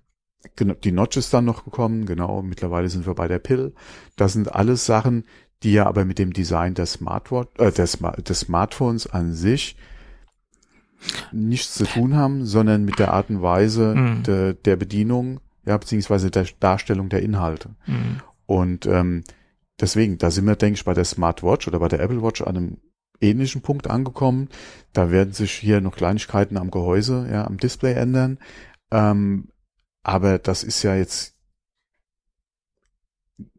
Genau, 0.56 0.74
Die 0.76 0.92
Notch 0.92 1.18
ist 1.18 1.34
dann 1.34 1.46
noch 1.46 1.66
gekommen, 1.66 2.06
genau. 2.06 2.42
Mittlerweile 2.42 2.90
sind 2.90 3.06
wir 3.06 3.16
bei 3.16 3.28
der 3.28 3.40
Pill. 3.40 3.74
Das 4.16 4.34
sind 4.34 4.54
alles 4.54 4.86
Sachen, 4.86 5.26
die 5.64 5.74
ja 5.74 5.86
aber 5.88 6.06
mit 6.06 6.20
dem 6.20 6.34
Design 6.34 6.74
der 6.74 6.86
Smartwatch, 6.86 7.50
äh, 7.60 7.72
des, 7.72 7.98
des 8.28 8.40
Smartphones 8.42 9.08
an 9.08 9.34
sich 9.34 9.76
nichts 11.32 11.74
zu 11.76 11.86
tun 11.86 12.16
haben, 12.16 12.46
sondern 12.46 12.86
mit 12.86 13.00
der 13.00 13.14
Art 13.14 13.30
und 13.30 13.42
Weise 13.42 13.94
Mhm. 13.96 14.24
der, 14.24 14.54
der 14.54 14.76
Bedienung, 14.76 15.40
ja, 15.66 15.78
beziehungsweise 15.78 16.32
der 16.32 16.46
Darstellung 16.60 17.10
der 17.10 17.22
Inhalte. 17.22 17.70
Mhm. 17.86 18.22
Und 18.46 18.86
ähm, 18.86 19.24
deswegen, 19.80 20.18
da 20.18 20.32
sind 20.32 20.46
wir, 20.46 20.56
denke 20.56 20.78
ich, 20.78 20.86
bei 20.86 20.94
der 20.94 21.06
Smartwatch 21.06 21.68
oder 21.68 21.80
bei 21.80 21.88
der 21.88 22.00
Apple 22.00 22.22
Watch 22.22 22.42
an 22.42 22.58
einem 22.58 22.78
ähnlichen 23.22 23.62
Punkt 23.62 23.90
angekommen. 23.90 24.50
Da 24.94 25.10
werden 25.12 25.34
sich 25.34 25.52
hier 25.52 25.82
noch 25.82 25.96
Kleinigkeiten 25.96 26.58
am 26.58 26.72
Gehäuse, 26.72 27.28
ja, 27.32 27.46
am 27.46 27.58
Display 27.58 27.94
ändern. 27.94 28.40
Ähm, 28.92 29.50
aber 30.06 30.38
das 30.38 30.64
ist 30.64 30.84
ja 30.84 30.96
jetzt 30.96 31.34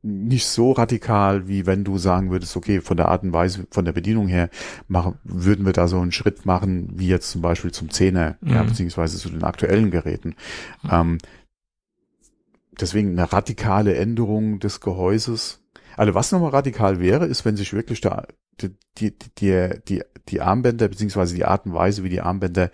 nicht 0.01 0.47
so 0.47 0.73
radikal, 0.73 1.49
wie 1.49 1.67
wenn 1.67 1.85
du 1.85 1.99
sagen 1.99 2.31
würdest, 2.31 2.57
okay, 2.57 2.81
von 2.81 2.97
der 2.97 3.09
Art 3.09 3.25
und 3.25 3.33
Weise, 3.33 3.67
von 3.71 3.85
der 3.85 3.93
Bedienung 3.93 4.29
her, 4.29 4.49
machen, 4.87 5.19
würden 5.25 5.67
wir 5.67 5.73
da 5.73 5.89
so 5.89 5.99
einen 5.99 6.13
Schritt 6.13 6.47
machen, 6.47 6.89
wie 6.95 7.09
jetzt 7.09 7.31
zum 7.31 7.43
Beispiel 7.43 7.73
zum 7.73 7.91
Zehner, 7.91 8.39
ja, 8.43 8.63
Mhm. 8.63 8.69
beziehungsweise 8.69 9.19
zu 9.19 9.29
den 9.29 9.43
aktuellen 9.43 9.91
Geräten. 9.91 10.37
Ähm, 10.89 11.19
deswegen 12.81 13.11
eine 13.11 13.31
radikale 13.33 13.97
Änderung 13.97 14.61
des 14.61 14.81
Gehäuses. 14.81 15.61
Also 15.97 16.15
was 16.15 16.31
nochmal 16.31 16.51
radikal 16.51 17.01
wäre, 17.01 17.27
ist, 17.27 17.45
wenn 17.45 17.57
sich 17.57 17.73
wirklich 17.73 18.01
da 18.01 18.27
die, 18.61 18.71
die, 18.99 19.15
die, 19.39 19.71
die, 19.89 20.03
die 20.29 20.41
Armbänder, 20.41 20.89
beziehungsweise 20.89 21.35
die 21.35 21.45
Art 21.45 21.67
und 21.67 21.75
Weise, 21.75 22.05
wie 22.05 22.09
die 22.09 22.21
Armbänder 22.21 22.71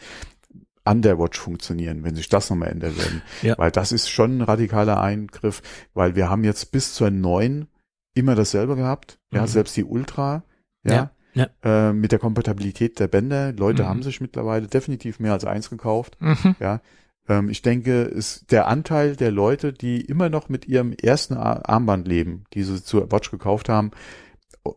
an 0.84 1.02
der 1.02 1.18
Watch 1.18 1.38
funktionieren, 1.38 2.02
wenn 2.04 2.14
sich 2.16 2.28
das 2.28 2.50
nochmal 2.50 2.68
ändern 2.70 2.96
würden. 2.96 3.22
Ja. 3.42 3.56
Weil 3.58 3.70
das 3.70 3.92
ist 3.92 4.08
schon 4.08 4.38
ein 4.38 4.42
radikaler 4.42 5.00
Eingriff, 5.00 5.62
weil 5.94 6.16
wir 6.16 6.28
haben 6.28 6.44
jetzt 6.44 6.72
bis 6.72 6.94
zur 6.94 7.10
neuen 7.10 7.68
immer 8.14 8.34
dasselbe 8.34 8.76
gehabt. 8.76 9.18
Ja, 9.32 9.42
Mhm. 9.42 9.46
selbst 9.46 9.76
die 9.76 9.84
Ultra, 9.84 10.42
ja, 10.84 11.10
Ja, 11.34 11.48
Äh, 11.62 11.94
mit 11.94 12.12
der 12.12 12.18
Kompatibilität 12.18 13.00
der 13.00 13.08
Bänder. 13.08 13.52
Leute 13.54 13.84
Mhm. 13.84 13.86
haben 13.88 14.02
sich 14.02 14.20
mittlerweile 14.20 14.66
definitiv 14.66 15.18
mehr 15.18 15.32
als 15.32 15.46
eins 15.46 15.70
gekauft. 15.70 16.18
Mhm. 16.20 16.56
Ja, 16.60 16.82
ähm, 17.26 17.48
ich 17.48 17.62
denke, 17.62 18.02
ist 18.02 18.52
der 18.52 18.66
Anteil 18.68 19.16
der 19.16 19.30
Leute, 19.30 19.72
die 19.72 20.02
immer 20.02 20.28
noch 20.28 20.50
mit 20.50 20.66
ihrem 20.68 20.92
ersten 20.92 21.32
Ar 21.38 21.66
Armband 21.70 22.06
leben, 22.06 22.44
die 22.52 22.62
sie 22.64 22.84
zur 22.84 23.10
Watch 23.12 23.30
gekauft 23.30 23.70
haben, 23.70 23.92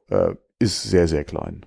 äh, 0.08 0.36
ist 0.58 0.84
sehr, 0.84 1.10
sehr 1.10 1.26
klein. 1.26 1.66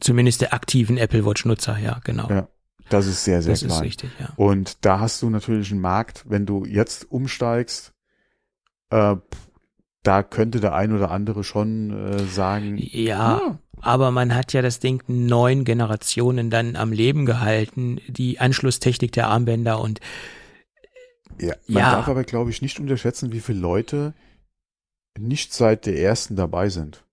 Zumindest 0.00 0.40
der 0.40 0.54
aktiven 0.54 0.96
Apple 0.96 1.26
Watch-Nutzer, 1.26 1.76
ja, 1.78 2.00
genau. 2.02 2.28
Ja, 2.30 2.48
Das 2.88 3.06
ist 3.06 3.24
sehr, 3.24 3.42
sehr 3.42 3.52
das 3.52 3.62
ist 3.62 3.68
klein. 3.68 3.82
richtig, 3.82 4.10
ja. 4.18 4.28
Und 4.36 4.84
da 4.84 5.00
hast 5.00 5.20
du 5.22 5.30
natürlich 5.30 5.70
einen 5.72 5.80
Markt, 5.80 6.24
wenn 6.28 6.46
du 6.46 6.64
jetzt 6.64 7.10
umsteigst, 7.10 7.92
äh, 8.90 9.16
da 10.02 10.22
könnte 10.22 10.60
der 10.60 10.74
ein 10.74 10.92
oder 10.92 11.10
andere 11.10 11.42
schon 11.42 11.90
äh, 11.90 12.26
sagen, 12.26 12.78
Ja, 12.78 13.38
"Ah, 13.44 13.58
aber 13.80 14.10
man 14.12 14.34
hat 14.34 14.52
ja 14.52 14.62
das 14.62 14.78
Ding 14.78 15.02
neun 15.08 15.64
Generationen 15.64 16.48
dann 16.50 16.76
am 16.76 16.92
Leben 16.92 17.26
gehalten, 17.26 18.00
die 18.06 18.38
Anschlusstechnik 18.38 19.10
der 19.12 19.28
Armbänder 19.28 19.80
und 19.80 20.00
Ja, 21.40 21.54
man 21.66 21.82
Ja. 21.82 21.90
darf 21.90 22.08
aber, 22.08 22.24
glaube 22.24 22.50
ich, 22.50 22.62
nicht 22.62 22.78
unterschätzen, 22.78 23.32
wie 23.32 23.40
viele 23.40 23.58
Leute 23.58 24.14
nicht 25.18 25.52
seit 25.52 25.86
der 25.86 25.98
ersten 25.98 26.36
dabei 26.36 26.68
sind. 26.68 27.04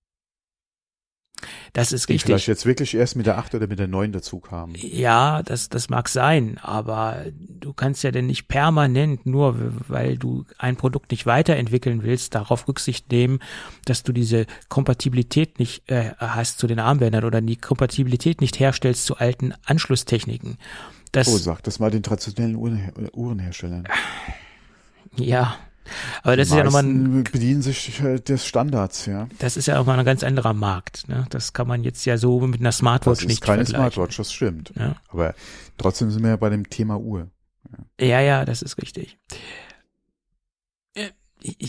Das 1.74 1.92
ist 1.92 2.04
Die 2.10 2.18
vielleicht 2.20 2.30
richtig. 2.36 2.48
jetzt 2.48 2.66
wirklich 2.66 2.94
erst 2.96 3.16
mit 3.16 3.26
der 3.26 3.38
8 3.38 3.56
oder 3.56 3.68
mit 3.68 3.80
der 3.80 3.88
9 3.88 4.12
dazu 4.12 4.40
kamen. 4.40 4.76
Ja, 4.78 5.42
das, 5.44 5.70
das 5.70 5.90
mag 5.90 6.10
sein, 6.10 6.58
aber 6.62 7.26
du 7.38 7.74
kannst 7.74 8.04
ja 8.04 8.12
denn 8.12 8.28
nicht 8.28 8.48
permanent, 8.48 9.26
nur 9.26 9.56
weil 9.88 10.18
du 10.18 10.46
ein 10.58 10.76
Produkt 10.76 11.12
nicht 11.12 11.26
weiterentwickeln 11.26 12.04
willst, 12.04 12.36
darauf 12.36 12.68
Rücksicht 12.68 13.12
nehmen, 13.12 13.40
dass 13.86 14.04
du 14.04 14.12
diese 14.14 14.46
Kompatibilität 14.70 15.60
nicht 15.60 15.90
äh, 15.90 16.12
hast 16.18 16.60
zu 16.60 16.68
den 16.68 16.80
Armbändern 16.80 17.24
oder 17.24 17.42
die 17.42 17.58
Kompatibilität 17.58 18.42
nicht 18.42 18.60
herstellst 18.60 19.06
zu 19.06 19.18
alten 19.18 19.54
Anschlusstechniken. 19.66 20.58
Das, 21.12 21.28
Oh, 21.28 21.38
sag 21.38 21.62
das 21.64 21.80
mal 21.80 21.92
den 21.92 22.02
traditionellen 22.04 22.56
Uhrenher 22.56 22.92
Uhrenherstellern. 23.14 23.84
ja, 25.18 25.56
aber 26.24 26.38
das 26.38 26.48
Die 26.48 26.54
ist 26.54 26.58
ja 26.58 26.64
nochmal 26.64 26.84
ein 26.84 27.24
bedienen 27.24 27.62
sich 27.62 28.00
äh, 28.02 28.20
des 28.20 28.46
Standards, 28.46 29.06
ja. 29.06 29.28
das 29.40 29.58
ist 29.58 29.68
ja 29.68 29.80
auch 29.80 29.86
mal 29.86 29.98
ein 29.98 30.06
ganz 30.06 30.24
anderer 30.24 30.54
Markt. 30.54 31.08
Ne? 31.08 31.26
Das 31.30 31.54
kann 31.54 31.68
man 31.68 31.84
jetzt 31.84 32.06
ja 32.06 32.18
so 32.18 32.40
mit 32.42 32.60
einer 32.60 32.70
Das 32.70 32.78
Smartwatch 32.78 33.22
ist 33.22 33.28
nicht 33.28 33.42
keine. 33.42 33.66
Smartwatch, 33.66 34.18
das 34.18 34.32
stimmt. 34.32 34.74
Ja. 34.78 34.96
Aber 35.10 35.34
trotzdem 35.78 36.12
sind 36.12 36.24
wir 36.24 36.30
ja 36.32 36.38
bei 36.38 36.50
dem 36.50 36.70
Thema 36.70 36.98
Uhr. 36.98 37.30
ja, 38.00 38.22
ja, 38.22 38.46
das 38.46 38.62
ist 38.62 38.78
richtig. 38.82 39.18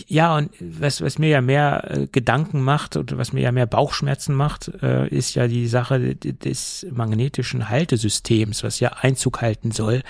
Ja, 0.07 0.37
und 0.37 0.51
was, 0.59 1.01
was 1.01 1.19
mir 1.19 1.27
ja 1.27 1.41
mehr 1.41 1.83
äh, 1.91 2.07
Gedanken 2.07 2.61
macht 2.61 2.95
und 2.95 3.17
was 3.17 3.33
mir 3.33 3.41
ja 3.41 3.51
mehr 3.51 3.65
Bauchschmerzen 3.65 4.33
macht, 4.33 4.71
äh, 4.81 5.07
ist 5.09 5.35
ja 5.35 5.47
die 5.47 5.67
Sache 5.67 6.15
des 6.15 6.85
magnetischen 6.91 7.67
Haltesystems, 7.67 8.63
was 8.63 8.79
ja 8.79 8.93
Einzug 8.93 9.41
halten 9.41 9.71
soll. 9.71 10.01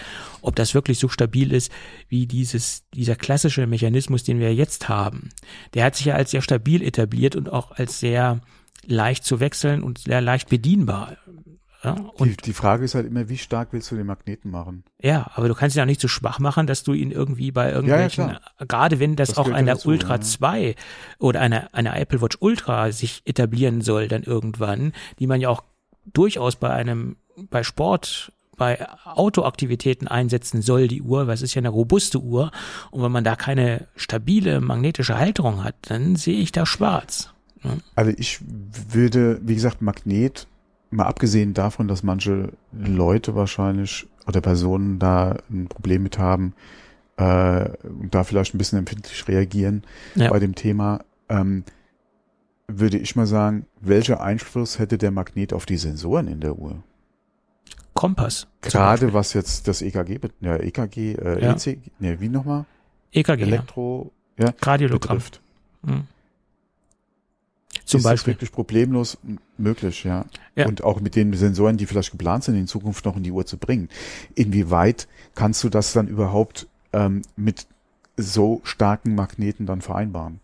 Ob 0.42 0.56
das 0.56 0.76
wirklich 0.76 1.00
so 1.00 1.10
stabil 1.10 1.52
ist 1.52 1.72
wie 2.10 2.28
dieses, 2.28 2.84
dieser 2.94 3.16
klassische 3.16 3.66
Mechanismus, 3.66 4.24
den 4.24 4.40
wir 4.40 4.54
jetzt 4.54 4.88
haben. 4.88 5.30
Der 5.74 5.84
hat 5.84 5.96
sich 5.96 6.06
ja 6.06 6.16
als 6.16 6.32
sehr 6.32 6.44
stabil 6.44 6.84
etabliert 6.84 7.36
und 7.36 7.52
auch 7.52 7.72
als 7.72 8.00
sehr 8.00 8.42
leicht 8.86 9.24
zu 9.24 9.40
wechseln 9.40 9.82
und 9.82 10.00
sehr 10.00 10.22
leicht 10.22 10.50
bedienbar 10.50 11.18
Ja? 11.86 12.26
Die, 12.26 12.36
die 12.36 12.53
Frage 12.53 12.86
ist 12.86 12.95
halt 12.95 13.06
immer, 13.06 13.30
wie 13.30 13.38
stark 13.38 13.70
willst 13.72 13.91
du 13.91 13.95
den 13.95 14.07
Magneten 14.07 14.52
machen? 14.52 14.84
Ja, 15.02 15.30
aber 15.36 15.48
du 15.48 15.53
kannst 15.53 15.76
ihn 15.76 15.82
auch 15.82 15.86
nicht 15.86 16.02
so 16.02 16.07
schwach 16.07 16.40
machen, 16.40 16.68
dass 16.68 16.84
du 16.84 16.94
ihn 16.94 17.12
irgendwie 17.12 17.52
bei 17.52 17.72
irgendwelchen, 17.72 18.28
ja, 18.30 18.40
ja, 18.60 18.66
gerade 18.66 18.99
wenn 18.99 19.16
das, 19.16 19.30
das 19.30 19.38
auch 19.38 19.49
eine 19.49 19.72
dazu, 19.72 19.90
Ultra 19.90 20.16
ja. 20.16 20.22
2 20.22 20.76
oder 21.20 21.41
eine, 21.41 21.74
eine 21.74 21.98
Apple 21.99 22.22
Watch 22.22 22.38
Ultra 22.40 22.91
sich 22.91 23.22
etablieren 23.26 23.82
soll 23.82 24.07
dann 24.07 24.24
irgendwann, 24.24 24.94
die 25.20 25.28
man 25.28 25.41
ja 25.41 25.49
auch 25.49 25.64
durchaus 26.06 26.56
bei 26.56 26.70
einem, 26.70 27.18
bei 27.49 27.64
Sport 27.64 28.32
bei 28.57 28.88
Autoaktivitäten 29.03 30.07
einsetzen 30.07 30.62
soll, 30.62 30.88
die 30.88 31.02
Uhr, 31.02 31.28
weil 31.28 31.34
es 31.34 31.41
ist 31.41 31.53
ja 31.56 31.60
eine 31.60 31.70
robuste 31.70 32.20
Uhr. 32.20 32.52
Und 32.91 33.03
wenn 33.03 33.12
man 33.12 33.24
da 33.24 33.36
keine 33.36 33.88
stabile 33.95 34.62
magnetische 34.62 35.18
Halterung 35.18 35.64
hat, 35.64 35.76
dann 35.82 36.16
sehe 36.16 36.40
ich 36.40 36.52
da 36.52 36.66
schwarz. 36.66 37.32
Also 37.95 38.12
ich 38.16 38.40
würde, 38.41 39.40
wie 39.44 39.56
gesagt, 39.56 39.82
Magnet, 39.82 40.48
mal 40.91 41.06
abgesehen 41.06 41.53
davon, 41.53 41.88
dass 41.88 42.03
manche 42.03 42.53
Leute 42.72 43.36
wahrscheinlich 43.36 44.07
oder 44.28 44.41
Personen 44.41 44.99
da 44.99 45.38
ein 45.49 45.68
Problem 45.68 46.03
mit 46.03 46.18
haben 46.18 46.53
äh, 47.18 47.70
und 47.84 48.10
da 48.14 48.24
vielleicht 48.24 48.53
ein 48.53 48.57
bisschen 48.57 48.80
empfindlich 48.80 49.28
reagieren 49.28 49.84
ja. 50.16 50.30
bei 50.30 50.40
dem 50.40 50.56
Thema, 50.56 51.03
ähm, 51.30 51.64
würde 52.68 52.98
ich 52.98 53.16
mal 53.16 53.28
sagen, 53.28 53.68
welcher 53.80 54.22
Einfluss 54.22 54.80
hätte 54.80 54.98
der 54.98 55.12
Magnet 55.12 55.53
auf 55.53 55.66
die 55.66 55.78
Sensoren 55.78 56.28
in 56.28 56.40
der 56.40 56.57
Uhr? 56.57 56.84
Kompass. 57.94 58.48
Gerade 58.62 59.14
was 59.14 59.34
jetzt 59.34 59.68
das 59.68 59.82
EKG, 59.82 60.20
ja, 60.41 60.57
EKG, 60.57 61.14
äh, 61.14 61.41
ja. 61.41 61.53
ECG, 61.53 61.91
ne, 61.99 62.20
wie 62.20 62.30
nochmal? 62.30 62.66
EKG. 63.12 63.44
Elektro, 63.44 64.12
ja, 64.38 64.53
Radiologramm. 64.62 65.18
betrifft. 65.18 65.41
Mhm. 65.84 66.07
Zum 67.84 68.00
ist 68.00 68.04
Beispiel. 68.04 68.34
wirklich 68.34 68.52
problemlos 68.52 69.18
möglich, 69.58 70.04
ja. 70.04 70.26
ja. 70.56 70.68
Und 70.68 70.84
auch 70.84 71.02
mit 71.02 71.16
den 71.16 71.34
Sensoren, 71.34 71.78
die 71.78 71.86
vielleicht 71.86 72.12
geplant 72.12 72.44
sind, 72.44 72.56
in 72.56 72.68
Zukunft 72.68 73.06
noch 73.06 73.16
in 73.16 73.24
die 73.24 73.32
Uhr 73.32 73.46
zu 73.46 73.58
bringen. 73.58 73.90
Inwieweit 74.34 75.08
kannst 75.36 75.64
du 75.64 75.70
das 75.70 75.94
dann 75.94 76.08
überhaupt 76.08 76.68
ähm, 76.94 77.22
mit 77.36 77.68
so 78.18 78.62
starken 78.64 79.16
Magneten 79.16 79.66
dann 79.66 79.82
vereinbaren? 79.82 80.40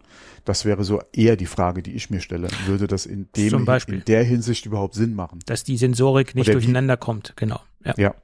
Das 0.45 0.65
wäre 0.65 0.83
so 0.83 1.01
eher 1.13 1.35
die 1.35 1.45
Frage, 1.45 1.83
die 1.83 1.91
ich 1.91 2.09
mir 2.09 2.19
stelle. 2.19 2.49
Würde 2.65 2.87
das 2.87 3.05
in 3.05 3.27
dem 3.35 3.67
in 3.87 4.03
der 4.05 4.23
Hinsicht 4.23 4.65
überhaupt 4.65 4.95
Sinn 4.95 5.13
machen? 5.13 5.39
Dass 5.45 5.63
die 5.63 5.77
Sensorik 5.77 6.35
nicht 6.35 6.47
Oder 6.47 6.53
durcheinander 6.53 6.95
wie, 6.95 6.99
kommt, 6.99 7.33
genau. 7.35 7.59
Ja. 7.83 7.93
ja. 7.97 8.15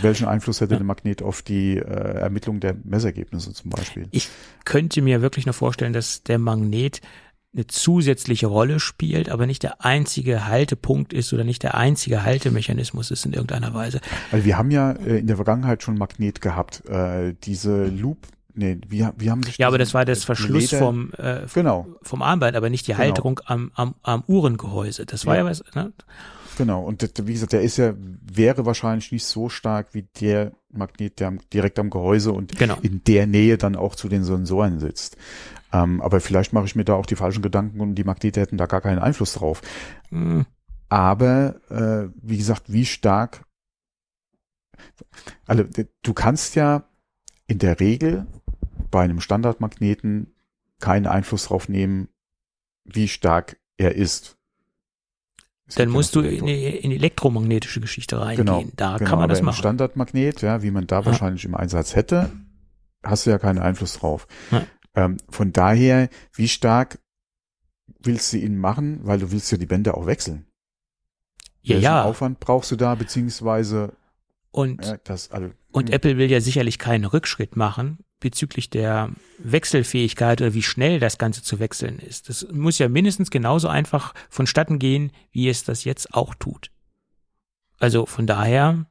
Welchen 0.00 0.26
Einfluss 0.26 0.60
hätte 0.60 0.74
ja. 0.74 0.78
der 0.78 0.86
Magnet 0.86 1.22
auf 1.22 1.42
die 1.42 1.76
äh, 1.76 1.82
Ermittlung 1.82 2.60
der 2.60 2.76
Messergebnisse 2.84 3.52
zum 3.52 3.70
Beispiel? 3.70 4.08
Ich 4.10 4.28
könnte 4.64 5.02
mir 5.02 5.20
wirklich 5.20 5.44
nur 5.44 5.52
vorstellen, 5.52 5.92
dass 5.92 6.22
der 6.22 6.38
Magnet 6.38 7.00
eine 7.54 7.66
zusätzliche 7.66 8.46
Rolle 8.46 8.80
spielt, 8.80 9.28
aber 9.28 9.46
nicht 9.46 9.62
der 9.62 9.84
einzige 9.84 10.46
Haltepunkt 10.46 11.12
ist 11.12 11.32
oder 11.32 11.44
nicht 11.44 11.62
der 11.62 11.74
einzige 11.76 12.24
Haltemechanismus 12.24 13.10
ist 13.10 13.26
in 13.26 13.34
irgendeiner 13.34 13.74
Weise. 13.74 14.00
Also 14.30 14.44
wir 14.44 14.56
haben 14.56 14.70
ja 14.70 14.92
äh, 14.92 15.18
in 15.18 15.26
der 15.26 15.36
Vergangenheit 15.36 15.82
schon 15.82 15.98
Magnet 15.98 16.40
gehabt. 16.40 16.84
Äh, 16.86 17.34
diese 17.42 17.86
Loop 17.86 18.26
Nee, 18.54 18.78
wie, 18.88 19.06
wie 19.16 19.30
haben 19.30 19.42
sich 19.42 19.56
Ja, 19.56 19.68
aber 19.68 19.78
das 19.78 19.94
war 19.94 20.04
das 20.04 20.24
Verschluss 20.24 20.72
Leder, 20.72 20.84
vom, 20.84 21.10
äh, 21.16 21.46
genau. 21.54 21.86
vom 22.02 22.20
Armband, 22.20 22.54
aber 22.54 22.68
nicht 22.68 22.86
die 22.86 22.92
genau. 22.92 23.04
Halterung 23.04 23.40
am, 23.46 23.70
am, 23.74 23.94
am 24.02 24.24
Uhrengehäuse. 24.26 25.06
Das 25.06 25.24
war 25.24 25.36
ja, 25.36 25.44
ja 25.44 25.50
was, 25.50 25.64
ne? 25.74 25.92
Genau, 26.58 26.82
und 26.82 27.02
wie 27.26 27.32
gesagt, 27.32 27.52
der 27.52 27.62
ist 27.62 27.78
ja, 27.78 27.94
wäre 27.96 28.66
wahrscheinlich 28.66 29.10
nicht 29.12 29.24
so 29.24 29.48
stark 29.48 29.94
wie 29.94 30.06
der 30.20 30.52
Magnet, 30.70 31.20
der 31.20 31.32
direkt 31.52 31.78
am 31.78 31.90
Gehäuse 31.90 32.32
und 32.32 32.56
genau. 32.58 32.76
in 32.82 33.02
der 33.04 33.26
Nähe 33.26 33.58
dann 33.58 33.76
auch 33.76 33.94
zu 33.94 34.08
den 34.08 34.24
Sensoren 34.24 34.78
sitzt. 34.78 35.16
Ähm, 35.72 36.00
aber 36.02 36.20
vielleicht 36.20 36.52
mache 36.52 36.66
ich 36.66 36.76
mir 36.76 36.84
da 36.84 36.94
auch 36.94 37.06
die 37.06 37.16
falschen 37.16 37.42
Gedanken 37.42 37.80
und 37.80 37.94
die 37.94 38.04
Magnete 38.04 38.40
hätten 38.40 38.58
da 38.58 38.66
gar 38.66 38.80
keinen 38.80 38.98
Einfluss 38.98 39.34
drauf. 39.34 39.62
Mhm. 40.10 40.44
Aber 40.88 41.54
äh, 41.70 42.10
wie 42.20 42.36
gesagt, 42.36 42.70
wie 42.70 42.84
stark, 42.84 43.44
also 45.46 45.64
du 46.02 46.12
kannst 46.12 46.54
ja 46.54 46.84
in 47.46 47.58
der 47.58 47.80
Regel 47.80 48.26
bei 48.90 49.02
einem 49.02 49.20
Standardmagneten 49.20 50.34
keinen 50.80 51.06
Einfluss 51.06 51.46
drauf 51.46 51.68
nehmen, 51.68 52.08
wie 52.84 53.08
stark 53.08 53.56
er 53.78 53.94
ist. 53.94 54.36
Es 55.66 55.76
Dann 55.76 55.90
musst 55.90 56.14
du 56.14 56.20
in 56.20 56.46
die, 56.46 56.66
in 56.66 56.90
elektromagnetische 56.90 57.80
Geschichte 57.80 58.20
reingehen. 58.20 58.46
Genau, 58.46 58.64
da 58.76 58.96
genau, 58.96 59.10
kann 59.10 59.18
man 59.18 59.28
das 59.28 59.42
machen. 59.42 59.56
Standardmagnet, 59.56 60.42
ja, 60.42 60.62
wie 60.62 60.70
man 60.70 60.86
da 60.86 61.00
ja. 61.00 61.06
wahrscheinlich 61.06 61.44
im 61.44 61.54
Einsatz 61.54 61.94
hätte, 61.94 62.30
hast 63.02 63.26
du 63.26 63.30
ja 63.30 63.38
keinen 63.38 63.58
Einfluss 63.58 63.98
drauf. 63.98 64.26
Ja. 64.50 64.66
Ähm, 64.94 65.16
von 65.28 65.52
daher, 65.52 66.08
wie 66.34 66.48
stark 66.48 66.98
willst 68.00 68.32
du 68.32 68.38
ihn 68.38 68.58
machen, 68.58 69.00
weil 69.04 69.20
du 69.20 69.30
willst 69.30 69.50
ja 69.52 69.58
die 69.58 69.66
Bänder 69.66 69.96
auch 69.96 70.06
wechseln. 70.06 70.46
Ja, 71.62 71.76
Welchen 71.76 71.84
ja. 71.84 72.02
Aufwand 72.04 72.40
brauchst 72.40 72.70
du 72.72 72.76
da, 72.76 72.94
beziehungsweise 72.94 73.92
und, 74.50 74.84
ja, 74.84 74.98
das, 75.04 75.30
also, 75.30 75.50
und 75.70 75.88
hm. 75.88 75.94
Apple 75.94 76.18
will 76.18 76.30
ja 76.30 76.40
sicherlich 76.40 76.78
keinen 76.78 77.04
Rückschritt 77.04 77.56
machen 77.56 78.04
bezüglich 78.22 78.70
der 78.70 79.10
Wechselfähigkeit 79.38 80.40
oder 80.40 80.54
wie 80.54 80.62
schnell 80.62 80.98
das 81.00 81.18
Ganze 81.18 81.42
zu 81.42 81.58
wechseln 81.58 81.98
ist. 81.98 82.28
Das 82.28 82.46
muss 82.50 82.78
ja 82.78 82.88
mindestens 82.88 83.30
genauso 83.30 83.68
einfach 83.68 84.14
vonstatten 84.30 84.78
gehen, 84.78 85.12
wie 85.30 85.48
es 85.48 85.64
das 85.64 85.84
jetzt 85.84 86.14
auch 86.14 86.34
tut. 86.34 86.70
Also 87.78 88.06
von 88.06 88.26
daher. 88.26 88.86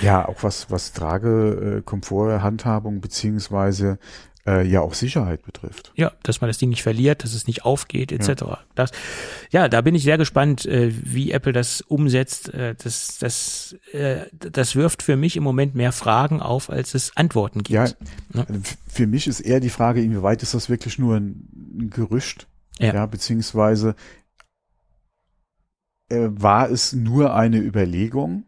Ja, 0.00 0.28
auch 0.28 0.42
was, 0.42 0.70
was 0.70 0.92
Trage, 0.92 1.82
Komfort, 1.84 2.42
Handhabung 2.42 3.00
beziehungsweise 3.00 3.98
äh, 4.46 4.66
ja 4.66 4.80
auch 4.80 4.94
Sicherheit 4.94 5.42
betrifft. 5.42 5.92
Ja, 5.94 6.12
dass 6.22 6.40
man 6.40 6.48
das 6.48 6.58
Ding 6.58 6.68
nicht 6.68 6.82
verliert, 6.82 7.24
dass 7.24 7.34
es 7.34 7.46
nicht 7.46 7.64
aufgeht, 7.64 8.12
etc. 8.12 8.42
Ja, 8.42 8.58
das, 8.74 8.90
ja 9.50 9.68
da 9.68 9.80
bin 9.80 9.94
ich 9.94 10.02
sehr 10.02 10.18
gespannt, 10.18 10.66
äh, 10.66 10.92
wie 10.92 11.30
Apple 11.32 11.52
das 11.52 11.80
umsetzt. 11.80 12.52
Äh, 12.52 12.74
das, 12.82 13.18
das, 13.18 13.76
äh, 13.92 14.26
das 14.30 14.76
wirft 14.76 15.02
für 15.02 15.16
mich 15.16 15.36
im 15.36 15.42
Moment 15.42 15.74
mehr 15.74 15.92
Fragen 15.92 16.40
auf, 16.40 16.70
als 16.70 16.94
es 16.94 17.16
Antworten 17.16 17.62
gibt. 17.62 17.70
Ja, 17.70 17.86
ja. 18.34 18.46
für 18.86 19.06
mich 19.06 19.26
ist 19.26 19.40
eher 19.40 19.60
die 19.60 19.70
Frage, 19.70 20.02
inwieweit 20.02 20.42
ist 20.42 20.54
das 20.54 20.68
wirklich 20.68 20.98
nur 20.98 21.16
ein, 21.16 21.48
ein 21.78 21.90
Gerücht? 21.90 22.46
Ja. 22.78 22.92
ja, 22.92 23.06
beziehungsweise 23.06 23.94
äh, 26.08 26.28
war 26.30 26.70
es 26.70 26.92
nur 26.92 27.34
eine 27.34 27.58
Überlegung? 27.58 28.44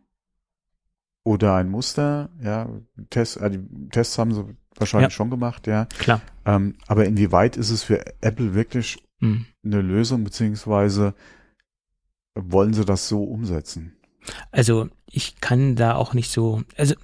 oder 1.26 1.56
ein 1.56 1.68
Muster, 1.68 2.30
ja, 2.40 2.68
Tests, 3.10 3.36
äh, 3.36 3.50
die 3.50 3.88
Tests 3.90 4.16
haben 4.16 4.32
sie 4.32 4.44
wahrscheinlich 4.78 5.12
ja. 5.12 5.16
schon 5.16 5.30
gemacht, 5.30 5.66
ja. 5.66 5.86
Klar. 5.98 6.20
Ähm, 6.44 6.76
aber 6.86 7.04
inwieweit 7.04 7.56
ist 7.56 7.70
es 7.70 7.82
für 7.82 8.04
Apple 8.20 8.54
wirklich 8.54 8.98
mhm. 9.20 9.46
eine 9.64 9.80
Lösung, 9.80 10.24
beziehungsweise 10.24 11.14
wollen 12.34 12.74
sie 12.74 12.84
das 12.84 13.08
so 13.08 13.24
umsetzen? 13.24 13.96
Also 14.50 14.88
ich 15.10 15.40
kann 15.40 15.76
da 15.76 15.94
auch 15.94 16.12
nicht 16.14 16.30
so, 16.30 16.62
also 16.76 16.94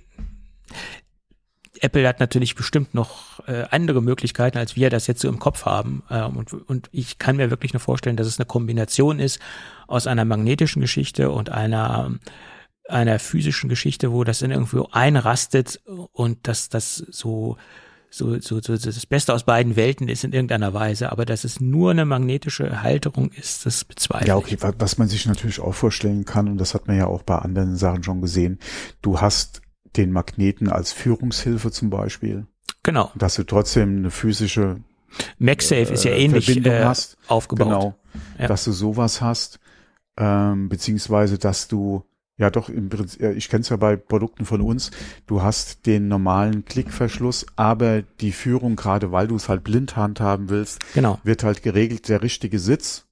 Apple 1.80 2.06
hat 2.06 2.20
natürlich 2.20 2.54
bestimmt 2.54 2.94
noch 2.94 3.46
äh, 3.48 3.64
andere 3.70 4.02
Möglichkeiten, 4.02 4.58
als 4.58 4.76
wir 4.76 4.88
das 4.88 5.08
jetzt 5.08 5.20
so 5.20 5.28
im 5.28 5.40
Kopf 5.40 5.64
haben. 5.64 6.04
Äh, 6.08 6.22
und, 6.22 6.52
und 6.52 6.88
ich 6.92 7.18
kann 7.18 7.36
mir 7.36 7.50
wirklich 7.50 7.72
nur 7.72 7.80
vorstellen, 7.80 8.16
dass 8.16 8.28
es 8.28 8.38
eine 8.38 8.46
Kombination 8.46 9.18
ist 9.18 9.40
aus 9.88 10.06
einer 10.06 10.24
magnetischen 10.24 10.80
Geschichte 10.80 11.30
und 11.30 11.50
einer 11.50 12.12
einer 12.88 13.18
physischen 13.18 13.68
Geschichte, 13.68 14.12
wo 14.12 14.24
das 14.24 14.40
dann 14.40 14.50
irgendwo 14.50 14.88
einrastet 14.92 15.80
und 16.12 16.46
dass 16.48 16.68
das 16.68 16.96
so 16.96 17.56
so, 18.14 18.38
so, 18.40 18.60
so 18.60 18.76
das 18.76 19.06
Beste 19.06 19.32
aus 19.32 19.44
beiden 19.44 19.74
Welten 19.74 20.06
ist 20.08 20.22
in 20.22 20.32
irgendeiner 20.32 20.74
Weise, 20.74 21.10
aber 21.10 21.24
dass 21.24 21.44
es 21.44 21.60
nur 21.60 21.92
eine 21.92 22.04
magnetische 22.04 22.82
Halterung 22.82 23.32
ist, 23.32 23.64
das 23.64 23.86
bezweifle 23.86 24.24
ich. 24.24 24.28
Ja, 24.28 24.36
okay, 24.36 24.58
was 24.60 24.98
man 24.98 25.08
sich 25.08 25.24
natürlich 25.24 25.60
auch 25.60 25.72
vorstellen 25.72 26.26
kann, 26.26 26.46
und 26.46 26.58
das 26.58 26.74
hat 26.74 26.88
man 26.88 26.98
ja 26.98 27.06
auch 27.06 27.22
bei 27.22 27.38
anderen 27.38 27.76
Sachen 27.76 28.02
schon 28.02 28.20
gesehen, 28.20 28.58
du 29.00 29.22
hast 29.22 29.62
den 29.96 30.12
Magneten 30.12 30.68
als 30.68 30.92
Führungshilfe 30.92 31.70
zum 31.70 31.88
Beispiel. 31.88 32.46
Genau. 32.82 33.10
Dass 33.14 33.36
du 33.36 33.44
trotzdem 33.44 33.98
eine 33.98 34.10
physische 34.10 34.80
MagSafe 35.38 35.90
äh, 35.90 35.94
ist 35.94 36.04
ja 36.04 36.12
äh, 36.12 36.24
ähnlich 36.24 36.66
äh, 36.66 36.84
hast. 36.84 37.16
aufgebaut. 37.28 37.68
Genau, 37.68 37.94
ja. 38.38 38.46
dass 38.46 38.64
du 38.64 38.72
sowas 38.72 39.20
hast, 39.20 39.58
ähm, 40.18 40.68
beziehungsweise 40.68 41.38
dass 41.38 41.68
du 41.68 42.04
ja, 42.38 42.50
doch, 42.50 42.68
im 42.68 42.88
Prinzip, 42.88 43.20
ich 43.36 43.48
kenne 43.48 43.60
es 43.60 43.68
ja 43.68 43.76
bei 43.76 43.96
Produkten 43.96 44.44
von 44.46 44.62
uns. 44.62 44.90
Du 45.26 45.42
hast 45.42 45.86
den 45.86 46.08
normalen 46.08 46.64
Klickverschluss, 46.64 47.46
aber 47.56 48.02
die 48.02 48.32
Führung, 48.32 48.74
gerade 48.74 49.12
weil 49.12 49.28
du 49.28 49.36
es 49.36 49.48
halt 49.48 49.62
blind 49.62 49.96
handhaben 49.96 50.48
willst, 50.48 50.80
genau. 50.94 51.20
wird 51.24 51.44
halt 51.44 51.62
geregelt, 51.62 52.08
der 52.08 52.22
richtige 52.22 52.58
Sitz, 52.58 53.06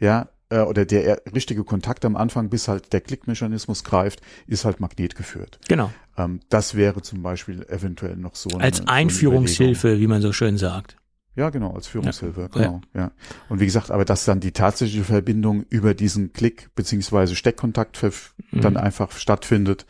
ja, 0.00 0.28
äh, 0.50 0.60
oder 0.60 0.84
der 0.84 1.22
richtige 1.34 1.64
Kontakt 1.64 2.04
am 2.04 2.16
Anfang, 2.16 2.50
bis 2.50 2.68
halt 2.68 2.92
der 2.92 3.00
Klickmechanismus 3.00 3.84
greift, 3.84 4.20
ist 4.46 4.64
halt 4.64 4.80
magnetgeführt. 4.80 5.60
Genau. 5.68 5.90
Ähm, 6.16 6.40
das 6.50 6.74
wäre 6.74 7.00
zum 7.00 7.22
Beispiel 7.22 7.64
eventuell 7.68 8.16
noch 8.16 8.34
so. 8.34 8.50
Eine, 8.50 8.64
Als 8.64 8.86
Einführungshilfe, 8.86 9.94
so 9.94 10.00
wie 10.00 10.06
man 10.06 10.20
so 10.20 10.32
schön 10.32 10.58
sagt. 10.58 10.97
Ja, 11.38 11.50
genau, 11.50 11.72
als 11.72 11.86
Führungshilfe, 11.86 12.40
ja. 12.40 12.46
genau, 12.48 12.80
ja. 12.94 13.00
ja. 13.00 13.10
Und 13.48 13.60
wie 13.60 13.64
gesagt, 13.64 13.92
aber 13.92 14.04
dass 14.04 14.24
dann 14.24 14.40
die 14.40 14.50
tatsächliche 14.50 15.04
Verbindung 15.04 15.62
über 15.70 15.94
diesen 15.94 16.32
Klick 16.32 16.74
beziehungsweise 16.74 17.36
Steckkontakt 17.36 18.02
mhm. 18.02 18.60
dann 18.60 18.76
einfach 18.76 19.12
stattfindet. 19.12 19.86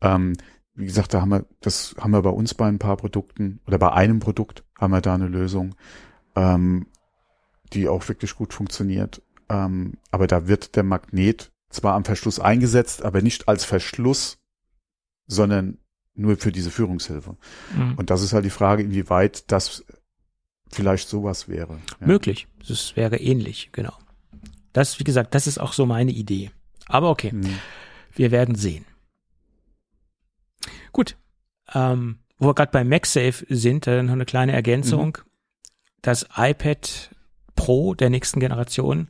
Ähm, 0.00 0.34
wie 0.76 0.86
gesagt, 0.86 1.12
da 1.12 1.20
haben 1.20 1.30
wir, 1.30 1.46
das 1.60 1.96
haben 1.98 2.12
wir 2.12 2.22
bei 2.22 2.30
uns 2.30 2.54
bei 2.54 2.68
ein 2.68 2.78
paar 2.78 2.96
Produkten 2.96 3.58
oder 3.66 3.78
bei 3.78 3.92
einem 3.92 4.20
Produkt 4.20 4.62
haben 4.78 4.92
wir 4.92 5.00
da 5.00 5.14
eine 5.14 5.26
Lösung, 5.26 5.74
ähm, 6.36 6.86
die 7.72 7.88
auch 7.88 8.06
wirklich 8.06 8.36
gut 8.36 8.54
funktioniert. 8.54 9.20
Ähm, 9.48 9.94
aber 10.12 10.28
da 10.28 10.46
wird 10.46 10.76
der 10.76 10.84
Magnet 10.84 11.50
zwar 11.70 11.94
am 11.94 12.04
Verschluss 12.04 12.38
eingesetzt, 12.38 13.04
aber 13.04 13.20
nicht 13.20 13.48
als 13.48 13.64
Verschluss, 13.64 14.38
sondern 15.26 15.78
nur 16.14 16.36
für 16.36 16.52
diese 16.52 16.70
Führungshilfe. 16.70 17.36
Mhm. 17.76 17.94
Und 17.96 18.10
das 18.10 18.22
ist 18.22 18.32
halt 18.32 18.44
die 18.44 18.50
Frage, 18.50 18.84
inwieweit 18.84 19.50
das 19.50 19.84
vielleicht 20.74 21.08
sowas 21.08 21.48
wäre. 21.48 21.78
Ja. 22.00 22.06
Möglich. 22.06 22.46
Das 22.66 22.96
wäre 22.96 23.16
ähnlich, 23.16 23.70
genau. 23.72 23.92
Das, 24.72 24.98
wie 24.98 25.04
gesagt, 25.04 25.34
das 25.34 25.46
ist 25.46 25.58
auch 25.58 25.72
so 25.72 25.86
meine 25.86 26.10
Idee. 26.10 26.50
Aber 26.86 27.10
okay, 27.10 27.32
Mhm. 27.32 27.58
wir 28.14 28.30
werden 28.30 28.54
sehen. 28.54 28.84
Gut. 30.92 31.16
Ähm, 31.72 32.18
wo 32.38 32.48
wir 32.48 32.54
gerade 32.54 32.72
bei 32.72 32.84
MagSafe 32.84 33.46
sind, 33.48 33.86
äh, 33.86 34.02
noch 34.02 34.12
eine 34.12 34.24
kleine 34.26 34.52
Ergänzung. 34.52 35.18
Das 36.02 36.26
iPad 36.36 37.10
Pro 37.56 37.94
der 37.94 38.10
nächsten 38.10 38.40
Generation, 38.40 39.08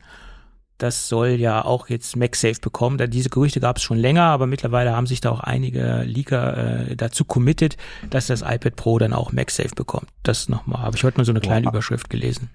das 0.77 1.07
soll 1.07 1.29
ja 1.29 1.63
auch 1.63 1.89
jetzt 1.89 2.15
MagSafe 2.15 2.59
bekommen. 2.59 2.97
Da 2.97 3.07
diese 3.07 3.29
Gerüchte 3.29 3.59
gab 3.59 3.77
es 3.77 3.83
schon 3.83 3.97
länger, 3.97 4.23
aber 4.23 4.47
mittlerweile 4.47 4.95
haben 4.95 5.07
sich 5.07 5.21
da 5.21 5.31
auch 5.31 5.39
einige 5.39 6.03
Leaker 6.03 6.89
äh, 6.89 6.95
dazu 6.95 7.25
committed, 7.25 7.77
dass 8.09 8.27
das 8.27 8.41
iPad 8.41 8.75
Pro 8.75 8.99
dann 8.99 9.13
auch 9.13 9.31
MagSafe 9.31 9.75
bekommt. 9.75 10.07
Das 10.23 10.49
nochmal, 10.49 10.81
habe 10.81 10.97
ich 10.97 11.03
heute 11.03 11.17
mal 11.17 11.25
so 11.25 11.31
eine 11.31 11.41
kleine 11.41 11.63
Boah. 11.63 11.71
Überschrift 11.71 12.09
gelesen. 12.09 12.49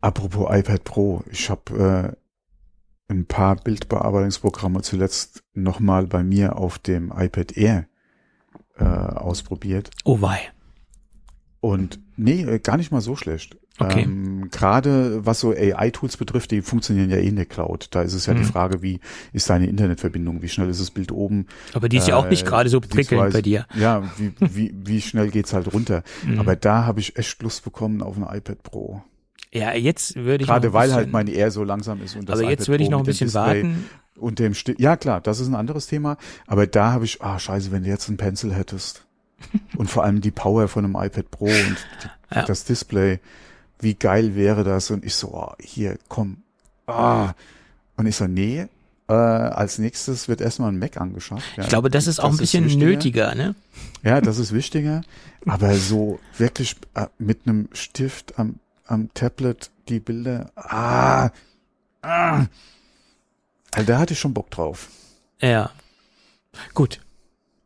Apropos 0.00 0.48
iPad 0.50 0.84
Pro, 0.84 1.24
ich 1.30 1.48
habe 1.48 2.14
äh, 3.08 3.12
ein 3.12 3.26
paar 3.26 3.56
Bildbearbeitungsprogramme 3.56 4.82
zuletzt 4.82 5.42
nochmal 5.54 6.06
bei 6.06 6.22
mir 6.22 6.56
auf 6.56 6.78
dem 6.78 7.12
iPad 7.16 7.56
Air 7.56 7.86
äh, 8.76 8.84
ausprobiert. 8.84 9.90
Oh 10.04 10.20
wei. 10.20 10.40
Und 11.64 11.98
nee, 12.18 12.42
äh, 12.42 12.58
gar 12.58 12.76
nicht 12.76 12.92
mal 12.92 13.00
so 13.00 13.16
schlecht. 13.16 13.56
Okay. 13.78 14.02
Ähm, 14.02 14.50
Gerade 14.50 15.24
was 15.24 15.40
so 15.40 15.52
AI-Tools 15.52 16.18
betrifft, 16.18 16.50
die 16.50 16.60
funktionieren 16.60 17.08
ja 17.08 17.16
eh 17.16 17.26
in 17.26 17.36
der 17.36 17.46
Cloud. 17.46 17.88
Da 17.92 18.02
ist 18.02 18.12
es 18.12 18.26
ja 18.26 18.34
Mhm. 18.34 18.38
die 18.38 18.44
Frage, 18.44 18.82
wie 18.82 19.00
ist 19.32 19.48
deine 19.48 19.66
Internetverbindung, 19.66 20.42
wie 20.42 20.48
schnell 20.50 20.68
ist 20.68 20.80
das 20.80 20.90
Bild 20.90 21.10
oben? 21.10 21.46
Aber 21.72 21.88
die 21.88 21.96
ist 21.96 22.06
ja 22.06 22.16
auch 22.16 22.28
nicht 22.28 22.42
Äh, 22.42 22.50
gerade 22.50 22.68
so 22.68 22.80
prickelnd 22.82 23.32
bei 23.32 23.40
dir. 23.40 23.66
Ja, 23.74 24.02
wie, 24.18 24.32
wie, 24.40 24.74
wie 24.84 25.00
schnell 25.00 25.30
geht's 25.30 25.54
halt 25.54 25.72
runter? 25.72 26.02
Mhm. 26.26 26.38
Aber 26.38 26.54
da 26.54 26.84
habe 26.84 27.00
ich 27.00 27.16
echt 27.16 27.42
Lust 27.42 27.64
bekommen 27.64 28.02
auf 28.02 28.16
ein 28.18 28.22
iPad 28.24 28.62
Pro. 28.62 29.02
Ja, 29.50 29.72
jetzt 29.72 30.16
würde 30.16 30.42
ich 30.44 30.48
Gerade 30.50 30.74
weil 30.74 30.92
halt 30.92 31.06
bisschen, 31.06 31.12
mein 31.12 31.28
Air 31.28 31.50
so 31.50 31.64
langsam 31.64 32.02
ist 32.02 32.14
und 32.14 32.28
das 32.28 32.40
Aber 32.40 32.50
jetzt 32.50 32.68
würde 32.68 32.84
ich 32.84 32.90
noch 32.90 32.98
ein 32.98 33.06
bisschen 33.06 33.28
Display 33.28 33.62
warten. 33.64 33.84
Und 34.18 34.38
dem 34.38 34.52
Sti 34.52 34.74
ja 34.78 34.96
klar, 34.98 35.22
das 35.22 35.40
ist 35.40 35.48
ein 35.48 35.54
anderes 35.54 35.86
Thema. 35.86 36.18
Aber 36.46 36.66
da 36.66 36.92
habe 36.92 37.06
ich, 37.06 37.22
ah 37.22 37.38
scheiße, 37.38 37.72
wenn 37.72 37.84
du 37.84 37.88
jetzt 37.88 38.08
einen 38.08 38.18
Pencil 38.18 38.52
hättest 38.52 39.06
und 39.76 39.90
vor 39.90 40.04
allem 40.04 40.20
die 40.20 40.30
Power 40.30 40.68
von 40.68 40.84
einem 40.84 40.96
iPad 40.96 41.30
Pro 41.30 41.46
und 41.46 41.76
die, 42.02 42.34
Ja. 42.36 42.42
das 42.44 42.64
Display, 42.64 43.20
wie 43.80 43.94
geil 43.94 44.34
wäre 44.34 44.64
das? 44.64 44.90
Und 44.90 45.04
ich 45.04 45.14
so, 45.14 45.34
oh, 45.34 45.52
hier, 45.60 45.98
komm, 46.08 46.38
ah. 46.86 47.32
Und 47.96 48.06
ich 48.06 48.16
so, 48.16 48.26
nee, 48.26 48.66
äh, 49.08 49.12
als 49.12 49.78
nächstes 49.78 50.28
wird 50.28 50.40
erstmal 50.40 50.72
ein 50.72 50.78
Mac 50.78 50.96
angeschafft. 50.96 51.44
Ja. 51.56 51.62
Ich 51.64 51.68
glaube, 51.68 51.90
das 51.90 52.06
ist 52.06 52.18
auch 52.20 52.30
ein 52.30 52.36
bisschen 52.38 52.66
nötiger, 52.78 53.34
ne? 53.34 53.54
Ja, 54.02 54.20
das 54.20 54.38
ist 54.38 54.52
wichtiger. 54.52 55.02
Aber 55.46 55.74
so 55.74 56.18
wirklich 56.38 56.76
äh, 56.94 57.06
mit 57.18 57.40
einem 57.46 57.68
Stift 57.72 58.38
am, 58.38 58.58
am 58.86 59.12
Tablet 59.14 59.70
die 59.88 60.00
Bilder, 60.00 60.50
ah, 60.56 61.30
ah. 62.02 62.46
Also 63.72 63.86
da 63.86 63.98
hatte 63.98 64.14
ich 64.14 64.20
schon 64.20 64.32
Bock 64.34 64.50
drauf. 64.50 64.88
Ja. 65.40 65.70
Gut. 66.72 67.00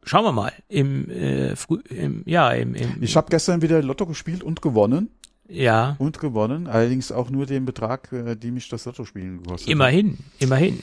Schauen 0.08 0.24
wir 0.24 0.32
mal. 0.32 0.52
Im, 0.68 1.10
äh, 1.10 1.54
im 1.90 2.22
ja, 2.24 2.50
im, 2.52 2.74
im 2.74 3.02
Ich 3.02 3.14
habe 3.14 3.28
gestern 3.28 3.60
wieder 3.60 3.82
Lotto 3.82 4.06
gespielt 4.06 4.42
und 4.42 4.62
gewonnen. 4.62 5.10
ja, 5.48 5.96
Und 5.98 6.18
gewonnen. 6.18 6.66
Allerdings 6.66 7.12
auch 7.12 7.28
nur 7.28 7.44
den 7.44 7.66
Betrag, 7.66 8.10
äh, 8.12 8.34
die 8.34 8.50
mich 8.50 8.70
das 8.70 8.86
Lotto-Spielen 8.86 9.42
gekostet 9.42 9.68
hat. 9.68 9.72
immerhin, 9.72 10.16
immerhin. 10.38 10.82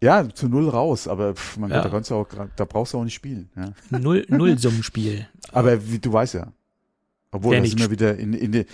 Ja, 0.00 0.28
zu 0.28 0.48
null 0.48 0.68
raus. 0.68 1.06
Aber 1.06 1.34
pff, 1.36 1.56
mein 1.56 1.70
Ja. 1.70 1.82
Da, 1.82 1.88
kannst 1.88 2.10
du 2.10 2.16
auch, 2.16 2.26
da 2.56 2.64
brauchst 2.64 2.94
du 2.94 2.98
auch 2.98 3.04
nicht 3.04 3.14
spielen. 3.14 3.48
Ja. 3.56 3.72
Null, 3.96 4.26
Nullsummenspiel. 4.28 5.28
Aber 5.52 5.88
wie, 5.88 6.00
du 6.00 6.12
weißt 6.12 6.34
ja. 6.34 6.52
Obwohl, 7.30 7.56
da 7.56 7.64
sind 7.64 7.80
wir 7.80 7.90
wieder 7.92 8.16
in, 8.16 8.32
in 8.32 8.52
die, 8.52 8.66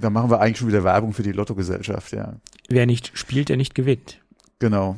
da 0.00 0.10
machen 0.10 0.30
wir 0.30 0.40
eigentlich 0.40 0.58
schon 0.58 0.68
wieder 0.68 0.84
Werbung 0.84 1.14
für 1.14 1.22
die 1.22 1.32
Lottogesellschaft, 1.32 2.12
ja. 2.12 2.36
Wer 2.68 2.84
nicht 2.84 3.12
spielt, 3.14 3.48
der 3.48 3.56
nicht 3.56 3.74
gewinnt. 3.74 4.20
Genau. 4.58 4.96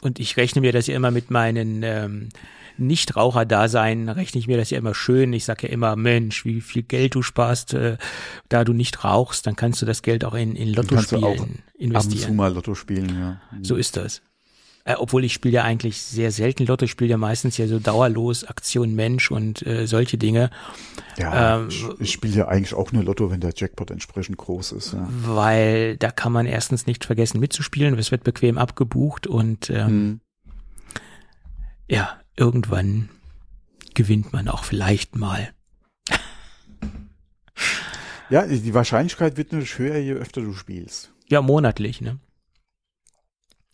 Und 0.00 0.20
ich 0.20 0.36
rechne 0.38 0.60
mir 0.62 0.72
das 0.72 0.86
ja 0.86 0.96
immer 0.96 1.10
mit 1.10 1.30
meinen 1.30 1.82
ähm, 1.82 2.28
Nichtraucher-Dasein, 2.78 4.08
rechne 4.08 4.38
ich 4.40 4.46
mir 4.46 4.56
das 4.56 4.70
ja 4.70 4.78
immer 4.78 4.94
schön. 4.94 5.32
Ich 5.32 5.44
sage 5.44 5.66
ja 5.66 5.72
immer, 5.72 5.96
Mensch, 5.96 6.44
wie 6.44 6.60
viel 6.60 6.82
Geld 6.82 7.14
du 7.14 7.22
sparst, 7.22 7.74
äh, 7.74 7.96
da 8.48 8.64
du 8.64 8.72
nicht 8.72 9.04
rauchst, 9.04 9.46
dann 9.46 9.56
kannst 9.56 9.80
du 9.82 9.86
das 9.86 10.02
Geld 10.02 10.24
auch 10.24 10.34
in, 10.34 10.56
in 10.56 10.74
kannst 10.74 11.12
du 11.12 11.16
auch 11.18 11.20
Lottospielen 11.22 11.40
Ab 11.40 11.40
und 11.40 11.56
zu 11.56 11.78
investieren. 11.78 12.36
mal 12.36 12.52
Lotto 12.52 12.74
spielen, 12.74 13.18
ja. 13.18 13.40
So 13.62 13.76
ist 13.76 13.96
das. 13.96 14.22
Äh, 14.86 14.96
obwohl 14.98 15.24
ich 15.24 15.32
spiele 15.32 15.54
ja 15.54 15.64
eigentlich 15.64 16.02
sehr 16.02 16.30
selten 16.30 16.66
Lotto, 16.66 16.84
ich 16.84 16.90
spiele 16.90 17.10
ja 17.12 17.16
meistens 17.16 17.56
ja 17.56 17.66
so 17.66 17.78
dauerlos 17.78 18.44
Aktion 18.44 18.94
Mensch 18.94 19.30
und 19.30 19.66
äh, 19.66 19.86
solche 19.86 20.18
Dinge, 20.18 20.50
Ja, 21.16 21.56
Ähm, 21.56 21.68
ich, 21.70 21.86
ich 22.00 22.12
spiele 22.12 22.34
ja 22.36 22.48
eigentlich 22.48 22.74
auch 22.74 22.92
nur 22.92 23.02
Lotto, 23.02 23.30
wenn 23.30 23.40
der 23.40 23.54
Jackpot 23.56 23.90
entsprechend 23.90 24.36
groß 24.36 24.72
ist. 24.72 24.92
Ja. 24.92 25.08
weil 25.24 25.96
da 25.96 26.10
kann 26.10 26.32
man 26.32 26.44
erstens 26.44 26.86
nicht 26.86 27.06
vergessen 27.06 27.40
mitzuspielen, 27.40 27.98
es 27.98 28.10
wird 28.10 28.24
bequem 28.24 28.58
abgebucht 28.58 29.26
und 29.26 29.70
ähm, 29.70 29.86
Hm. 29.86 30.20
ja, 31.88 32.18
irgendwann 32.36 33.08
gewinnt 33.94 34.32
man 34.32 34.48
auch 34.48 34.64
vielleicht 34.64 35.16
mal. 35.16 35.50
Ja, 38.30 38.46
die 38.46 38.74
Wahrscheinlichkeit 38.74 39.36
wird 39.36 39.52
natürlich 39.52 39.78
höher, 39.78 39.98
je 39.98 40.12
öfter 40.14 40.40
du 40.40 40.52
spielst. 40.54 41.12
Ja, 41.28 41.42
monatlich, 41.42 42.00
ne? 42.00 42.18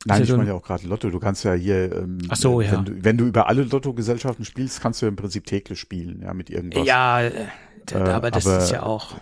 Nein, 0.06 0.22
ich 0.22 0.30
meine 0.30 0.42
ein- 0.42 0.48
ja 0.48 0.54
auch 0.54 0.62
gerade 0.62 0.86
Lotto. 0.86 1.10
Du 1.10 1.20
kannst 1.20 1.44
ja 1.44 1.52
hier, 1.52 1.94
ähm, 1.94 2.18
so, 2.34 2.60
ja. 2.60 2.72
wenn, 2.72 2.84
du, 2.84 3.04
wenn 3.04 3.18
du 3.18 3.26
über 3.26 3.48
alle 3.48 3.62
Lottogesellschaften 3.64 4.44
spielst, 4.44 4.80
kannst 4.80 5.00
du 5.02 5.06
ja 5.06 5.10
im 5.10 5.16
Prinzip 5.16 5.46
täglich 5.46 5.78
spielen, 5.78 6.22
ja, 6.22 6.32
mit 6.34 6.50
irgendwas. 6.50 6.86
Ja, 6.86 7.20
Äh, 7.22 7.48
aber 7.94 8.30
das 8.30 8.46
aber- 8.46 8.58
ist 8.58 8.70
ja 8.70 8.82
auch. 8.82 9.16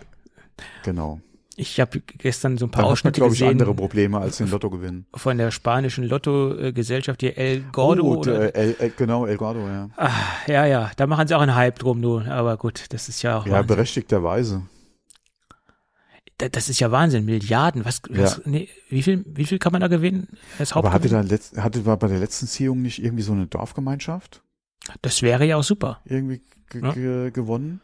Genau. 0.83 1.21
Ich 1.61 1.79
habe 1.81 1.99
gestern 1.99 2.57
so 2.57 2.65
ein 2.67 2.71
paar 2.71 2.83
hat 2.83 2.85
man, 2.85 2.91
Ausschnitte 2.93 3.19
glaube 3.19 3.33
ich, 3.33 3.39
gesehen 3.39 3.51
andere 3.51 3.73
Probleme 3.73 4.17
als 4.17 4.37
den 4.37 4.49
Lottogewinn. 4.49 5.05
von 5.13 5.37
der 5.37 5.51
spanischen 5.51 6.05
Lotto-Gesellschaft, 6.05 7.19
die 7.19 7.35
El 7.35 7.63
Gordo. 7.73 8.03
oh, 8.03 8.15
oder, 8.19 8.39
der, 8.39 8.55
El, 8.55 8.75
El, 8.79 8.91
genau, 8.95 9.25
El 9.25 9.35
Gordo, 9.35 9.67
ja. 9.67 9.89
ah, 9.97 10.09
ja, 10.47 10.65
ja, 10.65 10.91
da 10.95 11.05
machen 11.05 11.27
sie 11.27 11.35
auch 11.35 11.41
einen 11.41 11.55
Hype 11.55 11.77
drum, 11.79 12.01
du. 12.01 12.19
Aber 12.19 12.55
gut, 12.55 12.85
das 12.89 13.09
ist 13.09 13.21
ja 13.23 13.37
auch 13.39 13.45
Ja, 13.45 13.51
Wahnsinn. 13.53 13.67
berechtigterweise. 13.67 14.61
Da- 16.37 16.47
Das 16.49 16.69
ist 16.69 16.79
ja 16.79 16.91
Wahnsinn, 16.91 17.25
Milliarden. 17.25 17.83
Was, 17.83 18.01
was 18.09 18.41
nee, 18.45 18.69
wie 18.89 19.03
viel, 19.03 19.25
wie 19.27 19.45
viel 19.45 19.59
kann 19.59 19.73
man 19.73 19.81
da 19.81 19.87
gewinnen? 19.87 20.29
Als 20.57 20.71
Aber 20.73 20.93
hatte 20.93 21.09
da 21.09 21.19
letzt, 21.21 21.57
hatte 21.57 21.85
war 21.85 21.97
bei 21.97 22.07
der 22.07 22.19
letzten 22.19 22.47
Ziehung 22.47 22.81
nicht 22.81 23.03
irgendwie 23.03 23.23
so 23.23 23.33
eine 23.33 23.47
Dorfgemeinschaft 23.47 24.41
Das 25.01 25.21
wäre 25.21 25.45
ja 25.45 25.57
auch 25.57 25.63
super. 25.63 25.99
irgendwie 26.05 26.41
ge 26.69 26.81
Ja. 26.81 26.91
ge 26.93 27.31
gewonnen? 27.31 27.81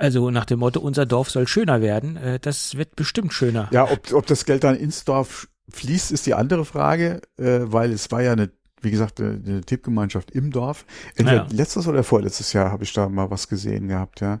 Also 0.00 0.30
nach 0.30 0.46
dem 0.46 0.60
Motto, 0.60 0.80
unser 0.80 1.04
Dorf 1.06 1.30
soll 1.30 1.46
schöner 1.46 1.80
werden. 1.82 2.16
Äh, 2.16 2.40
das 2.40 2.76
wird 2.76 2.96
bestimmt 2.96 3.32
schöner. 3.34 3.68
Ja, 3.70 3.84
ob, 3.90 4.12
ob 4.12 4.26
das 4.26 4.44
Geld 4.46 4.64
dann 4.64 4.74
ins 4.76 5.04
Dorf 5.04 5.48
fließt, 5.68 6.10
ist 6.10 6.26
die 6.26 6.34
andere 6.34 6.64
Frage, 6.64 7.20
äh, 7.36 7.60
weil 7.64 7.92
es 7.92 8.10
war 8.10 8.22
ja 8.22 8.32
eine, 8.32 8.50
wie 8.80 8.90
gesagt, 8.90 9.20
eine, 9.20 9.40
eine 9.44 9.60
Tippgemeinschaft 9.60 10.30
im 10.30 10.50
Dorf. 10.50 10.86
Entweder 11.16 11.46
Ja. 11.46 11.46
letztes 11.52 11.86
oder 11.86 12.02
vorletztes 12.02 12.52
Jahr 12.54 12.70
habe 12.72 12.84
ich 12.84 12.92
da 12.94 13.08
mal 13.08 13.30
was 13.30 13.46
gesehen 13.48 13.88
gehabt, 13.88 14.20
ja. 14.22 14.40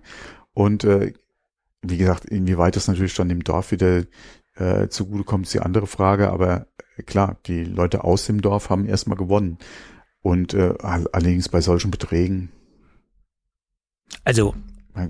Und 0.54 0.84
äh, 0.84 1.12
wie 1.82 1.98
gesagt, 1.98 2.24
inwieweit 2.24 2.74
das 2.76 2.88
natürlich 2.88 3.14
dann 3.14 3.28
dem 3.28 3.44
Dorf 3.44 3.70
wieder 3.70 4.04
äh, 4.56 4.88
zugutekommt, 4.88 5.44
ist 5.46 5.54
die 5.54 5.60
andere 5.60 5.86
Frage. 5.86 6.30
Aber 6.30 6.66
äh, 6.96 7.02
klar, 7.02 7.36
die 7.46 7.64
Leute 7.64 8.02
aus 8.02 8.24
dem 8.26 8.40
Dorf 8.40 8.70
haben 8.70 8.86
erstmal 8.86 9.18
gewonnen. 9.18 9.58
Und 10.22 10.54
äh, 10.54 10.74
all- 10.80 11.08
allerdings 11.12 11.48
bei 11.50 11.60
solchen 11.60 11.90
Beträgen, 11.90 12.50
Also, 14.24 14.54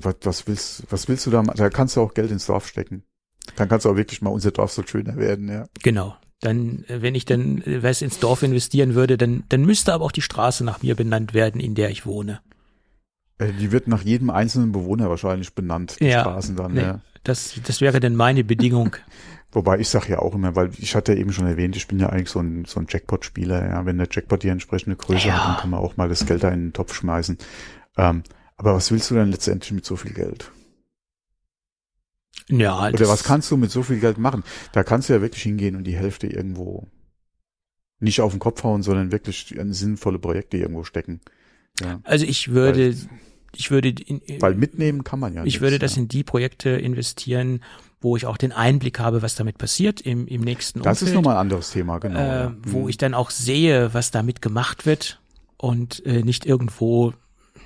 was 0.01 0.47
willst, 0.47 0.85
was 0.91 1.09
willst 1.09 1.27
du 1.27 1.31
da 1.31 1.43
machen? 1.43 1.57
Da 1.57 1.71
kannst 1.71 1.97
du 1.97 2.01
auch 2.03 2.15
Geld 2.15 2.31
ins 2.31 2.47
Dorf 2.47 2.67
stecken. 2.67 3.03
Dann 3.57 3.69
kannst 3.69 3.85
du 3.87 3.91
auch 3.91 3.97
wirklich 3.97 4.23
mal 4.23 4.31
unser 4.31 4.51
Dorf 4.51 4.73
so 4.73 4.83
schöner 4.87 5.17
werden, 5.17 5.49
ja. 5.49 5.67
genau. 5.83 6.17
Dann, 6.41 6.85
äh, 6.89 7.03
wenn 7.03 7.15
ich 7.15 7.25
dann 7.27 7.63
äh, 7.63 7.83
was 7.83 8.01
ins 8.01 8.19
Dorf 8.19 8.43
investieren 8.43 8.95
würde, 8.95 9.19
dann, 9.19 9.45
dann 9.49 9.63
müsste 9.63 9.93
aber 9.93 10.05
auch 10.05 10.13
die 10.13 10.23
Straße 10.23 10.65
nach 10.65 10.83
mir 10.83 10.95
benannt 10.95 11.35
werden, 11.35 11.61
in 11.61 11.75
der 11.75 11.91
ich 11.91 12.07
wohne. 12.07 12.41
Äh, 13.39 13.53
Die 13.53 13.73
wird 13.73 13.89
nach 13.89 14.03
jedem 14.03 14.31
einzelnen 14.31 14.73
Bewohner 14.73 15.11
wahrscheinlich 15.11 15.55
benannt, 15.55 15.97
die 16.01 16.07
Ja, 16.07 16.21
Straßen 16.21 16.57
dann, 16.57 16.73
nee. 16.75 16.81
ja. 16.83 17.01
Das, 17.25 17.61
das 17.67 17.83
wäre 17.83 18.01
dann 18.01 18.17
meine 18.17 18.45
Bedingung. 18.45 18.97
Wobei 19.53 19.81
ich 19.81 19.89
sage 19.89 20.13
ja 20.13 20.21
auch 20.21 20.35
immer, 20.35 20.55
weil 20.55 20.71
ich 20.79 20.95
hatte 20.95 21.13
ja 21.13 21.19
eben 21.19 21.33
schon 21.33 21.47
erwähnt, 21.47 21.75
ich 21.77 21.89
bin 21.89 21.99
ja 21.99 22.09
eigentlich 22.09 22.31
so 22.31 22.39
ein, 22.39 22.65
so 22.67 22.79
ein 22.81 22.87
Jackpot-Spieler, 22.89 23.69
ja. 23.69 23.85
Wenn 23.85 23.99
der 23.99 24.09
Jackpot 24.11 24.43
die 24.43 24.49
entsprechende 24.49 24.97
Größe 24.97 25.29
Ja. 25.29 25.35
hat, 25.35 25.49
dann 25.49 25.57
kann 25.61 25.71
man 25.71 25.81
auch 25.81 25.97
mal 25.97 26.09
das 26.09 26.25
Geld 26.25 26.43
da 26.45 26.49
in 26.51 26.67
den 26.69 26.73
Topf 26.73 26.95
schmeißen. 26.95 27.37
Ähm, 27.99 28.23
aber 28.61 28.75
was 28.75 28.91
willst 28.91 29.11
du 29.11 29.15
denn 29.15 29.31
letztendlich 29.31 29.73
mit 29.73 29.87
so 29.87 29.97
viel 29.97 30.13
Geld? 30.13 30.53
Ja, 32.49 32.79
Oder 32.89 32.93
das- 32.93 33.09
was 33.09 33.25
kannst 33.25 33.51
du 33.51 33.57
mit 33.57 33.71
so 33.71 33.83
viel 33.83 34.01
Geld 34.01 34.19
machen? 34.19 34.45
Da 34.73 34.83
kannst 34.85 35.09
du 35.09 35.15
ja 35.15 35.23
wirklich 35.23 35.43
hingehen 35.43 35.77
und 35.77 35.85
die 35.85 35.97
Hälfte 35.97 36.27
irgendwo 36.27 36.87
nicht 38.01 38.21
auf 38.21 38.33
den 38.33 38.39
Kopf 38.39 38.63
hauen, 38.65 38.83
sondern 38.83 39.13
wirklich 39.13 39.55
in 39.55 39.73
sinnvolle 39.73 40.19
Projekte 40.19 40.57
irgendwo 40.59 40.85
stecken. 40.85 41.21
Ja. 41.81 42.01
Also 42.05 42.27
ich 42.27 42.49
würde, 42.49 42.91
Weil, 42.95 43.09
ich 43.57 43.71
würde, 43.71 43.89
in, 43.89 44.21
weil 44.41 44.55
mitnehmen 44.55 45.05
kann 45.05 45.21
man 45.21 45.33
ja 45.35 45.41
ich 45.41 45.45
nichts, 45.55 45.61
würde 45.61 45.79
das 45.79 45.97
ja. 45.97 46.03
in 46.03 46.09
die 46.09 46.23
Projekte 46.25 46.71
investieren, 46.71 47.63
wo 48.01 48.17
ich 48.17 48.27
auch 48.27 48.37
den 48.37 48.53
Einblick 48.53 48.99
habe, 48.99 49.23
was 49.23 49.37
damit 49.37 49.59
passiert 49.59 50.01
im, 50.01 50.27
im 50.27 50.41
nächsten 50.41 50.83
Das 50.83 50.99
ist 50.99 51.09
Umfeld, 51.09 51.15
nochmal 51.17 51.37
ein 51.37 51.41
anderes 51.43 51.71
Thema, 51.71 51.99
genau. 51.99 52.19
äh, 52.19 52.23
ja. 52.45 52.55
wo 52.67 52.83
Mhm. 52.83 52.89
ich 52.89 52.97
dann 52.99 53.15
auch 53.15 53.31
sehe, 53.31 53.95
was 53.95 54.11
damit 54.11 54.43
gemacht 54.43 54.87
wird 54.87 55.21
und 55.57 56.05
äh, 56.07 56.23
nicht 56.23 56.47
irgendwo, 56.47 57.13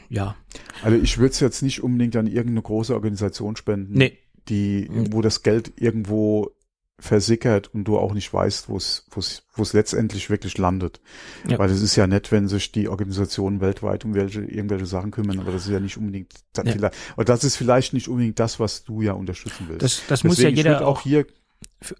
ja, 0.08 0.36
Also 0.82 0.96
ich 0.96 1.18
würde 1.18 1.32
es 1.32 1.40
jetzt 1.40 1.62
nicht 1.62 1.82
unbedingt 1.82 2.16
an 2.16 2.26
irgendeine 2.26 2.62
große 2.62 2.94
Organisation 2.94 3.56
spenden, 3.56 3.94
nee, 3.94 4.18
die, 4.48 4.88
wo 5.10 5.22
das 5.22 5.42
Geld 5.42 5.72
irgendwo 5.76 6.50
versickert 6.98 7.74
und 7.74 7.84
du 7.84 7.98
auch 7.98 8.14
nicht 8.14 8.32
weißt, 8.32 8.68
wo 8.68 8.76
es, 8.76 9.06
wo 9.10 9.20
es, 9.20 9.72
letztendlich 9.72 10.30
wirklich 10.30 10.58
landet. 10.58 11.00
Ja. 11.48 11.58
Weil 11.58 11.70
es 11.70 11.82
ist 11.82 11.96
ja 11.96 12.06
nett, 12.06 12.30
wenn 12.30 12.46
sich 12.46 12.70
die 12.70 12.88
Organisationen 12.88 13.60
weltweit 13.60 14.04
um 14.04 14.14
welche, 14.14 14.42
irgendwelche 14.42 14.86
Sachen 14.86 15.10
kümmern, 15.10 15.40
aber 15.40 15.50
das 15.50 15.66
ist 15.66 15.72
ja 15.72 15.80
nicht 15.80 15.96
unbedingt, 15.96 16.32
Ja. 16.56 16.62
vielleicht, 16.64 16.94
oder 17.16 17.24
das 17.24 17.42
ist 17.42 17.56
vielleicht 17.56 17.94
nicht 17.94 18.08
unbedingt 18.08 18.38
das, 18.38 18.60
was 18.60 18.84
du 18.84 19.02
ja 19.02 19.12
unterstützen 19.12 19.66
willst. 19.68 19.82
das, 19.82 20.02
das 20.06 20.24
muss 20.24 20.38
ja 20.40 20.48
jeder 20.48 20.72
würd 20.72 20.82
auch 20.82 21.00
hier, 21.02 21.26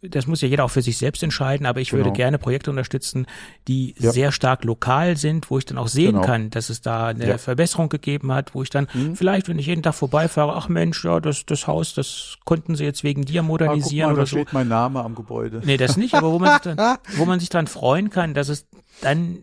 das 0.02 0.26
muss 0.26 0.40
ja 0.40 0.48
jeder 0.48 0.64
auch 0.64 0.70
für 0.70 0.80
sich 0.80 0.96
selbst 0.96 1.22
entscheiden, 1.22 1.66
aber 1.66 1.80
ich 1.80 1.92
würde 1.92 2.04
Genau. 2.04 2.14
gerne 2.16 2.38
Projekte 2.38 2.70
unterstützen, 2.70 3.26
die 3.68 3.94
Ja. 3.98 4.12
sehr 4.12 4.32
stark 4.32 4.64
lokal 4.64 5.16
sind, 5.18 5.50
wo 5.50 5.58
ich 5.58 5.66
dann 5.66 5.76
auch 5.76 5.88
sehen 5.88 6.12
Genau. 6.12 6.22
kann, 6.24 6.48
dass 6.50 6.70
es 6.70 6.80
da 6.80 7.08
eine 7.08 7.26
Ja. 7.28 7.38
Verbesserung 7.38 7.90
gegeben 7.90 8.32
hat, 8.32 8.54
wo 8.54 8.62
ich 8.62 8.70
dann 8.70 8.88
Mhm. 8.94 9.14
vielleicht, 9.16 9.48
wenn 9.48 9.58
ich 9.58 9.66
jeden 9.66 9.82
Tag 9.82 9.94
vorbeifahre, 9.94 10.54
ach 10.54 10.68
Mensch, 10.68 11.04
ja, 11.04 11.20
das, 11.20 11.44
das 11.44 11.66
Haus, 11.66 11.92
das 11.94 12.38
konnten 12.44 12.76
sie 12.76 12.84
jetzt 12.84 13.04
wegen 13.04 13.24
dir 13.26 13.40
ah, 13.40 13.44
modernisieren 13.44 14.08
mal, 14.10 14.14
da 14.16 14.20
oder 14.22 14.26
so. 14.26 14.36
steht 14.38 14.52
mein 14.54 14.68
Name 14.68 15.04
am 15.04 15.14
Gebäude. 15.14 15.60
Nee, 15.64 15.76
das 15.76 15.96
nicht, 15.98 16.14
aber 16.14 16.32
wo 16.32 16.38
man 16.38 16.52
sich 16.52 16.60
dann, 16.74 16.98
wo 17.16 17.26
man 17.26 17.38
sich 17.40 17.50
dran 17.50 17.66
freuen 17.66 18.08
kann, 18.10 18.32
dass 18.32 18.48
es 18.48 18.66
dann 19.02 19.38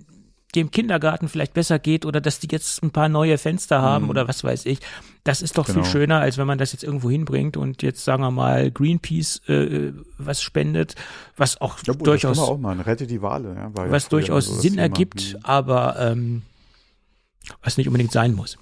dem 0.51 0.71
Kindergarten 0.71 1.27
vielleicht 1.29 1.53
besser 1.53 1.79
geht 1.79 2.05
oder 2.05 2.19
dass 2.21 2.39
die 2.39 2.47
jetzt 2.51 2.83
ein 2.83 2.91
paar 2.91 3.09
neue 3.09 3.37
Fenster 3.37 3.81
haben 3.81 4.05
Mhm. 4.05 4.09
oder 4.09 4.27
was 4.27 4.43
weiß 4.43 4.65
ich. 4.65 4.79
Das 5.23 5.41
ist 5.41 5.57
doch 5.57 5.65
Genau. 5.67 5.83
viel 5.83 5.91
schöner, 5.91 6.19
als 6.19 6.37
wenn 6.37 6.47
man 6.47 6.57
das 6.57 6.71
jetzt 6.73 6.83
irgendwo 6.83 7.09
hinbringt 7.09 7.55
und 7.57 7.83
jetzt 7.83 8.03
sagen 8.03 8.23
wir 8.23 8.31
mal 8.31 8.71
Greenpeace 8.71 9.41
äh, 9.47 9.93
was 10.17 10.41
spendet, 10.41 10.95
was 11.37 11.61
auch 11.61 11.77
Ja, 11.85 11.93
gut, 11.93 12.07
durchaus 12.07 12.39
auch 12.39 12.57
mal, 12.57 12.79
rette 12.81 13.07
die 13.07 13.21
Wale. 13.21 13.53
Ja, 13.55 13.71
ja 13.75 13.91
was 13.91 14.05
früher 14.05 14.19
durchaus 14.19 14.47
so 14.47 14.55
Sinn 14.55 14.77
ergibt, 14.77 15.37
aber 15.43 15.95
ähm, 15.99 16.41
was 17.63 17.77
nicht 17.77 17.87
unbedingt 17.87 18.11
sein 18.11 18.33
muss. 18.33 18.57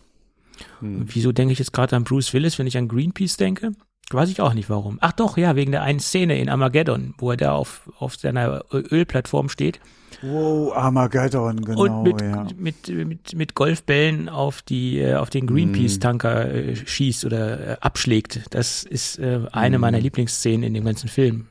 Hm. 0.80 1.02
Und 1.02 1.16
wieso 1.16 1.32
denke 1.32 1.54
ich 1.54 1.60
jetzt 1.60 1.74
gerade 1.74 1.96
an 1.96 2.04
Bruce 2.04 2.34
Willis, 2.34 2.60
wenn 2.60 2.68
ich 2.68 2.78
an 2.78 2.88
Greenpeace 2.88 3.38
denke? 3.38 3.72
Weiß 4.12 4.30
ich 4.30 4.42
auch 4.42 4.54
nicht 4.54 4.70
warum. 4.70 4.98
Ach 5.02 5.12
doch, 5.12 5.38
ja, 5.38 5.56
wegen 5.56 5.72
der 5.72 5.84
einen 5.84 6.00
Szene 6.00 6.40
in 6.40 6.50
Armageddon, 6.50 7.14
wo 7.20 7.32
er 7.32 7.38
da 7.38 7.52
auf, 7.54 7.90
auf 8.00 8.16
seiner 8.16 8.64
Ölplattform 8.74 9.50
steht 9.50 9.80
Wow, 10.22 10.74
Armageddon, 10.76 11.62
genau, 11.64 11.82
und 11.82 12.04
mit, 12.04 12.22
ja. 12.22 12.46
mit, 12.58 12.88
mit, 12.90 13.34
mit 13.36 13.56
Golfbällen 13.56 14.28
auf 14.30 14.62
die 14.62 15.00
äh, 15.00 15.16
auf 15.16 15.30
den 15.30 15.48
Greenpeace-Tanker 15.48 16.52
äh, 16.54 16.76
schießt 16.76 17.26
oder 17.26 17.60
äh, 17.72 17.78
abschlägt. 17.82 18.42
Das 18.52 18.84
ist 18.84 19.18
äh, 19.20 19.42
eine 19.52 19.78
Mhm. 19.78 19.82
meiner 19.82 20.00
Lieblingsszenen 20.00 20.64
in 20.64 20.74
dem 20.74 20.86
ganzen 20.86 21.10
Film. 21.10 21.48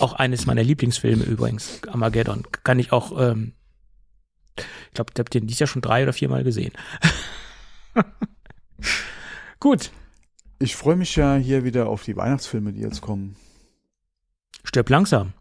Auch 0.00 0.12
eines 0.14 0.44
meiner 0.46 0.62
Lieblingsfilme 0.62 1.24
übrigens, 1.24 1.80
Armageddon. 1.88 2.44
Kann 2.64 2.78
ich 2.78 2.92
auch, 2.92 3.18
ähm, 3.18 3.52
ich 4.56 4.64
glaube, 4.94 5.12
ich 5.14 5.18
habe 5.18 5.30
den 5.30 5.46
dies 5.46 5.58
Jahr 5.60 5.66
schon 5.68 5.82
drei 5.82 6.02
oder 6.02 6.12
viermal 6.12 6.44
gesehen. 6.44 6.72
Gut, 9.60 9.90
Ich 10.60 10.76
freue 10.76 10.96
mich 10.96 11.14
ja 11.16 11.36
hier 11.36 11.64
wieder 11.64 11.88
auf 11.88 12.02
die 12.04 12.16
Weihnachtsfilme, 12.16 12.72
die 12.72 12.80
jetzt 12.80 13.00
kommen. 13.00 13.36
stirb 14.64 14.90
langsam. 14.90 15.32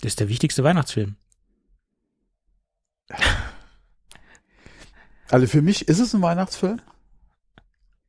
Das 0.00 0.12
ist 0.12 0.20
der 0.20 0.28
wichtigste 0.30 0.64
Weihnachtsfilm. 0.64 1.16
Also 5.32 5.46
für 5.46 5.62
mich 5.62 5.86
ist 5.86 6.00
es 6.00 6.12
ein 6.12 6.22
Weihnachtsfilm. 6.22 6.80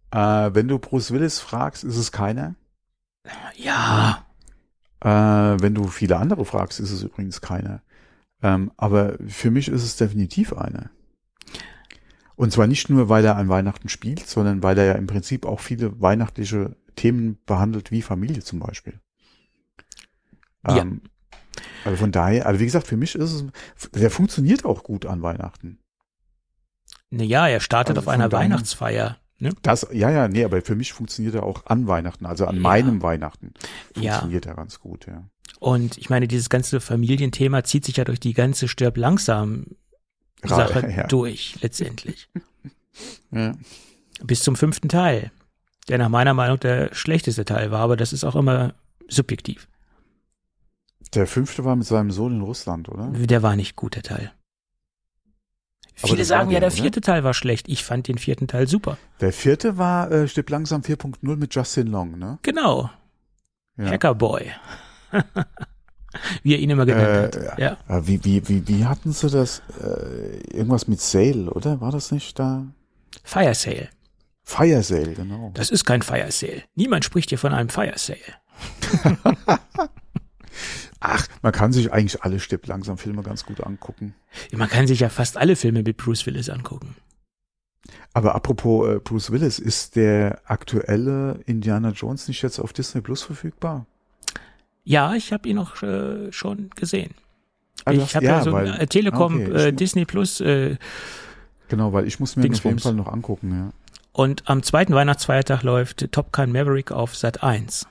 Äh, 0.09 0.17
wenn 0.55 0.67
du 0.67 0.79
Bruce 0.79 1.11
Willis 1.11 1.39
fragst, 1.39 1.83
ist 1.83 1.97
es 1.97 2.11
keiner. 2.11 2.55
Ja, 3.55 4.25
Äh, 5.01 5.61
wenn 5.61 5.75
du 5.75 5.87
viele 5.87 6.17
andere 6.17 6.45
fragst, 6.45 6.79
ist 6.79 6.91
es 6.91 7.03
übrigens 7.03 7.41
keiner. 7.41 7.81
Ähm, 8.41 8.71
aber 8.77 9.17
für 9.27 9.51
mich 9.51 9.67
ist 9.67 9.83
es 9.83 9.97
definitiv 9.97 10.53
einer. 10.53 10.89
Und 12.35 12.51
zwar 12.51 12.65
nicht 12.65 12.89
nur, 12.89 13.07
weil 13.09 13.23
er 13.23 13.37
an 13.37 13.49
Weihnachten 13.49 13.87
spielt, 13.89 14.27
sondern 14.27 14.63
weil 14.63 14.77
er 14.77 14.85
ja 14.85 14.93
im 14.93 15.05
Prinzip 15.07 15.45
auch 15.45 15.59
viele 15.59 16.01
weihnachtliche 16.01 16.75
Themen 16.95 17.37
behandelt, 17.45 17.91
wie 17.91 18.01
Familie 18.01 18.41
zum 18.41 18.59
Beispiel. 18.59 18.99
Ja. 20.67 20.85
Also 21.85 21.97
von 21.97 22.11
daher, 22.11 22.45
also 22.45 22.59
wie 22.59 22.65
gesagt, 22.65 22.87
für 22.87 22.97
mich 22.97 23.15
ist 23.15 23.31
es, 23.31 23.45
der 23.93 24.11
funktioniert 24.11 24.65
auch 24.65 24.83
gut 24.83 25.05
an 25.05 25.21
Weihnachten. 25.21 25.79
naja, 27.09 27.47
er 27.47 27.59
startet 27.59 27.97
Also 27.97 28.07
auf 28.07 28.13
einer 28.13 28.31
Weihnachtsfeier. 28.31 29.17
Ne? 29.39 29.53
Das, 29.63 29.87
ja, 29.91 30.09
ja, 30.11 30.27
nee, 30.27 30.43
aber 30.45 30.61
für 30.61 30.75
mich 30.75 30.93
funktioniert 30.93 31.35
er 31.35 31.43
auch 31.43 31.65
an 31.65 31.87
Weihnachten, 31.87 32.25
also 32.25 32.45
an 32.45 32.55
Ja. 32.55 32.61
meinem 32.61 33.01
Weihnachten 33.01 33.53
Ja. 33.97 34.11
funktioniert 34.13 34.45
er 34.45 34.55
ganz 34.55 34.79
gut, 34.79 35.07
ja. 35.07 35.23
Und 35.59 35.97
ich 35.97 36.09
meine, 36.09 36.27
dieses 36.27 36.49
ganze 36.49 36.79
Familienthema 36.79 37.63
zieht 37.63 37.85
sich 37.85 37.97
ja 37.97 38.03
durch 38.03 38.19
die 38.19 38.33
ganze 38.33 38.67
Stirb 38.67 38.97
langsam 38.97 39.65
Sache 40.43 40.87
ja. 40.95 41.07
durch, 41.07 41.57
letztendlich. 41.61 42.29
ja. 43.31 43.53
Bis 44.23 44.41
zum 44.43 44.55
fünften 44.55 44.89
Teil. 44.89 45.31
Der 45.87 45.97
nach 45.97 46.09
meiner 46.09 46.33
Meinung 46.35 46.59
der 46.59 46.93
schlechteste 46.93 47.43
Teil 47.43 47.71
war, 47.71 47.79
aber 47.81 47.97
das 47.97 48.13
ist 48.13 48.23
auch 48.23 48.35
immer 48.35 48.75
subjektiv. 49.09 49.67
Der 51.13 51.27
fünfte 51.27 51.65
war 51.65 51.75
mit 51.75 51.85
seinem 51.85 52.11
Sohn 52.11 52.33
in 52.35 52.41
Russland, 52.41 52.87
oder? 52.89 53.07
Der 53.09 53.43
war 53.43 53.55
nicht 53.55 53.75
gut, 53.75 53.95
der 53.95 54.03
Teil. 54.03 54.31
Aber 56.01 56.07
Viele 56.13 56.25
sagen 56.25 56.49
ja, 56.51 56.59
der, 56.59 56.69
oder? 56.69 56.75
vierte 56.75 57.01
Teil 57.01 57.23
war 57.23 57.33
schlecht. 57.33 57.67
Ich 57.69 57.83
fand 57.83 58.07
den 58.07 58.17
vierten 58.17 58.47
Teil 58.47 58.67
super. 58.67 58.97
Der 59.19 59.33
vierte 59.33 59.77
war 59.77 60.09
äh, 60.11 60.27
Stirb 60.27 60.49
langsam 60.49 60.81
4.0 60.81 61.35
mit 61.35 61.53
Justin 61.53 61.87
Long, 61.87 62.17
ne? 62.17 62.39
Genau. 62.41 62.89
Ja. 63.77 63.85
Hackerboy. 63.91 64.51
Wie 66.43 66.53
er 66.53 66.59
ihn 66.59 66.69
immer 66.69 66.85
genannt 66.85 67.35
Äh, 67.35 67.47
hat. 67.49 67.59
Ja. 67.59 67.77
Äh, 67.87 68.01
wie, 68.07 68.23
wie, 68.25 68.47
wie, 68.49 68.67
wie 68.67 68.85
hatten 68.85 69.11
sie 69.13 69.29
das? 69.29 69.61
Äh, 69.81 70.37
irgendwas 70.55 70.87
mit 70.87 70.99
Sale, 71.01 71.49
oder? 71.51 71.79
War 71.81 71.91
das 71.91 72.11
nicht 72.11 72.37
da? 72.39 72.65
Fire 73.23 73.53
Sale. 73.53 73.89
Fire 74.43 74.81
Sale, 74.83 75.13
genau. 75.13 75.51
Das 75.53 75.69
ist 75.69 75.85
kein 75.85 76.01
Fire 76.01 76.31
Sale. 76.31 76.63
Niemand 76.75 77.05
spricht 77.05 77.29
hier 77.29 77.37
von 77.37 77.53
einem 77.53 77.69
Fire 77.69 77.93
Sale. 77.95 78.19
Ach, 81.01 81.27
man 81.41 81.51
kann 81.51 81.73
sich 81.73 81.91
eigentlich 81.91 82.23
alle 82.23 82.39
Stirb 82.39 82.67
langsam 82.67 82.97
Filme 82.97 83.23
ganz 83.23 83.43
gut 83.43 83.61
angucken. 83.61 84.13
Man 84.53 84.69
kann 84.69 84.85
sich 84.87 84.99
ja 84.99 85.09
fast 85.09 85.35
alle 85.35 85.55
Filme 85.55 85.81
mit 85.83 85.97
Bruce 85.97 86.25
Willis 86.27 86.47
angucken. 86.49 86.95
Aber 88.13 88.35
apropos 88.35 88.87
äh, 88.87 88.99
Bruce 88.99 89.31
Willis, 89.31 89.57
ist 89.57 89.95
der 89.95 90.41
aktuelle 90.45 91.39
Indiana 91.47 91.89
Jones 91.89 92.27
nicht 92.27 92.43
jetzt 92.43 92.59
auf 92.59 92.71
Disney 92.71 93.01
Plus 93.01 93.23
verfügbar? 93.23 93.87
Ja, 94.83 95.15
ich 95.15 95.33
habe 95.33 95.49
ihn 95.49 95.57
auch 95.57 95.81
äh, 95.81 96.31
schon 96.31 96.69
gesehen. 96.75 97.15
Ah, 97.85 97.91
ich 97.93 98.15
habe 98.15 98.25
ja, 98.25 98.43
so 98.43 98.51
weil- 98.51 98.71
ein 98.71 98.79
äh, 98.81 98.87
Telekom 98.87 99.35
okay, 99.41 99.67
äh, 99.69 99.73
Disney 99.73 100.05
Plus 100.05 100.39
äh, 100.39 100.77
Genau, 101.67 101.93
weil 101.93 102.05
ich 102.05 102.19
muss 102.19 102.35
mir 102.35 102.43
den 102.43 102.53
auf 102.53 102.63
jeden. 102.63 102.79
Fall 102.79 102.93
noch 102.93 103.07
angucken, 103.07 103.51
ja. 103.51 103.71
und 104.11 104.47
am 104.49 104.61
zweiten 104.61 104.93
Weihnachtsfeiertag 104.93 105.63
läuft 105.63 106.11
Top 106.11 106.31
Gun 106.31 106.51
Maverick 106.51 106.91
auf 106.91 107.15
Sat 107.15 107.41
1. 107.41 107.87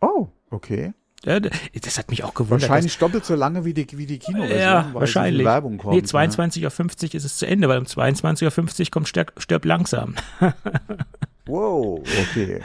Oh, 0.00 0.28
okay. 0.50 0.94
Ja, 1.24 1.40
das 1.40 1.98
hat 1.98 2.10
mich 2.10 2.22
auch 2.22 2.32
gewundert. 2.34 2.68
Wahrscheinlich 2.68 2.96
doppelt 2.98 3.24
so 3.24 3.34
lange 3.34 3.64
wie 3.64 3.74
die, 3.74 3.86
wie 3.98 4.06
die 4.06 4.18
Kinoversion, 4.18 4.58
Ja, 4.60 4.88
weil 4.92 5.00
wahrscheinlich. 5.00 5.44
Werbung 5.44 5.76
kommt. 5.78 5.94
nee, 5.94 6.00
ne? 6.00 6.06
22.50 6.06 6.62
Uhr 7.08 7.14
ist 7.16 7.24
es 7.24 7.38
zu 7.38 7.46
Ende, 7.46 7.68
weil 7.68 7.78
um 7.78 7.84
22.50 7.84 8.80
Uhr 8.84 8.90
kommt 8.92 9.08
Stirb, 9.08 9.32
Stirb 9.38 9.64
langsam. 9.64 10.14
Wow, 11.46 12.02
okay. 12.30 12.60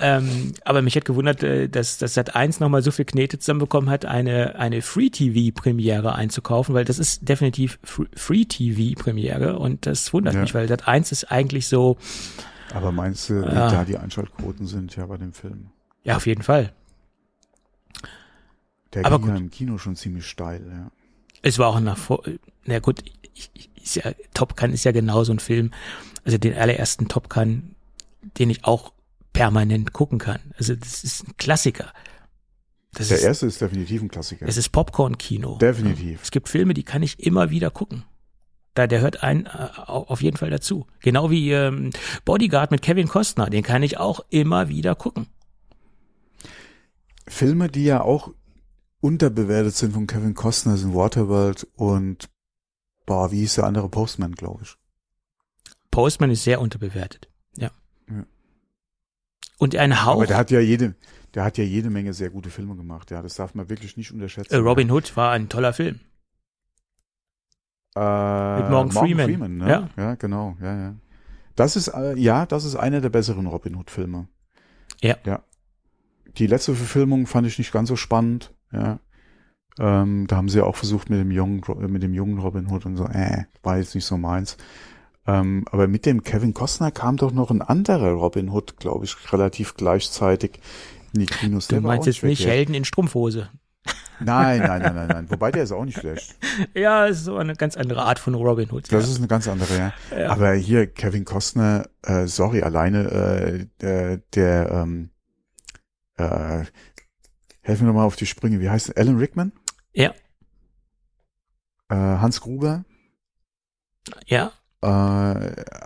Ähm, 0.00 0.52
aber 0.64 0.80
mich 0.80 0.94
hat 0.94 1.04
gewundert, 1.04 1.42
äh, 1.42 1.68
dass, 1.68 1.98
dass 1.98 2.14
Sat 2.14 2.36
1 2.36 2.60
nochmal 2.60 2.82
so 2.82 2.92
viel 2.92 3.04
Knete 3.04 3.40
zusammenbekommen 3.40 3.90
hat, 3.90 4.04
eine, 4.04 4.54
eine 4.60 4.80
Free-TV-Premiere 4.80 6.14
einzukaufen, 6.14 6.72
weil 6.72 6.84
das 6.84 7.00
ist 7.00 7.28
definitiv 7.28 7.80
Fr- 7.84 8.06
Free-TV-Premiere 8.14 9.58
und 9.58 9.86
das 9.86 10.12
wundert 10.12 10.34
Ja. 10.34 10.42
mich, 10.42 10.54
weil 10.54 10.68
Sat 10.68 10.86
1 10.86 11.10
ist 11.10 11.32
eigentlich 11.32 11.66
so, 11.66 11.96
Aber 12.72 12.92
meinst 12.92 13.28
du, 13.28 13.42
wie 13.42 13.46
Ja. 13.52 13.70
da 13.72 13.84
die 13.84 13.96
Einschaltquoten 13.98 14.66
sind 14.66 14.94
ja 14.94 15.06
bei 15.06 15.16
dem 15.16 15.32
Film? 15.32 15.70
ja, 16.04 16.14
auf 16.14 16.26
jeden 16.28 16.42
Fall. 16.42 16.72
Der 19.02 19.06
Aber 19.06 19.18
ging 19.18 19.28
ja 19.28 19.34
gut. 19.34 19.42
im 19.42 19.50
Kino 19.50 19.78
schon 19.78 19.96
ziemlich 19.96 20.26
steil, 20.26 20.62
ja. 20.70 20.90
Es 21.42 21.58
war 21.58 21.68
auch 21.68 21.80
nach 21.80 21.96
vor, 21.96 22.22
na 22.64 22.78
gut, 22.80 23.00
ich, 23.34 23.50
ich, 23.54 23.70
ist 23.82 23.94
ja, 23.96 24.12
Top 24.34 24.56
Gun 24.56 24.72
ist 24.72 24.84
ja 24.84 24.92
genau 24.92 25.22
so 25.24 25.32
ein 25.32 25.38
Film, 25.38 25.70
also 26.24 26.36
den 26.38 26.54
allerersten 26.54 27.08
Top 27.08 27.30
Gun, 27.30 27.74
den 28.38 28.50
ich 28.50 28.64
auch 28.64 28.92
permanent 29.32 29.92
gucken 29.92 30.18
kann. 30.18 30.40
Also 30.56 30.74
das 30.74 31.04
ist 31.04 31.28
ein 31.28 31.36
Klassiker. 31.36 31.92
Das 32.92 33.08
Der 33.08 33.18
ist, 33.18 33.24
erste 33.24 33.46
ist 33.46 33.60
definitiv 33.60 34.02
ein 34.02 34.08
Klassiker. 34.08 34.46
es 34.48 34.56
ist 34.56 34.70
Popcorn-Kino. 34.70 35.58
Definitiv. 35.58 36.22
Es 36.24 36.30
gibt 36.32 36.48
Filme, 36.48 36.74
die 36.74 36.82
kann 36.82 37.02
ich 37.02 37.20
immer 37.24 37.50
wieder 37.50 37.70
gucken. 37.70 38.04
Da, 38.74 38.86
der 38.86 39.00
hört 39.00 39.22
ein 39.22 39.46
äh, 39.46 39.48
au- 39.86 40.06
auf 40.08 40.22
jeden 40.22 40.36
Fall 40.36 40.50
dazu. 40.50 40.86
Genau 41.00 41.30
wie 41.30 41.52
ähm, 41.52 41.90
Bodyguard 42.24 42.70
mit 42.72 42.82
Kevin 42.82 43.06
Costner, 43.08 43.48
den 43.50 43.62
kann 43.62 43.82
ich 43.82 43.98
auch 43.98 44.20
immer 44.30 44.68
wieder 44.68 44.94
gucken. 44.96 45.26
Filme, 47.26 47.68
die 47.68 47.84
ja 47.84 48.00
auch 48.00 48.32
unterbewertet 49.00 49.74
sind 49.74 49.92
von 49.92 50.06
Kevin 50.06 50.34
Costner, 50.34 50.76
sind 50.76 50.94
Waterworld 50.94 51.66
und, 51.76 52.28
boah, 53.06 53.30
wie 53.30 53.40
hieß 53.40 53.56
der 53.56 53.64
andere 53.64 53.88
Postman, 53.88 54.32
glaube 54.32 54.64
ich. 54.64 54.76
Postman 55.90 56.30
ist 56.30 56.44
sehr 56.44 56.60
unterbewertet. 56.60 57.28
Ja. 57.56 57.70
Ja. 58.08 58.24
Und 59.58 59.74
ein 59.76 60.04
Hauch. 60.04 60.14
Aber 60.16 60.26
der 60.26 60.36
hat 60.36 60.50
ja 60.50 60.60
jede, 60.60 60.94
der 61.34 61.44
hat 61.44 61.58
ja 61.58 61.64
jede 61.64 61.90
Menge 61.90 62.12
sehr 62.12 62.30
gute 62.30 62.50
Filme 62.50 62.76
gemacht. 62.76 63.10
Ja, 63.10 63.22
das 63.22 63.34
darf 63.34 63.54
man 63.54 63.68
wirklich 63.68 63.96
nicht 63.96 64.12
unterschätzen. 64.12 64.52
Äh, 64.52 64.58
Robin 64.58 64.90
Hood 64.90 65.16
war 65.16 65.32
ein 65.32 65.48
toller 65.48 65.72
Film. 65.72 66.00
Äh, 67.96 68.60
Mit 68.60 68.70
Morgan 68.70 68.92
Freeman. 68.92 69.56
ne? 69.56 69.68
Ja. 69.68 69.90
ja, 69.96 70.14
genau, 70.14 70.56
ja, 70.60 70.78
ja. 70.78 70.94
Das 71.56 71.74
ist, 71.74 71.88
äh, 71.88 72.16
ja, 72.16 72.46
das 72.46 72.64
ist 72.64 72.76
einer 72.76 73.00
der 73.00 73.08
besseren 73.08 73.46
Robin 73.46 73.74
Hood 73.74 73.90
Filme. 73.90 74.28
Ja. 75.00 75.16
Ja. 75.24 75.42
Die 76.36 76.46
letzte 76.46 76.74
Verfilmung 76.74 77.26
fand 77.26 77.48
ich 77.48 77.58
nicht 77.58 77.72
ganz 77.72 77.88
so 77.88 77.96
spannend, 77.96 78.54
ja. 78.72 78.98
Ähm, 79.78 80.26
da 80.26 80.36
haben 80.36 80.48
sie 80.48 80.60
auch 80.60 80.74
versucht 80.74 81.08
mit 81.08 81.20
dem 81.20 81.30
jungen, 81.30 81.62
äh, 81.62 81.88
mit 81.88 82.02
dem 82.02 82.12
jungen 82.12 82.38
Robin 82.38 82.68
Hood 82.70 82.84
und 82.86 82.96
so, 82.96 83.04
äh, 83.04 83.44
war 83.62 83.78
jetzt 83.78 83.94
nicht 83.94 84.06
so 84.06 84.16
meins. 84.16 84.56
Ähm, 85.26 85.64
aber 85.70 85.86
mit 85.86 86.06
dem 86.06 86.22
Kevin 86.22 86.54
Costner 86.54 86.90
kam 86.90 87.16
doch 87.16 87.32
noch 87.32 87.50
ein 87.50 87.62
anderer 87.62 88.12
Robin 88.12 88.50
Hood, 88.50 88.78
glaube 88.78 89.04
ich, 89.04 89.32
relativ 89.32 89.74
gleichzeitig 89.74 90.58
in 91.12 91.20
die 91.20 91.26
Kinos. 91.26 91.68
Du 91.68 91.76
Der 91.76 91.82
meinst 91.82 92.06
jetzt 92.06 92.22
nicht. 92.22 92.46
Helden 92.46 92.74
in 92.74 92.84
Strumpfhose. 92.84 93.50
Nein, 94.20 94.60
nein, 94.60 94.82
nein, 94.82 94.94
nein, 94.94 95.08
nein. 95.08 95.30
Wobei 95.30 95.52
der 95.52 95.62
ist 95.62 95.72
auch 95.72 95.84
nicht 95.84 95.98
schlecht. 95.98 96.36
Ja, 96.74 97.06
ist 97.06 97.24
so 97.24 97.36
eine 97.36 97.54
ganz 97.54 97.76
andere 97.76 98.02
Art 98.02 98.18
von 98.18 98.34
Robin 98.34 98.68
Hood. 98.70 98.92
Das 98.92 99.04
ja. 99.04 99.12
ist 99.12 99.18
eine 99.18 99.28
ganz 99.28 99.46
andere, 99.46 99.76
ja. 99.76 99.92
Ja. 100.16 100.30
Aber 100.30 100.54
hier 100.54 100.88
Kevin 100.88 101.24
Costner, 101.24 101.88
äh, 102.02 102.26
sorry, 102.26 102.62
alleine 102.62 103.68
äh, 103.80 103.86
äh, 103.86 104.20
der, 104.34 104.70
ähm, 104.72 105.10
äh, 106.16 106.64
helfen 107.68 107.82
wir 107.82 107.88
nochmal 107.88 108.06
auf 108.06 108.16
die 108.16 108.26
Sprünge. 108.26 108.60
Wie 108.60 108.70
heißt 108.70 108.88
er? 108.90 108.98
Alan 108.98 109.18
Rickman? 109.18 109.52
Ja. 109.92 110.12
Äh, 111.88 111.94
Hans 111.94 112.40
Gruber? 112.40 112.84
ja, 114.26 114.52
Äh, 114.80 114.86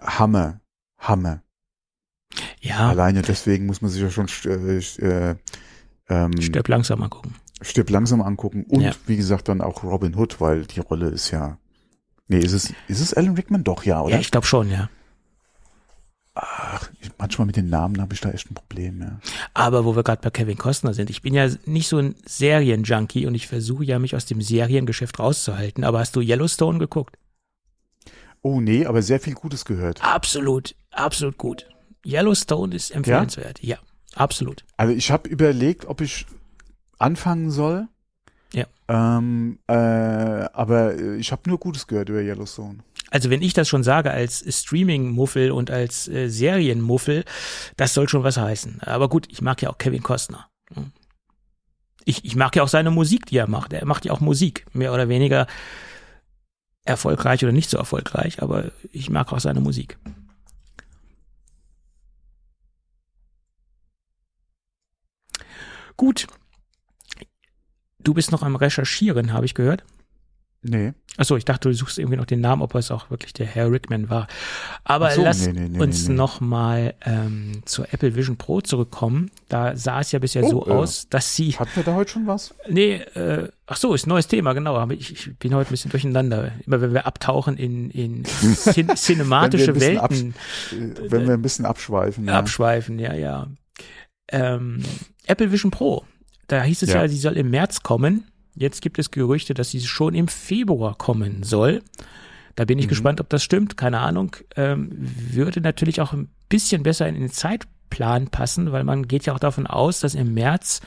Hammer. 0.07 0.61
Hammer. 0.99 1.43
ja, 2.61 2.89
Alleine 2.89 3.23
deswegen 3.23 3.67
muss 3.67 3.83
man 3.83 3.91
sich 3.91 4.01
ja 4.03 4.11
schon 4.11 4.29
äh, 4.45 4.79
äh, 4.79 5.37
ähm, 6.09 6.41
stirb 6.41 6.69
langsam 6.69 7.01
mal 7.01 7.09
gucken. 7.09 7.35
Stirb 7.63 7.91
langsam 7.91 8.23
angucken. 8.23 8.65
Und 8.69 8.81
Ja. 8.83 8.93
wie 9.07 9.17
gesagt 9.17 9.49
dann 9.49 9.61
auch 9.61 9.83
Robin 9.83 10.15
Hood, 10.15 10.41
weil 10.41 10.67
die 10.67 10.81
Rolle 10.81 11.09
ist 11.09 11.31
ja. 11.33 11.59
Nee, 12.29 12.39
ist 12.39 12.53
es, 12.53 12.73
ist 12.89 13.01
es 13.01 13.13
Alan 13.15 13.35
Rickman? 13.35 13.65
Doch, 13.65 13.85
ja, 13.85 14.01
oder? 14.01 14.15
Ja, 14.15 14.21
ich 14.21 14.31
glaube 14.31 14.47
schon, 14.47 14.71
ja. 14.71 14.89
Ach, 16.35 16.89
manchmal 17.23 17.47
mit 17.47 17.57
den 17.57 17.71
Namen 17.71 18.01
habe 18.01 18.15
ich 18.15 18.21
da 18.21 18.31
echt 18.31 18.51
ein 18.51 18.55
Problem, 18.55 19.01
ja. 19.01 19.21
Aber 19.55 19.85
wo 19.85 19.95
wir 19.95 20.03
gerade 20.03 20.21
bei 20.21 20.31
Kevin 20.31 20.59
Costner 20.59 20.93
sind, 20.93 21.09
ich 21.09 21.23
bin 21.23 21.35
ja 21.35 21.49
nicht 21.67 21.87
so 21.87 21.99
ein 21.99 22.17
Serienjunkie 22.27 23.27
und 23.27 23.37
ich 23.37 23.47
versuche 23.47 23.85
ja, 23.85 24.01
mich 24.01 24.17
aus 24.17 24.27
dem 24.27 24.43
Seriengeschäft 24.43 25.21
rauszuhalten. 25.21 25.85
Aber 25.85 26.01
hast 26.01 26.17
du 26.17 26.21
Yellowstone 26.21 26.81
geguckt? 26.81 27.17
Oh 28.43 28.61
nee, 28.61 28.87
aber 28.87 29.03
sehr 29.03 29.21
viel 29.21 29.35
Gutes 29.35 29.65
gehört. 29.65 30.03
Absolut, 30.03 30.75
absolut 30.91 31.39
gut. 31.39 31.69
Yellowstone 32.05 32.75
ist 32.75 32.91
empfehlenswert. 32.91 33.63
Ja, 33.63 33.79
absolut. 34.17 34.65
Also 34.77 34.93
ich 34.93 35.13
habe 35.13 35.29
überlegt, 35.29 35.85
ob 35.85 36.01
ich 36.01 36.27
anfangen 36.99 37.53
soll. 37.53 37.87
Ja. 38.53 38.67
Ähm, 38.89 39.61
äh, 39.69 39.75
aber 39.75 40.99
ich 40.99 41.31
habe 41.31 41.49
nur 41.49 41.59
Gutes 41.59 41.87
gehört 41.87 42.09
über 42.09 42.21
Yellowstone. 42.21 42.79
Also 43.13 43.29
wenn 43.29 43.43
ich 43.43 43.53
das 43.53 43.69
schon 43.69 43.83
sage 43.83 44.11
als 44.11 44.43
Streaming-Muffel 44.49 45.51
und 45.51 45.71
als 45.71 46.09
äh, 46.09 46.31
Serienmuffel, 46.31 47.27
das 47.77 47.93
soll 47.93 48.09
schon 48.09 48.25
was 48.25 48.39
heißen. 48.39 48.81
Aber 48.81 49.11
gut, 49.11 49.27
ich 49.31 49.43
mag 49.43 49.61
ja 49.61 49.69
auch 49.69 49.77
Kevin 49.77 50.03
Costner. 50.03 50.49
Ich, 52.07 52.25
ich 52.25 52.37
mag 52.37 52.57
ja 52.57 52.63
auch 52.63 52.69
seine 52.69 52.91
Musik, 52.91 53.27
die 53.27 53.37
er 53.37 53.51
macht. 53.51 53.75
Er 53.75 53.85
macht 53.85 54.07
ja 54.07 54.13
auch 54.13 54.21
Musik, 54.21 54.65
mehr 54.73 54.95
oder 54.95 55.11
weniger 55.11 55.47
erfolgreich 56.85 57.45
oder 57.45 57.53
nicht 57.53 57.69
so 57.69 57.77
erfolgreich, 57.77 58.43
aber 58.43 58.73
ich 58.93 59.11
mag 59.11 59.31
auch 59.31 59.41
seine 59.41 59.61
Musik. 59.61 59.99
Gut. 65.99 66.29
Du 67.99 68.15
bist 68.15 68.33
noch 68.33 68.43
am 68.43 68.57
Recherchieren, 68.57 69.35
habe 69.35 69.45
ich 69.45 69.53
gehört. 69.53 69.85
Nee. 70.63 70.93
Achso, 71.17 71.37
ich 71.37 71.45
dachte, 71.45 71.69
du 71.69 71.75
suchst 71.75 71.99
irgendwie 71.99 72.17
noch 72.17 72.25
den 72.25 72.41
Namen, 72.41 72.63
ob 72.63 72.75
es 72.75 72.91
auch 72.91 73.11
wirklich 73.11 73.33
der 73.33 73.47
Herr 73.47 73.71
Rickman 73.71 74.09
war. 74.09 74.29
Aber 74.85 75.11
so, 75.11 75.23
lass 75.23 75.47
nee, 75.47 75.53
nee, 75.53 75.69
nee, 75.69 75.79
uns 75.81 76.09
nee, 76.09 76.15
nochmal 76.15 76.95
ähm, 77.05 77.63
zur 77.67 77.93
Apple 77.93 78.15
Vision 78.15 78.37
Pro 78.37 78.61
zurückkommen. 78.61 79.31
Da 79.49 79.77
sah 79.77 80.01
es 80.01 80.13
ja 80.13 80.21
bisher 80.21 80.45
Oh, 80.45 80.49
so 80.49 80.67
äh. 80.67 80.71
aus, 80.71 81.09
dass 81.11 81.35
sie. 81.37 81.53
Hatten 81.53 81.75
wir 81.75 81.83
da 81.83 81.95
heute 81.95 82.13
schon 82.13 82.27
was? 82.27 82.55
Nee, 82.69 82.95
äh, 82.95 83.49
ach 83.67 83.77
so, 83.77 83.93
ist 83.93 84.07
ein 84.07 84.11
neues 84.11 84.29
Thema, 84.29 84.53
genau. 84.55 84.77
Aber 84.77 84.95
ich, 84.95 85.13
ich 85.13 85.39
bin 85.39 85.53
heute 85.55 85.69
ein 85.69 85.73
bisschen 85.73 85.91
durcheinander. 85.91 86.53
Immer 86.65 86.81
wenn 86.81 86.95
wir 86.95 87.07
abtauchen 87.07 87.59
in, 87.59 87.91
in 87.91 88.25
cin 88.55 88.95
cinematische 88.97 89.75
Wenn 89.75 89.99
Welten 89.99 90.35
Äh, 90.71 91.11
Wenn 91.11 91.27
wir 91.27 91.35
ein 91.35 91.43
bisschen 91.43 91.67
abschweifen. 91.67 92.27
Ja. 92.27 92.39
abschweifen, 92.39 92.99
ja, 92.99 93.13
ja. 93.13 93.49
Ähm, 94.29 94.83
Apple 95.27 95.53
Vision 95.53 95.71
Pro. 95.73 96.05
Da 96.47 96.63
hieß 96.63 96.83
es 96.83 96.91
ja. 96.91 97.03
Ja. 97.03 97.09
sie 97.09 97.19
soll 97.19 97.37
im 97.37 97.51
März 97.51 97.83
kommen. 97.83 98.25
Jetzt 98.55 98.83
gibt 98.83 98.99
es 98.99 99.11
Gerüchte, 99.11 99.55
dass 99.55 99.71
sie 99.71 99.81
schon 99.81 100.15
im 100.15 100.29
Februar 100.29 100.97
kommen 100.97 101.43
soll. 101.43 101.83
Da 102.55 102.65
bin 102.67 102.79
ich 102.79 102.85
Mhm. 102.87 102.91
gespannt, 102.91 103.21
ob 103.21 103.29
das 103.31 103.43
stimmt. 103.43 103.77
Keine 103.77 104.01
Ahnung. 104.01 104.37
Ähm, 104.57 104.91
würde 105.33 105.61
natürlich 105.63 106.01
auch 106.01 106.13
ein 106.13 106.29
bisschen 106.51 106.83
besser 106.83 107.09
in 107.09 107.15
den 107.15 107.31
Zeitplan 107.31 108.29
passen, 108.29 108.73
weil 108.73 108.85
man 108.85 109.09
geht 109.09 109.25
ja 109.25 109.35
auch 109.35 109.39
davon 109.39 109.67
aus, 109.67 110.01
dass 110.01 110.15
im 110.15 110.35
März 110.35 110.83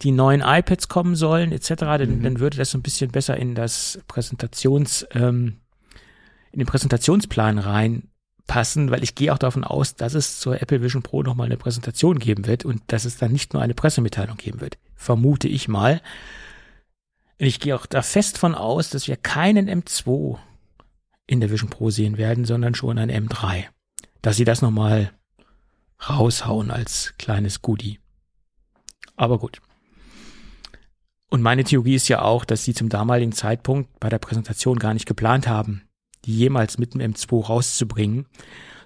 die 0.00 0.12
neuen 0.12 0.40
iPads 0.40 0.88
kommen 0.88 1.14
sollen, 1.16 1.52
etc. 1.52 1.68
Dann, 1.98 2.18
Mhm. 2.18 2.22
dann 2.22 2.40
würde 2.40 2.56
das 2.56 2.70
so 2.70 2.78
ein 2.78 2.82
bisschen 2.82 3.10
besser 3.10 3.36
in 3.36 3.54
das 3.54 4.00
Präsentations, 4.08 5.06
ähm, 5.12 5.58
in 6.52 6.58
den 6.60 6.66
Präsentationsplan 6.66 7.58
reinpassen, 7.58 8.90
weil 8.90 9.02
ich 9.02 9.14
gehe 9.14 9.32
auch 9.32 9.38
davon 9.38 9.62
aus, 9.64 9.94
dass 9.96 10.14
es 10.14 10.40
zur 10.40 10.60
Apple 10.62 10.82
Vision 10.82 11.02
Pro 11.02 11.22
nochmal 11.22 11.46
eine 11.46 11.58
Präsentation 11.58 12.18
geben 12.18 12.46
wird 12.46 12.64
und 12.64 12.82
dass 12.86 13.04
es 13.04 13.18
dann 13.18 13.30
nicht 13.32 13.52
nur 13.52 13.62
eine 13.62 13.74
Pressemitteilung 13.74 14.38
geben 14.38 14.60
wird. 14.62 14.78
Vermute 14.96 15.48
ich 15.48 15.68
mal. 15.68 16.00
Ich 17.42 17.58
gehe 17.58 17.74
auch 17.74 17.86
da 17.86 18.02
fest 18.02 18.36
von 18.36 18.54
aus, 18.54 18.90
dass 18.90 19.08
wir 19.08 19.16
keinen 19.16 19.66
M2 19.66 20.36
in 21.26 21.40
der 21.40 21.50
Vision 21.50 21.70
Pro 21.70 21.88
sehen 21.88 22.18
werden, 22.18 22.44
sondern 22.44 22.74
schon 22.74 22.98
ein 22.98 23.10
M3. 23.10 23.64
Dass 24.20 24.36
sie 24.36 24.44
das 24.44 24.60
nochmal 24.60 25.10
raushauen 26.06 26.70
als 26.70 27.14
kleines 27.18 27.62
Goodie. 27.62 27.98
Aber 29.16 29.38
gut. 29.38 29.62
Und 31.30 31.40
meine 31.40 31.64
Theorie 31.64 31.94
ist 31.94 32.08
ja 32.08 32.20
auch, 32.20 32.44
dass 32.44 32.64
sie 32.64 32.74
zum 32.74 32.90
damaligen 32.90 33.32
Zeitpunkt 33.32 33.98
bei 34.00 34.10
der 34.10 34.18
Präsentation 34.18 34.78
gar 34.78 34.92
nicht 34.92 35.06
geplant 35.06 35.48
haben, 35.48 35.88
die 36.26 36.36
jemals 36.36 36.76
mit 36.76 36.92
dem 36.92 37.00
M2 37.00 37.42
rauszubringen, 37.42 38.26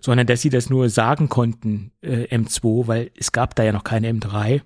sondern 0.01 0.29
dass 0.29 0.43
sie 0.43 0.51
das 0.51 0.71
nur 0.71 0.91
sagen 0.91 1.29
konnten, 1.29 1.91
äh, 2.03 2.33
M2, 2.33 2.87
weil 2.87 3.11
es 3.17 3.33
gab 3.33 3.57
da 3.57 3.65
ja 3.65 3.73
noch 3.73 3.83
keine 3.83 4.13
M3 4.13 4.63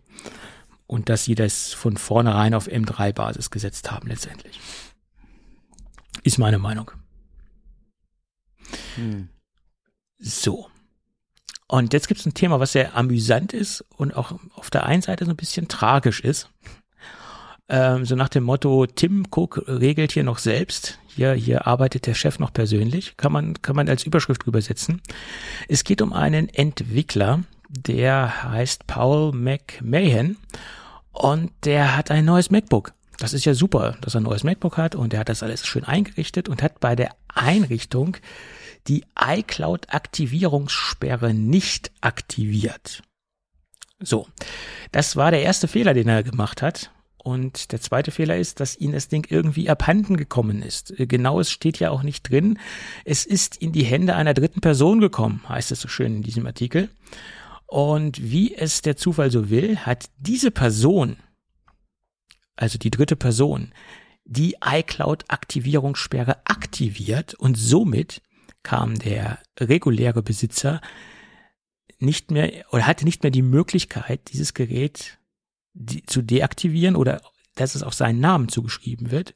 und 0.89 1.09
dass 1.09 1.24
sie 1.24 1.36
das 1.36 1.73
von 1.73 1.97
vornherein 1.97 2.55
auf 2.55 2.66
M3-Basis 2.66 3.51
gesetzt 3.51 3.93
haben 3.93 4.09
letztendlich. 4.09 4.59
Ist 6.24 6.39
meine 6.39 6.59
Meinung. 6.59 6.90
Hm. 8.97 9.28
So. 10.19 10.69
Und 11.69 11.93
jetzt 11.93 12.09
gibt 12.09 12.20
es 12.20 12.27
ein 12.27 12.35
Thema, 12.35 12.59
was 12.59 12.73
sehr 12.73 12.97
amüsant 12.97 13.52
ist 13.52 13.85
und 13.97 14.16
auch 14.16 14.40
auf 14.55 14.70
der 14.70 14.86
einen 14.86 15.02
Seite 15.02 15.27
so 15.27 15.31
ein 15.31 15.36
bisschen 15.36 15.69
tragisch 15.69 16.20
ist. 16.20 16.48
Ähm, 17.69 18.06
so 18.06 18.16
nach 18.16 18.31
dem 18.31 18.44
Motto, 18.44 18.86
Tim 18.86 19.27
Cook 19.31 19.62
regelt 19.69 20.12
hier 20.12 20.24
noch 20.24 20.39
selbst. 20.39 20.98
Hier, 21.06 21.35
hier 21.35 21.66
arbeitet 21.66 22.06
der 22.06 22.15
Chef 22.15 22.39
noch 22.39 22.52
persönlich. 22.52 23.19
Kann 23.19 23.32
man, 23.32 23.60
kann 23.60 23.77
man 23.77 23.90
als 23.90 24.05
Überschrift 24.05 24.44
übersetzen. 24.44 25.02
Es 25.69 25.85
geht 25.85 26.01
um 26.01 26.15
einen 26.15 26.48
Entwickler, 26.48 27.43
der 27.69 28.43
heißt 28.44 28.86
Paul 28.86 29.32
McMahon 29.32 30.39
und 31.19 31.51
der 31.65 31.97
hat 31.97 32.11
ein 32.11 32.24
neues 32.24 32.51
MacBook. 32.51 32.95
Das 33.19 33.32
ist 33.32 33.45
ja 33.45 33.55
super, 33.55 33.97
dass 34.01 34.15
er 34.15 34.20
ein 34.20 34.24
neues 34.24 34.45
MacBook 34.45 34.77
hat 34.77 34.95
und 34.95 35.12
er 35.12 35.19
hat 35.20 35.28
das 35.28 35.43
alles 35.43 35.66
schön 35.66 35.82
eingerichtet 35.85 36.49
und 36.49 36.62
hat 36.62 36.78
bei 36.78 36.95
der 36.95 37.16
Einrichtung 37.27 38.16
die 38.86 39.05
iCloud-Aktivierungssperre 39.20 41.35
nicht 41.35 41.90
aktiviert. 42.01 43.03
So, 44.01 44.28
das 44.93 45.16
war 45.16 45.32
der 45.32 45.43
erste 45.43 45.66
Fehler, 45.66 45.95
den 45.95 46.09
er 46.09 46.23
gemacht 46.23 46.62
hat. 46.62 46.93
Und 47.16 47.73
der 47.73 47.81
zweite 47.81 48.12
Fehler 48.12 48.36
ist, 48.36 48.61
dass 48.61 48.77
ihm 48.77 48.93
das 48.93 49.09
Ding 49.09 49.27
irgendwie 49.28 49.69
abhanden 49.69 50.16
gekommen 50.16 50.62
ist. 50.62 50.95
Genau, 50.97 51.40
es 51.40 51.51
steht 51.51 51.81
ja 51.81 51.90
auch 51.90 52.05
nicht 52.05 52.31
drin. 52.31 52.61
Es 53.05 53.27
ist 53.27 53.57
in 53.57 53.73
die 53.73 53.85
Hände 53.85 54.15
einer 54.15 54.35
dritten 54.35 54.61
Person 54.61 55.01
gekommen, 55.01 55.43
heißt 55.49 55.73
es 55.73 55.81
so 55.81 55.89
schön 55.89 56.19
in 56.19 56.23
diesem 56.23 56.47
Artikel. 56.47 56.89
Und 57.69 58.31
wie 58.31 58.55
es 58.55 58.81
der 58.81 58.97
Zufall 58.97 59.31
so 59.31 59.51
will, 59.51 59.77
hat 59.77 60.09
diese 60.16 60.51
Person, 60.51 61.19
also 62.57 62.78
die 62.78 62.90
dritte 62.90 63.15
Person, 63.15 63.73
die 64.24 64.57
iCloud-Aktivierungssperre 64.65 66.47
aktiviert 66.47 67.35
und 67.35 67.57
somit 67.57 68.23
kam 68.62 68.99
der 68.99 69.39
reguläre 69.61 70.23
Besitzer 70.23 70.81
nicht 71.99 72.31
mehr 72.31 72.65
oder 72.73 72.86
hatte 72.86 73.05
nicht 73.05 73.23
mehr 73.23 73.31
die 73.31 73.43
Möglichkeit, 73.43 74.32
dieses 74.32 74.55
Gerät 74.55 75.19
zu 76.07 76.23
deaktivieren 76.23 76.97
oder 76.97 77.20
dass 77.60 77.74
es 77.74 77.82
auf 77.82 77.94
seinen 77.94 78.20
Namen 78.20 78.48
zugeschrieben 78.48 79.10
wird 79.10 79.35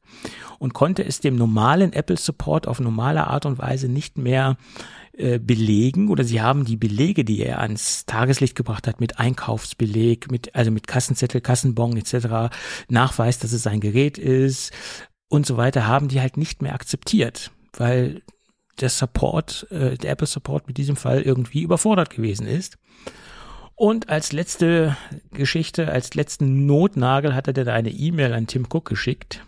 und 0.58 0.74
konnte 0.74 1.04
es 1.04 1.20
dem 1.20 1.36
normalen 1.36 1.92
Apple 1.92 2.16
Support 2.16 2.66
auf 2.66 2.80
normale 2.80 3.26
Art 3.26 3.46
und 3.46 3.58
Weise 3.58 3.88
nicht 3.88 4.18
mehr 4.18 4.56
äh, 5.12 5.38
belegen 5.38 6.08
oder 6.08 6.24
sie 6.24 6.40
haben 6.40 6.64
die 6.64 6.76
Belege, 6.76 7.24
die 7.24 7.40
er 7.40 7.60
ans 7.60 8.06
Tageslicht 8.06 8.56
gebracht 8.56 8.86
hat, 8.86 9.00
mit 9.00 9.18
Einkaufsbeleg, 9.18 10.30
mit 10.30 10.54
also 10.54 10.70
mit 10.70 10.86
Kassenzettel, 10.86 11.40
Kassenbon 11.40 11.96
etc., 11.96 12.54
Nachweis, 12.88 13.38
dass 13.38 13.52
es 13.52 13.62
sein 13.62 13.80
Gerät 13.80 14.16
ist 14.16 14.72
und 15.28 15.44
so 15.44 15.56
weiter, 15.56 15.86
haben 15.86 16.08
die 16.08 16.20
halt 16.20 16.36
nicht 16.36 16.62
mehr 16.62 16.74
akzeptiert, 16.74 17.50
weil 17.76 18.22
der 18.80 18.88
Support, 18.88 19.66
äh, 19.70 19.98
der 19.98 20.12
Apple 20.12 20.26
Support 20.26 20.66
mit 20.66 20.78
diesem 20.78 20.96
Fall 20.96 21.22
irgendwie 21.22 21.62
überfordert 21.62 22.10
gewesen 22.10 22.46
ist. 22.46 22.78
Und 23.82 24.10
als 24.10 24.30
letzte 24.30 24.96
Geschichte, 25.32 25.90
als 25.90 26.14
letzten 26.14 26.66
Notnagel 26.66 27.34
hat 27.34 27.48
er 27.48 27.52
dann 27.52 27.66
eine 27.66 27.90
E-Mail 27.90 28.32
an 28.32 28.46
Tim 28.46 28.64
Cook 28.72 28.88
geschickt. 28.88 29.44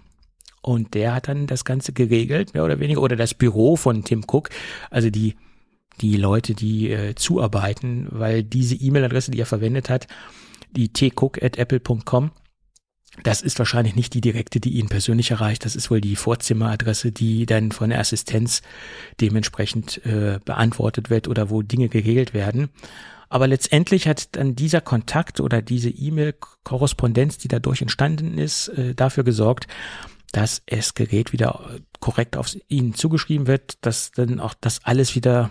Und 0.60 0.94
der 0.94 1.14
hat 1.14 1.28
dann 1.28 1.46
das 1.46 1.64
Ganze 1.64 1.92
geregelt, 1.92 2.52
mehr 2.52 2.64
oder 2.64 2.80
weniger, 2.80 3.00
oder 3.00 3.14
das 3.14 3.34
Büro 3.34 3.76
von 3.76 4.02
Tim 4.02 4.24
Cook, 4.26 4.50
also 4.90 5.08
die, 5.08 5.36
die 6.00 6.16
Leute, 6.16 6.54
die 6.54 6.90
äh, 6.90 7.14
zuarbeiten, 7.14 8.08
weil 8.10 8.42
diese 8.42 8.74
E-Mail-Adresse, 8.74 9.30
die 9.30 9.38
er 9.38 9.46
verwendet 9.46 9.88
hat, 9.88 10.08
die 10.72 10.92
tcook.apple.com, 10.92 12.32
das 13.22 13.40
ist 13.40 13.60
wahrscheinlich 13.60 13.94
nicht 13.94 14.14
die 14.14 14.20
direkte, 14.20 14.58
die 14.58 14.72
ihn 14.72 14.88
persönlich 14.88 15.30
erreicht. 15.30 15.64
Das 15.64 15.76
ist 15.76 15.92
wohl 15.92 16.00
die 16.00 16.16
Vorzimmeradresse, 16.16 17.12
die 17.12 17.46
dann 17.46 17.70
von 17.70 17.90
der 17.90 18.00
Assistenz 18.00 18.62
dementsprechend 19.20 20.04
äh, 20.04 20.40
beantwortet 20.44 21.08
wird 21.08 21.28
oder 21.28 21.50
wo 21.50 21.62
Dinge 21.62 21.88
geregelt 21.88 22.34
werden. 22.34 22.70
Aber 23.34 23.48
letztendlich 23.48 24.06
hat 24.06 24.36
dann 24.36 24.54
dieser 24.54 24.80
Kontakt 24.80 25.40
oder 25.40 25.60
diese 25.60 25.90
E-Mail-Korrespondenz, 25.90 27.36
die 27.36 27.48
dadurch 27.48 27.82
entstanden 27.82 28.38
ist, 28.38 28.68
äh, 28.68 28.94
dafür 28.94 29.24
gesorgt, 29.24 29.66
dass 30.30 30.62
das 30.66 30.94
Gerät 30.94 31.32
wieder 31.32 31.80
korrekt 31.98 32.36
auf 32.36 32.56
ihn 32.68 32.94
zugeschrieben 32.94 33.48
wird, 33.48 33.84
dass 33.84 34.12
dann 34.12 34.38
auch 34.38 34.54
das 34.60 34.84
alles 34.84 35.16
wieder 35.16 35.50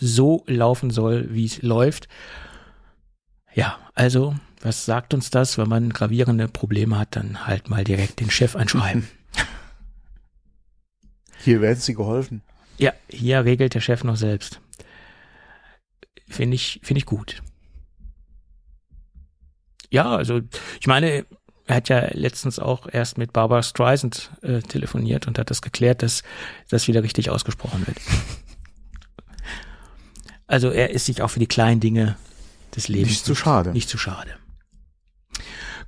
so 0.00 0.42
laufen 0.48 0.90
soll, 0.90 1.32
wie 1.32 1.44
es 1.44 1.62
läuft. 1.62 2.08
Ja, 3.54 3.78
also, 3.94 4.34
was 4.60 4.84
sagt 4.84 5.14
uns 5.14 5.30
das? 5.30 5.58
Wenn 5.58 5.68
man 5.68 5.90
gravierende 5.90 6.48
Probleme 6.48 6.98
hat, 6.98 7.14
dann 7.14 7.46
halt 7.46 7.70
mal 7.70 7.84
direkt 7.84 8.18
den 8.18 8.32
Chef 8.32 8.56
anschreiben. 8.56 9.06
Hier 11.44 11.60
werden 11.60 11.78
Sie 11.78 11.94
geholfen. 11.94 12.42
Ja, 12.78 12.92
hier 13.08 13.44
regelt 13.44 13.74
der 13.74 13.80
Chef 13.80 14.02
noch 14.02 14.16
selbst. 14.16 14.60
Finde 16.28 16.54
ich, 16.54 16.80
finde 16.82 16.98
ich 16.98 17.06
gut. 17.06 17.42
Ja, 19.90 20.16
also 20.16 20.40
ich 20.80 20.86
meine, 20.86 21.26
er 21.66 21.76
hat 21.76 21.88
ja 21.88 22.08
letztens 22.12 22.58
auch 22.58 22.88
erst 22.90 23.18
mit 23.18 23.32
Barbara 23.32 23.62
Streisand 23.62 24.30
äh, 24.42 24.60
telefoniert 24.60 25.26
und 25.26 25.38
hat 25.38 25.50
das 25.50 25.62
geklärt, 25.62 26.02
dass 26.02 26.22
das 26.70 26.88
wieder 26.88 27.02
richtig 27.02 27.30
ausgesprochen 27.30 27.86
wird. 27.86 27.98
Also 30.48 30.68
er 30.68 30.90
ist 30.90 31.06
sich 31.06 31.22
auch 31.22 31.28
für 31.28 31.38
die 31.38 31.46
kleinen 31.46 31.80
Dinge 31.80 32.16
des 32.76 32.88
Lebens 32.88 33.08
nicht 33.08 33.24
zu 33.24 33.34
schade. 33.34 33.70
Nicht 33.70 33.88
zu 33.88 33.96
schade. 33.96 34.36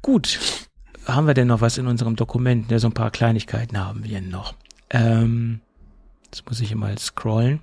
Gut, 0.00 0.38
haben 1.04 1.26
wir 1.26 1.34
denn 1.34 1.48
noch 1.48 1.60
was 1.60 1.76
in 1.76 1.86
unserem 1.86 2.16
Dokument? 2.16 2.70
Ja, 2.70 2.78
so 2.78 2.88
ein 2.88 2.94
paar 2.94 3.10
Kleinigkeiten 3.10 3.78
haben 3.78 4.04
wir 4.04 4.22
noch. 4.22 4.54
Ähm, 4.88 5.60
jetzt 6.24 6.46
muss 6.48 6.60
ich 6.60 6.74
mal 6.74 6.96
scrollen. 6.98 7.60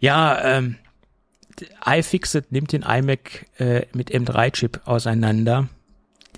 Ja, 0.00 0.42
ähm, 0.42 0.78
iFixit 1.84 2.52
nimmt 2.52 2.72
den 2.72 2.82
iMac 2.82 3.46
äh, 3.58 3.86
mit 3.92 4.10
M3-Chip 4.10 4.82
auseinander. 4.84 5.68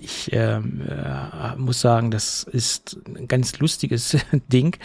Ich 0.01 0.29
ähm, 0.33 0.81
äh, 0.81 1.55
muss 1.55 1.79
sagen, 1.79 2.11
das 2.11 2.43
ist 2.43 2.97
ein 3.07 3.29
ganz 3.29 3.57
lustiges 3.59 4.17
Ding. 4.51 4.75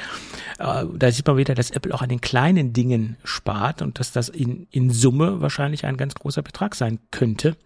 Äh, 0.58 0.84
da 0.94 1.10
sieht 1.10 1.26
man 1.26 1.36
wieder, 1.36 1.54
dass 1.54 1.72
Apple 1.72 1.92
auch 1.92 2.02
an 2.02 2.08
den 2.08 2.20
kleinen 2.20 2.72
Dingen 2.72 3.16
spart 3.24 3.82
und 3.82 3.98
dass 3.98 4.12
das 4.12 4.28
in, 4.28 4.68
in 4.70 4.90
Summe 4.90 5.40
wahrscheinlich 5.40 5.84
ein 5.84 5.96
ganz 5.96 6.14
großer 6.14 6.42
Betrag 6.42 6.76
sein 6.76 7.00
könnte. 7.10 7.56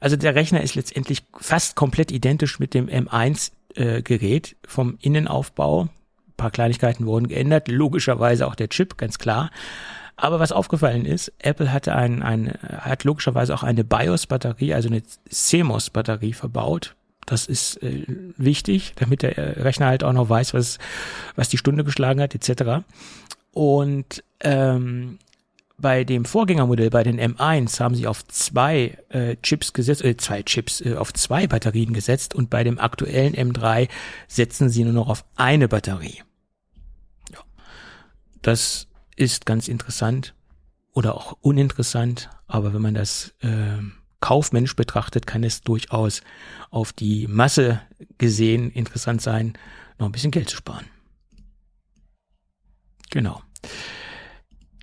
Also 0.00 0.16
der 0.16 0.34
Rechner 0.34 0.60
ist 0.62 0.74
letztendlich 0.74 1.22
fast 1.38 1.76
komplett 1.76 2.10
identisch 2.10 2.58
mit 2.58 2.74
dem 2.74 2.88
M1-Gerät 2.88 4.52
äh, 4.52 4.54
vom 4.66 4.98
Innenaufbau. 5.00 5.82
Ein 5.82 6.36
paar 6.36 6.50
Kleinigkeiten 6.50 7.06
wurden 7.06 7.28
geändert, 7.28 7.68
logischerweise 7.68 8.48
auch 8.48 8.56
der 8.56 8.68
Chip, 8.68 8.98
ganz 8.98 9.18
klar. 9.18 9.52
Aber 10.16 10.40
was 10.40 10.52
aufgefallen 10.52 11.04
ist, 11.04 11.32
Apple 11.38 11.72
hatte 11.72 11.94
ein, 11.94 12.22
ein, 12.22 12.52
hat 12.62 13.04
logischerweise 13.04 13.54
auch 13.54 13.62
eine 13.62 13.84
BIOS-Batterie, 13.84 14.74
also 14.74 14.88
eine 14.88 15.02
CMOS-Batterie 15.30 16.32
verbaut. 16.32 16.94
Das 17.26 17.46
ist 17.46 17.82
äh, 17.82 18.04
wichtig, 18.36 18.92
damit 18.96 19.22
der 19.22 19.64
Rechner 19.64 19.86
halt 19.86 20.04
auch 20.04 20.12
noch 20.12 20.28
weiß, 20.28 20.54
was, 20.54 20.78
was 21.36 21.48
die 21.48 21.58
Stunde 21.58 21.84
geschlagen 21.84 22.20
hat, 22.20 22.34
etc. 22.34 22.84
Und 23.52 24.24
ähm, 24.40 25.18
bei 25.78 26.04
dem 26.04 26.24
Vorgängermodell, 26.24 26.90
bei 26.90 27.02
den 27.02 27.20
M1, 27.20 27.80
haben 27.80 27.94
sie 27.94 28.06
auf 28.06 28.26
zwei 28.28 28.96
äh, 29.08 29.36
Chips 29.42 29.72
gesetzt, 29.72 30.04
äh, 30.04 30.16
zwei 30.16 30.42
Chips, 30.42 30.80
äh, 30.80 30.94
auf 30.94 31.12
zwei 31.12 31.46
Batterien 31.46 31.92
gesetzt 31.92 32.34
und 32.34 32.50
bei 32.50 32.64
dem 32.64 32.78
aktuellen 32.78 33.34
M3 33.34 33.88
setzen 34.28 34.68
sie 34.68 34.84
nur 34.84 34.92
noch 34.92 35.08
auf 35.08 35.24
eine 35.36 35.68
Batterie. 35.68 36.22
Ja. 37.32 37.40
Das 38.42 38.86
ist 39.16 39.46
ganz 39.46 39.68
interessant 39.68 40.34
oder 40.92 41.14
auch 41.14 41.36
uninteressant, 41.40 42.30
aber 42.46 42.74
wenn 42.74 42.82
man 42.82 42.94
das 42.94 43.34
äh, 43.40 43.78
kaufmännisch 44.20 44.76
betrachtet, 44.76 45.26
kann 45.26 45.44
es 45.44 45.62
durchaus 45.62 46.22
auf 46.70 46.92
die 46.92 47.26
Masse 47.26 47.80
gesehen 48.18 48.70
interessant 48.70 49.20
sein, 49.20 49.54
noch 49.98 50.06
ein 50.06 50.12
bisschen 50.12 50.30
Geld 50.30 50.48
zu 50.48 50.56
sparen. 50.56 50.86
Genau. 53.10 53.42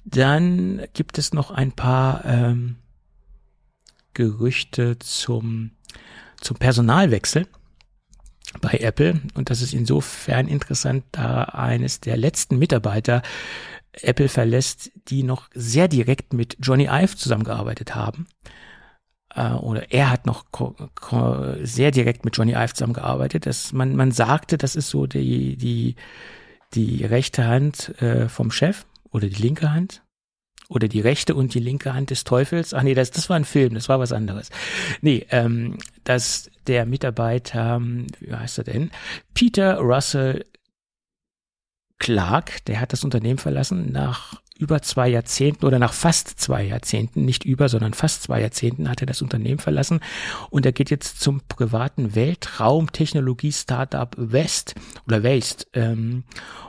Dann 0.06 0.86
gibt 0.94 1.18
es 1.18 1.34
noch 1.34 1.52
ein 1.52 1.72
paar 1.72 2.26
ähm, 2.26 2.78
Gerüchte 4.14 5.00
zum, 5.00 5.72
zum 6.42 6.58
Personalwechsel 6.58 7.48
bei 8.62 8.80
Apple. 8.80 9.22
Und 9.36 9.50
das 9.50 9.62
ist 9.62 9.74
insofern 9.74 10.48
interessant, 10.48 11.04
da 11.12 11.44
eines 11.44 12.00
der 12.00 12.18
letzten 12.18 12.58
Mitarbeiter 12.58 13.22
Apple 13.94 14.30
verlässt, 14.30 14.92
die 15.08 15.24
noch 15.24 15.50
sehr 15.54 15.88
direkt 15.88 16.34
mit 16.34 16.58
Johnny 16.60 16.88
Ive 16.90 17.16
zusammengearbeitet 17.16 17.96
haben. 17.96 18.28
Äh, 19.34 19.52
oder 19.52 19.92
er 19.92 20.12
hat 20.12 20.26
noch 20.26 20.46
sehr 21.62 21.92
direkt 21.92 22.26
mit 22.26 22.38
Johnny 22.38 22.54
Ive 22.54 22.74
zusammengearbeitet. 22.74 23.46
Das, 23.46 23.74
man, 23.74 23.96
man 23.96 24.12
sagte, 24.12 24.58
das 24.58 24.76
ist 24.76 24.90
so 24.90 25.08
die, 25.08 25.58
die, 25.58 25.96
die 26.74 27.06
rechte 27.06 27.46
Hand 27.46 28.00
äh, 28.02 28.30
vom 28.30 28.52
Chef 28.52 28.86
oder 29.12 29.28
die 29.28 29.42
linke 29.42 29.72
Hand. 29.72 30.04
Oder 30.70 30.88
die 30.88 31.02
rechte 31.02 31.34
und 31.34 31.56
die 31.56 31.60
linke 31.60 31.96
Hand 31.96 32.12
des 32.12 32.24
Teufels. 32.24 32.76
Ach 32.76 32.84
nee, 32.84 32.94
das, 32.94 33.10
das 33.10 33.28
war 33.28 33.36
ein 33.36 33.44
Film, 33.44 33.74
das 33.74 33.90
war 33.90 34.00
was 34.00 34.14
anderes. 34.14 34.50
Nee, 35.02 35.26
ähm, 35.32 35.80
dass 36.04 36.52
der 36.68 36.86
Mitarbeiter, 36.86 37.82
wie 37.82 38.34
heißt 38.34 38.60
er 38.60 38.64
denn? 38.66 38.92
Peter 39.34 39.80
Russell 39.80 40.46
Clark, 41.98 42.64
der 42.66 42.80
hat 42.80 42.94
das 42.94 43.04
Unternehmen 43.04 43.40
verlassen 43.40 43.92
nach 43.92 44.42
über 44.60 44.82
zwei 44.82 45.08
Jahrzehnten 45.08 45.66
oder 45.66 45.80
nach 45.80 45.94
fast 45.94 46.40
zwei 46.40 46.64
Jahrzehnten, 46.64 47.26
nicht 47.26 47.46
über, 47.46 47.70
sondern 47.70 47.94
fast 47.94 48.24
zwei 48.24 48.42
Jahrzehnten 48.42 48.90
hat 48.90 49.02
er 49.02 49.08
das 49.08 49.22
Unternehmen 49.22 49.60
verlassen 49.60 50.02
und 50.50 50.66
er 50.66 50.74
geht 50.74 50.90
jetzt 50.90 51.22
zum 51.22 51.42
privaten 51.48 52.14
Weltraumtechnologie-Startup 52.14 54.14
West 54.18 54.76
oder 55.08 55.24
Waste. 55.24 55.66
Ähm, 55.74 56.26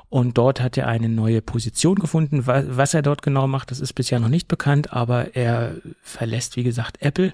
und 0.09 0.39
dort 0.39 0.61
hat 0.61 0.77
er 0.77 0.89
eine 0.89 1.09
neue 1.09 1.41
Position 1.41 1.97
gefunden. 1.97 2.47
Was 2.47 2.95
er 2.95 3.03
dort 3.03 3.23
genau 3.23 3.47
macht, 3.47 3.71
das 3.71 3.79
ist 3.79 3.93
bisher 3.93 4.19
noch 4.19 4.29
nicht 4.29 4.49
bekannt, 4.49 4.93
aber 4.93 5.37
er 5.37 5.77
verlässt, 6.03 6.57
wie 6.57 6.65
gesagt, 6.65 7.01
Apple. 7.01 7.33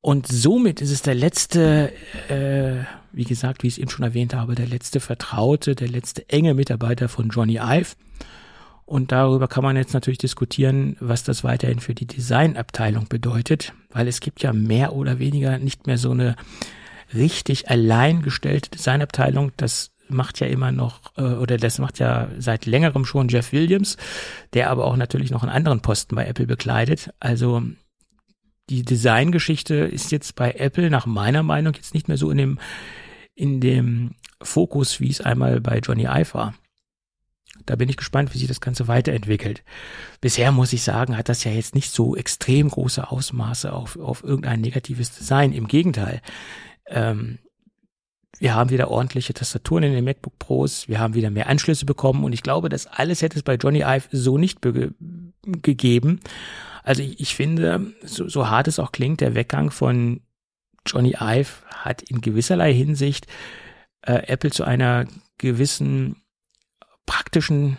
Und 0.00 0.26
somit 0.28 0.80
ist 0.80 0.90
es 0.90 1.02
der 1.02 1.16
letzte, 1.16 1.92
äh, 2.28 2.84
wie 3.12 3.24
gesagt, 3.24 3.62
wie 3.62 3.68
ich 3.68 3.74
es 3.74 3.78
eben 3.78 3.90
schon 3.90 4.04
erwähnt 4.04 4.34
habe, 4.34 4.54
der 4.54 4.66
letzte 4.66 5.00
Vertraute, 5.00 5.74
der 5.74 5.88
letzte 5.88 6.28
enge 6.28 6.54
Mitarbeiter 6.54 7.08
von 7.08 7.28
Johnny 7.28 7.56
Ive. 7.56 7.96
Und 8.86 9.10
darüber 9.10 9.48
kann 9.48 9.64
man 9.64 9.76
jetzt 9.76 9.94
natürlich 9.94 10.18
diskutieren, 10.18 10.96
was 11.00 11.24
das 11.24 11.42
weiterhin 11.42 11.80
für 11.80 11.94
die 11.94 12.06
Designabteilung 12.06 13.08
bedeutet, 13.08 13.72
weil 13.90 14.06
es 14.06 14.20
gibt 14.20 14.42
ja 14.42 14.52
mehr 14.52 14.94
oder 14.94 15.18
weniger 15.18 15.58
nicht 15.58 15.88
mehr 15.88 15.98
so 15.98 16.12
eine 16.12 16.36
richtig 17.12 17.68
allein 17.68 18.22
gestellte 18.22 18.70
Designabteilung. 18.70 19.50
Das 19.56 19.90
macht 20.08 20.38
ja 20.38 20.46
immer 20.46 20.70
noch, 20.70 21.00
äh, 21.16 21.22
oder 21.22 21.56
das 21.56 21.80
macht 21.80 21.98
ja 21.98 22.28
seit 22.38 22.64
längerem 22.64 23.04
schon 23.04 23.28
Jeff 23.28 23.52
Williams, 23.52 23.96
der 24.54 24.70
aber 24.70 24.84
auch 24.84 24.96
natürlich 24.96 25.32
noch 25.32 25.42
einen 25.42 25.52
anderen 25.52 25.82
Posten 25.82 26.14
bei 26.14 26.24
Apple 26.24 26.46
bekleidet. 26.46 27.10
Also 27.18 27.62
die 28.70 28.84
Designgeschichte 28.84 29.74
ist 29.74 30.12
jetzt 30.12 30.36
bei 30.36 30.52
Apple 30.52 30.90
nach 30.90 31.06
meiner 31.06 31.42
Meinung 31.42 31.74
jetzt 31.74 31.92
nicht 31.92 32.06
mehr 32.06 32.16
so 32.16 32.30
in 32.30 32.38
dem, 32.38 32.58
in 33.34 33.60
dem 33.60 34.14
Fokus, 34.40 35.00
wie 35.00 35.10
es 35.10 35.20
einmal 35.20 35.60
bei 35.60 35.78
Johnny 35.78 36.04
Ive 36.04 36.34
war. 36.34 36.54
Da 37.64 37.76
bin 37.76 37.88
ich 37.88 37.96
gespannt, 37.96 38.34
wie 38.34 38.38
sich 38.38 38.48
das 38.48 38.60
Ganze 38.60 38.88
weiterentwickelt. 38.88 39.64
Bisher 40.20 40.52
muss 40.52 40.72
ich 40.72 40.82
sagen, 40.82 41.16
hat 41.16 41.28
das 41.28 41.44
ja 41.44 41.52
jetzt 41.52 41.74
nicht 41.74 41.90
so 41.90 42.16
extrem 42.16 42.68
große 42.68 43.10
Ausmaße 43.10 43.72
auf, 43.72 43.96
auf 43.96 44.22
irgendein 44.22 44.60
negatives 44.60 45.16
Design. 45.16 45.52
Im 45.52 45.68
Gegenteil. 45.68 46.20
Ähm, 46.86 47.38
wir 48.38 48.54
haben 48.54 48.70
wieder 48.70 48.90
ordentliche 48.90 49.34
Tastaturen 49.34 49.84
in 49.84 49.92
den 49.92 50.04
MacBook 50.04 50.38
Pros, 50.38 50.88
wir 50.88 50.98
haben 50.98 51.14
wieder 51.14 51.30
mehr 51.30 51.48
Anschlüsse 51.48 51.86
bekommen 51.86 52.22
und 52.24 52.32
ich 52.32 52.42
glaube, 52.42 52.68
das 52.68 52.86
alles 52.86 53.22
hätte 53.22 53.38
es 53.38 53.42
bei 53.42 53.54
Johnny 53.54 53.80
Ive 53.80 54.08
so 54.12 54.36
nicht 54.36 54.60
gegeben. 55.42 56.20
Also 56.82 57.02
ich, 57.02 57.18
ich 57.20 57.34
finde, 57.34 57.92
so, 58.02 58.28
so 58.28 58.48
hart 58.48 58.68
es 58.68 58.78
auch 58.78 58.92
klingt, 58.92 59.20
der 59.20 59.34
Weggang 59.34 59.70
von 59.70 60.20
Johnny 60.86 61.16
Ive 61.18 61.50
hat 61.74 62.02
in 62.02 62.20
gewisserlei 62.20 62.72
Hinsicht 62.72 63.26
äh, 64.02 64.26
Apple 64.26 64.50
zu 64.50 64.64
einer 64.64 65.06
gewissen 65.38 66.22
praktischen 67.06 67.78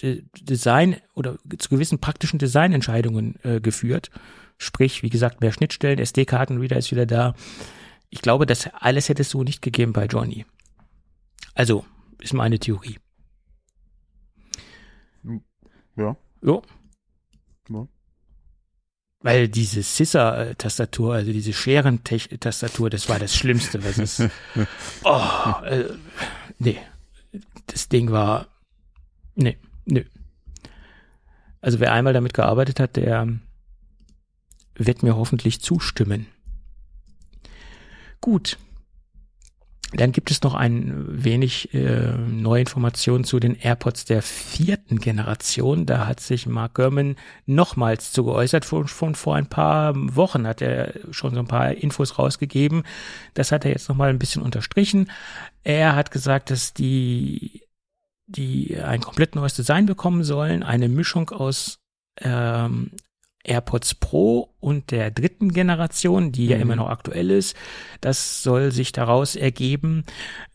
De 0.00 0.24
Design 0.40 0.96
oder 1.14 1.36
zu 1.58 1.68
gewissen 1.68 1.98
praktischen 1.98 2.38
Designentscheidungen 2.38 3.38
äh, 3.42 3.60
geführt. 3.60 4.10
Sprich, 4.56 5.02
wie 5.02 5.10
gesagt, 5.10 5.42
mehr 5.42 5.52
Schnittstellen, 5.52 5.98
SD-Kartenreader 5.98 6.78
ist 6.78 6.90
wieder 6.92 7.04
da. 7.04 7.34
Ich 8.08 8.22
glaube, 8.22 8.46
das 8.46 8.68
alles 8.72 9.08
hätte 9.08 9.22
es 9.22 9.30
so 9.30 9.42
nicht 9.42 9.60
gegeben 9.60 9.92
bei 9.92 10.06
Johnny. 10.06 10.46
Also, 11.54 11.84
ist 12.20 12.32
meine 12.32 12.58
Theorie. 12.58 12.98
Ja. 15.96 16.16
Jo. 16.42 16.62
Ja. 17.68 17.86
Weil 19.20 19.48
diese 19.48 19.82
Scissor-Tastatur, 19.82 21.14
also 21.14 21.32
diese 21.32 21.52
Scheren-Tastatur, 21.52 22.90
das 22.90 23.08
war 23.08 23.18
das 23.18 23.36
Schlimmste, 23.36 23.84
was 23.84 23.98
es. 23.98 24.20
oh, 25.04 25.64
äh, 25.64 25.84
nee. 26.58 26.78
Das 27.66 27.88
Ding 27.88 28.10
war. 28.10 28.48
Nee, 29.34 29.56
nö. 29.84 30.04
Also 31.60 31.80
wer 31.80 31.92
einmal 31.92 32.12
damit 32.12 32.34
gearbeitet 32.34 32.80
hat, 32.80 32.96
der 32.96 33.38
wird 34.74 35.02
mir 35.02 35.16
hoffentlich 35.16 35.60
zustimmen. 35.60 36.26
Gut. 38.20 38.58
Dann 39.94 40.12
gibt 40.12 40.30
es 40.30 40.42
noch 40.42 40.54
ein 40.54 41.04
wenig 41.06 41.74
äh, 41.74 42.16
neue 42.16 42.60
Informationen 42.60 43.24
zu 43.24 43.38
den 43.40 43.54
AirPods 43.56 44.06
der 44.06 44.22
vierten 44.22 44.98
Generation. 44.98 45.84
Da 45.84 46.06
hat 46.06 46.20
sich 46.20 46.46
Mark 46.46 46.74
Gurman 46.74 47.16
nochmals 47.44 48.12
zu 48.12 48.24
geäußert. 48.24 48.64
Von, 48.64 48.88
von 48.88 49.14
vor 49.14 49.36
ein 49.36 49.48
paar 49.48 49.92
Wochen 49.94 50.46
hat 50.46 50.62
er 50.62 50.94
schon 51.10 51.34
so 51.34 51.40
ein 51.40 51.48
paar 51.48 51.72
Infos 51.72 52.18
rausgegeben. 52.18 52.84
Das 53.34 53.52
hat 53.52 53.64
er 53.64 53.72
jetzt 53.72 53.88
nochmal 53.88 54.08
ein 54.08 54.18
bisschen 54.18 54.42
unterstrichen. 54.42 55.10
Er 55.62 55.94
hat 55.94 56.10
gesagt, 56.10 56.50
dass 56.50 56.72
die, 56.72 57.62
die 58.26 58.78
ein 58.80 59.02
komplett 59.02 59.34
neues 59.34 59.54
Design 59.54 59.84
bekommen 59.84 60.24
sollen. 60.24 60.62
Eine 60.62 60.88
Mischung 60.88 61.28
aus 61.30 61.80
ähm, 62.20 62.92
AirPods 63.44 63.96
Pro 63.96 64.50
und 64.60 64.90
der 64.92 65.10
dritten 65.10 65.52
Generation, 65.52 66.30
die 66.30 66.46
ja 66.46 66.56
immer 66.56 66.74
mhm. 66.74 66.82
noch 66.82 66.90
aktuell 66.90 67.30
ist. 67.30 67.56
Das 68.00 68.42
soll 68.42 68.70
sich 68.70 68.92
daraus 68.92 69.34
ergeben. 69.34 70.04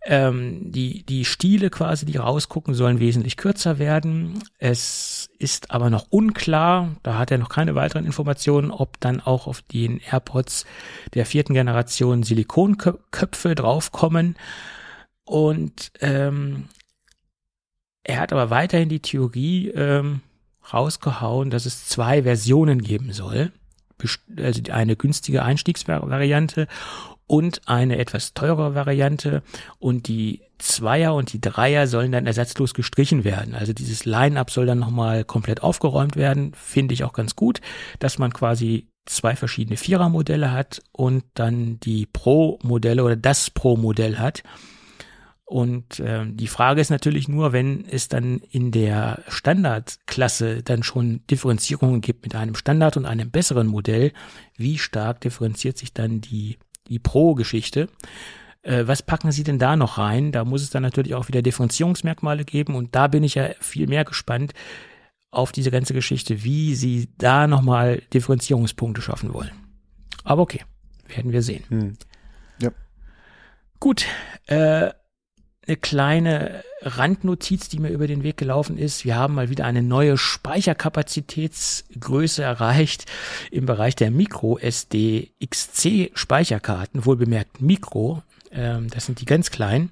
Ähm, 0.05 0.71
die, 0.71 1.03
die 1.03 1.25
Stiele 1.25 1.69
quasi, 1.69 2.05
die 2.05 2.17
rausgucken, 2.17 2.73
sollen 2.73 2.99
wesentlich 2.99 3.35
kürzer 3.35 3.77
werden. 3.77 4.41
Es 4.57 5.29
ist 5.37 5.71
aber 5.71 5.89
noch 5.89 6.07
unklar, 6.09 6.95
da 7.03 7.17
hat 7.17 7.31
er 7.31 7.37
noch 7.37 7.49
keine 7.49 7.75
weiteren 7.75 8.05
Informationen, 8.05 8.71
ob 8.71 8.99
dann 9.01 9.19
auch 9.19 9.47
auf 9.47 9.61
den 9.61 9.99
AirPods 9.99 10.65
der 11.13 11.25
vierten 11.25 11.53
Generation 11.53 12.23
Silikonköpfe 12.23 13.55
draufkommen. 13.55 14.37
Und 15.25 15.91
ähm, 15.99 16.69
er 18.03 18.21
hat 18.21 18.31
aber 18.31 18.49
weiterhin 18.49 18.87
die 18.87 19.01
Theorie, 19.01 19.67
ähm, 19.67 20.21
rausgehauen, 20.73 21.49
dass 21.49 21.65
es 21.65 21.87
zwei 21.87 22.23
Versionen 22.23 22.81
geben 22.81 23.13
soll. 23.13 23.51
Also 24.37 24.61
eine 24.71 24.95
günstige 24.95 25.43
Einstiegsvariante 25.43 26.67
und 27.25 27.61
eine 27.65 27.97
etwas 27.97 28.33
teurere 28.33 28.75
Variante. 28.75 29.43
Und 29.79 30.07
die 30.07 30.41
Zweier 30.57 31.13
und 31.13 31.33
die 31.33 31.41
Dreier 31.41 31.87
sollen 31.87 32.11
dann 32.11 32.25
ersatzlos 32.25 32.73
gestrichen 32.73 33.23
werden. 33.23 33.53
Also 33.53 33.73
dieses 33.73 34.05
Line-up 34.05 34.49
soll 34.49 34.65
dann 34.65 34.79
nochmal 34.79 35.23
komplett 35.23 35.61
aufgeräumt 35.61 36.15
werden. 36.15 36.53
Finde 36.53 36.93
ich 36.93 37.03
auch 37.03 37.13
ganz 37.13 37.35
gut, 37.35 37.61
dass 37.99 38.17
man 38.17 38.33
quasi 38.33 38.87
zwei 39.05 39.35
verschiedene 39.35 39.77
Vierer-Modelle 39.77 40.51
hat 40.51 40.81
und 40.91 41.23
dann 41.33 41.79
die 41.79 42.05
Pro-Modelle 42.05 43.03
oder 43.03 43.15
das 43.15 43.49
Pro-Modell 43.49 44.17
hat. 44.17 44.43
Und 45.49 46.01
äh, 46.01 46.25
die 46.27 46.47
Frage 46.47 46.81
ist 46.81 46.89
natürlich 46.89 47.29
nur, 47.29 47.53
wenn 47.53 47.85
es 47.85 48.09
dann 48.09 48.39
in 48.51 48.71
der 48.71 49.23
Standardklasse 49.29 50.61
dann 50.61 50.83
schon 50.83 51.25
Differenzierungen 51.31 52.01
gibt 52.01 52.23
mit 52.23 52.35
einem 52.35 52.53
Standard 52.53 52.97
und 52.97 53.05
einem 53.05 53.31
besseren 53.31 53.67
Modell, 53.67 54.11
wie 54.57 54.77
stark 54.77 55.21
differenziert 55.21 55.77
sich 55.77 55.93
dann 55.93 56.19
die, 56.19 56.57
die 56.89 56.99
Pro-Geschichte? 56.99 57.87
Äh, 58.61 58.87
was 58.87 59.01
packen 59.01 59.31
Sie 59.31 59.45
denn 59.45 59.57
da 59.57 59.77
noch 59.77 59.97
rein? 59.97 60.33
Da 60.33 60.43
muss 60.43 60.63
es 60.63 60.69
dann 60.69 60.83
natürlich 60.83 61.15
auch 61.15 61.29
wieder 61.29 61.41
Differenzierungsmerkmale 61.41 62.43
geben 62.43 62.75
und 62.75 62.93
da 62.93 63.07
bin 63.07 63.23
ich 63.23 63.35
ja 63.35 63.51
viel 63.61 63.87
mehr 63.87 64.03
gespannt 64.03 64.53
auf 65.31 65.53
diese 65.53 65.71
ganze 65.71 65.93
Geschichte, 65.93 66.43
wie 66.43 66.75
Sie 66.75 67.07
da 67.17 67.47
nochmal 67.47 68.01
Differenzierungspunkte 68.13 69.01
schaffen 69.01 69.33
wollen. 69.33 69.51
Aber 70.25 70.41
okay, 70.41 70.59
werden 71.07 71.31
wir 71.31 71.41
sehen. 71.41 71.63
Hm. 71.69 71.93
Ja. 72.61 72.71
Gut, 73.79 74.05
äh, 74.47 74.91
eine 75.67 75.77
kleine 75.77 76.63
Randnotiz, 76.81 77.69
die 77.69 77.79
mir 77.79 77.89
über 77.89 78.05
den 78.07 78.23
Weg 78.23 78.37
gelaufen 78.37 78.77
ist. 78.77 79.03
Wir 79.03 79.15
haben 79.15 79.33
mal 79.35 79.49
wieder 79.49 79.65
eine 79.65 79.83
neue 79.83 80.17
Speicherkapazitätsgröße 80.17 82.41
erreicht 82.41 83.05
im 83.51 83.65
Bereich 83.65 83.93
der 83.95 84.11
Micro 84.11 84.57
SD 84.57 85.31
XC 85.45 86.11
Speicherkarten, 86.13 87.05
wohlbemerkt 87.05 87.61
Mikro. 87.61 88.23
Ähm, 88.51 88.87
das 88.89 89.05
sind 89.05 89.19
die 89.19 89.25
ganz 89.25 89.51
kleinen. 89.51 89.91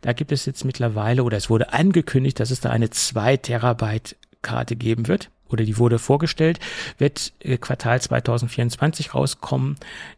Da 0.00 0.14
gibt 0.14 0.32
es 0.32 0.46
jetzt 0.46 0.64
mittlerweile 0.64 1.24
oder 1.24 1.36
es 1.36 1.50
wurde 1.50 1.72
angekündigt, 1.72 2.40
dass 2.40 2.50
es 2.50 2.60
da 2.60 2.70
eine 2.70 2.90
2 2.90 3.36
Terabyte 3.36 4.16
Karte 4.40 4.76
geben 4.76 5.08
wird 5.08 5.28
oder 5.50 5.64
die 5.64 5.76
wurde 5.78 5.98
vorgestellt, 5.98 6.60
wird 6.98 7.32
äh, 7.40 7.58
Quartal 7.58 8.00
2024 8.00 9.14
rauskommen. 9.14 9.76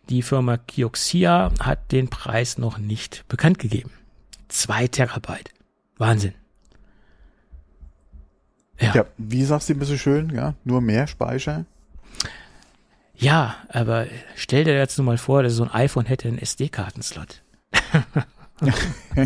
Die 0.08 0.22
Firma 0.22 0.56
Kioxia 0.56 1.50
hat 1.60 1.92
den 1.92 2.08
Preis 2.08 2.56
noch 2.58 2.78
nicht 2.78 3.24
bekannt 3.28 3.58
gegeben. 3.58 3.90
Zwei 4.48 4.86
Terabyte. 4.86 5.50
Wahnsinn. 5.96 6.34
Ja. 8.80 8.94
ja, 8.94 9.06
wie 9.16 9.44
sagst 9.44 9.68
du 9.68 9.74
ein 9.74 9.78
bisschen 9.78 9.98
schön, 9.98 10.30
ja? 10.30 10.54
Nur 10.64 10.80
mehr 10.80 11.06
Speicher? 11.06 11.64
Ja, 13.16 13.56
aber 13.68 14.06
stell 14.34 14.64
dir 14.64 14.76
jetzt 14.76 14.98
nur 14.98 15.04
mal 15.04 15.18
vor, 15.18 15.42
dass 15.42 15.54
so 15.54 15.62
ein 15.62 15.70
iPhone 15.70 16.06
hätte 16.06 16.26
einen 16.28 16.38
SD-Kartenslot. 16.38 17.42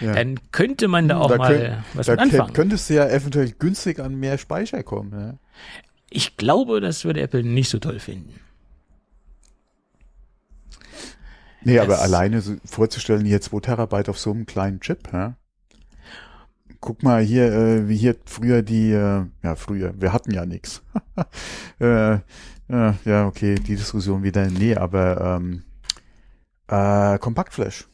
ja. 0.00 0.14
Dann 0.14 0.38
könnte 0.52 0.86
man 0.86 1.08
da 1.08 1.18
auch 1.18 1.30
da 1.30 1.36
mal 1.36 1.58
könnt, 1.58 1.76
was 1.94 2.06
da 2.06 2.14
anfangen. 2.14 2.52
Könntest 2.52 2.88
du 2.88 2.94
ja 2.94 3.08
eventuell 3.08 3.50
günstig 3.50 3.98
an 3.98 4.14
mehr 4.14 4.38
Speicher 4.38 4.84
kommen. 4.84 5.12
Ja? 5.20 5.34
Ich 6.10 6.36
glaube, 6.36 6.80
das 6.80 7.04
würde 7.04 7.20
Apple 7.20 7.42
nicht 7.42 7.70
so 7.70 7.78
toll 7.78 7.98
finden. 7.98 8.34
Nee, 11.62 11.78
aber 11.78 12.00
alleine 12.00 12.40
so 12.40 12.56
vorzustellen, 12.64 13.24
hier 13.24 13.40
zwei 13.40 13.60
Terabyte 13.60 14.08
auf 14.08 14.18
so 14.18 14.30
einem 14.30 14.46
kleinen 14.46 14.80
Chip, 14.80 15.12
ja? 15.12 15.36
Guck 16.80 17.02
mal 17.02 17.22
hier, 17.22 17.52
äh, 17.52 17.88
wie 17.88 17.96
hier 17.96 18.16
früher 18.24 18.62
die, 18.62 18.92
äh, 18.92 19.26
ja 19.42 19.54
früher, 19.54 19.92
wir 20.00 20.12
hatten 20.14 20.32
ja 20.32 20.46
nichts. 20.46 20.82
äh, 21.80 22.14
äh, 22.14 22.20
ja, 23.04 23.26
okay, 23.26 23.56
die 23.56 23.76
Diskussion 23.76 24.22
wieder, 24.22 24.46
nee, 24.46 24.74
aber 24.74 25.38
ähm, 25.38 25.64
äh, 26.68 27.18
Kompaktflash. 27.18 27.86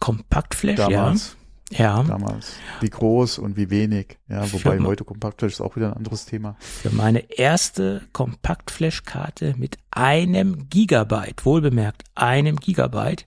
Kompaktflash, 0.00 0.76
Damals. 0.76 1.36
ja. 1.38 1.43
Ja. 1.70 2.02
Damals. 2.02 2.56
Wie 2.80 2.90
groß 2.90 3.38
und 3.38 3.56
wie 3.56 3.70
wenig. 3.70 4.18
Ja, 4.28 4.42
wobei 4.52 4.76
für 4.76 4.84
heute 4.84 5.04
Kompaktflash 5.04 5.54
ist 5.54 5.60
auch 5.60 5.76
wieder 5.76 5.86
ein 5.88 5.94
anderes 5.94 6.26
Thema. 6.26 6.56
Für 6.60 6.90
meine 6.90 7.30
erste 7.30 8.02
Kompaktflash-Karte 8.12 9.54
mit 9.56 9.78
einem 9.90 10.68
Gigabyte, 10.68 11.46
wohlbemerkt 11.46 12.02
einem 12.14 12.56
Gigabyte. 12.56 13.26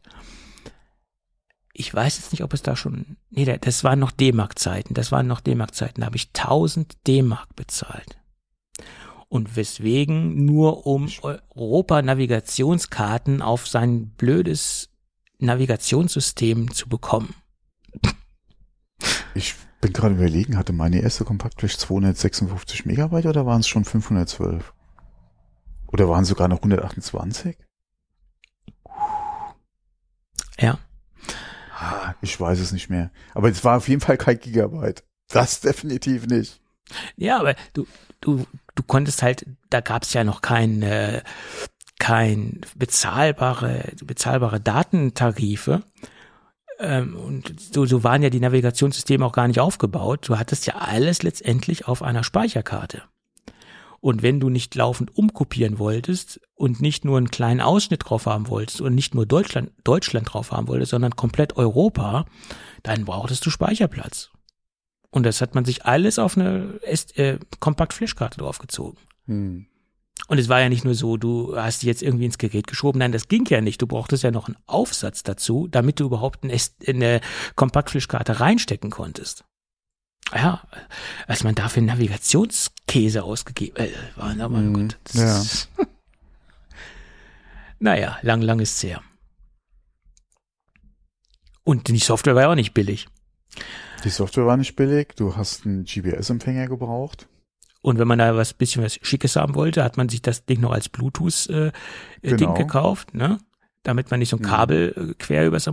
Ich 1.74 1.92
weiß 1.94 2.18
jetzt 2.18 2.32
nicht, 2.32 2.44
ob 2.44 2.54
es 2.54 2.62
da 2.62 2.76
schon, 2.76 3.18
nee, 3.30 3.46
das 3.46 3.84
waren 3.84 4.00
noch 4.00 4.12
D-Mark-Zeiten, 4.12 4.94
das 4.94 5.12
waren 5.12 5.26
noch 5.28 5.42
D-Mark-Zeiten, 5.42 6.02
da 6.02 6.08
habe 6.08 6.18
ich 6.18 6.30
1000 6.36 7.06
D-Mark 7.06 7.56
bezahlt. 7.56 8.18
Und 9.30 9.56
weswegen 9.56 10.46
nur 10.46 10.88
um 10.88 11.10
Europa-Navigationskarten 11.22 13.42
auf 13.42 13.68
sein 13.68 14.12
blödes 14.12 14.90
Navigationssystem 15.40 16.74
zu 16.74 16.88
bekommen. 16.88 17.36
Ich 19.34 19.56
bin 19.82 19.94
gerade 19.94 20.16
überlegen, 20.16 20.58
hatte 20.58 20.74
meine 20.74 21.02
erste 21.02 21.26
Kompaktflash 21.26 21.78
256 21.78 22.86
Megabyte 22.86 23.28
oder 23.28 23.46
waren 23.46 23.62
es 23.62 23.68
schon 23.68 23.86
512? 23.86 24.74
Oder 25.88 26.10
waren 26.10 26.24
es 26.24 26.30
sogar 26.30 26.48
noch 26.48 26.58
128? 26.58 27.58
Ja. 30.60 30.80
Ich 32.22 32.40
weiß 32.40 32.60
es 32.60 32.72
nicht 32.72 32.90
mehr. 32.90 33.12
Aber 33.34 33.50
es 33.50 33.64
war 33.64 33.78
auf 33.78 33.88
jeden 33.88 34.02
Fall 34.02 34.18
kein 34.18 34.40
Gigabyte. 34.40 35.04
Das 35.30 35.62
definitiv 35.62 36.26
nicht. 36.26 36.62
Ja, 37.16 37.40
aber 37.40 37.56
du, 37.74 37.86
du, 38.22 38.46
du 38.76 38.84
konntest 38.84 39.22
halt, 39.22 39.46
da 39.70 39.82
gab 39.82 40.04
es 40.04 40.14
ja 40.14 40.24
noch 40.24 40.42
kein, 40.42 40.82
äh, 40.82 41.22
kein 42.00 42.62
bezahlbare, 42.76 43.92
bezahlbare 44.04 44.60
Datentarife. 44.60 45.84
Ähm, 46.80 47.16
und 47.16 47.60
so, 47.60 47.86
so 47.86 48.04
waren 48.04 48.24
ja 48.24 48.30
die 48.30 48.40
Navigationssysteme 48.40 49.26
auch 49.26 49.32
gar 49.32 49.48
nicht 49.48 49.60
aufgebaut. 49.60 50.28
Du 50.28 50.38
hattest 50.38 50.68
ja 50.68 50.76
alles 50.76 51.24
letztendlich 51.24 51.88
auf 51.88 52.04
einer 52.04 52.24
Speicherkarte. 52.24 53.04
Und 54.00 54.22
wenn 54.22 54.40
du 54.40 54.50
nicht 54.50 54.76
laufend 54.76 55.18
umkopieren 55.18 55.80
wolltest 55.80 56.40
und 56.54 56.82
nicht 56.82 57.04
nur 57.04 57.18
einen 57.18 57.32
kleinen 57.32 57.62
Ausschnitt 57.62 58.04
drauf 58.06 58.28
haben 58.28 58.48
wolltest 58.48 58.80
und 58.80 58.94
nicht 58.94 59.16
nur 59.16 59.26
Deutschland, 59.26 59.72
Deutschland 59.84 60.32
drauf 60.32 60.52
haben 60.52 60.68
wolltest, 60.68 60.92
sondern 60.92 61.16
komplett 61.16 61.58
Europa, 61.58 62.26
dann 62.84 63.06
brauchtest 63.06 63.46
du 63.46 63.50
Speicherplatz. 63.50 64.30
Und 65.10 65.24
das 65.24 65.42
hat 65.42 65.56
man 65.56 65.66
sich 65.66 65.86
alles 65.86 66.20
auf 66.20 66.38
eine 66.38 66.80
äh, 66.84 67.40
Kompakt-Flashkarte 67.60 68.38
draufgezogen. 68.38 69.00
Hm. 69.26 69.66
Und 70.28 70.40
es 70.40 70.50
war 70.50 70.60
ja 70.60 70.68
nicht 70.68 70.84
nur 70.84 70.96
so, 70.96 71.16
du 71.16 71.56
hast 71.56 71.84
die 71.84 71.88
jetzt 71.88 72.02
irgendwie 72.02 72.26
ins 72.26 72.38
Gerät 72.38 72.68
geschoben. 72.68 73.00
Nein, 73.00 73.12
das 73.12 73.28
ging 73.28 73.46
ja 73.46 73.62
nicht. 73.62 73.82
Du 73.82 73.88
brauchtest 73.88 74.24
ja 74.24 74.32
noch 74.32 74.48
einen 74.48 74.58
Aufsatz 74.66 75.24
dazu, 75.24 75.68
damit 75.70 76.00
du 76.00 76.06
überhaupt 76.06 76.44
eine 76.44 77.22
Kompaktflashkarte 77.56 78.40
reinstecken 78.40 78.90
konntest. 78.90 79.46
Ja, 80.34 80.68
als 81.28 81.44
man 81.44 81.56
dafür 81.56 81.84
Navigationskäse 81.84 83.24
ausgegeben, 83.24 83.78
äh, 83.78 83.90
war, 84.16 84.36
oh 84.38 84.50
mein 84.50 84.72
mm, 84.72 84.74
Gott. 84.74 84.98
Ja. 85.14 85.42
naja, 87.80 88.18
lang, 88.24 88.42
lang 88.42 88.60
ist's 88.60 88.84
her. 88.84 89.02
Und 91.64 91.88
die 91.88 92.00
Software 92.00 92.36
war 92.36 92.44
ja 92.44 92.52
auch 92.52 92.56
nicht 92.56 92.74
billig. 92.74 93.08
Die 94.04 94.10
Software 94.10 94.46
war 94.46 94.58
nicht 94.58 94.76
billig. 94.76 95.16
Du 95.16 95.36
hast 95.38 95.66
einen 95.66 95.86
GPS-Empfänger 95.86 96.68
gebraucht. 96.68 97.28
Und 97.88 98.00
wenn 98.00 98.08
man 98.10 98.20
da 98.20 98.36
was 98.36 98.54
bisschen 98.54 98.84
was 98.84 99.00
Schickes 99.02 99.38
haben 99.38 99.56
wollte, 99.56 99.82
hat 99.82 99.96
man 99.96 100.10
sich 100.10 100.22
das 100.22 100.44
Ding 100.44 100.60
noch 100.60 100.74
als 100.74 100.90
Bluetooth-Ding 100.90 101.72
äh, 102.22 102.36
genau. 102.36 102.54
gekauft, 102.54 103.14
ne? 103.14 103.38
Damit 103.84 104.12
man 104.12 104.20
nicht 104.20 104.28
so 104.28 104.36
ein 104.36 104.42
mhm. 104.42 104.46
Kabel 104.46 104.94
äh, 105.12 105.14
quer 105.14 105.48
übers 105.48 105.70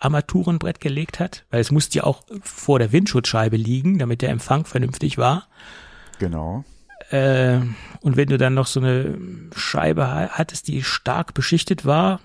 Armaturenbrett 0.00 0.80
gelegt 0.80 1.20
hat, 1.20 1.44
weil 1.52 1.60
es 1.60 1.70
musste 1.70 1.98
ja 1.98 2.02
auch 2.02 2.22
vor 2.42 2.80
der 2.80 2.90
Windschutzscheibe 2.90 3.56
liegen, 3.56 4.00
damit 4.00 4.20
der 4.20 4.30
Empfang 4.30 4.64
vernünftig 4.64 5.16
war. 5.16 5.46
Genau. 6.18 6.64
Äh, 7.10 7.60
und 8.00 8.16
wenn 8.16 8.30
du 8.30 8.36
dann 8.36 8.54
noch 8.54 8.66
so 8.66 8.80
eine 8.80 9.16
Scheibe 9.54 10.08
hattest, 10.32 10.66
die 10.66 10.82
stark 10.82 11.34
beschichtet 11.34 11.84
war, 11.84 12.18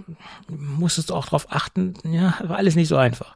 musstest 0.48 1.12
du 1.12 1.14
auch 1.14 1.26
darauf 1.26 1.52
achten, 1.52 1.94
ja, 2.04 2.34
war 2.48 2.58
alles 2.58 2.76
nicht 2.76 2.88
so 2.88 2.98
einfach. 2.98 3.36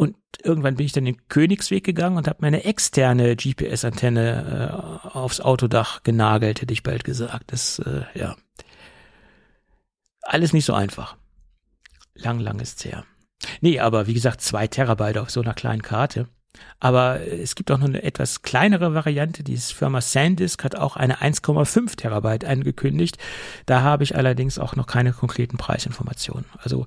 Und 0.00 0.16
irgendwann 0.42 0.76
bin 0.76 0.86
ich 0.86 0.92
dann 0.92 1.04
den 1.04 1.28
Königsweg 1.28 1.84
gegangen 1.84 2.16
und 2.16 2.26
habe 2.26 2.38
meine 2.40 2.64
externe 2.64 3.36
GPS-Antenne 3.36 5.02
äh, 5.04 5.08
aufs 5.08 5.42
Autodach 5.42 6.02
genagelt, 6.04 6.62
hätte 6.62 6.72
ich 6.72 6.82
bald 6.82 7.04
gesagt. 7.04 7.52
Das, 7.52 7.80
äh, 7.80 8.04
ja. 8.14 8.34
Alles 10.22 10.54
nicht 10.54 10.64
so 10.64 10.72
einfach. 10.72 11.18
Lang, 12.14 12.40
lang 12.40 12.60
ist's 12.60 12.82
her. 12.82 13.04
Nee, 13.60 13.78
aber 13.78 14.06
wie 14.06 14.14
gesagt, 14.14 14.40
zwei 14.40 14.66
Terabyte 14.66 15.18
auf 15.18 15.28
so 15.28 15.42
einer 15.42 15.52
kleinen 15.52 15.82
Karte. 15.82 16.28
Aber 16.78 17.20
es 17.20 17.54
gibt 17.54 17.70
auch 17.70 17.76
noch 17.76 17.88
eine 17.88 18.02
etwas 18.02 18.40
kleinere 18.40 18.94
Variante. 18.94 19.42
Die 19.44 19.58
Firma 19.58 20.00
Sandisk 20.00 20.64
hat 20.64 20.76
auch 20.76 20.96
eine 20.96 21.18
1,5 21.20 21.96
Terabyte 21.96 22.46
angekündigt. 22.46 23.18
Da 23.66 23.82
habe 23.82 24.04
ich 24.04 24.16
allerdings 24.16 24.58
auch 24.58 24.76
noch 24.76 24.86
keine 24.86 25.12
konkreten 25.12 25.58
Preisinformationen. 25.58 26.46
Also 26.56 26.86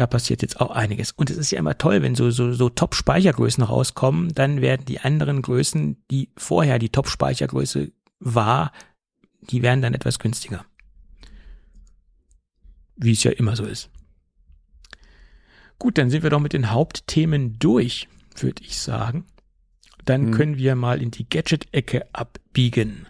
da 0.00 0.06
passiert 0.06 0.42
jetzt 0.42 0.60
auch 0.60 0.70
einiges. 0.70 1.12
Und 1.12 1.30
es 1.30 1.36
ist 1.36 1.50
ja 1.50 1.58
immer 1.58 1.76
toll, 1.76 2.02
wenn 2.02 2.14
so, 2.14 2.30
so, 2.30 2.52
so 2.52 2.70
Top-Speichergrößen 2.70 3.62
rauskommen, 3.62 4.32
dann 4.34 4.62
werden 4.62 4.86
die 4.86 5.00
anderen 5.00 5.42
Größen, 5.42 6.02
die 6.10 6.30
vorher 6.36 6.78
die 6.78 6.88
Top-Speichergröße 6.88 7.92
war, 8.18 8.72
die 9.42 9.62
werden 9.62 9.82
dann 9.82 9.94
etwas 9.94 10.18
günstiger. 10.18 10.64
Wie 12.96 13.12
es 13.12 13.22
ja 13.24 13.30
immer 13.32 13.56
so 13.56 13.64
ist. 13.64 13.90
Gut, 15.78 15.98
dann 15.98 16.10
sind 16.10 16.22
wir 16.22 16.30
doch 16.30 16.40
mit 16.40 16.52
den 16.52 16.70
Hauptthemen 16.70 17.58
durch, 17.58 18.08
würde 18.36 18.62
ich 18.62 18.78
sagen. 18.78 19.24
Dann 20.04 20.26
hm. 20.26 20.30
können 20.32 20.56
wir 20.56 20.76
mal 20.76 21.02
in 21.02 21.10
die 21.10 21.28
Gadget-Ecke 21.28 22.06
abbiegen. 22.12 23.06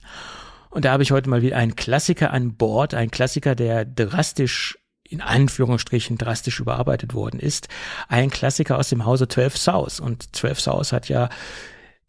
Und 0.70 0.84
da 0.84 0.92
habe 0.92 1.02
ich 1.02 1.12
heute 1.12 1.28
mal 1.28 1.42
wieder 1.42 1.56
einen 1.56 1.76
Klassiker 1.76 2.32
an 2.32 2.54
Bord, 2.54 2.94
ein 2.94 3.10
Klassiker, 3.10 3.54
der 3.54 3.84
drastisch 3.84 4.78
in 5.11 5.20
Anführungsstrichen 5.20 6.16
drastisch 6.16 6.61
überarbeitet 6.61 7.15
worden 7.15 7.41
ist. 7.41 7.69
Ein 8.09 8.31
Klassiker 8.31 8.78
aus 8.78 8.89
dem 8.89 9.05
Hause 9.05 9.28
12 9.28 9.57
South. 9.57 10.01
Und 10.01 10.35
12 10.35 10.61
South 10.61 10.93
hat 10.93 11.09
ja 11.09 11.28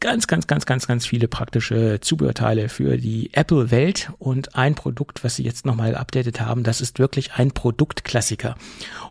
ganz, 0.02 0.28
ganz, 0.28 0.48
ganz, 0.48 0.66
ganz, 0.66 0.88
ganz 0.88 1.06
viele 1.06 1.28
praktische 1.28 2.00
Zubehörteile 2.02 2.70
für 2.70 2.98
die 2.98 3.34
Apple-Welt 3.34 4.12
und 4.18 4.56
ein 4.56 4.76
Produkt, 4.76 5.24
was 5.24 5.36
sie 5.36 5.44
jetzt 5.44 5.66
nochmal 5.66 5.96
updated 5.96 6.42
haben, 6.42 6.64
das 6.64 6.82
ist 6.82 7.00
wirklich 7.00 7.34
ein 7.34 7.52
Produktklassiker. 7.52 8.56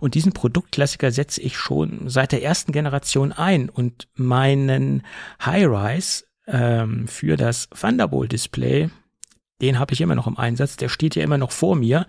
Und 0.00 0.14
diesen 0.14 0.32
Produktklassiker 0.32 1.12
setze 1.12 1.40
ich 1.40 1.56
schon 1.56 2.08
seit 2.08 2.32
der 2.32 2.42
ersten 2.42 2.72
Generation 2.72 3.32
ein 3.32 3.70
und 3.70 4.08
meinen 4.14 5.04
High-Rise 5.44 6.24
ähm, 6.48 7.06
für 7.06 7.36
das 7.36 7.68
Thunderbolt-Display, 7.70 8.90
den 9.62 9.78
habe 9.78 9.92
ich 9.94 10.00
immer 10.00 10.14
noch 10.14 10.26
im 10.26 10.38
Einsatz, 10.38 10.76
der 10.76 10.88
steht 10.88 11.14
ja 11.14 11.22
immer 11.22 11.38
noch 11.38 11.52
vor 11.52 11.76
mir 11.76 12.06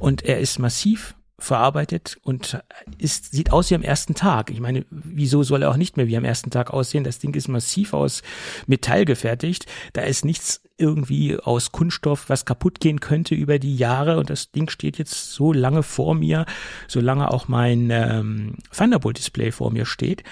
und 0.00 0.24
er 0.24 0.40
ist 0.40 0.58
massiv 0.58 1.14
verarbeitet 1.38 2.18
und 2.22 2.62
ist, 2.98 3.32
sieht 3.32 3.52
aus 3.52 3.70
wie 3.70 3.74
am 3.74 3.82
ersten 3.82 4.14
Tag. 4.14 4.50
Ich 4.50 4.60
meine, 4.60 4.84
wieso 4.90 5.42
soll 5.42 5.62
er 5.62 5.70
auch 5.70 5.76
nicht 5.76 5.96
mehr 5.96 6.06
wie 6.06 6.16
am 6.16 6.24
ersten 6.24 6.50
Tag 6.50 6.70
aussehen? 6.70 7.04
Das 7.04 7.18
Ding 7.18 7.34
ist 7.34 7.48
massiv 7.48 7.94
aus 7.94 8.22
Metall 8.66 9.04
gefertigt. 9.04 9.66
Da 9.92 10.02
ist 10.02 10.24
nichts 10.24 10.62
irgendwie 10.76 11.38
aus 11.38 11.72
Kunststoff, 11.72 12.28
was 12.28 12.44
kaputt 12.44 12.80
gehen 12.80 13.00
könnte 13.00 13.34
über 13.34 13.58
die 13.58 13.76
Jahre. 13.76 14.18
Und 14.18 14.30
das 14.30 14.52
Ding 14.52 14.68
steht 14.70 14.98
jetzt 14.98 15.32
so 15.32 15.52
lange 15.52 15.82
vor 15.82 16.14
mir, 16.14 16.46
solange 16.88 17.30
auch 17.30 17.48
mein 17.48 17.90
ähm, 17.90 18.56
Thunderbolt-Display 18.76 19.50
vor 19.50 19.70
mir 19.70 19.86
steht. 19.86 20.22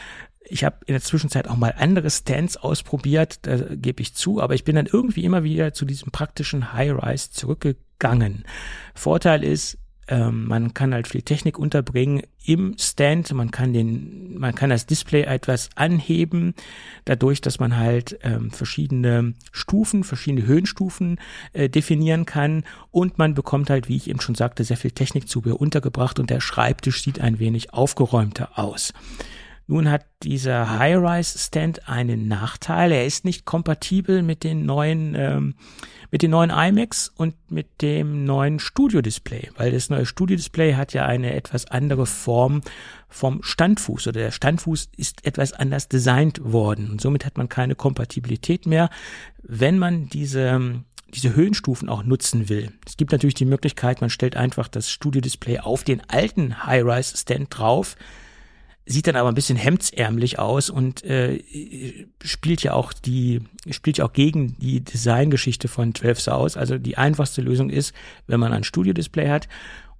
Ich 0.50 0.64
habe 0.64 0.78
in 0.86 0.94
der 0.94 1.02
Zwischenzeit 1.02 1.48
auch 1.48 1.56
mal 1.56 1.74
andere 1.76 2.10
Stands 2.10 2.56
ausprobiert, 2.56 3.40
da 3.42 3.56
gebe 3.74 4.00
ich 4.00 4.14
zu, 4.14 4.40
aber 4.40 4.54
ich 4.54 4.64
bin 4.64 4.76
dann 4.76 4.86
irgendwie 4.86 5.24
immer 5.24 5.44
wieder 5.44 5.74
zu 5.74 5.84
diesem 5.84 6.10
praktischen 6.10 6.72
High-Rise 6.72 7.30
zurückgegangen. 7.98 8.44
Vorteil 8.94 9.44
ist, 9.44 9.78
ähm, 10.10 10.46
man 10.46 10.72
kann 10.72 10.94
halt 10.94 11.06
viel 11.06 11.20
Technik 11.20 11.58
unterbringen 11.58 12.22
im 12.44 12.76
Stand. 12.78 13.32
Man 13.34 13.50
kann 13.50 13.74
den, 13.74 14.38
man 14.38 14.54
kann 14.54 14.70
das 14.70 14.86
Display 14.86 15.22
etwas 15.22 15.68
anheben, 15.74 16.54
dadurch, 17.04 17.42
dass 17.42 17.60
man 17.60 17.76
halt 17.76 18.18
ähm, 18.22 18.50
verschiedene 18.50 19.34
Stufen, 19.52 20.04
verschiedene 20.04 20.46
Höhenstufen 20.46 21.20
äh, 21.52 21.68
definieren 21.68 22.24
kann. 22.24 22.64
Und 22.90 23.18
man 23.18 23.34
bekommt 23.34 23.68
halt, 23.68 23.88
wie 23.88 23.96
ich 23.96 24.08
eben 24.08 24.20
schon 24.20 24.34
sagte, 24.34 24.64
sehr 24.64 24.78
viel 24.78 24.92
Technikzubehör 24.92 25.60
untergebracht 25.60 26.18
und 26.18 26.30
der 26.30 26.40
Schreibtisch 26.40 27.02
sieht 27.02 27.20
ein 27.20 27.38
wenig 27.38 27.74
aufgeräumter 27.74 28.58
aus. 28.58 28.94
Nun 29.70 29.90
hat 29.90 30.06
dieser 30.22 30.78
High-Rise-Stand 30.78 31.90
einen 31.90 32.26
Nachteil. 32.26 32.90
Er 32.90 33.04
ist 33.04 33.26
nicht 33.26 33.44
kompatibel 33.44 34.22
mit 34.22 34.42
den 34.42 34.64
neuen, 34.64 35.14
ähm, 35.14 35.54
mit 36.10 36.22
den 36.22 36.30
neuen 36.30 36.50
iMacs 36.50 37.12
und 37.14 37.34
mit 37.50 37.82
dem 37.82 38.24
neuen 38.24 38.58
Studio-Display, 38.58 39.50
weil 39.56 39.72
das 39.72 39.90
neue 39.90 40.06
Studio-Display 40.06 40.74
hat 40.74 40.92
ja 40.92 41.06
eine 41.06 41.34
etwas 41.34 41.66
andere 41.66 42.06
Form 42.06 42.62
vom 43.08 43.42
Standfuß 43.42 44.08
oder 44.08 44.20
der 44.20 44.30
Standfuß 44.30 44.90
ist 44.96 45.24
etwas 45.26 45.52
anders 45.52 45.88
designt 45.88 46.40
worden 46.42 46.90
und 46.90 47.00
somit 47.00 47.24
hat 47.24 47.36
man 47.36 47.48
keine 47.48 47.74
Kompatibilität 47.74 48.66
mehr, 48.66 48.90
wenn 49.42 49.78
man 49.78 50.08
diese 50.08 50.82
diese 51.14 51.34
Höhenstufen 51.34 51.88
auch 51.88 52.02
nutzen 52.02 52.48
will. 52.48 52.72
Es 52.86 52.96
gibt 52.96 53.12
natürlich 53.12 53.34
die 53.34 53.46
Möglichkeit, 53.46 54.00
man 54.00 54.10
stellt 54.10 54.36
einfach 54.36 54.68
das 54.68 54.90
Studio-Display 54.90 55.60
auf 55.60 55.82
den 55.82 56.02
alten 56.08 56.66
High-Rise-Stand 56.66 57.46
drauf, 57.56 57.96
sieht 58.88 59.06
dann 59.06 59.16
aber 59.16 59.28
ein 59.28 59.34
bisschen 59.34 59.56
hemdsärmlich 59.56 60.38
aus 60.38 60.70
und 60.70 61.04
äh, 61.04 61.42
spielt 62.24 62.62
ja 62.62 62.72
auch 62.72 62.92
die 62.94 63.40
spielt 63.68 63.98
ja 63.98 64.06
auch 64.06 64.12
gegen 64.12 64.58
die 64.58 64.82
Designgeschichte 64.82 65.68
von 65.68 65.94
12 65.94 66.28
aus. 66.28 66.56
Also 66.56 66.78
die 66.78 66.96
einfachste 66.96 67.42
Lösung 67.42 67.68
ist, 67.68 67.94
wenn 68.26 68.40
man 68.40 68.52
ein 68.52 68.64
Studio-Display 68.64 69.28
hat 69.28 69.48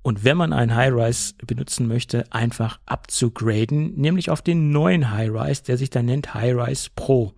und 0.00 0.24
wenn 0.24 0.38
man 0.38 0.54
ein 0.54 0.74
High-Rise 0.74 1.34
benutzen 1.46 1.86
möchte, 1.86 2.24
einfach 2.32 2.80
abzugraden, 2.86 3.94
nämlich 3.96 4.30
auf 4.30 4.40
den 4.40 4.70
neuen 4.70 5.10
High-Rise, 5.10 5.64
der 5.64 5.76
sich 5.76 5.90
dann 5.90 6.06
nennt 6.06 6.32
High-Rise 6.32 6.90
Pro. 6.96 7.34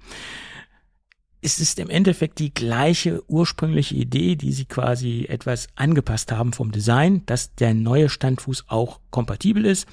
Es 1.43 1.59
ist 1.59 1.81
im 1.81 1.91
Endeffekt 1.91 2.39
die 2.39 2.55
gleiche 2.55 3.25
ursprüngliche 3.29 3.97
Idee, 3.97 4.37
die 4.37 4.53
sie 4.53 4.67
quasi 4.67 5.27
etwas 5.29 5.69
angepasst 5.75 6.31
haben 6.31 6.53
vom 6.53 6.71
Design, 6.71 7.25
dass 7.27 7.57
der 7.57 7.75
neue 7.75 8.09
Standfuß 8.09 8.67
auch 8.69 9.01
kompatibel 9.11 9.65
ist. 9.65 9.89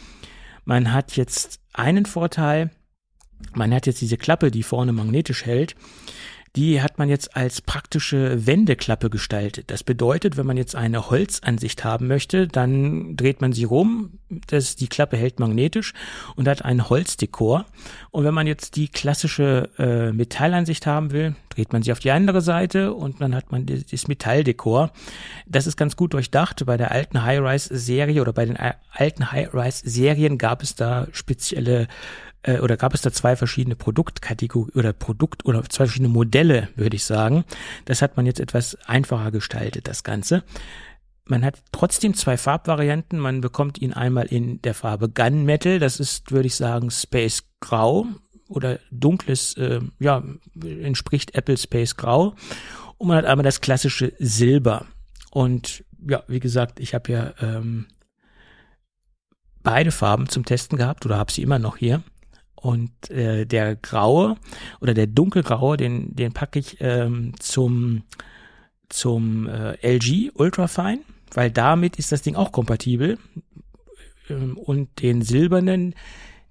Man 0.68 0.92
hat 0.92 1.16
jetzt 1.16 1.62
einen 1.72 2.06
Vorteil, 2.06 2.72
man 3.54 3.74
hat 3.74 3.86
jetzt 3.86 4.02
diese 4.02 4.18
Klappe, 4.18 4.52
die 4.52 4.64
vorne 4.64 4.92
magnetisch 4.92 5.46
hält. 5.46 5.78
Die 6.58 6.82
hat 6.82 6.98
man 6.98 7.08
jetzt 7.08 7.38
als 7.38 7.62
praktische 7.62 8.48
Wendeklappe 8.48 9.12
gestaltet. 9.12 9.70
Das 9.70 9.84
bedeutet, 9.84 10.38
wenn 10.38 10.48
man 10.48 10.58
jetzt 10.58 10.76
eine 10.76 11.12
Holzansicht 11.12 11.84
haben 11.84 12.08
möchte, 12.08 12.48
dann 12.48 13.16
dreht 13.16 13.42
man 13.42 13.54
sie 13.54 13.64
rum, 13.64 14.18
das, 14.48 14.76
die 14.76 14.88
Klappe 14.88 15.18
hält 15.18 15.40
magnetisch 15.40 15.94
und 16.36 16.48
hat 16.48 16.66
ein 16.66 16.90
Holzdekor. 16.90 17.66
Und 18.10 18.24
wenn 18.24 18.34
man 18.34 18.48
jetzt 18.48 18.76
die 18.76 18.88
klassische 18.88 19.70
äh, 19.78 20.12
Metallansicht 20.12 20.88
haben 20.88 21.12
will, 21.12 21.36
dreht 21.50 21.74
man 21.74 21.84
sie 21.84 21.92
auf 21.92 22.00
die 22.00 22.10
andere 22.10 22.42
Seite 22.42 22.92
und 22.92 23.22
dann 23.22 23.36
hat 23.36 23.52
man 23.52 23.68
das 23.68 24.08
Metalldekor. 24.08 24.92
Das 25.46 25.68
ist 25.68 25.78
ganz 25.78 25.96
gut 25.96 26.14
durchdacht. 26.14 26.66
Bei 26.66 26.78
der 26.78 26.90
alten 26.90 27.24
High-Rise-Serie 27.24 28.20
oder 28.20 28.34
bei 28.34 28.46
den 28.46 28.58
alten 28.58 29.32
High-Rise-Serien 29.32 30.40
gab 30.40 30.64
es 30.64 30.74
da 30.74 31.08
spezielle 31.12 31.88
äh, 32.48 32.60
oder 32.60 32.78
gab 32.78 32.94
es 32.94 33.02
da 33.02 33.12
zwei 33.12 33.36
verschiedene 33.36 33.76
Produktkategorien 33.76 34.74
oder 34.74 34.94
Produkt 34.94 35.46
oder 35.46 35.62
zwei 35.64 35.86
verschiedene 35.86 36.10
Modelle, 36.10 36.70
würde 36.76 36.96
ich 36.96 37.04
sagen. 37.04 37.44
Das 37.86 38.02
hat 38.02 38.18
man 38.18 38.26
jetzt 38.26 38.40
etwas 38.40 38.76
einfacher 38.88 39.32
gestaltet, 39.32 39.88
das 39.88 40.04
Ganze. 40.04 40.44
Man 41.26 41.44
hat 41.44 41.62
trotzdem 41.74 42.14
zwei 42.14 42.38
Farbvarianten. 42.38 43.20
Man 43.20 43.42
bekommt 43.42 43.82
ihn 43.82 43.92
einmal 43.92 44.28
in 44.28 44.62
der 44.62 44.74
Farbe 44.74 45.10
Gunmetal. 45.10 45.78
Das 45.78 46.00
ist, 46.00 46.32
würde 46.32 46.48
ich 46.48 46.56
sagen, 46.56 46.90
Space 46.90 47.44
Grau 47.60 48.06
oder 48.48 48.80
dunkles, 48.92 49.56
äh, 49.58 49.82
ja, 50.00 50.24
entspricht 50.56 51.36
Apple 51.36 51.58
Space 51.58 51.98
Grau. 51.98 52.34
Und 52.98 53.10
man 53.10 53.18
hat 53.18 53.26
einmal 53.26 53.44
das 53.44 53.60
klassische 53.60 54.14
Silber. 54.20 54.86
Und 55.32 55.84
ja, 56.08 56.24
wie 56.30 56.40
gesagt, 56.40 56.80
ich 56.80 56.94
habe 56.94 57.12
ja 57.12 57.34
ähm, 57.42 57.88
beide 59.64 59.92
Farben 59.92 60.30
zum 60.30 60.46
Testen 60.46 60.78
gehabt 60.78 61.06
oder 61.06 61.18
habe 61.18 61.32
sie 61.32 61.44
immer 61.44 61.60
noch 61.60 61.76
hier. 61.76 62.04
Und 62.60 63.10
äh, 63.12 63.46
der 63.46 63.76
graue 63.76 64.36
oder 64.82 64.94
der 64.94 65.08
dunkelgraue, 65.08 65.78
den, 65.78 66.16
den 66.16 66.34
packe 66.34 66.60
ich 66.60 66.78
ähm, 66.80 67.34
zum, 67.40 68.04
zum 68.90 69.48
äh, 69.48 69.74
LG 69.82 70.32
Ultrafine, 70.34 71.02
weil 71.34 71.52
damit 71.52 71.98
ist 71.98 72.12
das 72.12 72.24
Ding 72.24 72.36
auch 72.36 72.52
kompatibel. 72.52 73.20
Ähm, 74.30 74.58
und 74.58 75.02
den 75.02 75.22
silbernen, 75.22 75.94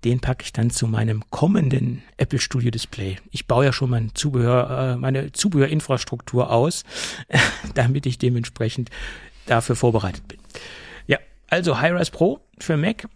den 0.05 0.21
packe 0.21 0.45
ich 0.45 0.53
dann 0.53 0.71
zu 0.71 0.87
meinem 0.87 1.29
kommenden 1.31 2.03
Apple 2.17 2.39
Studio 2.39 2.71
Display. 2.71 3.17
Ich 3.33 3.49
baue 3.49 3.65
ja 3.65 3.73
schon 3.73 3.91
mein 3.91 4.15
Zubehör, 4.15 4.93
äh, 4.93 4.97
meine 4.97 5.33
Zubehörinfrastruktur 5.33 6.53
aus, 6.53 6.85
damit 7.75 8.07
ich 8.07 8.19
dementsprechend 8.19 8.91
dafür 9.47 9.75
vorbereitet 9.75 10.29
bin. 10.29 10.39
Ja, 11.09 11.19
also 11.49 11.81
Hi-Res 11.81 12.11
Pro 12.11 12.41
für 12.59 12.77
Mac 12.77 13.09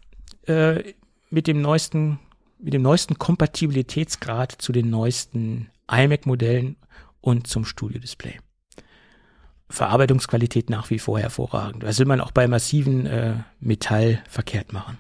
äh, 0.46 0.94
mit 1.30 1.46
dem 1.46 1.60
neuesten 1.62 2.18
mit 2.62 2.74
dem 2.74 2.82
neuesten 2.82 3.18
Kompatibilitätsgrad 3.18 4.52
zu 4.52 4.72
den 4.72 4.90
neuesten 4.90 5.70
iMac-Modellen 5.90 6.76
und 7.20 7.46
zum 7.46 7.64
Studio-Display. 7.64 8.38
Verarbeitungsqualität 9.68 10.68
nach 10.68 10.90
wie 10.90 10.98
vor 10.98 11.18
hervorragend. 11.18 11.82
Das 11.84 11.98
will 11.98 12.06
man 12.06 12.20
auch 12.20 12.32
bei 12.32 12.48
massiven 12.48 13.06
äh, 13.06 13.34
Metall 13.60 14.22
verkehrt 14.28 14.72
machen. 14.72 14.98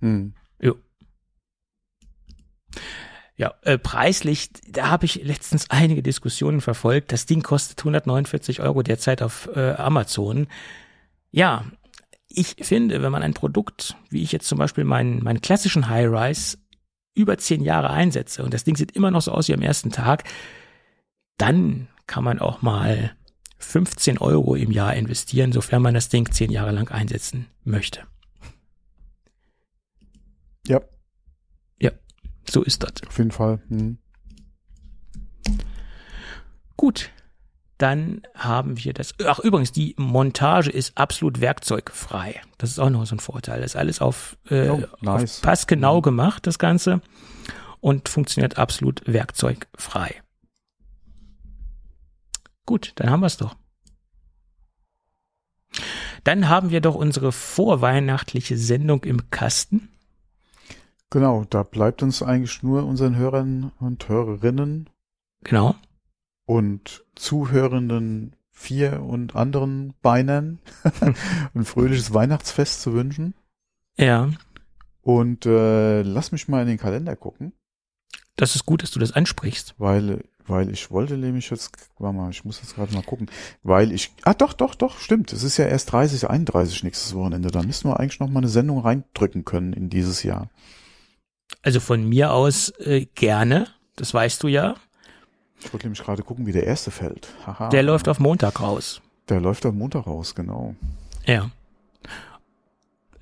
Hm. 0.00 0.34
Jo. 0.60 0.76
Ja, 3.36 3.54
äh, 3.62 3.78
preislich, 3.78 4.50
da 4.68 4.88
habe 4.90 5.06
ich 5.06 5.22
letztens 5.24 5.70
einige 5.70 6.02
Diskussionen 6.02 6.60
verfolgt. 6.60 7.12
Das 7.12 7.24
Ding 7.24 7.42
kostet 7.42 7.78
149 7.80 8.60
Euro 8.60 8.82
derzeit 8.82 9.22
auf 9.22 9.48
äh, 9.54 9.72
Amazon. 9.72 10.48
Ja, 11.30 11.64
ich 12.38 12.56
finde, 12.66 13.02
wenn 13.02 13.12
man 13.12 13.22
ein 13.22 13.34
Produkt, 13.34 13.96
wie 14.10 14.22
ich 14.22 14.32
jetzt 14.32 14.48
zum 14.48 14.58
Beispiel 14.58 14.84
meinen, 14.84 15.22
meinen 15.22 15.40
klassischen 15.40 15.88
High-Rise, 15.88 16.58
über 17.14 17.36
zehn 17.38 17.62
Jahre 17.62 17.90
einsetze 17.90 18.42
und 18.42 18.54
das 18.54 18.64
Ding 18.64 18.76
sieht 18.76 18.92
immer 18.92 19.10
noch 19.10 19.22
so 19.22 19.32
aus 19.32 19.48
wie 19.48 19.54
am 19.54 19.62
ersten 19.62 19.90
Tag, 19.90 20.24
dann 21.36 21.88
kann 22.06 22.24
man 22.24 22.38
auch 22.38 22.62
mal 22.62 23.14
15 23.58 24.18
Euro 24.18 24.54
im 24.54 24.70
Jahr 24.70 24.94
investieren, 24.94 25.52
sofern 25.52 25.82
man 25.82 25.94
das 25.94 26.08
Ding 26.08 26.30
zehn 26.30 26.50
Jahre 26.50 26.72
lang 26.72 26.90
einsetzen 26.90 27.48
möchte. 27.64 28.06
Ja. 30.66 30.80
Ja, 31.80 31.90
so 32.48 32.62
ist 32.62 32.82
das. 32.82 32.92
Auf 33.06 33.18
jeden 33.18 33.30
Fall. 33.30 33.60
Hm. 33.68 33.98
Gut, 36.76 37.10
dann 37.82 38.22
haben 38.36 38.82
wir 38.82 38.92
das. 38.92 39.14
Ach, 39.26 39.40
übrigens, 39.40 39.72
die 39.72 39.96
Montage 39.98 40.70
ist 40.70 40.96
absolut 40.96 41.40
werkzeugfrei. 41.40 42.40
Das 42.56 42.70
ist 42.70 42.78
auch 42.78 42.90
noch 42.90 43.04
so 43.06 43.16
ein 43.16 43.18
Vorteil. 43.20 43.60
Das 43.60 43.72
ist 43.72 43.76
alles 43.76 44.00
auf, 44.00 44.38
äh, 44.48 44.68
oh, 44.68 44.84
nice. 45.00 45.38
auf 45.38 45.42
passgenau 45.42 45.96
mhm. 45.98 46.02
gemacht, 46.02 46.46
das 46.46 46.60
Ganze. 46.60 47.00
Und 47.80 48.08
funktioniert 48.08 48.56
absolut 48.56 49.02
werkzeugfrei. 49.04 50.22
Gut, 52.64 52.92
dann 52.94 53.10
haben 53.10 53.20
wir 53.20 53.26
es 53.26 53.36
doch. 53.36 53.56
Dann 56.22 56.48
haben 56.48 56.70
wir 56.70 56.80
doch 56.80 56.94
unsere 56.94 57.32
vorweihnachtliche 57.32 58.56
Sendung 58.56 59.02
im 59.02 59.28
Kasten. 59.30 59.88
Genau, 61.10 61.44
da 61.50 61.64
bleibt 61.64 62.04
uns 62.04 62.22
eigentlich 62.22 62.62
nur 62.62 62.86
unseren 62.86 63.16
Hörern 63.16 63.72
und 63.80 64.08
Hörerinnen. 64.08 64.88
Genau 65.42 65.74
und 66.46 67.04
Zuhörenden 67.14 68.36
vier 68.50 69.02
und 69.02 69.34
anderen 69.34 69.94
Beinern 70.02 70.60
ein 71.54 71.64
fröhliches 71.64 72.14
Weihnachtsfest 72.14 72.80
zu 72.82 72.94
wünschen. 72.94 73.34
Ja. 73.96 74.30
Und 75.02 75.46
äh, 75.46 76.02
lass 76.02 76.32
mich 76.32 76.48
mal 76.48 76.62
in 76.62 76.68
den 76.68 76.78
Kalender 76.78 77.16
gucken. 77.16 77.52
Das 78.36 78.54
ist 78.54 78.64
gut, 78.64 78.82
dass 78.82 78.92
du 78.92 79.00
das 79.00 79.12
ansprichst. 79.12 79.74
Weil, 79.78 80.24
weil 80.46 80.70
ich 80.70 80.90
wollte 80.90 81.18
nämlich 81.18 81.50
jetzt, 81.50 81.72
warte 81.98 82.16
mal, 82.16 82.30
ich 82.30 82.44
muss 82.44 82.60
jetzt 82.60 82.76
gerade 82.76 82.94
mal 82.94 83.02
gucken, 83.02 83.28
weil 83.62 83.92
ich, 83.92 84.12
ah 84.22 84.34
doch, 84.34 84.52
doch, 84.52 84.74
doch, 84.74 84.98
stimmt, 84.98 85.32
es 85.32 85.42
ist 85.42 85.56
ja 85.56 85.66
erst 85.66 85.92
30, 85.92 86.30
31 86.30 86.84
nächstes 86.84 87.14
Wochenende, 87.14 87.50
da 87.50 87.62
müssen 87.62 87.90
wir 87.90 88.00
eigentlich 88.00 88.20
noch 88.20 88.30
mal 88.30 88.40
eine 88.40 88.48
Sendung 88.48 88.78
reindrücken 88.78 89.44
können 89.44 89.72
in 89.72 89.90
dieses 89.90 90.22
Jahr. 90.22 90.48
Also 91.62 91.80
von 91.80 92.08
mir 92.08 92.32
aus 92.32 92.70
äh, 92.78 93.06
gerne, 93.14 93.66
das 93.96 94.14
weißt 94.14 94.42
du 94.42 94.48
ja. 94.48 94.76
Ich 95.64 95.72
wollte 95.72 95.86
nämlich 95.86 96.02
gerade 96.02 96.22
gucken, 96.22 96.46
wie 96.46 96.52
der 96.52 96.66
erste 96.66 96.90
fällt. 96.90 97.28
Haha. 97.46 97.68
Der 97.68 97.82
läuft 97.82 98.08
auf 98.08 98.18
Montag 98.18 98.60
raus. 98.60 99.00
Der 99.28 99.40
läuft 99.40 99.64
auf 99.66 99.74
Montag 99.74 100.06
raus, 100.06 100.34
genau. 100.34 100.74
Ja. 101.26 101.50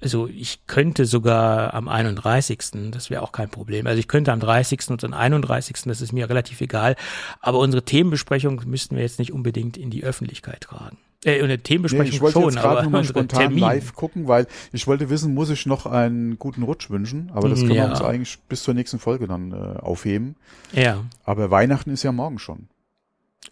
Also 0.00 0.28
ich 0.28 0.66
könnte 0.66 1.04
sogar 1.04 1.74
am 1.74 1.86
31. 1.88 2.90
Das 2.90 3.10
wäre 3.10 3.22
auch 3.22 3.32
kein 3.32 3.50
Problem. 3.50 3.86
Also 3.86 3.98
ich 3.98 4.08
könnte 4.08 4.32
am 4.32 4.40
30. 4.40 4.88
und 4.88 5.04
am 5.04 5.12
31. 5.12 5.76
Das 5.84 6.00
ist 6.00 6.12
mir 6.12 6.28
relativ 6.30 6.60
egal. 6.62 6.96
Aber 7.40 7.58
unsere 7.58 7.84
Themenbesprechung 7.84 8.62
müssten 8.64 8.96
wir 8.96 9.02
jetzt 9.02 9.18
nicht 9.18 9.32
unbedingt 9.32 9.76
in 9.76 9.90
die 9.90 10.02
Öffentlichkeit 10.02 10.62
tragen. 10.62 10.96
Äh, 11.24 11.42
eine 11.42 11.58
Themenbesprechung 11.58 12.04
nee, 12.04 12.14
ich 12.14 12.20
wollte 12.22 12.40
schon, 12.40 12.50
jetzt 12.50 12.62
gerade 12.62 12.82
nur 12.82 12.90
mal 12.92 13.04
spontan 13.04 13.40
Termin. 13.40 13.58
live 13.58 13.94
gucken, 13.94 14.26
weil 14.26 14.46
ich 14.72 14.86
wollte 14.86 15.10
wissen, 15.10 15.34
muss 15.34 15.50
ich 15.50 15.66
noch 15.66 15.84
einen 15.86 16.38
guten 16.38 16.62
Rutsch 16.62 16.88
wünschen, 16.88 17.30
aber 17.34 17.48
das 17.48 17.60
können 17.60 17.72
ja. 17.72 17.84
wir 17.84 17.90
uns 17.90 18.00
eigentlich 18.00 18.38
bis 18.48 18.62
zur 18.62 18.74
nächsten 18.74 18.98
Folge 18.98 19.26
dann 19.26 19.52
äh, 19.52 19.78
aufheben. 19.80 20.36
Ja. 20.72 21.04
Aber 21.24 21.50
Weihnachten 21.50 21.90
ist 21.90 22.02
ja 22.02 22.12
morgen 22.12 22.38
schon. 22.38 22.68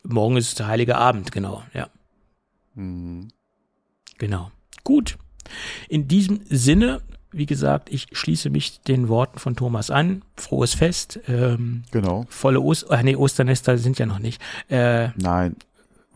Morgen 0.03 0.37
ist 0.37 0.59
der 0.59 0.69
heilige 0.69 0.97
Abend, 0.97 1.31
genau, 1.31 1.63
ja. 1.75 1.89
Mhm. 2.75 3.29
Genau. 4.17 4.51
Gut. 4.85 5.19
In 5.89 6.09
diesem 6.09 6.41
Sinne, 6.49 7.03
wie 7.31 7.47
gesagt, 7.47 7.91
ich 7.91 8.07
schließe 8.13 8.51
mich 8.51 8.81
den 8.81 9.09
Worten 9.09 9.39
von 9.39 9.57
Thomas 9.57 9.91
an. 9.91 10.23
Frohes 10.37 10.75
Fest. 10.75 11.21
Ähm, 11.29 11.83
genau. 11.91 12.27
Volle 12.29 12.61
Ost 12.61 12.91
äh, 12.91 13.03
nee, 13.03 13.17
Osternester 13.17 13.79
sind 13.79 13.99
ja 13.99 14.07
noch 14.07 14.19
nicht. 14.19 14.41
Äh, 14.69 15.09
Nein. 15.17 15.57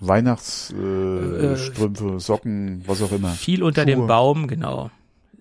Weihnachtsstrümpfe, 0.06 2.14
äh, 2.16 2.18
Socken, 2.18 2.82
was 2.86 3.02
auch 3.02 3.12
immer. 3.12 3.30
Viel 3.30 3.62
unter 3.62 3.82
Schuhe. 3.82 3.92
dem 3.92 4.06
Baum, 4.06 4.48
genau. 4.48 4.90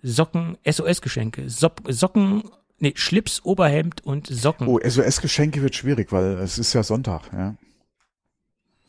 Socken, 0.03 0.57
SOS-Geschenke, 0.65 1.49
so 1.49 1.69
Socken, 1.88 2.43
nee, 2.79 2.93
Schlips, 2.95 3.43
Oberhemd 3.43 4.05
und 4.05 4.27
Socken. 4.27 4.67
Oh, 4.67 4.79
SOS-Geschenke 4.79 5.61
wird 5.61 5.75
schwierig, 5.75 6.11
weil 6.11 6.38
es 6.39 6.59
ist 6.59 6.73
ja 6.73 6.83
Sonntag, 6.83 7.31
ja. 7.33 7.55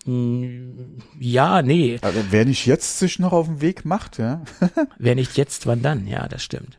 Hm, 0.04 0.98
ja, 1.18 1.62
nee. 1.62 1.98
Also, 2.02 2.20
wer 2.30 2.44
nicht 2.44 2.66
jetzt 2.66 2.98
sich 2.98 3.18
noch 3.18 3.32
auf 3.32 3.46
den 3.46 3.60
Weg 3.60 3.84
macht, 3.84 4.18
ja. 4.18 4.42
wer 4.98 5.14
nicht 5.14 5.36
jetzt, 5.36 5.66
wann 5.66 5.82
dann? 5.82 6.06
Ja, 6.06 6.28
das 6.28 6.42
stimmt. 6.42 6.78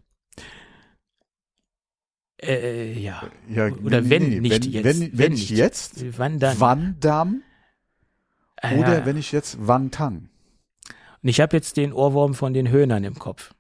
Äh, 2.42 3.00
ja. 3.00 3.24
ja 3.50 3.68
Oder 3.68 4.02
nee, 4.02 4.10
wenn 4.10 4.30
nee, 4.30 4.40
nicht 4.42 4.66
wenn, 4.66 4.72
jetzt. 4.72 4.84
Wenn, 4.84 5.00
wenn, 5.00 5.18
wenn 5.18 5.32
nicht 5.32 5.50
jetzt, 5.50 6.18
wann 6.18 6.40
dann? 6.40 6.60
Wann 6.60 6.98
dann? 7.00 7.44
Ah, 8.64 8.72
Oder 8.72 9.00
ja. 9.00 9.06
wenn 9.06 9.18
ich 9.18 9.32
jetzt 9.32 9.68
Wantang. 9.68 10.30
Und 11.22 11.30
ich 11.30 11.42
habe 11.42 11.56
jetzt 11.56 11.76
den 11.78 11.92
Ohrwurm 11.92 12.34
von 12.34 12.54
den 12.54 12.70
Höhnern 12.70 13.04
im 13.04 13.20
Kopf. 13.20 13.54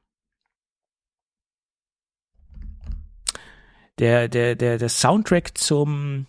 Der, 3.99 4.27
der, 4.27 4.55
der, 4.55 4.77
der 4.77 4.89
Soundtrack 4.89 5.57
zum, 5.57 6.25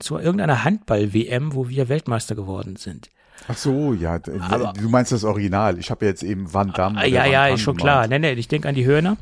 zu 0.00 0.18
irgendeiner 0.18 0.64
Handball-WM, 0.64 1.54
wo 1.54 1.68
wir 1.68 1.88
Weltmeister 1.88 2.34
geworden 2.34 2.76
sind. 2.76 3.10
Ach 3.46 3.56
so, 3.56 3.94
ja, 3.94 4.20
Aber, 4.40 4.72
du 4.72 4.88
meinst 4.88 5.12
das 5.12 5.22
Original. 5.22 5.78
Ich 5.78 5.90
habe 5.90 6.04
jetzt 6.04 6.24
eben 6.24 6.52
Van 6.52 6.72
Damme. 6.72 6.98
Ah, 6.98 7.06
ja, 7.06 7.24
ja, 7.24 7.46
ist 7.46 7.60
schon 7.60 7.76
klar. 7.76 8.08
Nee, 8.08 8.18
nee, 8.18 8.32
ich 8.32 8.48
denke 8.48 8.68
an 8.68 8.74
die 8.74 8.84
Höhner, 8.84 9.16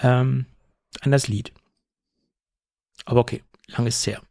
ähm, 0.00 0.46
an 1.00 1.10
das 1.10 1.26
Lied. 1.26 1.52
Aber 3.04 3.20
okay, 3.20 3.42
lang 3.66 3.86
ist 3.86 3.96
es 3.96 4.06
her. 4.06 4.22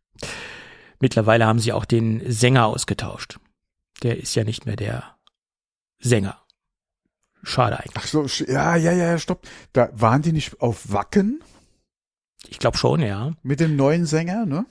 Mittlerweile 1.00 1.46
haben 1.46 1.60
sie 1.60 1.74
auch 1.74 1.86
den 1.86 2.24
Sänger 2.32 2.66
ausgetauscht. 2.66 3.40
Der 4.04 4.18
ist 4.18 4.36
ja 4.36 4.44
nicht 4.44 4.66
mehr 4.66 4.76
der 4.76 5.16
Sänger. 6.00 6.38
Schade 7.44 7.80
eigentlich. 7.80 7.94
Ach 7.96 8.08
so, 8.08 8.26
ja, 8.46 8.76
ja, 8.76 8.92
ja, 8.92 9.18
stopp. 9.18 9.48
Da 9.74 9.90
waren 9.94 10.22
die 10.22 10.34
nicht 10.34 10.60
auf 10.62 10.92
Wacken 10.92 11.42
Ich 12.50 12.60
glaube 12.60 12.78
schon, 12.78 13.02
ja. 13.02 13.34
mit 13.42 13.60
dem 13.60 13.76
neuen 13.76 14.06
Sänger, 14.06 14.46
ne? 14.46 14.66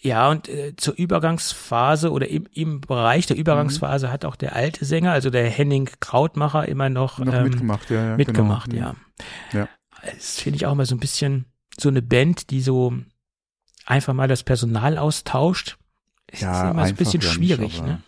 Ja, 0.00 0.30
und 0.30 0.48
äh, 0.48 0.76
zur 0.76 0.94
Übergangsphase 0.94 2.12
oder 2.12 2.28
im, 2.28 2.46
im 2.52 2.80
Bereich 2.80 3.26
der 3.26 3.36
Übergangsphase 3.36 4.12
hat 4.12 4.24
auch 4.24 4.36
der 4.36 4.54
alte 4.54 4.84
Sänger, 4.84 5.12
also 5.12 5.28
der 5.30 5.48
Henning 5.48 5.88
Krautmacher, 5.98 6.68
immer 6.68 6.88
noch, 6.88 7.18
Noch 7.18 7.34
ähm, 7.34 7.44
mitgemacht, 7.44 7.90
ja, 7.90 8.10
ja. 8.10 8.16
mitgemacht, 8.16 8.70
genau. 8.70 8.94
ja. 9.52 9.58
Ja. 9.60 9.68
Das 10.04 10.38
finde 10.38 10.56
ich 10.56 10.66
auch 10.66 10.72
immer 10.72 10.86
so 10.86 10.94
ein 10.94 11.00
bisschen 11.00 11.46
so 11.78 11.88
eine 11.88 12.02
Band, 12.02 12.50
die 12.50 12.60
so 12.60 12.92
einfach 13.88 14.12
mal 14.14 14.28
das 14.28 14.42
Personal 14.42 14.98
austauscht. 14.98 15.78
Es 16.26 16.40
Ja, 16.40 16.64
ist 16.66 16.70
immer 16.72 16.82
ein 16.82 16.94
bisschen 16.94 17.20
ja 17.20 17.26
nicht, 17.28 17.34
schwierig, 17.34 17.78
aber- 17.78 17.86
ne? 17.88 18.02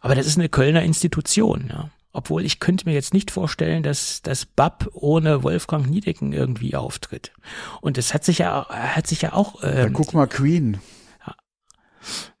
Aber 0.00 0.14
das 0.14 0.26
ist 0.26 0.38
eine 0.38 0.48
Kölner 0.48 0.82
Institution, 0.82 1.68
ja. 1.70 1.90
Obwohl 2.12 2.44
ich 2.44 2.58
könnte 2.58 2.88
mir 2.88 2.94
jetzt 2.94 3.14
nicht 3.14 3.30
vorstellen, 3.30 3.84
dass 3.84 4.20
das 4.22 4.44
BAP 4.44 4.88
ohne 4.94 5.44
Wolfgang 5.44 5.88
Niedecken 5.88 6.32
irgendwie 6.32 6.74
auftritt. 6.74 7.32
Und 7.80 7.98
es 7.98 8.12
hat 8.12 8.24
sich 8.24 8.38
ja, 8.38 8.66
hat 8.68 9.06
sich 9.06 9.22
ja 9.22 9.32
auch, 9.34 9.62
Ja, 9.62 9.68
ähm, 9.84 9.92
guck 9.92 10.12
mal, 10.14 10.26
Queen. 10.26 10.80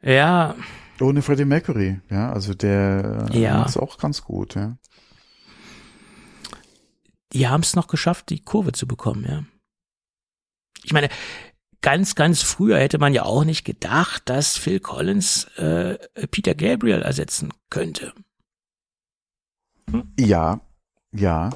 ja, 0.02 0.56
Ohne 1.00 1.22
Freddie 1.22 1.44
Mercury, 1.44 2.00
ja, 2.10 2.32
also 2.32 2.52
der 2.54 3.28
äh, 3.32 3.40
Ja. 3.40 3.58
macht's 3.58 3.76
auch 3.76 3.96
ganz 3.98 4.22
gut, 4.22 4.54
ja. 4.56 4.76
die 7.32 7.46
haben 7.48 7.60
es 7.62 7.76
noch 7.76 7.86
geschafft, 7.86 8.30
die 8.30 8.42
Kurve 8.42 8.72
zu 8.72 8.86
bekommen, 8.88 9.24
ja. 9.28 9.44
Ich 10.82 10.92
meine, 10.92 11.08
ganz, 11.82 12.14
ganz 12.14 12.42
früher 12.42 12.78
hätte 12.78 12.98
man 12.98 13.14
ja 13.14 13.24
auch 13.24 13.44
nicht 13.44 13.64
gedacht, 13.64 14.22
dass 14.28 14.56
Phil 14.56 14.80
Collins 14.80 15.44
äh, 15.56 15.98
Peter 16.28 16.54
Gabriel 16.54 17.02
ersetzen 17.02 17.52
könnte. 17.68 18.12
Ja, 20.18 20.60
ja, 21.12 21.50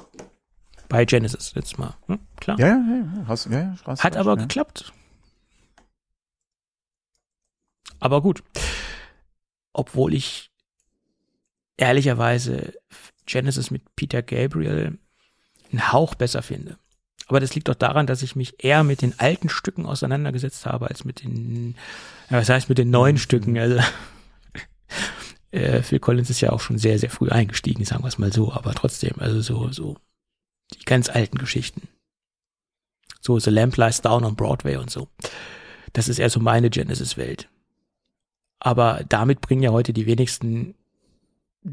Bei 0.89 1.05
Genesis 1.05 1.53
jetzt 1.55 1.79
mal. 1.79 1.95
Hm, 2.07 2.19
klar. 2.37 2.59
ja, 2.59 2.69
ja, 2.69 2.77
ja, 2.77 3.25
hast, 3.29 3.47
ja, 3.47 3.61
ja 3.61 3.77
hast 3.85 4.03
Hat 4.03 4.17
aber 4.17 4.37
ja. 4.37 4.43
geklappt. 4.43 4.93
Aber 8.01 8.21
gut. 8.21 8.43
Obwohl 9.73 10.15
ich 10.15 10.51
ehrlicherweise 11.77 12.75
Genesis 13.27 13.71
mit 13.71 13.97
Peter 13.97 14.23
Gabriel 14.23 14.99
einen 15.71 15.93
Hauch 15.93 16.15
besser 16.15 16.43
finde. 16.43 16.79
Aber 17.29 17.41
das 17.41 17.55
liegt 17.55 17.69
doch 17.69 17.75
daran, 17.75 18.07
dass 18.07 18.23
ich 18.23 18.37
mich 18.37 18.63
eher 18.63 18.85
mit 18.85 19.03
den 19.03 19.19
alten 19.19 19.49
Stücken 19.49 19.87
auseinandergesetzt 19.87 20.67
habe, 20.67 20.89
als 20.89 21.05
mit 21.05 21.23
den, 21.23 21.75
ja, 22.31 22.39
was 22.39 22.49
heißt 22.49 22.69
mit 22.69 22.79
den 22.79 22.91
neuen 22.91 23.17
Stücken. 23.17 23.57
Also, 23.59 23.81
äh, 25.51 25.83
Phil 25.83 26.01
Collins 26.01 26.31
ist 26.31 26.41
ja 26.41 26.51
auch 26.51 26.61
schon 26.61 26.79
sehr, 26.79 26.99
sehr 26.99 27.11
früh 27.11 27.31
eingestiegen, 27.31 27.85
sagen 27.85 28.05
wir 28.05 28.09
es 28.09 28.19
mal 28.19 28.33
so, 28.33 28.53
aber 28.53 28.75
trotzdem, 28.75 29.15
also 29.19 29.41
so, 29.41 29.73
so 29.73 29.97
die 30.75 30.85
ganz 30.85 31.09
alten 31.09 31.39
Geschichten. 31.39 31.89
So 33.21 33.39
The 33.39 33.51
Lamp 33.51 33.77
Lies 33.79 34.03
Down 34.03 34.25
on 34.25 34.37
Broadway 34.37 34.77
und 34.77 34.91
so. 34.91 35.09
Das 35.95 36.09
ist 36.09 36.19
eher 36.19 36.29
so 36.29 36.41
meine 36.41 36.69
Genesis-Welt. 36.69 37.49
Aber 38.59 39.03
damit 39.09 39.41
bringen 39.41 39.63
ja 39.63 39.71
heute 39.71 39.93
die 39.93 40.07
wenigsten 40.07 40.75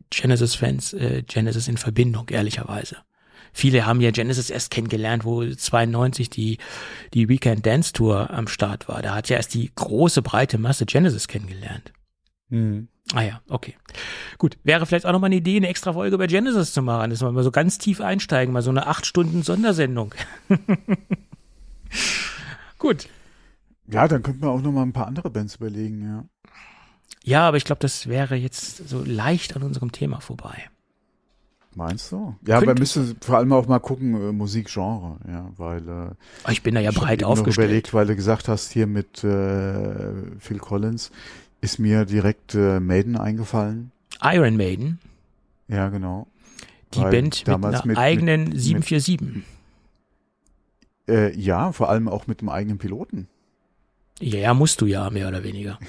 Genesis-Fans 0.09 0.93
äh, 0.93 1.23
Genesis 1.23 1.67
in 1.67 1.77
Verbindung, 1.77 2.29
ehrlicherweise. 2.29 2.97
Viele 3.53 3.85
haben 3.85 4.01
ja 4.01 4.11
Genesis 4.11 4.49
erst 4.49 4.71
kennengelernt, 4.71 5.25
wo 5.25 5.45
92 5.45 6.29
die, 6.29 6.57
die 7.13 7.29
Weekend 7.29 7.65
Dance 7.65 7.93
Tour 7.93 8.29
am 8.31 8.47
Start 8.47 8.87
war. 8.87 9.01
Da 9.01 9.15
hat 9.15 9.29
ja 9.29 9.37
erst 9.37 9.53
die 9.53 9.71
große, 9.75 10.21
breite 10.21 10.57
Masse 10.57 10.85
Genesis 10.85 11.27
kennengelernt. 11.27 11.91
Mhm. 12.49 12.87
Ah 13.13 13.21
ja, 13.21 13.41
okay. 13.49 13.75
Gut, 14.37 14.57
wäre 14.63 14.85
vielleicht 14.85 15.05
auch 15.05 15.11
nochmal 15.11 15.29
eine 15.29 15.37
Idee, 15.37 15.57
eine 15.57 15.67
extra 15.67 15.93
Folge 15.93 16.15
über 16.15 16.27
Genesis 16.27 16.71
zu 16.71 16.81
machen, 16.81 17.09
dass 17.09 17.21
wir 17.21 17.31
mal 17.31 17.43
so 17.43 17.51
ganz 17.51 17.77
tief 17.77 17.99
einsteigen, 17.99 18.53
mal 18.53 18.61
so 18.61 18.69
eine 18.69 18.87
acht 18.87 19.05
Stunden 19.05 19.43
Sondersendung. 19.43 20.13
Gut. 22.77 23.07
Ja, 23.87 24.07
dann 24.07 24.23
könnten 24.23 24.41
wir 24.41 24.49
auch 24.49 24.61
noch 24.61 24.71
mal 24.71 24.83
ein 24.83 24.93
paar 24.93 25.07
andere 25.07 25.29
Bands 25.29 25.55
überlegen, 25.55 26.03
ja. 26.03 26.25
Ja, 27.23 27.47
aber 27.47 27.57
ich 27.57 27.65
glaube, 27.65 27.79
das 27.79 28.07
wäre 28.07 28.35
jetzt 28.35 28.87
so 28.87 29.03
leicht 29.03 29.55
an 29.55 29.63
unserem 29.63 29.91
Thema 29.91 30.21
vorbei. 30.21 30.69
Meinst 31.73 32.11
du? 32.11 32.35
Ja, 32.45 32.57
Könnte- 32.57 32.71
aber 32.71 32.79
müsste 32.79 33.15
vor 33.21 33.37
allem 33.37 33.53
auch 33.53 33.65
mal 33.67 33.79
gucken, 33.79 34.13
äh, 34.15 34.31
Musikgenre, 34.33 35.17
ja, 35.27 35.49
weil 35.55 35.87
äh, 35.87 35.91
Aber 36.43 36.51
Ich 36.51 36.63
bin 36.63 36.75
da 36.75 36.81
ja 36.81 36.91
breit 36.91 37.23
aufgestellt. 37.23 37.65
überlegt, 37.67 37.93
weil 37.93 38.07
du 38.07 38.15
gesagt 38.15 38.47
hast, 38.49 38.71
hier 38.71 38.87
mit 38.87 39.23
äh, 39.23 40.11
Phil 40.39 40.59
Collins, 40.59 41.11
ist 41.61 41.79
mir 41.79 42.03
direkt 42.05 42.55
äh, 42.55 42.79
Maiden 42.81 43.15
eingefallen. 43.15 43.91
Iron 44.21 44.57
Maiden, 44.57 44.99
Ja, 45.69 45.87
genau. 45.89 46.27
die 46.93 46.99
Weil 46.99 47.11
Band 47.11 47.47
mit 47.47 47.55
einer 47.65 47.85
mit- 47.85 47.97
eigenen 47.97 48.43
mit- 48.49 48.59
747. 48.61 49.43
Äh, 51.07 51.33
ja, 51.39 51.71
vor 51.71 51.89
allem 51.89 52.07
auch 52.09 52.27
mit 52.27 52.41
dem 52.41 52.49
eigenen 52.49 52.77
Piloten. 52.79 53.27
Ja, 54.19 54.39
ja, 54.39 54.53
musst 54.53 54.81
du 54.81 54.85
ja, 54.85 55.09
mehr 55.09 55.27
oder 55.29 55.43
weniger. 55.43 55.79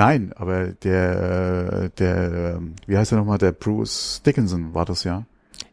Nein, 0.00 0.32
aber 0.34 0.68
der, 0.68 1.72
äh, 1.84 1.90
der, 1.98 2.54
ähm, 2.56 2.74
wie 2.86 2.96
heißt 2.96 3.12
er 3.12 3.18
nochmal, 3.18 3.36
der 3.36 3.52
Bruce 3.52 4.22
Dickinson 4.24 4.72
war 4.72 4.86
das 4.86 5.04
ja. 5.04 5.24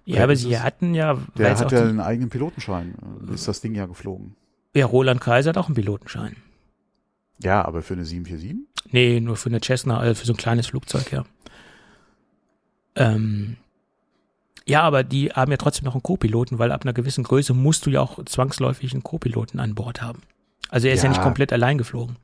Ja, 0.03 0.23
aber 0.23 0.35
sie 0.35 0.59
hatten 0.59 0.93
ja, 0.93 1.17
Der 1.37 1.57
hat 1.57 1.71
ja 1.71 1.81
einen 1.83 2.01
eigenen 2.01 2.29
Pilotenschein. 2.29 2.95
äh, 3.29 3.33
Ist 3.33 3.47
das 3.47 3.61
Ding 3.61 3.73
ja 3.73 3.85
geflogen. 3.85 4.35
ja, 4.75 4.85
Roland 4.85 5.21
Kaiser 5.21 5.49
hat 5.51 5.57
auch 5.57 5.67
einen 5.67 5.75
Pilotenschein. 5.75 6.35
Ja, 7.41 7.63
aber 7.63 7.81
für 7.81 7.93
eine 7.93 8.03
747? 8.03 8.57
Nee, 8.91 9.19
nur 9.21 9.37
für 9.37 9.47
eine 9.49 9.61
Cessna, 9.63 10.03
äh, 10.05 10.13
für 10.15 10.25
so 10.25 10.33
ein 10.33 10.37
kleines 10.37 10.67
Flugzeug, 10.67 11.09
ja. 11.11 11.23
Ähm, 12.95 13.57
ja, 14.65 14.81
aber 14.81 15.03
die 15.03 15.29
haben 15.31 15.51
ja 15.51 15.57
trotzdem 15.57 15.85
noch 15.85 15.93
einen 15.93 16.03
Co-Piloten, 16.03 16.59
weil 16.59 16.71
ab 16.73 16.83
einer 16.83 16.93
gewissen 16.93 17.23
Größe 17.23 17.53
musst 17.53 17.85
du 17.85 17.89
ja 17.91 18.01
auch 18.01 18.23
zwangsläufig 18.25 18.91
einen 18.93 19.03
Co-Piloten 19.03 19.59
an 19.59 19.75
Bord 19.75 20.01
haben. 20.01 20.21
Also 20.69 20.87
er 20.87 20.93
ist 20.93 21.03
ja, 21.03 21.05
Ja. 21.05 21.09
nicht 21.11 21.21
komplett 21.21 21.53
allein 21.53 21.77
geflogen. 21.77 22.17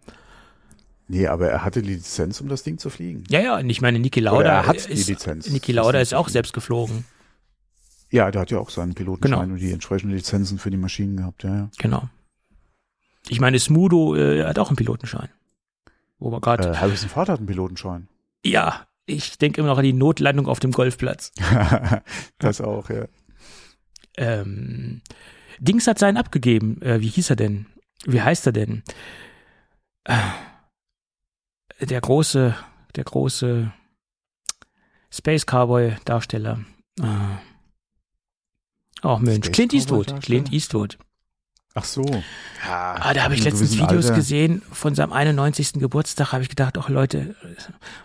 Nee, 1.08 1.28
aber 1.28 1.50
er 1.50 1.64
hatte 1.66 1.82
die 1.82 1.94
Lizenz, 1.96 2.40
um 2.42 2.48
das 2.48 2.64
Ding 2.64 2.78
zu 2.78 2.90
fliegen. 2.90 3.24
Ja, 3.30 3.40
ja, 3.42 3.58
und 3.58 3.70
ich 3.70 3.82
meine, 3.82 4.00
Niki 4.00 4.22
Oder 4.22 4.32
Lauda 4.32 4.50
er 4.50 4.68
hat 4.68 4.88
die 4.88 4.94
ist, 4.94 5.08
Lizenz. 5.08 5.50
Niki 5.50 5.72
Lauda 5.74 6.00
ist 6.00 6.14
auch 6.14 6.30
selbst 6.30 6.54
geflogen. 6.54 7.06
Ja, 8.10 8.32
der 8.32 8.42
hat 8.42 8.52
ja 8.52 8.60
auch 8.60 8.70
seinen 8.70 8.94
Pilotenschein 8.94 9.40
Genau. 9.42 9.54
und 9.54 9.60
die 9.60 9.72
entsprechenden 9.72 10.16
Lizenzen 10.16 10.60
für 10.60 10.70
die 10.72 10.78
Maschinen 10.78 11.18
gehabt, 11.18 11.44
ja, 11.44 11.56
ja. 11.56 11.70
Genau. 11.80 12.10
Ich 13.28 13.40
meine, 13.40 13.60
Smudo 13.60 14.16
äh, 14.16 14.44
hat 14.46 14.60
auch 14.60 14.70
einen 14.70 14.76
Pilotenschein. 14.78 15.30
Wo 16.20 16.32
wir 16.32 16.40
gerade, 16.40 16.70
Äh, 16.70 16.76
Harrison 16.76 17.10
Ford 17.10 17.28
hat 17.30 17.40
einen 17.40 17.48
Pilotenschein. 17.48 18.08
ja, 18.46 18.88
ich 19.06 19.38
denke 19.38 19.60
immer 19.60 19.70
noch 19.70 19.78
an 19.80 19.84
die 19.84 19.92
Notlandung 19.92 20.48
auf 20.48 20.62
dem 20.62 20.72
Golfplatz. 20.72 21.34
das 22.40 22.62
auch, 22.62 22.90
ja. 22.90 23.06
Ähm, 24.18 25.02
Dings 25.60 25.88
hat 25.88 26.00
seinen 26.00 26.16
abgegeben. 26.18 26.82
Äh, 26.82 27.02
wie 27.02 27.08
hieß 27.10 27.30
er 27.32 27.36
denn? 27.36 27.66
Wie 28.06 28.22
heißt 28.22 28.46
er 28.46 28.54
denn? 28.54 28.84
Äh, 30.06 30.14
der 31.86 32.02
große, 32.02 32.56
der 32.96 33.04
große 33.04 33.72
Space 35.12 35.46
Cowboy 35.46 35.96
Darsteller. 36.06 36.60
Äh, 37.00 37.06
oh 39.04 39.18
Mensch, 39.20 39.46
Space 39.48 39.52
Clint 39.56 39.72
Cowboy 39.72 39.78
Eastwood. 39.80 40.12
Darsteller? 40.12 40.22
Clint 40.22 40.54
Eastwood. 40.54 40.98
Ach 41.76 41.84
so. 41.86 42.04
Ja, 42.04 42.96
Ah, 43.00 43.14
da 43.16 43.24
habe 43.24 43.34
ich 43.34 43.44
letztens 43.44 43.74
Videos 43.74 44.06
Alter. 44.06 44.16
gesehen 44.16 44.62
von 44.72 44.94
seinem 44.94 45.12
91. 45.12 45.74
Geburtstag, 45.74 46.32
habe 46.32 46.44
ich 46.44 46.50
gedacht, 46.50 46.78
ach 46.78 46.88
Leute, 46.88 47.36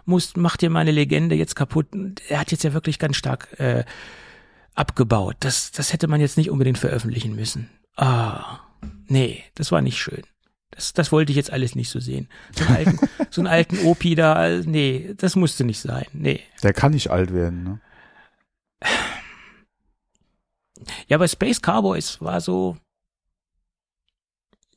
muss, 0.06 0.36
macht 0.36 0.62
ihr 0.62 0.70
meine 0.70 0.90
Legende 0.90 1.34
jetzt 1.34 1.54
kaputt. 1.54 1.86
Er 2.28 2.40
hat 2.40 2.50
jetzt 2.50 2.64
ja 2.64 2.72
wirklich 2.72 2.98
ganz 2.98 3.16
stark 3.16 3.58
äh, 3.60 3.84
abgebaut. 4.74 5.36
Das, 5.40 5.70
das 5.70 5.92
hätte 5.92 6.08
man 6.08 6.20
jetzt 6.22 6.38
nicht 6.38 6.48
unbedingt 6.50 6.78
veröffentlichen 6.78 7.34
müssen. 7.34 7.68
Ah, 7.94 8.60
nee, 9.06 9.44
das 9.54 9.70
war 9.70 9.82
nicht 9.82 9.98
schön. 9.98 10.22
Das, 10.78 10.92
das 10.92 11.10
wollte 11.10 11.32
ich 11.32 11.36
jetzt 11.36 11.50
alles 11.52 11.74
nicht 11.74 11.90
so 11.90 11.98
sehen. 11.98 12.28
So 12.56 12.64
einen 12.64 12.76
alten, 12.76 12.98
so 13.30 13.40
einen 13.40 13.48
alten 13.48 13.84
Opi 13.84 14.14
da, 14.14 14.46
äh, 14.46 14.62
nee, 14.64 15.12
das 15.16 15.34
musste 15.34 15.64
nicht 15.64 15.80
sein. 15.80 16.06
Nee. 16.12 16.40
Der 16.62 16.72
kann 16.72 16.92
nicht 16.92 17.10
alt 17.10 17.34
werden, 17.34 17.64
ne? 17.64 17.80
Ja, 21.08 21.16
aber 21.16 21.26
Space 21.26 21.60
Cowboys 21.60 22.20
war 22.20 22.40
so, 22.40 22.76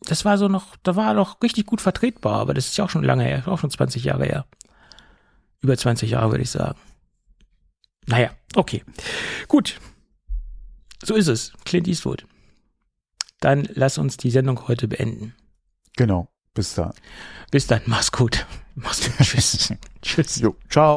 das 0.01 0.25
war 0.25 0.39
so 0.39 0.47
noch, 0.47 0.75
da 0.81 0.95
war 0.95 1.13
noch 1.13 1.39
richtig 1.43 1.67
gut 1.67 1.81
vertretbar, 1.81 2.39
aber 2.39 2.55
das 2.55 2.69
ist 2.69 2.77
ja 2.77 2.85
auch 2.85 2.89
schon 2.89 3.03
lange 3.03 3.23
her, 3.23 3.47
auch 3.47 3.59
schon 3.59 3.69
20 3.69 4.03
Jahre 4.03 4.25
her. 4.25 4.47
Über 5.61 5.77
20 5.77 6.09
Jahre, 6.09 6.31
würde 6.31 6.41
ich 6.41 6.49
sagen. 6.49 6.79
Naja, 8.07 8.31
okay. 8.55 8.83
Gut. 9.47 9.79
So 11.03 11.13
ist 11.13 11.27
es. 11.27 11.53
Clint 11.63 11.87
Eastwood. 11.87 12.25
Dann 13.39 13.67
lass 13.71 13.99
uns 13.99 14.17
die 14.17 14.31
Sendung 14.31 14.67
heute 14.67 14.87
beenden. 14.87 15.35
Genau. 15.97 16.27
Bis 16.53 16.73
da. 16.75 16.93
Bis 17.51 17.67
dann. 17.67 17.81
Mach's 17.85 18.11
gut. 18.11 18.45
Mach's 18.75 19.01
gut. 19.01 19.13
Tschüss. 19.25 19.73
Tschüss. 20.01 20.35
Jo, 20.39 20.55
ciao. 20.69 20.89